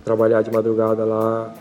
trabalhar 0.05 0.43
de 0.43 0.51
madrugada 0.51 1.05
lá, 1.05 1.53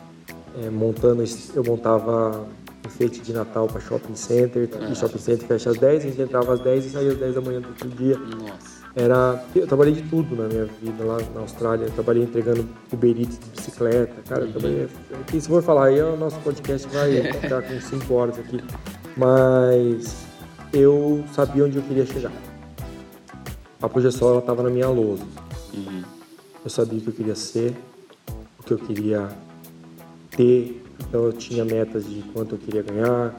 é, 0.64 0.69
montando, 0.69 1.23
eu 1.56 1.64
montava 1.64 2.45
enfeite 2.85 3.21
de 3.21 3.33
Natal 3.33 3.67
para 3.67 3.79
shopping 3.81 4.15
center, 4.15 4.69
e 4.91 4.95
shopping 4.95 5.17
center 5.17 5.47
fecha 5.47 5.69
às 5.69 5.77
10, 5.77 6.03
a 6.03 6.07
gente 6.07 6.21
entrava 6.21 6.53
às 6.53 6.59
10 6.59 6.85
e 6.85 6.89
saía 6.89 7.11
às 7.11 7.17
10 7.17 7.35
da 7.35 7.41
manhã 7.41 7.61
do 7.61 7.69
outro 7.69 7.89
dia. 7.89 8.17
Nossa, 8.17 8.81
Era, 8.95 9.43
eu 9.55 9.67
trabalhei 9.67 9.93
de 9.93 10.01
tudo 10.03 10.35
na 10.35 10.47
minha 10.47 10.65
vida 10.65 11.03
lá 11.03 11.17
na 11.33 11.41
Austrália. 11.41 11.85
Eu 11.85 11.91
trabalhei 11.91 12.23
entregando 12.23 12.67
Uber 12.91 13.09
Eats 13.09 13.39
de 13.39 13.49
bicicleta, 13.55 14.15
cara. 14.27 14.45
Eu 14.45 14.51
trabalhei, 14.51 14.87
aqui, 15.21 15.39
se 15.39 15.47
for 15.47 15.63
falar 15.63 15.85
aí, 15.85 16.01
o 16.01 16.17
nosso 16.17 16.39
podcast 16.39 16.87
vai 16.89 17.31
ficar 17.39 17.61
com 17.61 17.79
5 17.79 18.13
horas 18.13 18.39
aqui. 18.39 18.61
Mas 19.15 20.25
eu 20.73 21.23
sabia 21.33 21.65
onde 21.65 21.77
eu 21.77 21.83
queria 21.83 22.05
chegar. 22.05 22.31
A 23.81 23.89
projeção 23.89 24.39
estava 24.39 24.63
na 24.63 24.69
minha 24.69 24.87
lousa. 24.87 25.23
Uhum. 25.73 26.03
Eu 26.63 26.69
sabia 26.69 26.99
o 26.99 27.01
que 27.01 27.07
eu 27.09 27.13
queria 27.13 27.35
ser, 27.35 27.75
o 28.59 28.63
que 28.63 28.71
eu 28.73 28.77
queria 28.77 29.29
ter. 30.29 30.80
Então 31.07 31.26
eu 31.26 31.34
tinha 31.34 31.65
metas 31.65 32.06
de 32.06 32.22
quanto 32.34 32.56
eu 32.56 32.60
queria 32.60 32.82
ganhar. 32.82 33.36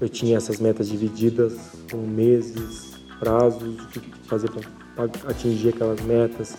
Eu 0.00 0.08
tinha 0.08 0.36
essas 0.36 0.58
metas 0.58 0.88
divididas 0.88 1.56
com 1.90 1.98
meses, 1.98 2.92
prazos, 3.18 3.80
o 3.84 3.88
que 3.88 4.28
fazer 4.28 4.50
para 4.50 5.04
atingir 5.30 5.70
aquelas 5.70 6.00
metas. 6.02 6.56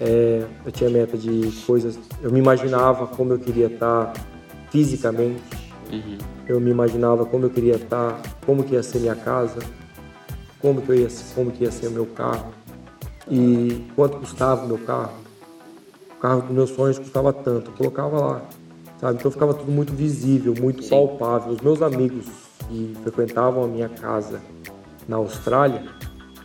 É, 0.00 0.44
eu 0.64 0.72
tinha 0.72 0.90
meta 0.90 1.16
de 1.16 1.52
coisas. 1.66 1.98
Eu 2.22 2.32
me 2.32 2.38
imaginava 2.38 3.06
como 3.06 3.32
eu 3.32 3.38
queria 3.38 3.66
estar 3.66 4.12
fisicamente. 4.70 5.42
Uhum. 5.92 6.18
Eu 6.48 6.60
me 6.60 6.70
imaginava 6.70 7.24
como 7.24 7.46
eu 7.46 7.50
queria 7.50 7.76
estar, 7.76 8.20
como 8.44 8.64
que 8.64 8.74
ia 8.74 8.82
ser 8.82 8.98
minha 8.98 9.14
casa, 9.14 9.60
como 10.60 10.82
que, 10.82 10.90
eu 10.90 10.96
ia, 10.96 11.08
como 11.34 11.50
que 11.50 11.64
ia 11.64 11.70
ser 11.70 11.88
o 11.88 11.90
meu 11.90 12.06
carro 12.06 12.52
e 13.28 13.86
quanto 13.94 14.18
custava 14.18 14.64
o 14.64 14.68
meu 14.68 14.78
carro. 14.78 15.14
O 16.16 16.20
carro 16.20 16.42
dos 16.42 16.50
meus 16.50 16.70
sonhos 16.70 16.98
custava 16.98 17.32
tanto, 17.32 17.70
eu 17.70 17.76
colocava 17.76 18.20
lá, 18.20 18.42
sabe? 19.04 19.18
Então 19.18 19.30
ficava 19.30 19.52
tudo 19.52 19.70
muito 19.70 19.92
visível, 19.92 20.54
muito 20.58 20.88
palpável. 20.88 21.52
Os 21.52 21.60
meus 21.60 21.82
amigos 21.82 22.24
que 22.68 22.96
frequentavam 23.02 23.62
a 23.64 23.66
minha 23.66 23.88
casa 23.88 24.40
na 25.06 25.16
Austrália, 25.16 25.82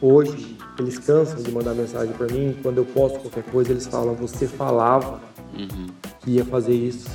hoje 0.01 0.57
eles 0.77 0.99
cansam 0.99 1.41
de 1.41 1.49
mandar 1.51 1.73
mensagem 1.73 2.13
para 2.13 2.27
mim. 2.27 2.57
Quando 2.61 2.79
eu 2.79 2.85
posto 2.85 3.19
qualquer 3.19 3.43
coisa, 3.45 3.71
eles 3.71 3.87
falam: 3.87 4.13
Você 4.15 4.45
falava 4.45 5.21
Uhum. 5.57 5.87
que 6.19 6.31
ia 6.31 6.45
fazer 6.45 6.73
isso. 6.73 7.09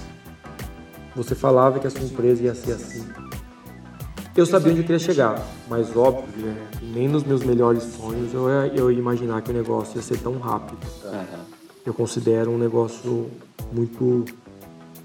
Você 1.15 1.35
falava 1.35 1.79
que 1.79 1.87
a 1.87 1.91
sua 1.91 2.01
empresa 2.03 2.43
ia 2.43 2.55
ser 2.55 2.73
assim. 2.73 3.05
Eu 4.37 4.45
sabia 4.47 4.73
onde 4.73 4.81
eu 4.81 4.85
queria 4.85 4.99
chegar, 4.99 5.41
mas 5.69 5.95
óbvio, 5.97 6.45
né, 6.45 6.57
nem 6.93 7.07
nos 7.07 7.23
meus 7.23 7.45
melhres 7.45 7.85
sonhos 7.85 8.35
eu 8.35 8.49
ia, 8.49 8.73
eu 8.75 8.91
ia 8.91 8.99
imaginar 8.99 9.41
que 9.43 9.51
o 9.53 9.55
negócio 9.55 9.97
ia 9.97 10.03
ser 10.03 10.19
tão 10.19 10.39
rápido. 10.39 10.81
Aham. 11.05 11.45
Eu 11.87 11.95
considero 11.95 12.51
um 12.51 12.59
negócio 12.59 13.31
muito. 13.73 14.25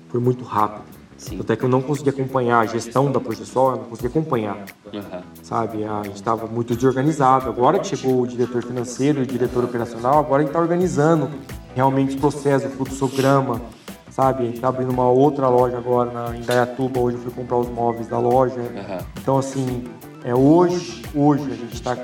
Foi 0.10 0.20
muito 0.20 0.44
rápido. 0.44 0.84
Sim. 1.18 1.40
Até 1.40 1.56
que 1.56 1.64
eu 1.66 1.70
não 1.70 1.82
consegui 1.82 2.10
acompanhar 2.10 2.60
a 2.60 2.66
gestão 2.66 3.12
da 3.12 3.20
Projeção, 3.20 3.72
eu 3.72 3.78
não 3.78 3.84
consegui 3.86 4.08
acompanhar 4.08 4.66
Aham. 4.94 5.22
sabe? 5.44 5.84
A 5.84 6.04
gente 6.04 6.16
estava 6.16 6.48
muito 6.48 6.74
desorganizado. 6.74 7.50
Agora 7.50 7.78
que 7.78 7.88
chegou 7.88 8.22
o 8.22 8.28
diretor 8.28 8.64
financeiro 8.64 9.20
e 9.20 9.24
o 9.24 9.26
diretor 9.26 9.66
operacional, 9.66 10.20
agora 10.20 10.38
a 10.38 10.40
gente 10.40 10.50
está 10.50 10.60
organizando 10.62 11.30
realmente 11.76 12.16
os 12.16 12.16
processos, 12.16 12.72
o 12.72 12.76
fluxograma, 12.76 13.62
sabe? 14.10 14.44
A 14.44 14.46
gente 14.46 14.56
está 14.56 14.70
abrindo 14.70 14.92
uma 14.92 15.10
outra 15.10 15.50
loja 15.50 15.78
agora 15.78 16.10
na, 16.10 16.38
em 16.38 16.42
Dayatuba, 16.42 17.02
hoje 17.02 17.18
eu 17.18 17.24
fui 17.24 17.32
comprar 17.32 17.58
os 17.58 17.70
móveis 17.70 18.08
da 18.08 18.18
loja. 18.18 18.62
Aham. 18.62 19.06
Então, 19.22 19.38
assim, 19.38 19.84
é 20.24 20.34
hoje, 20.34 21.04
hoje 21.14 21.52
a 21.52 21.56
gente 21.56 21.82
tá, 21.82 21.98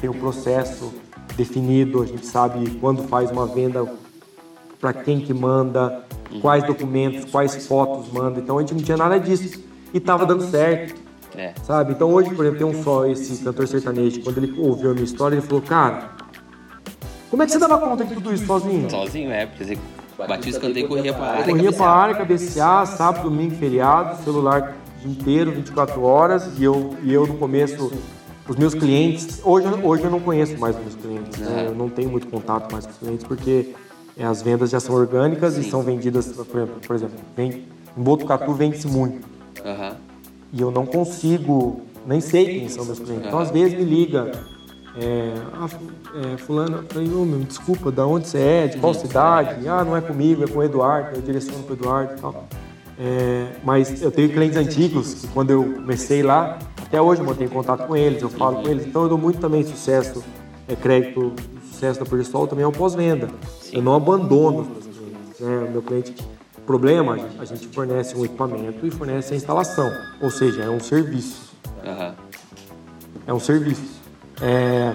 tem 0.00 0.08
o 0.08 0.14
processo 0.14 0.92
definido, 1.36 2.02
a 2.02 2.06
gente 2.06 2.24
sabe 2.26 2.70
quando 2.80 3.02
faz 3.04 3.30
uma 3.30 3.46
venda, 3.46 3.86
para 4.80 4.92
quem 4.94 5.20
que 5.20 5.32
manda, 5.32 6.04
quais 6.40 6.64
documentos, 6.64 7.24
quais 7.30 7.66
fotos 7.66 8.12
manda. 8.12 8.40
Então, 8.40 8.58
a 8.58 8.60
gente 8.60 8.74
não 8.74 8.82
tinha 8.82 8.96
nada 8.96 9.18
disso 9.18 9.60
e 9.92 9.98
estava 9.98 10.24
dando 10.24 10.44
certo 10.50 10.94
É. 11.36 11.52
sabe? 11.62 11.92
Então 11.92 12.10
hoje, 12.12 12.30
por 12.34 12.44
exemplo, 12.44 12.66
tem 12.66 12.78
um 12.78 12.82
só, 12.82 13.06
esse 13.06 13.42
cantor 13.42 13.66
sertanejo, 13.68 14.22
quando 14.22 14.38
ele 14.38 14.54
ouviu 14.58 14.90
a 14.90 14.94
minha 14.94 15.04
história, 15.04 15.34
ele 15.36 15.42
falou, 15.46 15.62
cara, 15.62 16.10
como 17.30 17.42
é 17.42 17.46
que 17.46 17.52
você 17.52 17.58
dava 17.58 17.78
conta 17.78 18.04
de 18.04 18.14
tudo 18.14 18.32
isso 18.32 18.44
sozinho? 18.46 18.90
Sozinho, 18.90 19.30
é, 19.32 19.46
porque 19.46 19.64
você 19.64 19.78
batia 20.18 20.46
o 20.52 20.54
escanteio 20.54 20.84
e 20.84 20.88
corria 20.88 21.14
pra 21.14 21.26
área. 21.26 21.44
Corria 21.44 21.72
pra 21.72 21.86
área, 21.86 22.14
cabecear, 22.14 22.86
sábado, 22.86 23.24
domingo, 23.24 23.54
feriado, 23.56 24.22
celular 24.22 24.76
inteiro, 25.04 25.50
24 25.52 26.02
horas, 26.02 26.58
e 26.58 26.64
eu, 26.64 26.94
e 27.02 27.12
eu 27.12 27.26
no 27.26 27.34
começo, 27.34 27.90
os 28.48 28.56
meus 28.56 28.74
clientes, 28.74 29.40
hoje, 29.44 29.66
eu- 29.66 29.86
hoje 29.86 30.04
eu 30.04 30.10
não 30.10 30.20
conheço 30.20 30.58
mais 30.58 30.76
os 30.76 30.82
meus 30.82 30.94
clientes, 30.96 31.38
né? 31.40 31.64
eu 31.68 31.74
não 31.74 31.88
tenho 31.88 32.10
muito 32.10 32.26
contato 32.28 32.70
mais 32.70 32.84
com 32.86 32.92
os 32.92 32.98
clientes, 32.98 33.24
porque 33.26 33.70
é, 33.74 33.81
as 34.20 34.42
vendas 34.42 34.70
já 34.70 34.80
são 34.80 34.94
orgânicas 34.94 35.56
e 35.56 35.64
são 35.64 35.82
vendidas, 35.82 36.26
por 36.26 36.56
exemplo, 36.56 36.74
por 36.86 36.96
exemplo 36.96 37.18
vem, 37.36 37.64
em 37.96 38.02
Botucatu 38.02 38.52
vende-se 38.52 38.86
muito, 38.86 39.26
Aham. 39.64 39.96
e 40.52 40.60
eu 40.60 40.70
não 40.70 40.84
consigo, 40.84 41.82
nem 42.06 42.20
sei 42.20 42.60
quem 42.60 42.68
são 42.68 42.84
meus 42.84 42.98
clientes. 42.98 43.26
Então, 43.26 43.38
às 43.38 43.50
vezes 43.50 43.78
me 43.78 43.84
liga, 43.84 44.32
é, 44.96 45.32
ah, 45.54 45.68
é, 46.34 46.36
fulano, 46.36 46.84
eu 46.94 47.02
meu, 47.02 47.24
me 47.24 47.44
desculpa, 47.44 47.90
da 47.90 48.06
onde 48.06 48.28
você 48.28 48.38
é, 48.38 48.66
de 48.66 48.78
qual 48.78 48.92
cidade? 48.92 49.66
Ah, 49.66 49.84
não 49.84 49.96
é 49.96 50.00
comigo, 50.00 50.44
é 50.44 50.46
com 50.46 50.58
o 50.58 50.62
Eduardo, 50.62 51.16
eu 51.16 51.22
direciono 51.22 51.62
pro 51.64 51.74
Eduardo 51.74 52.14
e 52.16 52.20
tal. 52.20 52.46
É, 52.98 53.46
mas 53.64 54.02
eu 54.02 54.10
tenho 54.10 54.28
clientes 54.28 54.56
antigos 54.56 55.14
que 55.14 55.26
quando 55.28 55.50
eu 55.50 55.64
comecei 55.64 56.22
lá, 56.22 56.58
até 56.80 57.00
hoje 57.00 57.22
eu 57.22 57.26
mantenho 57.26 57.48
contato 57.48 57.86
com 57.86 57.96
eles, 57.96 58.20
eu 58.20 58.28
falo 58.28 58.62
com 58.62 58.68
eles, 58.68 58.86
então 58.86 59.02
eu 59.02 59.08
dou 59.08 59.18
muito 59.18 59.40
também 59.40 59.64
sucesso, 59.64 60.22
é, 60.68 60.76
crédito, 60.76 61.32
sucesso 61.82 61.98
da 61.98 62.06
Progesol 62.06 62.46
também 62.46 62.64
é 62.64 62.68
o 62.68 62.72
pós-venda. 62.72 63.28
Eu 63.72 63.82
não 63.82 63.96
abandono. 63.96 64.68
Né? 65.40 65.66
O 65.68 65.70
meu 65.72 65.82
cliente 65.82 66.14
problema, 66.64 67.18
a 67.40 67.44
gente 67.44 67.66
fornece 67.68 68.16
um 68.16 68.24
equipamento 68.24 68.86
e 68.86 68.90
fornece 68.90 69.34
a 69.34 69.36
instalação, 69.36 69.92
ou 70.20 70.30
seja, 70.30 70.62
é 70.62 70.70
um 70.70 70.78
serviço. 70.78 71.52
Aham. 71.84 72.14
É 73.26 73.34
um 73.34 73.40
serviço. 73.40 74.00
É, 74.40 74.94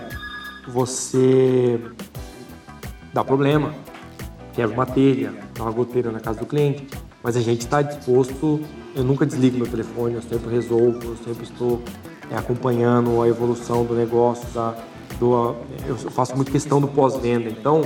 você 0.69 1.79
dá 3.13 3.21
problema, 3.21 3.73
quebra 4.53 4.73
uma 4.73 4.85
telha, 4.85 5.33
dá 5.57 5.63
uma 5.63 5.71
goteira 5.71 6.09
na 6.09 6.21
casa 6.21 6.39
do 6.39 6.45
cliente, 6.45 6.87
Mas 7.21 7.35
a 7.35 7.41
gente 7.41 7.61
está 7.61 7.81
disposto, 7.81 8.61
eu 8.95 9.03
nunca 9.03 9.25
desligo 9.25 9.57
meu 9.57 9.67
telefone, 9.67 10.15
eu 10.15 10.21
sempre 10.21 10.49
resolvo, 10.49 11.03
eu 11.03 11.17
sempre 11.17 11.43
estou 11.43 11.81
é, 12.31 12.37
acompanhando 12.37 13.21
a 13.21 13.27
evolução 13.27 13.83
do 13.83 13.93
negócio, 13.93 14.47
da, 14.53 14.73
do, 15.19 15.55
eu 15.85 15.95
faço 15.97 16.35
muito 16.35 16.51
questão 16.51 16.79
do 16.79 16.87
pós-venda. 16.87 17.49
Então, 17.49 17.81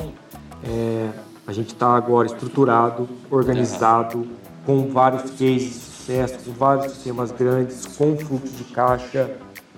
é, 0.64 1.10
a 1.45 1.53
gente 1.53 1.74
está 1.74 1.95
agora 1.95 2.28
estruturado, 2.28 3.08
organizado, 3.30 4.28
com 4.66 4.90
vários 4.90 5.24
cases 5.32 5.64
de 5.64 5.74
sucesso, 5.74 6.38
com 6.45 6.52
vários 6.52 6.94
sistemas 6.94 7.32
grandes, 7.32 7.86
com 7.98 8.18
fluxo 8.18 8.53
de 8.56 8.64
caixa, 8.66 9.32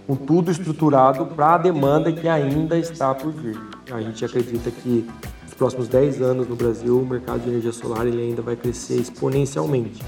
com 0.05 0.15
tudo 0.15 0.51
estruturado 0.51 1.25
para 1.27 1.55
a 1.55 1.57
demanda 1.57 2.11
que 2.11 2.27
ainda 2.27 2.77
está 2.77 3.13
por 3.15 3.31
vir. 3.31 3.59
A 3.91 4.01
gente 4.01 4.23
acredita 4.25 4.69
que 4.69 5.09
nos 5.43 5.53
próximos 5.53 5.88
10 5.88 6.21
anos 6.21 6.47
no 6.47 6.55
Brasil 6.55 6.99
o 6.99 7.05
mercado 7.05 7.41
de 7.41 7.49
energia 7.49 7.71
solar 7.71 8.05
ele 8.05 8.21
ainda 8.21 8.41
vai 8.41 8.55
crescer 8.55 8.99
exponencialmente. 8.99 10.03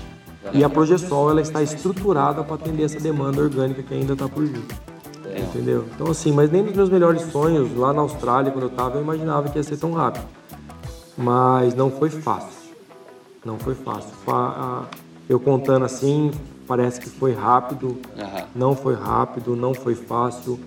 E 0.53 0.63
a 0.63 0.69
Progesol 0.69 1.31
ela 1.31 1.41
está 1.41 1.63
estruturada 1.63 2.43
para 2.43 2.55
atender 2.55 2.83
essa 2.83 2.99
demanda 2.99 3.41
orgânica 3.41 3.81
que 3.81 3.93
ainda 3.93 4.13
está 4.13 4.27
por 4.27 4.45
vir. 4.45 4.63
Entendeu? 5.41 5.85
Então 5.93 6.07
assim, 6.07 6.31
mas 6.31 6.51
nem 6.51 6.63
nos 6.63 6.73
meus 6.73 6.89
melhores 6.89 7.21
sonhos 7.23 7.75
lá 7.75 7.91
na 7.91 8.01
Austrália 8.01 8.51
quando 8.51 8.65
eu 8.65 8.69
estava 8.69 8.97
eu 8.97 9.01
imaginava 9.01 9.49
que 9.49 9.57
ia 9.57 9.63
ser 9.63 9.77
tão 9.77 9.91
rápido. 9.93 10.25
Mas 11.17 11.73
não 11.73 11.89
foi 11.89 12.09
fácil. 12.09 12.73
Não 13.43 13.59
foi 13.59 13.75
fácil. 13.75 14.11
Eu 15.29 15.39
contando 15.39 15.85
assim, 15.85 16.31
parece 16.67 16.99
que 16.99 17.09
foi 17.09 17.33
rápido, 17.33 17.87
uhum. 17.87 18.45
não 18.55 18.75
foi 18.75 18.95
rápido, 18.95 19.55
não 19.55 19.73
foi 19.73 19.95
fácil. 19.95 20.59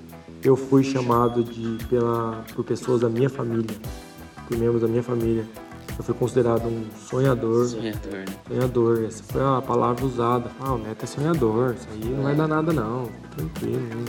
Eu 0.42 0.56
fui 0.56 0.84
chamado 0.84 1.42
de 1.42 1.84
pela 1.86 2.44
por 2.54 2.64
pessoas 2.64 3.00
da 3.00 3.08
minha 3.08 3.28
família, 3.28 3.76
por 4.46 4.56
membros 4.56 4.82
da 4.82 4.88
minha 4.88 5.02
família. 5.02 5.44
Eu 5.98 6.04
fui 6.04 6.14
considerado 6.14 6.66
um 6.66 6.84
sonhador. 7.08 7.66
Sonhador, 7.66 8.12
né? 8.12 8.24
Sonhador, 8.46 9.04
essa 9.04 9.22
foi 9.24 9.42
a 9.42 9.60
palavra 9.60 10.04
usada. 10.04 10.50
Ah, 10.60 10.74
o 10.74 10.78
neto 10.78 11.02
é 11.02 11.06
sonhador, 11.06 11.74
isso 11.74 11.88
aí 11.92 12.08
não 12.10 12.22
vai 12.22 12.36
dar 12.36 12.46
nada 12.46 12.72
não, 12.72 13.08
tranquilo. 13.34 13.80
Né? 13.80 14.04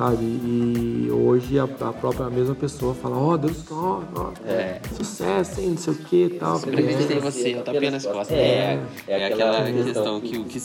Sabe? 0.00 0.24
E 0.24 1.10
hoje 1.10 1.58
a, 1.58 1.64
a 1.64 1.92
própria 1.92 2.26
a 2.26 2.30
mesma 2.30 2.54
pessoa 2.54 2.94
fala, 2.94 3.18
ó, 3.18 3.34
oh, 3.34 3.36
Deus 3.36 3.58
só, 3.58 4.02
é. 4.46 4.80
sucesso, 4.96 5.60
hein, 5.60 5.70
não 5.70 5.76
sei 5.76 5.92
o 5.92 5.96
que 5.96 6.24
e 6.24 6.30
tal. 6.30 6.56
Eu 6.56 6.68
acreditei 6.68 7.16
em 7.18 7.20
você, 7.20 7.54
eu 7.54 7.62
tapei 7.62 7.90
nas 7.90 8.06
costas. 8.06 8.36
É, 8.36 8.80
é, 9.06 9.20
é 9.20 9.26
aquela 9.26 9.70
questão 9.70 10.20
que 10.22 10.38
o 10.38 10.44
que, 10.44 10.58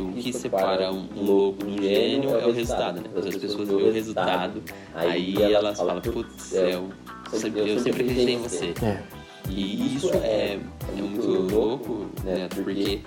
o 0.00 0.12
que 0.14 0.32
separa 0.32 0.90
um, 0.90 1.06
um 1.14 1.22
louco 1.22 1.66
de 1.66 1.72
um 1.72 1.82
gênio 1.82 2.30
é 2.30 2.46
o 2.46 2.52
resultado, 2.52 3.02
né? 3.02 3.10
As 3.14 3.36
pessoas 3.36 3.68
veem 3.68 3.90
o 3.90 3.92
resultado, 3.92 4.62
aí 4.94 5.42
elas 5.42 5.76
falam, 5.76 6.00
putz, 6.00 6.54
eu, 6.54 6.88
eu 7.32 7.78
sempre 7.80 8.04
acreditei 8.04 8.34
em 8.36 8.38
você. 8.38 8.72
É. 8.82 9.02
E 9.50 9.96
isso 9.96 10.10
é, 10.14 10.58
é 10.96 11.02
muito 11.02 11.54
louco, 11.54 12.06
né? 12.24 12.48
Porque 12.54 13.02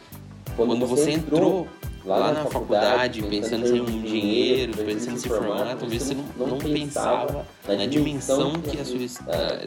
quando 0.55 0.85
você 0.85 1.11
entrou 1.11 1.67
lá 2.05 2.31
na 2.31 2.45
faculdade, 2.45 3.21
pensando 3.23 3.67
em 3.67 3.81
um 3.81 4.01
dinheiro, 4.01 4.73
pensando 4.77 5.15
em 5.15 5.19
se 5.19 5.27
formar, 5.27 5.75
talvez 5.77 6.03
você 6.03 6.15
não, 6.15 6.47
não 6.47 6.57
pensava 6.57 7.45
na 7.67 7.85
dimensão 7.85 8.53
que 8.53 8.79
a 8.79 8.85
sua, 8.85 8.99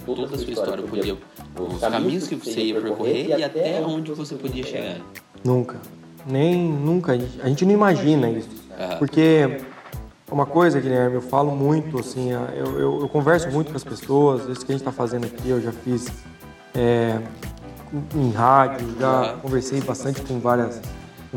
toda 0.05 0.35
a 0.35 0.39
sua 0.39 0.53
história 0.53 0.83
podia, 0.83 1.17
os 1.59 1.81
caminhos 1.81 2.27
que 2.27 2.35
você 2.35 2.61
ia 2.61 2.81
percorrer 2.81 3.39
e 3.39 3.45
até 3.45 3.81
onde 3.81 4.13
você 4.13 4.35
podia 4.35 4.65
chegar. 4.65 5.01
Nunca. 5.45 5.79
Nem, 6.27 6.57
nunca. 6.57 7.13
A 7.13 7.49
gente 7.49 7.65
não 7.65 7.73
imagina 7.73 8.31
isso. 8.31 8.49
Porque 8.99 9.61
uma 10.31 10.47
coisa, 10.47 10.81
Guilherme, 10.81 11.17
eu 11.17 11.23
falo 11.23 11.55
muito, 11.55 11.99
assim, 11.99 12.33
eu, 12.33 12.81
eu, 12.81 13.01
eu 13.03 13.09
converso 13.09 13.49
muito 13.51 13.71
com 13.71 13.77
as 13.77 13.85
pessoas, 13.85 14.49
isso 14.49 14.65
que 14.65 14.73
a 14.73 14.75
gente 14.75 14.81
está 14.81 14.93
fazendo 14.93 15.27
aqui, 15.27 15.49
eu 15.49 15.61
já 15.61 15.71
fiz 15.71 16.09
é, 16.75 17.21
em 18.15 18.31
rádio, 18.31 18.97
já 18.99 19.37
conversei 19.41 19.81
bastante 19.81 20.21
com 20.23 20.41
várias 20.41 20.81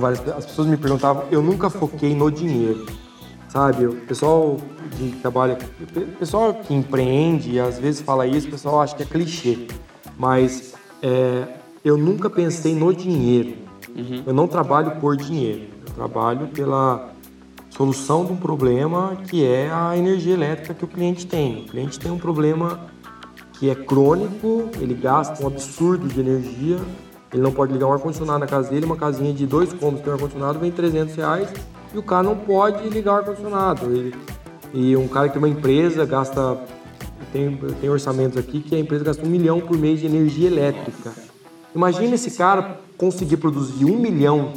as 0.05 0.45
pessoas 0.45 0.67
me 0.67 0.77
perguntavam, 0.77 1.25
eu 1.31 1.41
nunca 1.41 1.69
foquei 1.69 2.15
no 2.15 2.31
dinheiro, 2.31 2.85
sabe? 3.47 3.85
O 3.85 3.95
pessoal 3.95 4.57
que 4.91 5.11
trabalha, 5.21 5.57
o 5.81 6.17
pessoal 6.17 6.53
que 6.53 6.73
empreende, 6.73 7.59
às 7.59 7.79
vezes 7.79 8.01
fala 8.01 8.27
isso, 8.27 8.47
o 8.47 8.51
pessoal 8.51 8.81
acha 8.81 8.95
que 8.95 9.03
é 9.03 9.05
clichê, 9.05 9.67
mas 10.17 10.73
é, 11.01 11.47
eu 11.83 11.97
nunca 11.97 12.29
pensei 12.29 12.75
no 12.75 12.93
dinheiro. 12.93 13.55
Uhum. 13.95 14.23
Eu 14.25 14.33
não 14.33 14.47
trabalho 14.47 14.91
por 14.99 15.15
dinheiro, 15.15 15.67
eu 15.87 15.93
trabalho 15.93 16.47
pela 16.47 17.09
solução 17.69 18.25
de 18.25 18.33
um 18.33 18.37
problema 18.37 19.17
que 19.27 19.45
é 19.45 19.71
a 19.71 19.97
energia 19.97 20.33
elétrica 20.33 20.73
que 20.73 20.83
o 20.83 20.87
cliente 20.87 21.25
tem. 21.25 21.61
O 21.61 21.65
cliente 21.65 21.99
tem 21.99 22.11
um 22.11 22.17
problema 22.17 22.87
que 23.53 23.69
é 23.69 23.75
crônico, 23.75 24.69
ele 24.79 24.93
gasta 24.93 25.43
um 25.43 25.47
absurdo 25.47 26.07
de 26.07 26.19
energia 26.19 26.77
ele 27.33 27.41
não 27.41 27.51
pode 27.51 27.73
ligar 27.73 27.87
um 27.87 27.93
ar-condicionado 27.93 28.39
na 28.39 28.47
casa 28.47 28.69
dele, 28.69 28.85
uma 28.85 28.95
casinha 28.95 29.33
de 29.33 29.45
dois 29.45 29.73
cômodos 29.73 30.01
tem 30.01 30.11
um 30.11 30.15
ar-condicionado, 30.15 30.59
vem 30.59 30.71
300 30.71 31.15
reais 31.15 31.49
e 31.93 31.97
o 31.97 32.03
cara 32.03 32.23
não 32.23 32.37
pode 32.37 32.87
ligar 32.89 33.13
o 33.13 33.15
ar-condicionado. 33.17 34.13
E 34.73 34.95
um 34.95 35.07
cara 35.07 35.27
que 35.27 35.33
tem 35.33 35.41
uma 35.41 35.49
empresa 35.49 36.05
gasta. 36.05 36.57
Tem, 37.33 37.57
tem 37.81 37.89
orçamentos 37.89 38.37
aqui 38.37 38.61
que 38.61 38.73
a 38.73 38.79
empresa 38.79 39.03
gasta 39.03 39.25
um 39.25 39.29
milhão 39.29 39.59
por 39.59 39.77
mês 39.77 39.99
de 39.99 40.05
energia 40.05 40.47
elétrica. 40.47 41.11
Imagina 41.75 42.15
esse 42.15 42.31
cara 42.31 42.79
conseguir 42.97 43.37
produzir 43.37 43.83
um 43.83 43.99
milhão, 43.99 44.53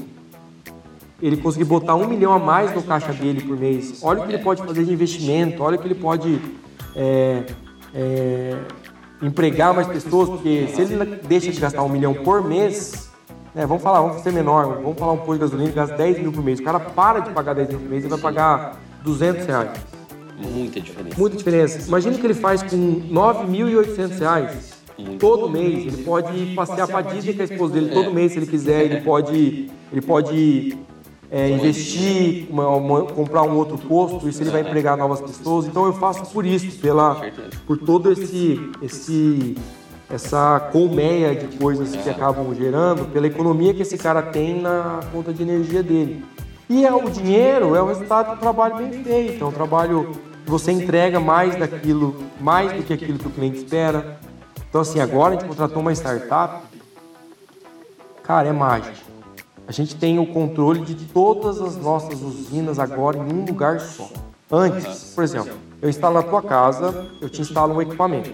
ele 1.21 1.37
conseguir 1.37 1.65
botar 1.65 1.97
um 1.97 2.07
milhão 2.07 2.33
a 2.33 2.39
mais 2.39 2.73
no 2.75 2.83
caixa 2.83 3.13
dele 3.13 3.43
por 3.43 3.59
mês. 3.59 4.01
Olha 4.03 4.21
o 4.21 4.27
que 4.27 4.33
ele 4.33 4.43
pode 4.43 4.63
fazer 4.63 4.85
de 4.85 4.93
investimento, 4.93 5.63
olha 5.63 5.77
o 5.77 5.81
que 5.81 5.87
ele 5.87 5.97
pode 5.97 6.41
é, 6.95 7.45
é, 7.93 8.57
empregar 9.23 9.75
mais 9.75 9.87
pessoas, 9.87 10.29
porque 10.29 10.69
se 10.69 10.83
ele 10.83 11.21
deixa 11.27 11.51
de 11.51 11.61
gastar 11.61 11.83
um 11.83 11.89
milhão 11.89 12.15
por 12.15 12.43
mês, 12.43 13.11
né, 13.55 13.67
vamos 13.67 13.83
falar, 13.83 14.01
vamos 14.01 14.23
ser 14.23 14.33
menor, 14.33 14.81
vamos 14.83 14.99
falar 14.99 15.13
um 15.13 15.19
posto 15.19 15.35
de 15.35 15.41
gasolina 15.41 15.69
que 15.71 15.77
gasta 15.77 15.97
10 15.97 16.21
mil 16.21 16.33
por 16.33 16.43
mês. 16.43 16.61
O 16.61 16.63
cara 16.63 16.81
para 16.81 17.21
de 17.21 17.31
pagar 17.31 17.55
10 17.55 17.69
mil 17.71 17.79
por 17.79 17.89
mês 17.89 18.05
e 18.05 18.09
vai 18.09 18.19
pagar 18.19 18.81
200 19.03 19.47
reais. 19.47 19.71
Muita 20.39 20.81
diferença. 20.81 21.19
Muita 21.19 21.37
diferença. 21.37 21.89
Imagina 21.89 22.17
o 22.17 22.19
que 22.19 22.27
ele 22.27 22.35
faz 22.35 22.63
com 22.63 22.77
9.800 22.77 24.19
reais 24.19 24.81
todo 25.19 25.51
mês. 25.51 25.87
Ele 25.87 26.03
pode 26.03 26.55
passear 26.55 26.87
para 26.87 27.03
Disney 27.03 27.35
com 27.35 27.43
a 27.43 27.45
esposa 27.45 27.75
dele 27.75 27.91
todo 27.91 28.13
mês 28.13 28.33
se 28.33 28.39
ele 28.39 28.47
quiser. 28.47 28.85
Ele 28.85 29.01
pode, 29.03 29.71
ele 29.93 30.01
pode 30.01 30.79
é, 31.31 31.49
investir, 31.49 32.49
uma, 32.51 32.69
uma, 32.69 33.03
comprar 33.05 33.43
um 33.43 33.57
outro 33.57 33.79
posto, 33.79 34.29
isso 34.29 34.43
ele 34.43 34.51
vai 34.51 34.63
empregar 34.63 34.97
novas 34.97 35.21
pessoas. 35.21 35.67
Então 35.67 35.87
eu 35.87 35.93
faço 35.93 36.27
por 36.33 36.45
isso, 36.45 36.77
pela, 36.81 37.21
por 37.67 37.79
todo 37.79 38.11
esse, 38.11 38.71
esse 38.83 39.57
essa 40.13 40.59
colmeia 40.73 41.37
de 41.37 41.57
coisas 41.57 41.95
que 41.95 42.11
acabam 42.11 42.53
gerando, 42.53 43.05
pela 43.13 43.29
economia 43.29 43.73
que 43.73 43.83
esse 43.83 43.97
cara 43.97 44.21
tem 44.21 44.61
na 44.61 44.99
conta 45.13 45.33
de 45.33 45.41
energia 45.41 45.85
dele. 45.85 46.25
E 46.69 46.85
é, 46.85 46.93
o 46.93 47.09
dinheiro 47.09 47.77
é 47.77 47.83
o 47.83 47.87
resultado 47.87 48.35
do 48.35 48.41
trabalho 48.41 48.77
bem 48.77 48.91
feito, 49.05 49.45
é 49.45 49.47
um 49.47 49.53
trabalho 49.53 50.11
que 50.45 50.51
você 50.51 50.73
entrega 50.73 51.21
mais 51.21 51.55
daquilo, 51.55 52.25
mais 52.41 52.73
do 52.73 52.83
que 52.83 52.93
aquilo 52.93 53.21
que 53.21 53.29
o 53.29 53.31
cliente 53.31 53.59
espera. 53.59 54.19
Então 54.69 54.81
assim, 54.81 54.99
agora 54.99 55.37
a 55.37 55.39
gente 55.39 55.49
contratou 55.49 55.81
uma 55.81 55.93
startup, 55.93 56.65
cara, 58.25 58.49
é 58.49 58.53
mágico 58.53 59.10
a 59.71 59.73
gente 59.73 59.95
tem 59.95 60.19
o 60.19 60.27
controle 60.27 60.81
de 60.81 60.97
todas 60.97 61.61
as 61.63 61.77
nossas 61.77 62.21
usinas 62.23 62.81
agora 62.81 63.17
em 63.17 63.33
um 63.33 63.45
lugar 63.45 63.79
só. 63.79 64.11
Antes, 64.51 65.13
por 65.15 65.23
exemplo, 65.23 65.53
eu 65.81 65.89
instalo 65.89 66.17
na 66.17 66.25
tua 66.25 66.43
casa, 66.43 67.07
eu 67.21 67.29
te 67.29 67.41
instalo 67.41 67.75
um 67.75 67.81
equipamento. 67.81 68.33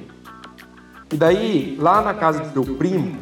E 1.12 1.14
daí, 1.14 1.76
lá 1.78 2.00
na 2.00 2.14
casa 2.14 2.40
do 2.40 2.52
teu 2.54 2.76
primo, 2.76 3.18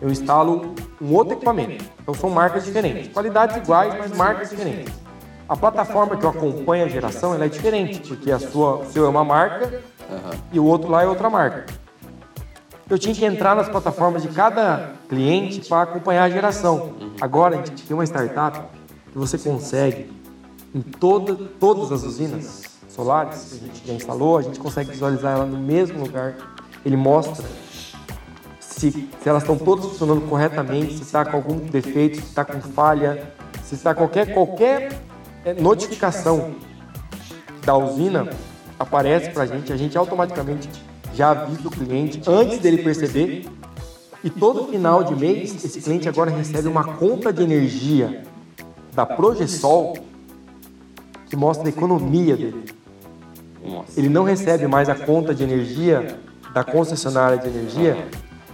eu 0.00 0.10
instalo 0.10 0.74
um 1.00 1.14
outro 1.14 1.34
equipamento. 1.34 1.84
Então 2.02 2.14
são 2.14 2.30
marcas 2.30 2.64
diferentes, 2.64 3.12
qualidades 3.12 3.56
iguais, 3.58 3.94
mas 3.96 4.10
marcas 4.10 4.50
diferentes. 4.50 4.92
A 5.48 5.56
plataforma 5.56 6.16
que 6.16 6.24
eu 6.24 6.30
acompanho 6.30 6.84
a 6.84 6.88
geração 6.88 7.32
ela 7.32 7.44
é 7.44 7.48
diferente, 7.48 8.00
porque 8.08 8.32
a 8.32 8.40
sua, 8.40 8.78
o 8.78 8.86
seu 8.86 9.06
é 9.06 9.08
uma 9.08 9.24
marca 9.24 9.84
e 10.50 10.58
o 10.58 10.64
outro 10.64 10.90
lá 10.90 11.04
é 11.04 11.06
outra 11.06 11.30
marca 11.30 11.85
eu 12.88 12.98
tinha 12.98 13.14
que 13.14 13.24
entrar 13.24 13.56
nas 13.56 13.68
plataformas 13.68 14.22
de 14.22 14.28
cada 14.28 14.92
cliente 15.08 15.68
para 15.68 15.82
acompanhar 15.82 16.24
a 16.24 16.30
geração. 16.30 16.94
Agora 17.20 17.56
a 17.56 17.58
gente 17.58 17.82
tem 17.82 17.96
uma 17.96 18.04
startup 18.04 18.60
que 19.10 19.18
você 19.18 19.36
consegue 19.36 20.10
em 20.74 20.80
toda, 20.80 21.34
todas 21.58 21.90
as 21.90 22.04
usinas 22.04 22.62
solares 22.88 23.44
que 23.44 23.54
a 23.56 23.66
gente 23.66 23.86
já 23.86 23.92
instalou, 23.92 24.38
a 24.38 24.42
gente 24.42 24.58
consegue 24.60 24.90
visualizar 24.90 25.34
ela 25.34 25.46
no 25.46 25.58
mesmo 25.58 25.98
lugar. 25.98 26.36
Ele 26.84 26.96
mostra 26.96 27.44
se, 28.60 28.90
se 28.90 29.08
elas 29.28 29.42
estão 29.42 29.58
todas 29.58 29.86
funcionando 29.86 30.28
corretamente, 30.28 30.96
se 30.96 31.02
está 31.02 31.24
com 31.24 31.36
algum 31.36 31.58
defeito, 31.58 32.16
se 32.16 32.24
está 32.24 32.44
com 32.44 32.60
falha, 32.60 33.32
se 33.64 33.74
está 33.74 33.94
qualquer 33.94 34.32
qualquer 34.32 35.00
é, 35.44 35.54
notificação 35.54 36.54
da 37.64 37.76
usina 37.76 38.28
aparece 38.78 39.30
para 39.30 39.42
a 39.42 39.46
gente, 39.46 39.72
a 39.72 39.76
gente 39.76 39.98
automaticamente 39.98 40.68
já 41.16 41.30
avisa 41.30 41.66
o 41.66 41.70
cliente 41.70 42.20
antes 42.26 42.58
dele 42.58 42.82
perceber. 42.82 43.46
E 44.22 44.30
todo 44.30 44.66
final 44.66 45.02
de 45.02 45.14
mês, 45.14 45.64
esse 45.64 45.80
cliente 45.80 46.08
agora 46.08 46.30
recebe 46.30 46.68
uma 46.68 46.84
conta 46.84 47.32
de 47.32 47.42
energia 47.42 48.22
da 48.92 49.06
Progesol 49.06 49.96
que 51.28 51.36
mostra 51.36 51.66
a 51.66 51.70
economia 51.70 52.36
dele. 52.36 52.64
Ele 53.96 54.08
não 54.08 54.24
recebe 54.24 54.66
mais 54.66 54.88
a 54.88 54.94
conta 54.94 55.34
de 55.34 55.42
energia 55.42 56.18
da 56.52 56.62
concessionária 56.62 57.38
de 57.38 57.48
energia 57.48 58.08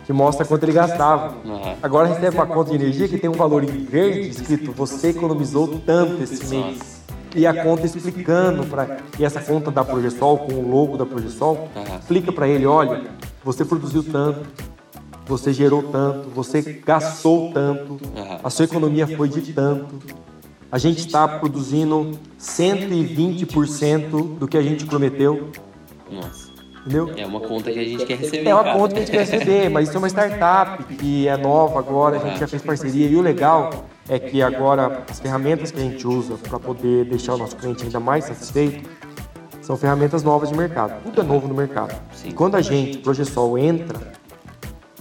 que 0.05 0.13
mostra 0.13 0.45
quanto 0.45 0.65
ele 0.65 0.73
gastava. 0.73 1.37
Agora 1.83 2.09
recebe 2.09 2.37
uma 2.37 2.47
conta 2.47 2.71
de 2.71 2.77
energia 2.77 3.09
que 3.09 3.19
tem 3.19 3.31
um 3.31 3.35
valor 3.35 3.63
em 3.63 3.85
verde 3.85 4.29
escrito 4.29 4.73
você 4.73 5.09
economizou 5.09 5.81
tanto 5.87 6.23
esse 6.23 6.47
mês. 6.47 6.91
E 7.35 7.47
a 7.47 7.63
conta 7.63 7.87
explicando 7.87 8.65
para 8.67 8.99
e 9.19 9.25
essa 9.25 9.41
conta 9.41 9.71
da 9.71 9.85
Progesol 9.85 10.39
com 10.39 10.53
o 10.55 10.71
logo 10.71 10.97
da 10.97 11.07
Progesol 11.07 11.69
explica 12.01 12.33
para 12.33 12.47
ele, 12.47 12.67
olha, 12.67 13.03
você 13.45 13.65
produziu 13.65 14.03
tanto, 14.03 14.41
você 15.27 15.53
gerou 15.53 15.83
tanto, 15.83 16.29
você 16.31 16.61
gastou 16.85 17.53
tanto, 17.53 17.99
a 18.43 18.51
sua 18.51 18.65
economia 18.65 19.07
foi 19.07 19.29
de 19.29 19.53
tanto. 19.53 19.99
A 20.71 20.79
gente 20.79 21.01
está 21.01 21.29
produzindo 21.29 22.13
120% 22.41 24.39
do 24.39 24.49
que 24.49 24.57
a 24.57 24.63
gente 24.63 24.87
prometeu, 24.87 25.51
Nossa. 26.11 26.52
Entendeu? 26.83 27.13
É 27.17 27.27
uma 27.27 27.41
conta 27.41 27.71
que 27.71 27.79
a 27.79 27.85
gente 27.85 28.05
quer 28.05 28.19
receber. 28.19 28.49
É 28.49 28.55
uma 28.55 28.73
conta 28.73 28.95
que 28.95 29.01
a 29.01 29.01
gente 29.01 29.11
quer 29.11 29.27
receber, 29.27 29.69
mas 29.71 29.89
isso 29.89 29.97
é 29.97 29.99
uma 29.99 30.09
startup 30.09 30.85
que 30.85 31.29
é 31.29 31.37
nova 31.37 31.79
agora, 31.79 32.17
a 32.17 32.19
gente 32.21 32.41
já 32.41 32.47
fez 32.47 32.63
parceria. 32.63 33.09
E 33.09 33.17
o 33.17 33.21
legal 33.21 33.87
é 34.09 34.19
que 34.19 34.43
agora 34.43 35.05
as 35.09 35.21
ferramentas 35.21 35.71
que 35.71 35.79
a 35.79 35.83
gente 35.83 36.07
usa 36.07 36.37
para 36.37 36.59
poder 36.59 37.05
deixar 37.05 37.35
o 37.35 37.39
nosso 37.39 37.57
cliente 37.57 37.85
ainda 37.85 38.01
mais 38.01 38.25
satisfeito 38.25 38.89
são 39.61 39.77
ferramentas 39.77 40.23
novas 40.23 40.51
de 40.51 40.57
mercado. 40.57 41.01
Tudo 41.05 41.21
é 41.21 41.25
novo 41.25 41.47
no 41.47 41.55
mercado. 41.55 41.95
E 42.25 42.33
quando 42.33 42.57
a 42.57 42.61
gente, 42.61 42.99
Progesol, 42.99 43.57
entra 43.57 43.99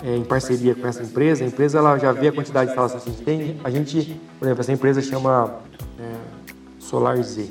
é, 0.03 0.15
em 0.15 0.23
parceria 0.23 0.75
com 0.75 0.87
essa 0.87 1.01
empresa, 1.01 1.43
a 1.43 1.47
empresa 1.47 1.79
ela 1.79 1.97
já 1.97 2.11
vê 2.11 2.27
a 2.27 2.31
quantidade 2.31 2.67
de 2.67 2.71
instalações 2.71 3.03
que 3.03 3.09
a 3.09 3.13
gente 3.13 3.23
tem. 3.23 3.59
A 3.63 3.69
gente, 3.71 4.21
por 4.37 4.45
exemplo, 4.45 4.61
essa 4.61 4.71
empresa 4.71 5.01
chama 5.01 5.55
é, 5.99 6.13
Solar 6.79 7.21
Z. 7.23 7.49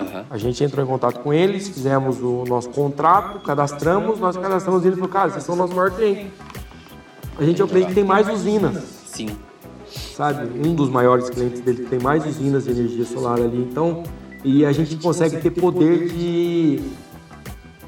Aham. 0.00 0.24
A 0.30 0.38
gente 0.38 0.62
entrou 0.64 0.84
em 0.84 0.88
contato 0.88 1.20
com 1.20 1.32
eles, 1.32 1.68
fizemos 1.68 2.20
o 2.22 2.44
nosso 2.48 2.70
contrato, 2.70 3.40
cadastramos, 3.40 4.18
nós 4.18 4.36
cadastramos 4.36 4.84
eles 4.84 4.96
e 4.96 5.00
falou, 5.00 5.12
cara, 5.12 5.30
vocês 5.30 5.44
são 5.44 5.54
o 5.54 5.58
nosso 5.58 5.74
maior 5.74 5.90
cliente. 5.90 6.32
A 7.38 7.44
gente 7.44 7.60
é 7.60 7.64
o 7.64 7.68
cliente 7.68 7.88
que 7.88 7.94
tem 7.94 8.04
mais 8.04 8.28
usinas, 8.28 8.82
Sim. 9.06 9.28
sabe? 10.14 10.48
Um 10.66 10.74
dos 10.74 10.88
maiores 10.88 11.30
clientes 11.30 11.60
dele 11.60 11.84
que 11.84 11.90
tem 11.90 11.98
mais 11.98 12.26
usinas 12.26 12.64
de 12.64 12.70
energia 12.70 13.04
solar 13.04 13.38
ali. 13.38 13.58
Então, 13.58 14.02
e 14.44 14.64
a 14.64 14.72
gente 14.72 14.96
consegue 14.96 15.38
ter 15.38 15.50
poder 15.50 16.08
de. 16.08 16.80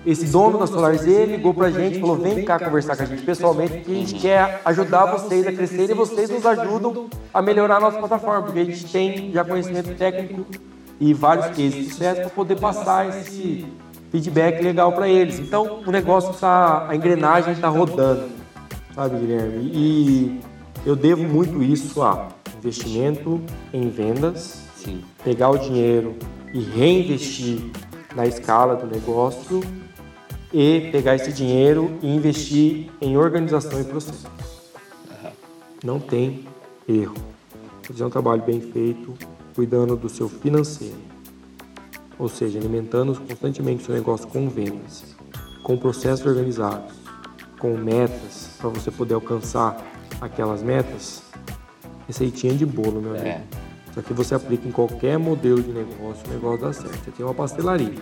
Esse 0.05 0.27
dono 0.27 0.59
da 0.59 0.67
Solar 0.67 0.97
Z 0.97 1.27
ligou 1.27 1.55
pra 1.55 1.71
gente, 1.71 2.01
falou: 2.01 2.17
vem 2.17 2.45
cá 2.45 2.59
conversar 2.59 2.97
com 2.97 3.05
a 3.05 3.07
gente 3.07 3.23
pessoalmente, 3.23 3.79
que 3.85 3.93
a 3.93 3.95
gente 3.95 4.15
quer 4.15 4.61
ajudar 4.65 5.07
vocês 5.07 5.47
a 5.47 5.53
crescer 5.53 5.91
e 5.91 5.95
vocês 5.95 6.29
nos 6.29 6.45
ajudam 6.45 7.07
a 7.33 7.41
melhorar 7.41 7.77
a 7.77 7.81
nossa 7.81 7.99
plataforma, 7.99 8.43
porque 8.43 8.59
a 8.59 8.65
gente 8.65 8.85
tem 8.91 9.31
já 9.33 9.45
conhecimento 9.45 9.97
técnico 9.97 10.45
e 11.03 11.13
vários 11.13 11.47
cases 11.47 11.75
de 11.75 11.85
sucesso 11.91 12.21
para 12.21 12.31
poder 12.31 12.61
passar 12.61 13.09
esse 13.09 13.67
feedback 14.13 14.63
legal 14.63 14.93
para 14.93 15.09
eles. 15.09 15.41
Então, 15.41 15.83
o 15.85 15.91
negócio 15.91 16.33
tá, 16.35 16.89
a 16.89 16.95
engrenagem 16.95 17.55
está 17.55 17.67
rodando, 17.67 18.31
sabe, 18.95 19.19
Guilherme? 19.19 19.69
E 19.75 20.41
eu 20.87 20.95
devo 20.95 21.25
muito 21.25 21.61
isso 21.61 22.01
a 22.03 22.29
investimento 22.57 23.41
em 23.75 23.89
vendas, 23.89 24.63
Sim. 24.77 25.03
pegar 25.25 25.51
o 25.51 25.59
dinheiro 25.59 26.15
e 26.55 26.61
reinvestir 26.61 27.59
na 28.15 28.25
escala 28.25 28.77
do 28.77 28.87
negócio 28.87 29.61
e 30.53 30.89
pegar 30.93 31.17
esse 31.17 31.33
dinheiro 31.33 31.99
e 32.01 32.15
investir 32.15 32.93
em 33.01 33.17
organização 33.17 33.81
e 33.81 33.85
processo. 33.85 34.31
Não 35.83 35.99
tem 35.99 36.47
erro. 36.89 37.17
Fazer 37.83 38.05
um 38.05 38.11
trabalho 38.11 38.43
bem 38.43 38.61
feito, 38.61 39.13
cuidando 39.55 39.97
do 39.97 40.09
seu 40.09 40.29
financeiro. 40.29 40.97
Ou 42.19 42.29
seja, 42.29 42.59
alimentando 42.59 43.15
constantemente 43.21 43.83
o 43.83 43.87
seu 43.87 43.95
negócio 43.95 44.27
com 44.29 44.49
vendas, 44.49 45.05
com 45.63 45.77
processos 45.77 46.27
organizados, 46.27 46.95
com 47.59 47.77
metas 47.77 48.51
para 48.59 48.69
você 48.71 48.91
poder 48.91 49.15
alcançar 49.15 49.83
aquelas 50.21 50.63
metas. 50.63 51.23
Receitinha 52.07 52.55
de 52.55 52.67
bolo, 52.67 53.01
meu 53.01 53.13
amigo. 53.13 53.27
É. 53.27 53.43
Isso 53.91 54.01
aqui 54.01 54.13
você 54.13 54.35
aplica 54.35 54.67
em 54.67 54.73
qualquer 54.73 55.19
modelo 55.19 55.63
de 55.63 55.71
negócio, 55.71 56.27
o 56.27 56.31
negócio 56.33 56.61
dá 56.67 56.73
certo. 56.73 57.05
Você 57.05 57.11
tem 57.11 57.27
uma 57.27 57.35
pastelaria. 57.35 57.95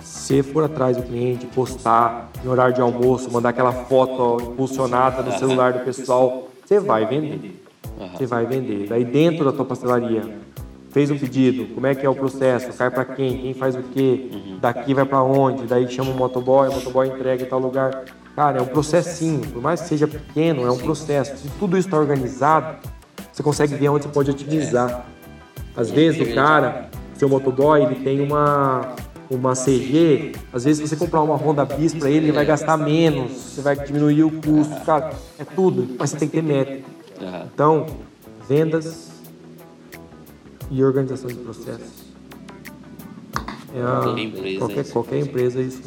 Se 0.00 0.42
for 0.42 0.64
atrás 0.64 0.96
do 0.96 1.02
cliente, 1.02 1.46
postar 1.46 2.30
em 2.44 2.48
horário 2.48 2.74
de 2.74 2.80
almoço, 2.80 3.30
mandar 3.30 3.50
aquela 3.50 3.72
foto 3.72 4.42
impulsionada 4.42 5.22
no 5.22 5.38
celular 5.38 5.72
do 5.72 5.84
pessoal, 5.84 6.48
você 6.64 6.80
vai 6.80 7.06
vender. 7.06 7.65
Você 8.12 8.26
vai 8.26 8.46
vender. 8.46 8.88
Daí 8.88 9.04
dentro 9.04 9.44
da 9.44 9.52
tua 9.52 9.64
pastelaria, 9.64 10.22
fez 10.90 11.10
um 11.10 11.18
pedido, 11.18 11.74
como 11.74 11.86
é 11.86 11.94
que 11.94 12.06
é 12.06 12.08
o 12.08 12.14
processo, 12.14 12.72
cai 12.72 12.90
para 12.90 13.04
quem, 13.04 13.38
quem 13.38 13.54
faz 13.54 13.74
o 13.74 13.82
quê, 13.82 14.30
daqui 14.60 14.94
vai 14.94 15.04
para 15.04 15.22
onde, 15.22 15.64
daí 15.64 15.86
chama 15.90 16.10
o 16.10 16.14
motoboy, 16.14 16.68
o 16.68 16.72
motoboy 16.72 17.08
entrega 17.08 17.42
em 17.42 17.46
tal 17.46 17.58
lugar. 17.58 18.04
Cara, 18.34 18.58
é 18.58 18.62
um 18.62 18.66
processinho, 18.66 19.40
por 19.46 19.62
mais 19.62 19.82
que 19.82 19.88
seja 19.88 20.06
pequeno, 20.06 20.66
é 20.66 20.70
um 20.70 20.78
processo. 20.78 21.36
Se 21.36 21.48
tudo 21.58 21.76
isso 21.76 21.88
está 21.88 21.98
organizado, 21.98 22.78
você 23.32 23.42
consegue 23.42 23.74
ver 23.74 23.88
onde 23.90 24.04
você 24.04 24.10
pode 24.10 24.30
otimizar. 24.30 25.06
Às 25.76 25.90
vezes 25.90 26.20
o 26.20 26.34
cara, 26.34 26.88
seu 27.14 27.28
motoboy, 27.28 27.82
ele 27.82 27.96
tem 27.96 28.20
uma 28.20 28.94
uma 29.28 29.54
CG, 29.54 30.32
às 30.52 30.64
vezes 30.64 30.88
você 30.88 30.96
comprar 30.96 31.20
uma 31.20 31.34
Honda 31.34 31.64
Bis 31.64 31.92
para 31.92 32.08
ele, 32.08 32.26
ele 32.26 32.32
vai 32.32 32.44
gastar 32.44 32.76
menos, 32.76 33.32
você 33.32 33.60
vai 33.60 33.74
diminuir 33.76 34.22
o 34.22 34.30
custo, 34.30 34.80
cara, 34.84 35.12
é 35.38 35.44
tudo, 35.44 35.96
mas 35.98 36.10
você 36.10 36.16
tem 36.16 36.28
que 36.28 36.36
ter 36.36 36.42
meta. 36.42 36.95
Aham. 37.20 37.48
Então, 37.54 37.86
vendas 38.48 39.10
e 40.70 40.82
organização 40.84 41.28
de 41.28 41.36
processos. 41.36 42.06
É 43.74 43.82
a- 43.82 44.00
Qualquer 44.02 44.22
empresa, 44.22 44.58
qualquer, 44.58 44.80
isso 44.80 44.92
qualquer 44.92 45.18
empresa 45.20 45.60
isso, 45.60 45.80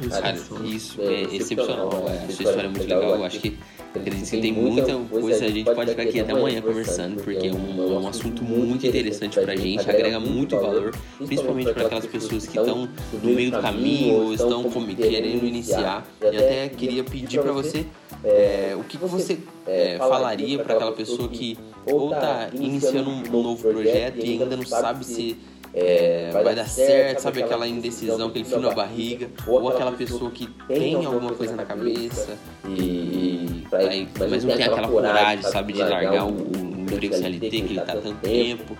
isso 0.00 0.10
Cara, 0.10 0.36
isso 0.64 1.00
é 1.02 1.22
excepcional. 1.36 1.88
A 1.88 2.32
sua 2.32 2.44
história 2.44 2.62
é 2.62 2.68
muito 2.68 2.80
legal. 2.82 3.02
Eu 3.02 3.24
acho 3.24 3.40
que 3.40 3.58
acredito 3.98 4.30
que 4.30 4.40
tem 4.40 4.52
muita 4.52 4.94
coisa. 4.96 5.44
A 5.44 5.50
gente 5.50 5.74
pode 5.74 5.90
ficar 5.90 6.02
aqui 6.02 6.20
até 6.20 6.32
amanhã 6.32 6.60
conversando, 6.60 7.22
porque 7.22 7.48
é 7.48 7.52
um, 7.52 7.96
é 7.96 7.98
um 7.98 8.08
assunto 8.08 8.42
muito 8.42 8.86
interessante 8.86 9.40
pra 9.40 9.54
gente, 9.56 9.88
agrega 9.88 10.20
muito 10.20 10.56
valor, 10.56 10.94
principalmente 11.18 11.72
para 11.72 11.86
aquelas 11.86 12.06
pessoas 12.06 12.46
que 12.46 12.58
estão 12.58 12.88
no 13.22 13.30
meio 13.30 13.50
do 13.50 13.60
caminho 13.60 14.14
ou 14.14 14.34
estão 14.34 14.64
querendo 14.96 15.44
iniciar. 15.44 16.06
E 16.22 16.36
até 16.36 16.68
queria 16.68 17.04
pedir 17.04 17.40
pra 17.40 17.52
você 17.52 17.86
é, 18.22 18.74
o 18.76 18.84
que, 18.84 18.98
que 18.98 19.04
você 19.04 19.38
é, 19.66 19.96
falaria 19.98 20.58
para 20.58 20.74
aquela 20.74 20.92
pessoa 20.92 21.28
que 21.28 21.58
ou 21.86 22.10
tá 22.10 22.48
iniciando 22.54 23.10
um 23.10 23.42
novo 23.42 23.62
projeto 23.62 24.24
e 24.24 24.32
ainda 24.32 24.56
não 24.56 24.64
sabe 24.64 25.04
se 25.04 25.36
é, 25.74 26.30
vai 26.32 26.54
dar 26.54 26.68
certo, 26.68 27.20
sabe 27.20 27.42
aquela 27.42 27.66
indecisão, 27.66 28.28
aquele 28.28 28.44
fio 28.44 28.60
na 28.60 28.72
barriga, 28.72 29.28
ou 29.46 29.68
aquela 29.68 29.90
pessoa 29.92 30.30
que 30.30 30.46
tem 30.68 30.94
alguma 31.04 31.32
coisa 31.32 31.56
na 31.56 31.64
cabeça 31.64 32.38
e, 32.66 33.53
aí, 33.76 34.08
mas 34.18 34.44
não 34.44 34.56
tem 34.56 34.64
aquela 34.66 34.88
coragem, 34.88 35.42
sabe, 35.44 35.72
de 35.72 35.82
largar 35.82 36.26
o, 36.26 36.30
o 36.30 36.80
emprego 36.82 37.14
CLT 37.14 37.50
que 37.50 37.56
ele 37.56 37.80
tá 37.80 37.92
há 37.92 37.96
tanto 37.96 38.14
tempo. 38.20 38.76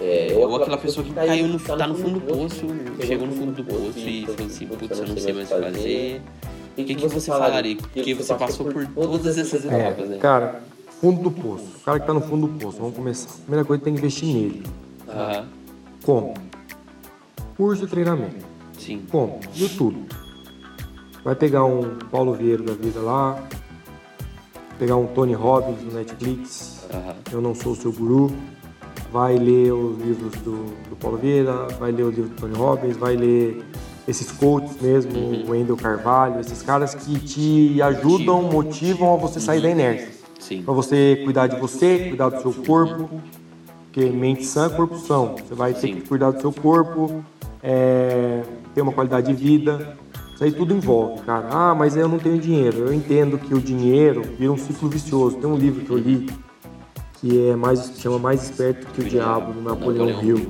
É, 0.00 0.32
ou 0.36 0.56
aquela 0.56 0.78
pessoa 0.78 1.06
que 1.06 1.12
caiu 1.12 1.46
no, 1.46 1.60
tá 1.60 1.86
no 1.86 1.94
fundo 1.94 2.18
do 2.18 2.20
poço, 2.22 2.66
chegou 3.06 3.26
no 3.26 3.32
fundo 3.34 3.52
do 3.52 3.64
poço 3.64 3.98
e 3.98 4.26
falou 4.26 4.46
assim, 4.46 4.66
putz, 4.66 4.98
eu 4.98 5.06
não 5.06 5.16
sei 5.16 5.32
mais 5.32 5.50
o 5.50 5.54
que 5.54 5.60
fazer. 5.62 6.22
O 6.72 6.84
que, 6.84 6.94
que 6.94 7.06
você 7.08 7.30
falaria? 7.30 7.76
Porque 7.76 8.14
você 8.14 8.34
passou 8.34 8.66
por 8.66 8.86
todas 8.88 9.38
essas 9.38 9.64
etapas, 9.64 10.06
É, 10.06 10.08
né? 10.08 10.18
cara, 10.18 10.62
fundo 11.00 11.22
do 11.22 11.30
poço. 11.30 11.64
O 11.76 11.84
cara 11.84 12.00
que 12.00 12.06
tá 12.06 12.14
no 12.14 12.20
fundo 12.22 12.46
do 12.48 12.58
poço, 12.58 12.78
vamos 12.78 12.96
começar. 12.96 13.28
Primeira 13.42 13.64
coisa, 13.64 13.82
tem 13.84 13.92
que 13.92 14.00
investir 14.00 14.26
nele. 14.34 14.62
Aham, 15.08 15.44
Como? 16.04 16.34
Curso 17.56 17.82
de 17.84 17.90
treinamento. 17.90 18.44
sim. 18.78 19.02
Como? 19.10 19.38
YouTube. 19.54 20.06
Vai 21.22 21.36
pegar 21.36 21.64
um 21.64 21.98
Paulo 22.10 22.32
Vieira 22.34 22.62
da 22.64 22.72
vida 22.72 22.98
lá, 22.98 23.40
pegar 24.82 24.96
um 24.96 25.06
Tony 25.06 25.32
Robbins 25.32 25.80
no 25.80 25.92
Netflix, 25.92 26.80
Aham, 26.92 27.14
Eu 27.30 27.40
Não 27.40 27.54
Sou 27.54 27.70
o 27.70 27.76
Seu 27.76 27.92
Guru, 27.92 28.32
vai 29.12 29.36
ler 29.36 29.72
os 29.72 29.96
livros 30.04 30.32
do, 30.42 30.74
do 30.90 30.96
Paulo 30.96 31.18
Vieira, 31.18 31.68
vai 31.78 31.92
ler 31.92 32.02
o 32.02 32.10
livro 32.10 32.30
do 32.30 32.34
Tony 32.34 32.56
Robbins, 32.56 32.96
vai 32.96 33.14
ler 33.14 33.64
esses 34.08 34.32
coaches 34.32 34.72
mesmo, 34.80 35.12
o 35.16 35.50
Wendel 35.52 35.76
Carvalho, 35.76 36.40
esses 36.40 36.62
caras 36.62 36.96
que 36.96 37.16
te 37.20 37.80
ajudam, 37.80 38.42
motivam 38.42 39.14
a 39.14 39.16
você 39.16 39.38
sair 39.38 39.62
da 39.62 39.70
inércia. 39.70 40.08
Para 40.64 40.74
você 40.74 41.20
cuidar 41.22 41.46
de 41.46 41.60
você, 41.60 42.08
cuidar 42.08 42.30
do 42.30 42.42
seu 42.42 42.52
corpo, 42.64 43.22
porque 43.84 44.10
mente 44.10 44.44
sã, 44.44 44.68
corpo 44.68 44.98
são. 44.98 45.36
Você 45.36 45.54
vai 45.54 45.74
ter 45.74 45.80
Sim. 45.80 45.94
que 45.94 46.08
cuidar 46.08 46.32
do 46.32 46.40
seu 46.40 46.52
corpo, 46.52 47.24
é, 47.62 48.42
ter 48.74 48.82
uma 48.82 48.92
qualidade 48.92 49.28
de 49.28 49.34
vida. 49.34 49.96
Isso 50.42 50.46
aí 50.46 50.52
tudo 50.52 50.74
envolve, 50.74 51.22
cara. 51.22 51.46
Ah, 51.52 51.72
mas 51.72 51.96
eu 51.96 52.08
não 52.08 52.18
tenho 52.18 52.36
dinheiro. 52.36 52.78
Eu 52.78 52.92
entendo 52.92 53.38
que 53.38 53.54
o 53.54 53.60
dinheiro 53.60 54.22
vira 54.36 54.50
um 54.50 54.56
ciclo 54.56 54.88
vicioso. 54.88 55.36
Tem 55.36 55.48
um 55.48 55.56
livro 55.56 55.84
que 55.84 55.90
eu 55.90 55.96
li 55.96 56.28
que 57.20 57.48
é 57.48 57.54
mais 57.54 57.92
chama 58.00 58.18
Mais 58.18 58.42
Esperto 58.42 58.88
que 58.88 59.02
o 59.02 59.04
Diabo, 59.04 59.52
do 59.52 59.62
Napoleão 59.62 60.08
Hill, 60.20 60.48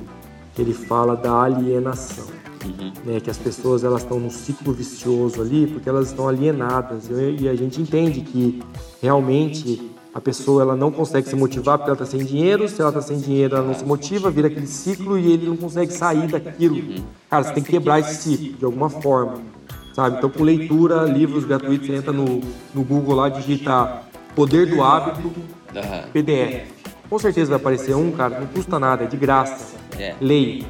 que 0.55 0.63
ele 0.63 0.73
fala 0.73 1.15
da 1.15 1.43
alienação. 1.43 2.25
Uhum. 2.65 2.91
Né, 3.05 3.19
que 3.19 3.29
as 3.29 3.37
pessoas 3.37 3.83
elas 3.83 4.01
estão 4.01 4.19
num 4.19 4.29
ciclo 4.29 4.73
vicioso 4.73 5.41
ali 5.41 5.67
porque 5.67 5.89
elas 5.89 6.07
estão 6.07 6.29
alienadas 6.29 7.09
e, 7.09 7.43
e 7.43 7.49
a 7.49 7.55
gente 7.55 7.81
entende 7.81 8.21
que 8.21 8.63
realmente 9.01 9.91
a 10.13 10.21
pessoa 10.21 10.61
ela 10.61 10.73
não 10.73 10.89
consegue 10.89 11.27
se 11.27 11.35
motivar 11.35 11.77
porque 11.77 11.89
ela 11.89 12.01
está 12.01 12.05
sem 12.05 12.25
dinheiro 12.25 12.69
se 12.69 12.79
ela 12.79 12.89
está 12.89 13.01
sem 13.01 13.17
dinheiro 13.17 13.57
ela 13.57 13.67
não 13.67 13.73
se 13.73 13.83
motiva 13.83 14.31
vira 14.31 14.47
aquele 14.47 14.65
ciclo 14.65 15.19
e 15.19 15.33
ele 15.33 15.45
não 15.45 15.57
consegue 15.57 15.91
sair 15.91 16.25
daquilo 16.25 17.03
cara 17.29 17.43
você 17.43 17.53
tem 17.53 17.63
que 17.63 17.71
quebrar 17.71 17.99
esse 17.99 18.15
ciclo 18.15 18.57
de 18.57 18.63
alguma 18.63 18.89
forma 18.89 19.41
sabe? 19.93 20.17
Então, 20.17 20.29
com 20.29 20.43
leitura, 20.43 21.03
livros 21.05 21.45
gratuitos, 21.45 21.87
você 21.87 21.95
entra 21.95 22.11
no, 22.11 22.41
no 22.73 22.83
Google 22.83 23.15
lá, 23.15 23.29
digita 23.29 24.01
Poder 24.35 24.67
do 24.67 24.83
Hábito. 24.83 25.31
PDF. 26.11 26.67
Com 27.09 27.19
certeza 27.19 27.51
vai 27.51 27.59
aparecer 27.59 27.95
um, 27.95 28.11
cara, 28.11 28.39
não 28.39 28.47
custa 28.47 28.79
nada, 28.79 29.03
é 29.03 29.07
de 29.07 29.17
graça. 29.17 29.75
É. 29.97 30.15
Leia. 30.19 30.65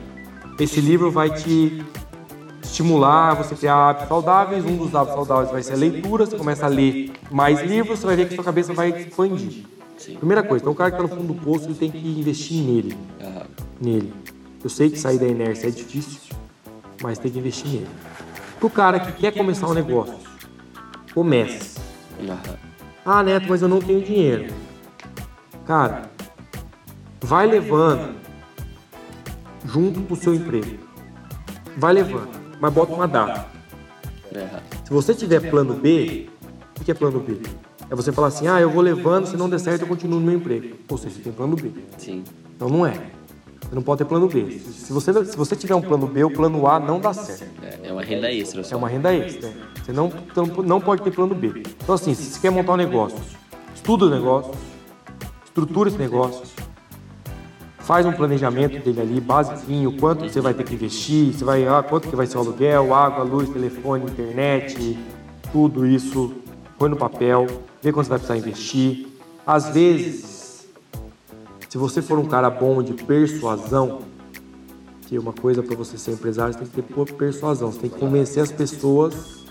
Esse 0.59 0.81
livro 0.81 1.09
vai 1.09 1.29
te 1.29 1.83
estimular 2.61 3.33
você 3.35 3.55
criar 3.55 3.89
hábitos 3.89 4.09
saudáveis. 4.09 4.65
Um 4.65 4.75
dos 4.75 4.93
hábitos 4.93 5.15
saudáveis 5.15 5.51
vai 5.51 5.63
ser 5.63 5.73
a 5.73 5.77
leitura. 5.77 6.25
Você 6.25 6.37
começa 6.37 6.65
a 6.65 6.69
ler 6.69 7.11
mais 7.31 7.61
livros, 7.61 7.99
você 7.99 8.05
vai 8.05 8.15
ver 8.15 8.27
que 8.27 8.35
sua 8.35 8.43
cabeça 8.43 8.73
vai 8.73 8.89
expandir. 8.89 9.63
Sim. 9.97 10.15
Primeira 10.15 10.43
coisa, 10.43 10.63
então 10.63 10.73
o 10.73 10.75
cara 10.75 10.91
que 10.91 11.01
está 11.01 11.07
no 11.07 11.21
fundo 11.21 11.33
do 11.33 11.41
poço, 11.41 11.65
ele 11.65 11.75
tem 11.75 11.89
que 11.89 11.97
investir 11.97 12.61
nele. 12.61 12.97
Nele. 13.79 14.13
Eu 14.63 14.69
sei 14.69 14.89
que 14.89 14.99
sair 14.99 15.17
da 15.17 15.27
inércia 15.27 15.67
é 15.67 15.71
difícil, 15.71 16.19
mas 17.01 17.17
tem 17.17 17.31
que 17.31 17.39
investir 17.39 17.67
nele. 17.67 17.87
Pro 18.63 18.69
cara 18.69 18.97
que 18.97 19.11
quer 19.11 19.33
começar 19.33 19.67
um 19.67 19.73
negócio, 19.73 20.15
comece. 21.13 21.81
Ah, 23.05 23.21
Neto, 23.21 23.45
mas 23.49 23.61
eu 23.61 23.67
não 23.67 23.81
tenho 23.81 24.01
dinheiro. 24.01 24.53
Cara, 25.65 26.09
vai 27.19 27.45
levando 27.45 28.15
junto 29.65 29.99
com 30.03 30.13
o 30.13 30.15
seu 30.15 30.33
emprego. 30.33 30.77
Vai 31.75 31.91
levando, 31.91 32.29
mas 32.61 32.73
bota 32.73 32.93
uma 32.93 33.05
data. 33.05 33.47
Se 34.85 34.93
você 34.93 35.13
tiver 35.13 35.41
plano 35.49 35.73
B, 35.73 36.29
o 36.79 36.85
que 36.85 36.91
é 36.91 36.93
plano 36.93 37.19
B? 37.19 37.41
É 37.89 37.95
você 37.95 38.13
falar 38.13 38.29
assim, 38.29 38.47
ah, 38.47 38.61
eu 38.61 38.69
vou 38.69 38.81
levando, 38.81 39.25
se 39.25 39.35
não 39.35 39.49
der 39.49 39.59
certo 39.59 39.81
eu 39.81 39.89
continuo 39.89 40.21
no 40.21 40.25
meu 40.25 40.37
emprego. 40.37 40.77
Ou 40.87 40.97
seja, 40.97 41.15
você 41.15 41.21
tem 41.21 41.33
plano 41.33 41.57
B. 41.57 41.69
Sim. 41.97 42.23
Então 42.55 42.69
não 42.69 42.85
é. 42.85 42.93
Você 43.73 43.75
não 43.75 43.81
pode 43.81 43.97
ter 43.97 44.05
plano 44.05 44.27
B. 44.27 44.59
Se 44.71 44.93
você, 44.93 45.25
se 45.25 45.35
você 45.35 45.55
tiver 45.55 45.73
um 45.73 45.81
plano 45.81 46.05
B, 46.05 46.23
o 46.23 46.29
plano 46.29 46.67
A 46.67 46.79
não 46.79 46.99
dá 46.99 47.11
certo. 47.11 47.43
É, 47.63 47.89
é 47.89 47.91
uma 47.91 48.03
renda 48.03 48.31
extra 48.31 48.61
É 48.61 48.63
só. 48.63 48.77
uma 48.77 48.87
renda 48.87 49.11
extra. 49.11 49.51
Você 49.83 49.91
não, 49.91 50.13
não, 50.35 50.45
não 50.63 50.79
pode 50.79 51.01
ter 51.01 51.09
plano 51.09 51.33
B. 51.33 51.63
Então, 51.83 51.95
assim, 51.95 52.13
se 52.13 52.21
você 52.21 52.39
quer 52.39 52.51
montar 52.51 52.73
um 52.73 52.77
negócio, 52.77 53.17
estuda 53.73 54.05
o 54.05 54.09
negócio, 54.11 54.51
estrutura 55.43 55.89
esse 55.89 55.97
negócio, 55.97 56.43
faz 57.79 58.05
um 58.05 58.11
planejamento 58.11 58.77
dele 58.77 59.01
ali, 59.01 59.19
basiquinho, 59.19 59.97
quanto 59.97 60.29
você 60.29 60.39
vai 60.39 60.53
ter 60.53 60.65
que 60.65 60.75
investir, 60.75 61.33
você 61.33 61.43
vai, 61.43 61.67
ah, 61.67 61.81
quanto 61.81 62.07
que 62.07 62.15
vai 62.15 62.27
ser 62.27 62.37
o 62.37 62.41
aluguel, 62.41 62.93
água, 62.93 63.23
luz, 63.23 63.49
telefone, 63.49 64.03
internet, 64.05 64.99
tudo 65.51 65.83
isso, 65.87 66.31
põe 66.77 66.91
no 66.91 66.95
papel, 66.95 67.47
vê 67.81 67.91
quanto 67.91 68.05
você 68.05 68.09
vai 68.11 68.19
precisar 68.19 68.37
investir. 68.37 69.07
Às 69.47 69.69
vezes, 69.69 70.42
se 71.73 71.77
você 71.79 72.03
for 72.03 72.19
um 72.19 72.25
cara 72.27 72.51
bom 72.51 72.83
de 72.83 72.93
persuasão, 72.93 74.01
que 75.07 75.17
uma 75.17 75.33
coisa 75.33 75.63
para 75.63 75.75
você 75.75 75.97
ser 75.97 76.11
empresário, 76.11 76.53
você 76.53 76.59
tem 76.59 76.83
que 76.83 76.93
ter 76.93 77.13
persuasão, 77.15 77.71
você 77.71 77.79
tem 77.79 77.89
que 77.89 77.97
convencer 77.97 78.43
as 78.43 78.51
pessoas 78.51 79.43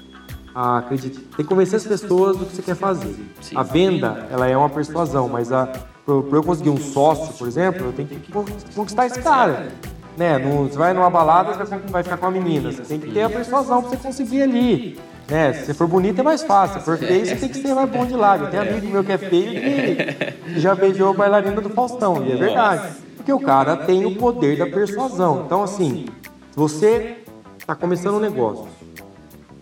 a 0.54 0.78
acreditar, 0.78 1.18
tem 1.18 1.44
que 1.44 1.44
convencer 1.44 1.78
as 1.78 1.84
pessoas 1.84 2.36
do 2.36 2.46
que 2.46 2.54
você 2.54 2.62
quer 2.62 2.76
fazer. 2.76 3.16
A 3.56 3.64
venda, 3.64 4.28
ela 4.30 4.46
é 4.46 4.56
uma 4.56 4.70
persuasão, 4.70 5.28
mas 5.28 5.50
a 5.50 5.66
para 5.66 6.14
eu 6.14 6.42
conseguir 6.44 6.70
um 6.70 6.76
sócio, 6.76 7.34
por 7.34 7.48
exemplo, 7.48 7.86
eu 7.86 7.92
tenho 7.92 8.06
que 8.06 8.30
con- 8.30 8.44
conquistar 8.72 9.06
esse 9.06 9.20
cara. 9.20 9.72
Né? 10.16 10.38
Não- 10.38 10.68
você 10.68 10.78
vai 10.78 10.92
numa 10.94 11.10
balada, 11.10 11.54
você 11.54 11.64
vai, 11.64 11.78
vai 11.80 12.02
ficar 12.04 12.18
com 12.18 12.26
a 12.26 12.30
menina, 12.30 12.70
você 12.70 12.82
tem 12.82 13.00
que 13.00 13.10
ter 13.10 13.22
a 13.22 13.30
persuasão 13.30 13.80
para 13.82 13.90
você 13.90 13.96
conseguir 13.96 14.42
ali. 14.42 15.00
Né? 15.28 15.52
Se 15.52 15.72
for 15.74 15.86
bonito 15.86 16.20
é 16.20 16.22
mais 16.22 16.42
fácil, 16.42 16.80
se 16.80 16.84
for 16.84 16.98
feio 16.98 17.24
você 17.24 17.36
tem 17.36 17.48
que 17.48 17.58
ser 17.58 17.74
mais 17.74 17.88
bom 17.90 18.04
de 18.04 18.14
lado. 18.14 18.50
Tenho 18.50 18.62
amigo 18.62 18.86
meu 18.86 19.04
que 19.04 19.12
é 19.12 19.18
feio 19.18 19.52
que 19.52 20.58
já 20.60 20.74
beijou 20.74 21.10
a 21.10 21.14
bailarina 21.14 21.60
do 21.60 21.70
Faustão, 21.70 22.24
e 22.24 22.32
é 22.32 22.36
verdade. 22.36 22.94
Porque 23.16 23.32
o 23.32 23.40
cara 23.40 23.76
tem 23.76 24.04
o 24.04 24.16
poder 24.16 24.58
da 24.58 24.66
persuasão. 24.66 25.44
Então, 25.46 25.62
assim, 25.62 26.06
você 26.54 27.18
está 27.58 27.74
começando 27.74 28.16
um 28.16 28.20
negócio, 28.20 28.66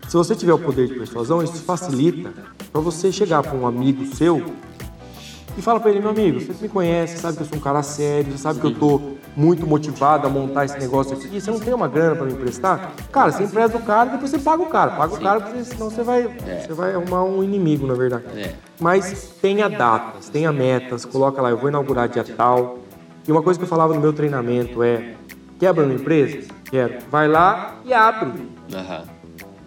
se 0.08 0.16
você 0.16 0.34
tiver 0.34 0.52
o 0.52 0.58
poder 0.58 0.88
de 0.88 0.94
persuasão, 0.94 1.42
isso 1.42 1.62
facilita 1.62 2.32
para 2.72 2.80
você 2.80 3.12
chegar 3.12 3.42
para 3.42 3.56
um 3.56 3.66
amigo 3.66 4.04
seu 4.16 4.44
e 5.56 5.62
fala 5.62 5.80
para 5.80 5.90
ele, 5.90 6.00
meu 6.00 6.10
amigo, 6.10 6.40
você 6.40 6.62
me 6.62 6.68
conhece, 6.68 7.18
sabe 7.18 7.36
que 7.36 7.42
eu 7.42 7.46
sou 7.46 7.58
um 7.58 7.60
cara 7.60 7.82
sério, 7.82 8.32
você 8.32 8.38
sabe 8.38 8.60
que 8.60 8.66
eu 8.66 8.74
tô 8.74 9.00
muito 9.36 9.66
motivado 9.66 10.26
a 10.26 10.30
montar 10.30 10.64
esse 10.64 10.78
negócio 10.78 11.16
aqui, 11.16 11.40
você 11.40 11.50
não 11.50 11.60
tem 11.60 11.72
uma 11.74 11.88
grana 11.88 12.16
para 12.16 12.26
me 12.26 12.32
emprestar? 12.32 12.92
Cara, 13.12 13.32
você 13.32 13.44
empresta 13.44 13.76
o 13.76 13.82
cara 13.82 14.08
e 14.08 14.12
depois 14.12 14.30
você 14.30 14.38
paga 14.38 14.62
o 14.62 14.66
cara. 14.66 14.92
Paga 14.92 15.14
o 15.14 15.20
cara, 15.20 15.40
porque 15.40 15.64
senão 15.64 15.90
você 15.90 16.02
vai, 16.02 16.22
você 16.22 16.72
vai 16.72 16.94
arrumar 16.94 17.24
um 17.24 17.42
inimigo, 17.42 17.86
na 17.86 17.94
verdade. 17.94 18.24
É. 18.36 18.54
Mas 18.80 19.34
tenha 19.40 19.68
datas, 19.68 20.28
tenha 20.28 20.52
metas, 20.52 21.04
coloca 21.04 21.40
lá, 21.42 21.50
eu 21.50 21.56
vou 21.56 21.68
inaugurar 21.68 22.08
dia 22.08 22.24
tal. 22.24 22.78
E 23.26 23.32
uma 23.32 23.42
coisa 23.42 23.58
que 23.58 23.64
eu 23.64 23.68
falava 23.68 23.94
no 23.94 24.00
meu 24.00 24.12
treinamento 24.12 24.82
é, 24.82 25.14
quer 25.58 25.68
abrir 25.68 25.84
uma 25.84 25.94
empresa? 25.94 26.48
Quero. 26.70 26.98
Vai 27.10 27.28
lá 27.28 27.76
e 27.84 27.92
abre. 27.92 28.32
Aham. 28.72 29.19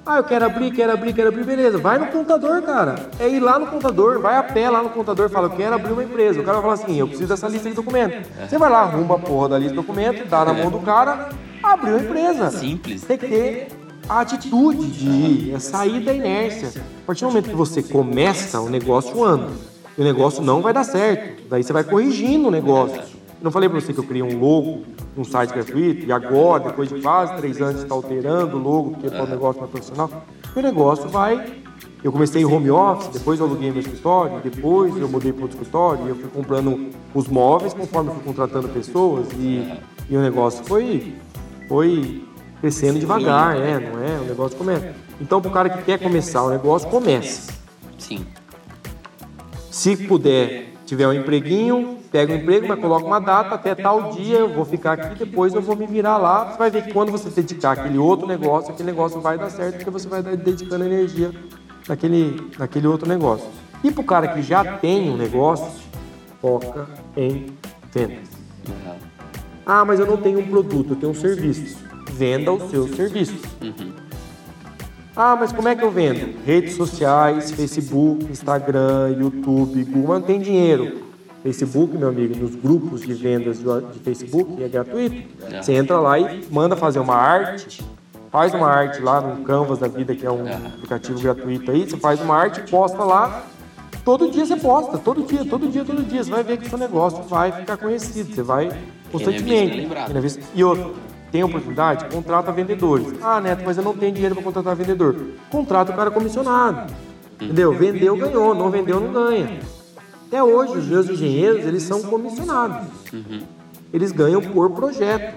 Ah, 0.06 0.18
eu 0.18 0.24
quero 0.26 0.46
abrir, 0.46 0.72
quero 0.72 0.92
abrir, 0.92 1.14
quero 1.14 1.30
abrir, 1.30 1.46
beleza. 1.46 1.78
Vai 1.78 1.98
no 1.98 2.08
contador, 2.08 2.62
cara. 2.62 2.96
É 3.20 3.30
ir 3.30 3.40
lá 3.40 3.58
no 3.58 3.68
contador, 3.68 4.20
vai 4.20 4.36
a 4.36 4.44
pé 4.44 4.70
lá 4.70 4.84
no 4.84 4.90
contador, 4.90 5.30
fala, 5.30 5.48
eu 5.48 5.52
quero 5.52 5.76
abrir 5.76 5.94
uma 5.94 6.04
empresa. 6.04 6.42
O 6.42 6.44
cara 6.44 6.60
vai 6.60 6.62
falar 6.62 6.74
assim, 6.74 7.00
eu 7.00 7.08
preciso 7.08 7.30
dessa 7.30 7.48
lista 7.48 7.70
de 7.70 7.76
documentos. 7.76 8.28
Você 8.50 8.58
vai 8.58 8.70
lá, 8.70 8.82
arruma 8.82 9.16
a 9.16 9.20
porra 9.20 9.50
da 9.50 9.58
lista 9.58 9.72
de 9.72 9.78
documentos, 9.78 10.30
dá 10.30 10.44
na 10.44 10.54
mão 10.54 10.70
do 10.70 10.80
cara, 10.80 11.30
abriu 11.64 11.96
a 11.96 12.00
empresa. 12.02 12.52
Simples. 12.52 13.04
Tem 13.04 13.18
que 13.18 13.28
ter 13.28 13.68
a 14.10 14.20
atitude 14.20 14.88
de 14.88 15.08
ir, 15.08 15.54
é 15.56 15.60
sair 15.60 16.02
da 16.02 16.14
inércia. 16.14 16.82
A 17.04 17.08
partir 17.08 17.22
do 17.22 17.28
momento 17.28 17.50
que 17.50 17.56
você 17.56 17.82
começa, 17.82 18.60
o 18.60 18.70
negócio 18.70 19.24
anda. 19.24 19.52
E 19.98 20.02
o 20.02 20.04
negócio 20.04 20.44
não 20.44 20.62
vai 20.62 20.74
dar 20.74 20.84
certo. 20.84 21.44
Daí 21.50 21.64
você 21.64 21.72
vai 21.72 21.86
corrigindo 21.86 22.50
o 22.50 22.52
negócio. 22.52 23.02
Não 23.44 23.52
falei 23.52 23.68
pra 23.68 23.78
você 23.78 23.92
que 23.92 24.00
eu 24.00 24.06
criei 24.06 24.24
um 24.24 24.40
logo, 24.40 24.84
um 25.18 25.24
site 25.26 25.54
gratuito, 25.54 26.06
e 26.06 26.14
agora, 26.14 26.64
depois 26.64 26.88
de 26.88 27.02
quase 27.02 27.36
três 27.36 27.62
anos, 27.62 27.84
está 27.84 27.94
alterando 27.94 28.56
o 28.56 28.60
logo, 28.60 28.92
porque 28.92 29.10
para 29.10 29.26
o 29.26 29.28
negócio 29.28 29.60
mais 29.60 29.70
profissional. 29.70 30.10
E 30.56 30.60
o 30.60 30.62
negócio 30.62 31.10
vai. 31.10 31.62
Eu 32.02 32.14
comecei 32.14 32.42
em 32.42 32.46
home 32.46 32.72
office, 32.72 33.10
depois 33.10 33.42
eu 33.42 33.46
aluguei 33.46 33.70
meu 33.70 33.82
escritório, 33.82 34.40
depois 34.40 34.96
eu 34.96 35.10
mudei 35.10 35.34
para 35.34 35.42
outro 35.42 35.58
escritório, 35.58 36.06
e 36.06 36.10
eu 36.10 36.16
fui 36.16 36.30
comprando 36.30 36.90
os 37.14 37.28
móveis 37.28 37.74
conforme 37.74 38.12
eu 38.12 38.16
fui 38.16 38.24
contratando 38.24 38.70
pessoas, 38.70 39.28
e, 39.34 39.74
e 40.10 40.16
o 40.16 40.22
negócio 40.22 40.64
foi, 40.64 41.14
foi 41.68 42.24
crescendo 42.62 42.98
devagar, 42.98 43.58
é, 43.58 43.78
não 43.78 44.02
é? 44.02 44.20
O 44.22 44.24
negócio 44.24 44.58
começa. 44.58 44.96
Então, 45.20 45.42
para 45.42 45.50
o 45.50 45.54
cara 45.54 45.70
que 45.70 45.84
quer 45.84 46.00
começar 46.00 46.44
o 46.44 46.50
negócio, 46.50 46.90
comece. 46.90 47.52
Sim. 47.98 48.26
Se 49.70 49.98
puder, 49.98 50.72
tiver 50.86 51.08
um 51.10 51.14
empreguinho, 51.14 52.03
pega 52.14 52.32
um 52.32 52.36
emprego, 52.36 52.68
mas 52.68 52.80
coloca 52.80 53.08
uma 53.08 53.20
data, 53.20 53.56
até 53.56 53.74
tal 53.74 54.12
dia 54.12 54.38
eu 54.38 54.54
vou 54.54 54.64
ficar 54.64 54.94
aqui, 54.94 55.26
depois 55.26 55.52
eu 55.52 55.62
vou 55.64 55.76
me 55.76 55.88
virar 55.88 56.18
lá. 56.18 56.52
Você 56.52 56.58
vai 56.60 56.70
ver 56.70 56.84
que 56.84 56.94
quando 56.94 57.12
você 57.12 57.28
dedicar 57.28 57.72
aquele 57.72 57.98
outro 57.98 58.28
negócio, 58.28 58.72
aquele 58.72 58.92
negócio 58.92 59.20
vai 59.20 59.36
dar 59.36 59.50
certo, 59.50 59.78
porque 59.78 59.90
você 59.90 60.08
vai 60.08 60.22
dedicando 60.22 60.86
energia 60.86 61.32
naquele, 61.90 62.52
naquele 62.60 62.86
outro 62.86 63.10
negócio. 63.10 63.48
E 63.84 63.90
para 63.90 64.02
o 64.02 64.06
cara 64.06 64.28
que 64.28 64.44
já 64.44 64.64
tem 64.78 65.10
um 65.10 65.18
negócio, 65.18 65.66
foca 66.40 66.88
em 67.18 67.48
vendas. 67.92 68.30
Ah, 69.66 69.84
mas 69.84 70.00
eu 70.00 70.06
não 70.06 70.18
tenho 70.18 70.40
um 70.40 70.48
produto, 70.48 70.92
eu 70.92 70.96
tenho 70.96 71.12
um 71.14 71.16
serviço. 71.16 71.80
Venda 72.12 72.52
o 72.52 72.70
seu 72.70 72.88
serviço. 72.90 73.42
Ah, 75.16 75.36
mas 75.36 75.52
como 75.52 75.68
é 75.68 75.76
que 75.76 75.84
eu 75.84 75.90
vendo? 75.90 76.38
Redes 76.46 76.76
sociais, 76.76 77.50
Facebook, 77.50 78.26
Instagram, 78.26 79.16
YouTube, 79.20 79.84
Google, 79.86 80.20
não 80.20 80.22
tem 80.22 80.40
dinheiro. 80.40 81.13
Facebook, 81.44 81.98
meu 81.98 82.08
amigo, 82.08 82.36
nos 82.38 82.56
grupos 82.56 83.02
de 83.02 83.14
vendas 83.14 83.60
de 83.60 84.00
Facebook, 84.00 84.64
é 84.64 84.68
gratuito. 84.70 85.28
Você 85.62 85.74
entra 85.74 86.00
lá 86.00 86.18
e 86.18 86.46
manda 86.50 86.76
fazer 86.78 87.00
uma 87.00 87.16
arte, 87.16 87.84
faz 88.32 88.54
uma 88.54 88.68
arte 88.68 89.02
lá 89.02 89.20
no 89.20 89.44
Canvas 89.44 89.78
da 89.80 89.90
vida, 89.90 90.16
que 90.16 90.26
é 90.26 90.32
um 90.32 90.48
aplicativo 90.48 91.20
gratuito 91.20 91.70
aí, 91.70 91.88
você 91.88 91.98
faz 91.98 92.22
uma 92.22 92.36
arte, 92.36 92.62
posta 92.72 93.04
lá, 93.04 93.44
todo 94.06 94.32
dia 94.32 94.46
você 94.46 94.56
posta, 94.56 94.98
todo 94.98 95.22
dia, 95.24 95.44
todo 95.44 95.68
dia, 95.68 95.84
todo 95.84 96.02
dia. 96.02 96.24
Você 96.24 96.32
vai 96.32 96.44
ver 96.44 96.58
que 96.58 96.70
seu 96.70 96.78
negócio 96.78 97.22
vai 97.24 97.52
ficar 97.52 97.76
conhecido, 97.76 98.34
você 98.34 98.42
vai 98.42 98.72
constantemente. 99.12 99.82
é 99.82 100.18
é 100.18 100.44
E 100.56 100.64
outro, 100.64 100.96
tem 101.30 101.44
oportunidade? 101.44 102.06
Contrata 102.06 102.54
vendedores. 102.54 103.08
Ah, 103.22 103.42
Neto, 103.42 103.64
mas 103.66 103.76
eu 103.78 103.84
não 103.84 103.94
tenho 103.94 104.14
dinheiro 104.14 104.34
para 104.34 104.44
contratar 104.46 104.78
vendedor. 104.78 105.14
Contrata 105.50 105.92
o 105.92 105.96
cara 105.96 106.10
comissionado. 106.10 106.94
Entendeu? 107.42 107.74
Vendeu, 107.74 108.16
ganhou. 108.16 108.56
Não 108.56 108.70
vendeu, 108.70 109.02
não 109.02 109.12
ganha. 109.12 109.60
Até 110.34 110.42
hoje, 110.42 110.80
os 110.80 110.88
meus 110.88 111.08
engenheiros, 111.08 111.64
eles 111.64 111.84
são 111.84 112.02
comissionados. 112.02 112.88
Eles 113.94 114.12
ganham 114.12 114.42
por 114.42 114.72
projeto. 114.72 115.36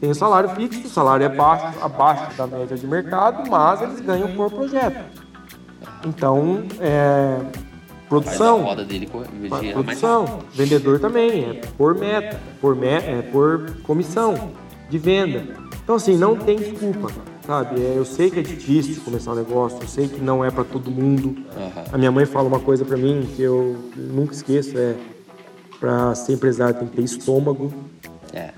Tem 0.00 0.08
o 0.08 0.14
salário 0.14 0.48
fixo, 0.50 0.86
o 0.86 0.88
salário 0.88 1.26
é 1.26 1.28
baixo, 1.28 1.76
abaixo 1.82 2.36
da 2.36 2.46
média 2.46 2.76
de 2.76 2.86
mercado, 2.86 3.50
mas 3.50 3.82
eles 3.82 3.98
ganham 3.98 4.32
por 4.36 4.48
projeto. 4.48 5.04
Então, 6.06 6.62
é, 6.78 7.40
produção, 8.08 8.64
produção, 9.72 10.38
vendedor 10.52 11.00
também, 11.00 11.50
é 11.50 11.54
por 11.76 11.96
meta, 11.96 12.38
por, 12.60 12.76
me, 12.76 12.86
é 12.86 13.28
por 13.32 13.72
comissão 13.82 14.52
de 14.88 14.98
venda. 14.98 15.56
Então, 15.82 15.96
assim, 15.96 16.16
não 16.16 16.36
tem 16.36 16.56
desculpa, 16.58 17.10
sabe? 17.50 17.80
É, 17.80 17.94
eu 17.96 18.04
sei 18.04 18.30
que 18.30 18.38
é 18.38 18.42
difícil 18.42 19.02
começar 19.04 19.32
um 19.32 19.34
negócio, 19.34 19.76
eu 19.82 19.88
sei 19.88 20.06
que 20.06 20.20
não 20.20 20.44
é 20.44 20.52
para 20.52 20.62
todo 20.62 20.88
mundo. 20.88 21.34
Aham. 21.56 21.84
A 21.92 21.98
minha 21.98 22.12
mãe 22.12 22.24
fala 22.24 22.46
uma 22.46 22.60
coisa 22.60 22.84
para 22.84 22.96
mim 22.96 23.28
que 23.34 23.42
eu 23.42 23.76
nunca 23.96 24.32
esqueço, 24.32 24.78
é 24.78 24.94
para 25.80 26.14
ser 26.14 26.34
empresário 26.34 26.76
tem 26.76 26.86
que 26.86 26.94
ter 26.96 27.02
estômago, 27.02 27.72
É. 28.32 28.50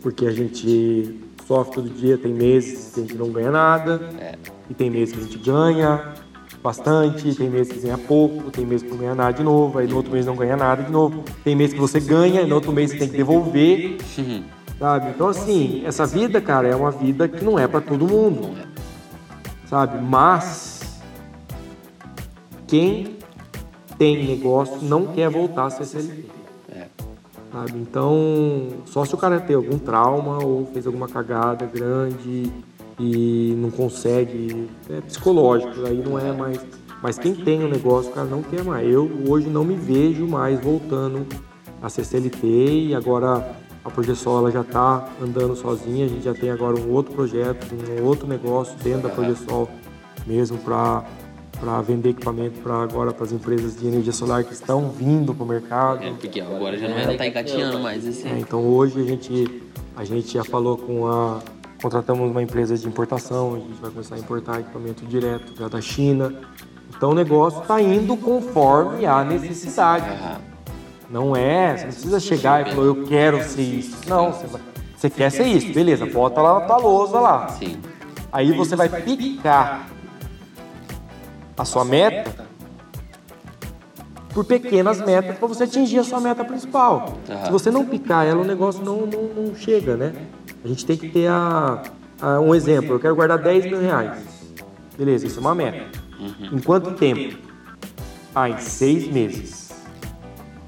porque 0.00 0.26
a 0.26 0.30
gente 0.30 1.18
sofre 1.44 1.74
todo 1.74 1.88
dia, 1.90 2.16
tem 2.16 2.32
meses 2.32 2.92
que 2.94 3.00
a 3.00 3.02
gente 3.02 3.16
não 3.16 3.30
ganha 3.30 3.50
nada. 3.50 4.00
É. 4.20 4.34
E 4.70 4.74
tem 4.74 4.90
meses 4.90 5.12
que 5.14 5.20
a 5.20 5.24
gente 5.24 5.38
ganha 5.38 6.14
bastante, 6.62 7.34
tem 7.34 7.50
meses 7.50 7.72
que 7.72 7.80
ganha 7.80 7.98
pouco, 7.98 8.50
tem 8.52 8.64
meses 8.64 8.84
que 8.84 8.90
não 8.90 8.98
ganha 8.98 9.14
nada 9.14 9.32
de 9.32 9.42
novo, 9.42 9.78
aí 9.78 9.88
no 9.88 9.96
outro 9.96 10.12
mês 10.12 10.24
não 10.24 10.36
ganha 10.36 10.56
nada 10.56 10.84
de 10.84 10.90
novo. 10.92 11.24
Tem 11.42 11.56
meses 11.56 11.74
que 11.74 11.80
você 11.80 11.98
ganha, 11.98 12.42
e 12.42 12.46
no 12.46 12.54
outro 12.54 12.70
mês 12.72 12.90
você 12.92 12.98
tem 12.98 13.08
que 13.08 13.16
devolver. 13.16 13.96
Sabe? 14.78 15.10
Então, 15.10 15.28
assim, 15.28 15.82
essa 15.86 16.06
vida, 16.06 16.40
cara, 16.40 16.68
é 16.68 16.76
uma 16.76 16.90
vida 16.90 17.26
que 17.26 17.44
não 17.44 17.58
é 17.58 17.66
para 17.66 17.80
todo 17.80 18.06
mundo. 18.06 18.56
Sabe? 19.68 20.02
Mas 20.02 21.00
quem 22.66 23.16
tem 23.98 24.26
negócio 24.26 24.78
não 24.82 25.06
quer 25.06 25.30
voltar 25.30 25.66
a 25.66 25.70
ser 25.70 25.84
CLT. 25.86 26.36
Sabe? 27.52 27.78
Então, 27.78 28.68
só 28.84 29.04
se 29.04 29.14
o 29.14 29.18
cara 29.18 29.40
tem 29.40 29.56
algum 29.56 29.78
trauma 29.78 30.44
ou 30.44 30.66
fez 30.66 30.86
alguma 30.86 31.08
cagada 31.08 31.64
grande 31.64 32.52
e 32.98 33.54
não 33.56 33.70
consegue, 33.70 34.68
é 34.90 35.00
psicológico, 35.00 35.86
aí 35.86 36.02
não 36.04 36.18
é 36.18 36.32
mais. 36.32 36.60
Mas 37.02 37.18
quem 37.18 37.34
tem 37.34 37.62
o 37.62 37.66
um 37.66 37.70
negócio, 37.70 38.10
o 38.10 38.14
cara 38.14 38.26
não 38.26 38.42
quer 38.42 38.62
mais. 38.62 38.86
Eu 38.86 39.10
hoje 39.26 39.48
não 39.48 39.64
me 39.64 39.74
vejo 39.74 40.26
mais 40.26 40.60
voltando 40.60 41.26
a 41.80 41.88
ser 41.88 42.04
CLT 42.04 42.88
e 42.88 42.94
agora 42.94 43.56
a 43.86 43.90
Progesol 43.90 44.40
ela 44.40 44.50
já 44.50 44.62
está 44.62 45.08
andando 45.22 45.54
sozinha, 45.54 46.06
a 46.06 46.08
gente 46.08 46.24
já 46.24 46.34
tem 46.34 46.50
agora 46.50 46.76
um 46.76 46.92
outro 46.92 47.14
projeto, 47.14 47.68
um 47.72 48.04
outro 48.04 48.26
negócio 48.26 48.76
dentro 48.82 49.02
da 49.02 49.08
Progesol 49.08 49.68
mesmo 50.26 50.58
para 50.58 51.04
para 51.58 51.80
vender 51.80 52.10
equipamento 52.10 52.60
para 52.60 52.82
agora 52.82 53.14
para 53.14 53.24
as 53.24 53.32
empresas 53.32 53.80
de 53.80 53.86
energia 53.86 54.12
solar 54.12 54.44
que 54.44 54.52
estão 54.52 54.90
vindo 54.90 55.34
para 55.34 55.42
o 55.42 55.46
mercado. 55.46 56.04
É, 56.04 56.10
porque 56.10 56.38
agora 56.38 56.76
já 56.76 56.86
não 56.86 56.98
é, 56.98 57.16
tá 57.16 57.26
engatinhando 57.26 57.78
mais 57.78 58.06
assim. 58.06 58.28
É, 58.28 58.38
então 58.38 58.62
hoje 58.62 59.00
a 59.00 59.04
gente 59.04 59.62
a 59.96 60.04
gente 60.04 60.34
já 60.34 60.44
falou 60.44 60.76
com 60.76 61.06
a 61.06 61.40
contratamos 61.80 62.30
uma 62.30 62.42
empresa 62.42 62.76
de 62.76 62.86
importação, 62.86 63.54
a 63.54 63.58
gente 63.58 63.80
vai 63.80 63.90
começar 63.90 64.16
a 64.16 64.18
importar 64.18 64.60
equipamento 64.60 65.06
direto 65.06 65.54
já 65.58 65.68
da 65.68 65.80
China. 65.80 66.34
Então 66.94 67.10
o 67.10 67.14
negócio 67.14 67.62
está 67.62 67.80
indo 67.80 68.16
conforme 68.18 69.06
a 69.06 69.24
necessidade. 69.24 70.10
Uhum. 70.10 70.55
Não 71.08 71.36
é, 71.36 71.76
você 71.76 71.84
não 71.84 71.92
precisa 71.92 72.20
chegar 72.20 72.66
e 72.66 72.74
falar, 72.74 72.86
eu 72.86 73.06
quero 73.06 73.42
ser 73.44 73.62
isso. 73.62 74.08
Não, 74.08 74.32
você, 74.32 74.46
vai, 74.46 74.60
você 74.96 75.10
quer 75.10 75.30
ser 75.30 75.46
isso, 75.46 75.72
beleza, 75.72 76.06
bota 76.06 76.40
lá 76.40 76.60
na 76.60 76.66
tua 76.66 76.76
lousa 76.78 77.20
lá. 77.20 77.48
Sim. 77.48 77.78
Aí 78.32 78.52
você 78.52 78.74
vai 78.74 78.88
picar 78.88 79.88
a 81.56 81.64
sua 81.64 81.84
meta 81.84 82.46
por 84.34 84.44
pequenas 84.44 85.00
metas 85.00 85.38
para 85.38 85.48
você 85.48 85.64
atingir 85.64 85.98
a 85.98 86.04
sua 86.04 86.20
meta 86.20 86.44
principal. 86.44 87.18
Se 87.44 87.50
você 87.50 87.70
não 87.70 87.86
picar 87.86 88.26
ela, 88.26 88.42
o 88.42 88.44
negócio 88.44 88.84
não, 88.84 89.06
não, 89.06 89.22
não 89.22 89.54
chega, 89.54 89.96
né? 89.96 90.12
A 90.62 90.68
gente 90.68 90.84
tem 90.84 90.96
que 90.96 91.08
ter 91.08 91.28
a, 91.28 91.82
a, 92.20 92.40
um 92.40 92.54
exemplo. 92.54 92.94
Eu 92.94 93.00
quero 93.00 93.16
guardar 93.16 93.38
10 93.38 93.64
mil 93.66 93.80
reais. 93.80 94.18
Beleza, 94.98 95.26
isso 95.26 95.38
é 95.38 95.40
uma 95.40 95.54
meta. 95.54 95.86
Em 96.52 96.58
quanto 96.58 96.92
tempo? 96.92 97.38
Ah, 98.34 98.50
em 98.50 98.58
seis 98.58 99.06
meses. 99.10 99.65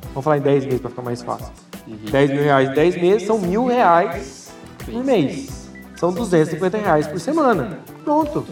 Vamos 0.08 0.24
falar 0.24 0.38
em 0.38 0.42
10 0.42 0.64
meses 0.64 0.80
para 0.80 0.90
ficar 0.90 1.02
mais 1.02 1.22
fácil. 1.22 1.52
Uhum. 1.86 1.96
10 2.10 2.30
mil 2.30 2.42
reais 2.42 2.70
em 2.70 2.74
10 2.74 2.96
meses 2.96 3.26
são 3.26 3.38
mil 3.38 3.66
reais 3.66 4.50
por 4.84 5.04
mês. 5.04 5.68
São 5.96 6.12
250 6.12 6.78
reais 6.78 7.06
por 7.06 7.18
semana. 7.18 7.80
Pronto. 8.04 8.46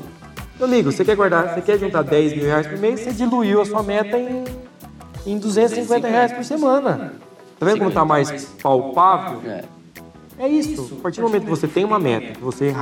Meu 0.59 0.67
amigo, 0.67 0.91
você 0.91 1.05
quer 1.05 1.15
guardar, 1.17 1.55
você 1.55 1.61
quer 1.61 1.79
juntar 1.79 2.03
10 2.03 2.35
mil 2.35 2.45
reais 2.47 2.67
por 2.67 2.79
mês, 2.79 3.01
você 3.01 3.13
diluiu 3.13 3.61
a 3.61 3.67
sua 3.67 3.83
meta 3.83 4.17
em, 4.19 4.45
em 5.27 5.39
250 5.39 6.09
reais 6.09 6.33
por 6.33 6.45
semana. 6.45 7.15
Tá 7.59 7.67
vendo 7.67 7.79
como 7.79 7.91
tá 7.91 8.05
mais 8.05 8.47
palpável? 8.63 9.41
É 10.39 10.49
isso. 10.49 10.97
A 10.99 11.03
partir 11.03 11.21
do 11.21 11.27
momento 11.27 11.45
que 11.45 11.51
você 11.51 11.67
tem 11.67 11.85
uma 11.85 11.99
meta, 11.99 12.35
que 12.35 12.41
você, 12.41 12.75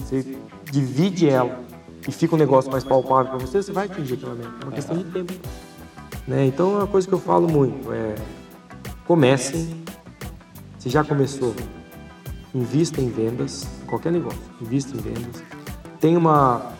você 0.00 0.36
divide 0.70 1.28
ela 1.28 1.60
e 2.06 2.12
fica 2.12 2.34
um 2.34 2.38
negócio 2.38 2.70
mais 2.70 2.82
palpável 2.84 3.30
para 3.32 3.38
você, 3.38 3.62
você 3.62 3.72
vai 3.72 3.86
atingir 3.86 4.14
aquela 4.14 4.34
meta. 4.34 4.50
É 4.60 4.64
uma 4.64 4.72
questão 4.72 4.96
de 4.96 5.04
tempo. 5.04 5.32
Né? 6.28 6.44
Então, 6.44 6.74
é 6.74 6.78
uma 6.80 6.86
coisa 6.86 7.08
que 7.08 7.14
eu 7.14 7.18
falo 7.18 7.48
muito 7.48 7.90
é 7.90 8.14
comecem. 9.06 9.82
Se 10.78 10.90
já 10.90 11.02
começou, 11.02 11.54
invista 12.54 13.00
em 13.00 13.08
vendas, 13.08 13.66
qualquer 13.86 14.12
negócio, 14.12 14.38
invista 14.60 14.94
em 14.94 15.00
vendas. 15.00 15.42
Tem 15.98 16.16
uma 16.16 16.70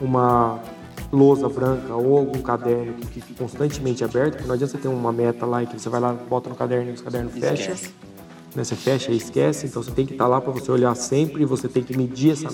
uma 0.00 0.60
lousa 1.10 1.48
branca 1.48 1.94
ou 1.94 2.18
algum 2.18 2.40
caderno 2.40 2.92
que 2.94 3.06
fique 3.06 3.34
constantemente 3.34 4.04
aberto, 4.04 4.34
porque 4.34 4.46
não 4.46 4.54
adianta 4.54 4.72
você 4.72 4.78
ter 4.78 4.88
uma 4.88 5.12
meta 5.12 5.44
lá 5.44 5.62
e 5.62 5.66
que 5.66 5.80
você 5.80 5.88
vai 5.88 6.00
lá, 6.00 6.12
bota 6.12 6.48
no 6.48 6.54
caderno 6.54 6.90
e 6.90 6.94
o 6.94 7.02
caderno 7.02 7.30
fecha. 7.30 7.72
Né? 8.54 8.62
Você 8.62 8.76
fecha 8.76 9.10
e 9.10 9.16
esquece, 9.16 9.66
então 9.66 9.82
você 9.82 9.90
tem 9.90 10.06
que 10.06 10.12
estar 10.12 10.26
lá 10.26 10.40
para 10.40 10.52
você 10.52 10.70
olhar 10.70 10.94
sempre, 10.94 11.44
você 11.44 11.68
tem 11.68 11.82
que 11.82 11.96
medir 11.96 12.32
essa, 12.32 12.48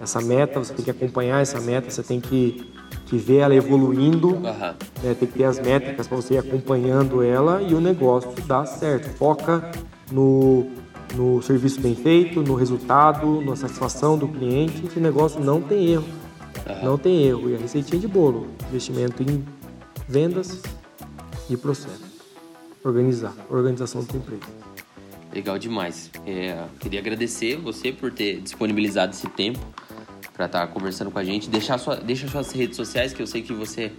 essa 0.00 0.20
meta, 0.20 0.58
você 0.58 0.74
tem 0.74 0.84
que 0.84 0.90
acompanhar 0.90 1.40
essa 1.40 1.60
meta, 1.60 1.90
você 1.90 2.02
tem 2.02 2.20
que, 2.20 2.70
que 3.06 3.16
ver 3.16 3.38
ela 3.38 3.54
evoluindo, 3.54 4.34
uhum. 4.34 4.40
né? 4.42 4.74
tem 5.02 5.28
que 5.28 5.38
ter 5.38 5.44
as 5.44 5.58
métricas 5.58 6.06
para 6.06 6.16
você 6.16 6.34
ir 6.34 6.38
acompanhando 6.38 7.22
ela 7.22 7.62
e 7.62 7.74
o 7.74 7.80
negócio 7.80 8.30
dá 8.46 8.64
certo. 8.66 9.08
Foca 9.16 9.70
no, 10.12 10.66
no 11.14 11.42
serviço 11.42 11.80
bem 11.80 11.94
feito, 11.94 12.42
no 12.42 12.54
resultado, 12.54 13.40
na 13.40 13.56
satisfação 13.56 14.18
do 14.18 14.28
cliente, 14.28 14.82
que 14.82 14.98
o 14.98 15.02
negócio 15.02 15.40
não 15.40 15.60
tem 15.60 15.92
erro. 15.92 16.06
Uhum. 16.66 16.84
Não 16.84 16.98
tem 16.98 17.22
erro. 17.22 17.50
E 17.50 17.54
a 17.54 17.58
receitinha 17.58 18.00
de 18.00 18.08
bolo, 18.08 18.48
investimento 18.68 19.22
em 19.22 19.44
vendas 20.08 20.62
e 21.48 21.56
processo. 21.56 22.04
Organizar, 22.84 23.34
organização 23.50 24.04
da 24.04 24.16
empresa. 24.16 24.42
Legal 25.32 25.58
demais. 25.58 26.10
É, 26.24 26.64
queria 26.80 27.00
agradecer 27.00 27.56
você 27.56 27.92
por 27.92 28.12
ter 28.12 28.40
disponibilizado 28.40 29.12
esse 29.12 29.28
tempo 29.28 29.60
para 30.36 30.46
estar 30.46 30.66
tá 30.66 30.72
conversando 30.72 31.10
com 31.10 31.18
a 31.18 31.24
gente. 31.24 31.48
Deixar 31.48 31.78
sua, 31.78 31.96
deixa 31.96 32.28
suas 32.28 32.52
redes 32.52 32.76
sociais, 32.76 33.12
que 33.12 33.22
eu 33.22 33.26
sei 33.26 33.42
que 33.42 33.52
você 33.52 33.92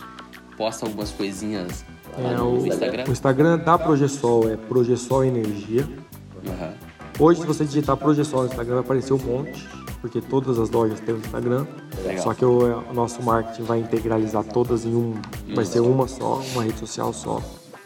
posta 0.55 0.85
algumas 0.85 1.11
coisinhas 1.11 1.84
é, 2.18 2.35
no 2.35 2.61
o, 2.61 2.68
Instagram. 2.68 3.03
O 3.07 3.11
Instagram 3.11 3.57
da 3.57 3.77
Progesol 3.77 4.49
é 4.49 4.55
Progesol 4.55 5.26
Energia. 5.26 5.84
Uhum. 6.45 6.73
Hoje, 7.19 7.41
se 7.41 7.47
você 7.47 7.65
digitar 7.65 7.97
Progesol 7.97 8.41
no 8.41 8.47
Instagram, 8.47 8.76
vai 8.76 8.84
aparecer 8.84 9.14
um 9.14 9.18
monte 9.18 9.68
porque 10.01 10.22
todas 10.22 10.59
as 10.59 10.69
lojas 10.69 10.99
têm 10.99 11.15
o 11.15 11.18
Instagram. 11.18 11.65
Legal. 12.03 12.23
Só 12.23 12.34
que 12.34 12.45
o, 12.45 12.81
o, 12.89 12.93
nosso 12.93 13.22
marketing 13.22 13.64
vai 13.64 13.80
integralizar 13.80 14.43
todas 14.43 14.85
em 14.85 14.95
um, 14.95 15.15
vai 15.55 15.65
ser 15.65 15.80
uma 15.80 16.07
só, 16.07 16.41
uma 16.53 16.64
rede 16.64 16.80
social 16.80 17.11
só, 17.11 17.41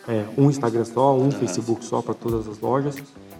é, 0.08 0.26
um 0.38 0.50
Instagram 0.50 0.86
só, 0.86 1.16
um 1.16 1.24
uhum. 1.24 1.32
Facebook 1.32 1.84
só 1.86 2.02
para 2.02 2.14
todas 2.14 2.48
as 2.48 2.60
lojas. 2.60 2.96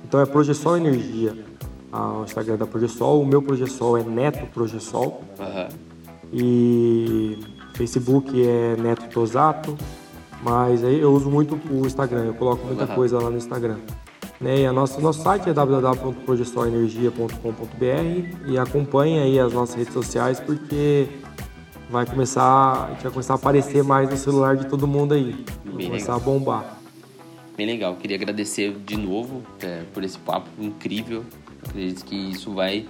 Então 0.06 0.20
é 0.20 0.26
Progesol 0.26 0.78
Energia, 0.78 1.46
ah, 1.92 2.20
o 2.20 2.24
Instagram 2.24 2.56
da 2.58 2.66
Progesol. 2.66 3.22
O 3.22 3.26
meu 3.26 3.42
Progesol 3.42 3.98
é 3.98 4.04
Neto 4.04 4.46
Progesol. 4.48 5.22
Uhum. 5.40 5.68
E 6.34 7.38
Facebook 7.74 8.42
é 8.42 8.78
Neto 8.78 9.10
Tosato. 9.10 9.78
Mas 10.44 10.84
aí 10.84 11.00
eu 11.00 11.14
uso 11.14 11.30
muito 11.30 11.60
o 11.70 11.86
Instagram, 11.86 12.26
eu 12.26 12.34
coloco 12.34 12.66
muita 12.66 12.86
uhum. 12.86 12.96
coisa 12.96 13.20
lá 13.20 13.30
no 13.30 13.38
Instagram. 13.38 13.78
Né? 14.40 14.62
E 14.62 14.66
a 14.66 14.74
nossa, 14.74 15.00
nosso 15.00 15.22
site 15.22 15.48
é 15.50 15.54
www.progestorenergia.com.br 15.54 18.48
e 18.48 18.58
acompanhe 18.58 19.20
aí 19.20 19.40
as 19.40 19.54
nossas 19.54 19.76
redes 19.76 19.94
sociais 19.94 20.40
porque 20.40 21.08
vai 21.92 22.08
começar, 22.08 22.86
a 22.86 22.90
gente 22.94 23.04
vai 23.04 23.12
começar 23.12 23.34
a 23.34 23.36
aparecer 23.36 23.84
mais 23.84 24.10
no 24.10 24.18
celular 24.18 24.58
de 24.58 24.68
todo 24.68 24.88
mundo 24.88 25.14
aí. 25.14 25.46
Vai 25.64 25.76
Bem 25.76 25.86
começar 25.88 26.16
legal. 26.16 26.16
a 26.16 26.20
bombar. 26.20 26.80
Bem 27.56 27.68
legal. 27.68 27.96
Queria 27.98 28.18
agradecer 28.18 28.76
de 28.84 28.98
novo 28.98 29.44
é, 29.62 29.84
por 29.94 30.04
esse 30.04 30.18
papo 30.18 30.50
incrível. 30.60 31.24
Acredito 31.64 32.06
que 32.06 32.16
isso 32.16 32.52
vai 32.54 32.86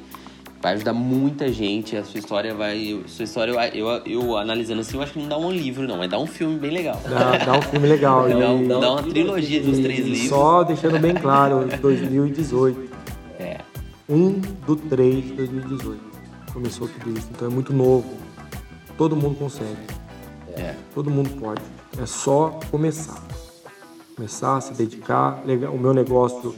vai 0.61 0.73
ajudar 0.73 0.93
muita 0.93 1.52
gente. 1.52 1.98
A 1.98 2.03
sua 2.03 2.19
história 2.19 2.53
vai. 2.53 3.02
Sua 3.07 3.26
história, 3.26 3.52
eu, 3.73 3.89
eu, 3.89 4.02
eu, 4.06 4.38
analisando 4.38 4.81
assim, 4.81 4.95
eu 4.95 5.03
acho 5.03 5.14
que 5.14 5.19
não 5.19 5.27
dá 5.27 5.38
um 5.38 5.52
livro, 5.52 5.88
não, 5.88 5.98
mas 5.98 6.10
dá 6.10 6.19
um 6.19 6.27
filme 6.27 6.57
bem 6.60 6.72
legal. 6.72 7.02
Dá, 7.10 7.38
dá 7.38 7.57
um 7.57 7.61
filme 7.61 7.88
legal. 7.88 8.27
dá, 8.30 8.35
e, 8.35 8.68
dá, 8.68 8.91
uma 8.91 9.03
trilogia 9.03 9.61
dos 9.61 9.80
três 9.80 10.06
livros. 10.06 10.30
Só 10.30 10.64
deixando 10.64 10.99
bem 10.99 11.15
claro, 11.15 11.68
2018. 11.81 12.91
É. 13.39 13.60
1 14.07 14.41
do 14.68 14.76
3 14.76 15.23
de 15.23 15.34
2018. 15.34 15.99
Começou 16.53 16.88
tudo 16.88 17.18
isso. 17.18 17.27
Então 17.31 17.48
é 17.48 17.52
muito 17.52 17.73
novo. 17.73 18.06
Todo 18.98 19.15
mundo 19.15 19.35
consegue. 19.38 20.02
É. 20.56 20.76
Todo 20.93 21.10
mundo 21.10 21.30
pode. 21.39 21.61
É 21.99 22.06
só 22.06 22.60
começar. 22.69 23.22
Começar, 24.15 24.61
se 24.61 24.73
dedicar. 24.73 25.41
O 25.73 25.77
meu 25.77 25.93
negócio 25.93 26.53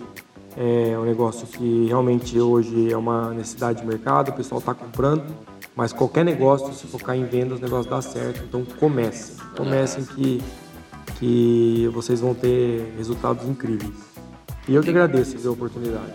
é 0.57 0.97
um 0.97 1.05
negócio 1.05 1.47
que 1.47 1.85
realmente 1.88 2.39
hoje 2.39 2.91
é 2.91 2.97
uma 2.97 3.34
necessidade 3.34 3.81
de 3.81 3.88
mercado, 3.88 4.30
o 4.30 4.34
pessoal 4.34 4.59
está 4.59 4.73
comprando, 4.73 5.25
mas 5.75 5.91
qualquer 5.91 6.23
negócio, 6.23 6.73
se 6.73 6.85
focar 6.88 7.15
em 7.15 7.25
vendas, 7.25 7.59
o 7.59 7.61
negócio 7.61 7.89
dá 7.89 8.01
certo. 8.01 8.43
Então 8.43 8.63
comecem, 8.80 9.35
comecem 9.57 10.05
que, 10.05 10.41
que 11.17 11.89
vocês 11.93 12.21
vão 12.21 12.35
ter 12.35 12.93
resultados 12.97 13.47
incríveis. 13.47 13.93
E 14.67 14.75
eu 14.75 14.84
que 14.84 14.89
agradeço 14.89 15.35
a 15.47 15.51
oportunidade. 15.51 16.13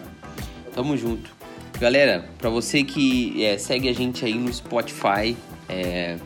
Tamo 0.72 0.96
junto. 0.96 1.30
Galera, 1.80 2.28
para 2.38 2.48
você 2.50 2.82
que 2.82 3.44
é, 3.44 3.58
segue 3.58 3.88
a 3.88 3.92
gente 3.92 4.24
aí 4.24 4.34
no 4.34 4.52
Spotify, 4.52 5.36
é, 5.68 6.16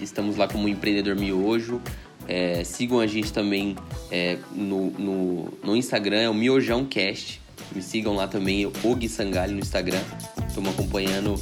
estamos 0.00 0.36
lá 0.36 0.48
como 0.48 0.68
Empreendedor 0.68 1.14
Miojo. 1.14 1.80
É, 2.26 2.62
sigam 2.64 3.00
a 3.00 3.06
gente 3.06 3.32
também 3.32 3.76
é, 4.10 4.38
no, 4.52 4.90
no, 4.90 5.48
no 5.62 5.76
Instagram, 5.76 6.20
é 6.20 6.28
o 6.28 6.34
Miojão 6.34 6.84
Cast. 6.84 7.40
Me 7.74 7.82
sigam 7.82 8.14
lá 8.14 8.26
também, 8.26 8.66
o 8.66 8.94
Gui 8.94 9.08
Sangali 9.08 9.52
no 9.52 9.60
Instagram. 9.60 10.02
Estamos 10.48 10.70
acompanhando 10.70 11.38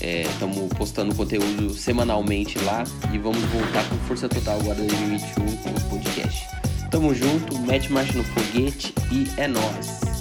Estamos 0.00 0.70
é, 0.70 0.74
postando 0.76 1.14
conteúdo 1.14 1.74
semanalmente 1.74 2.58
lá 2.60 2.84
e 3.12 3.18
vamos 3.18 3.42
voltar 3.46 3.88
com 3.88 3.96
força 4.06 4.28
total 4.28 4.60
agora 4.60 4.80
em 4.80 4.86
2021 4.86 5.56
com 5.56 5.70
o 5.70 5.80
podcast. 5.90 6.46
Tamo 6.90 7.12
junto, 7.14 7.58
mete 7.60 7.92
marcha 7.92 8.16
no 8.16 8.24
foguete 8.24 8.94
e 9.10 9.26
é 9.36 9.48
nós. 9.48 10.17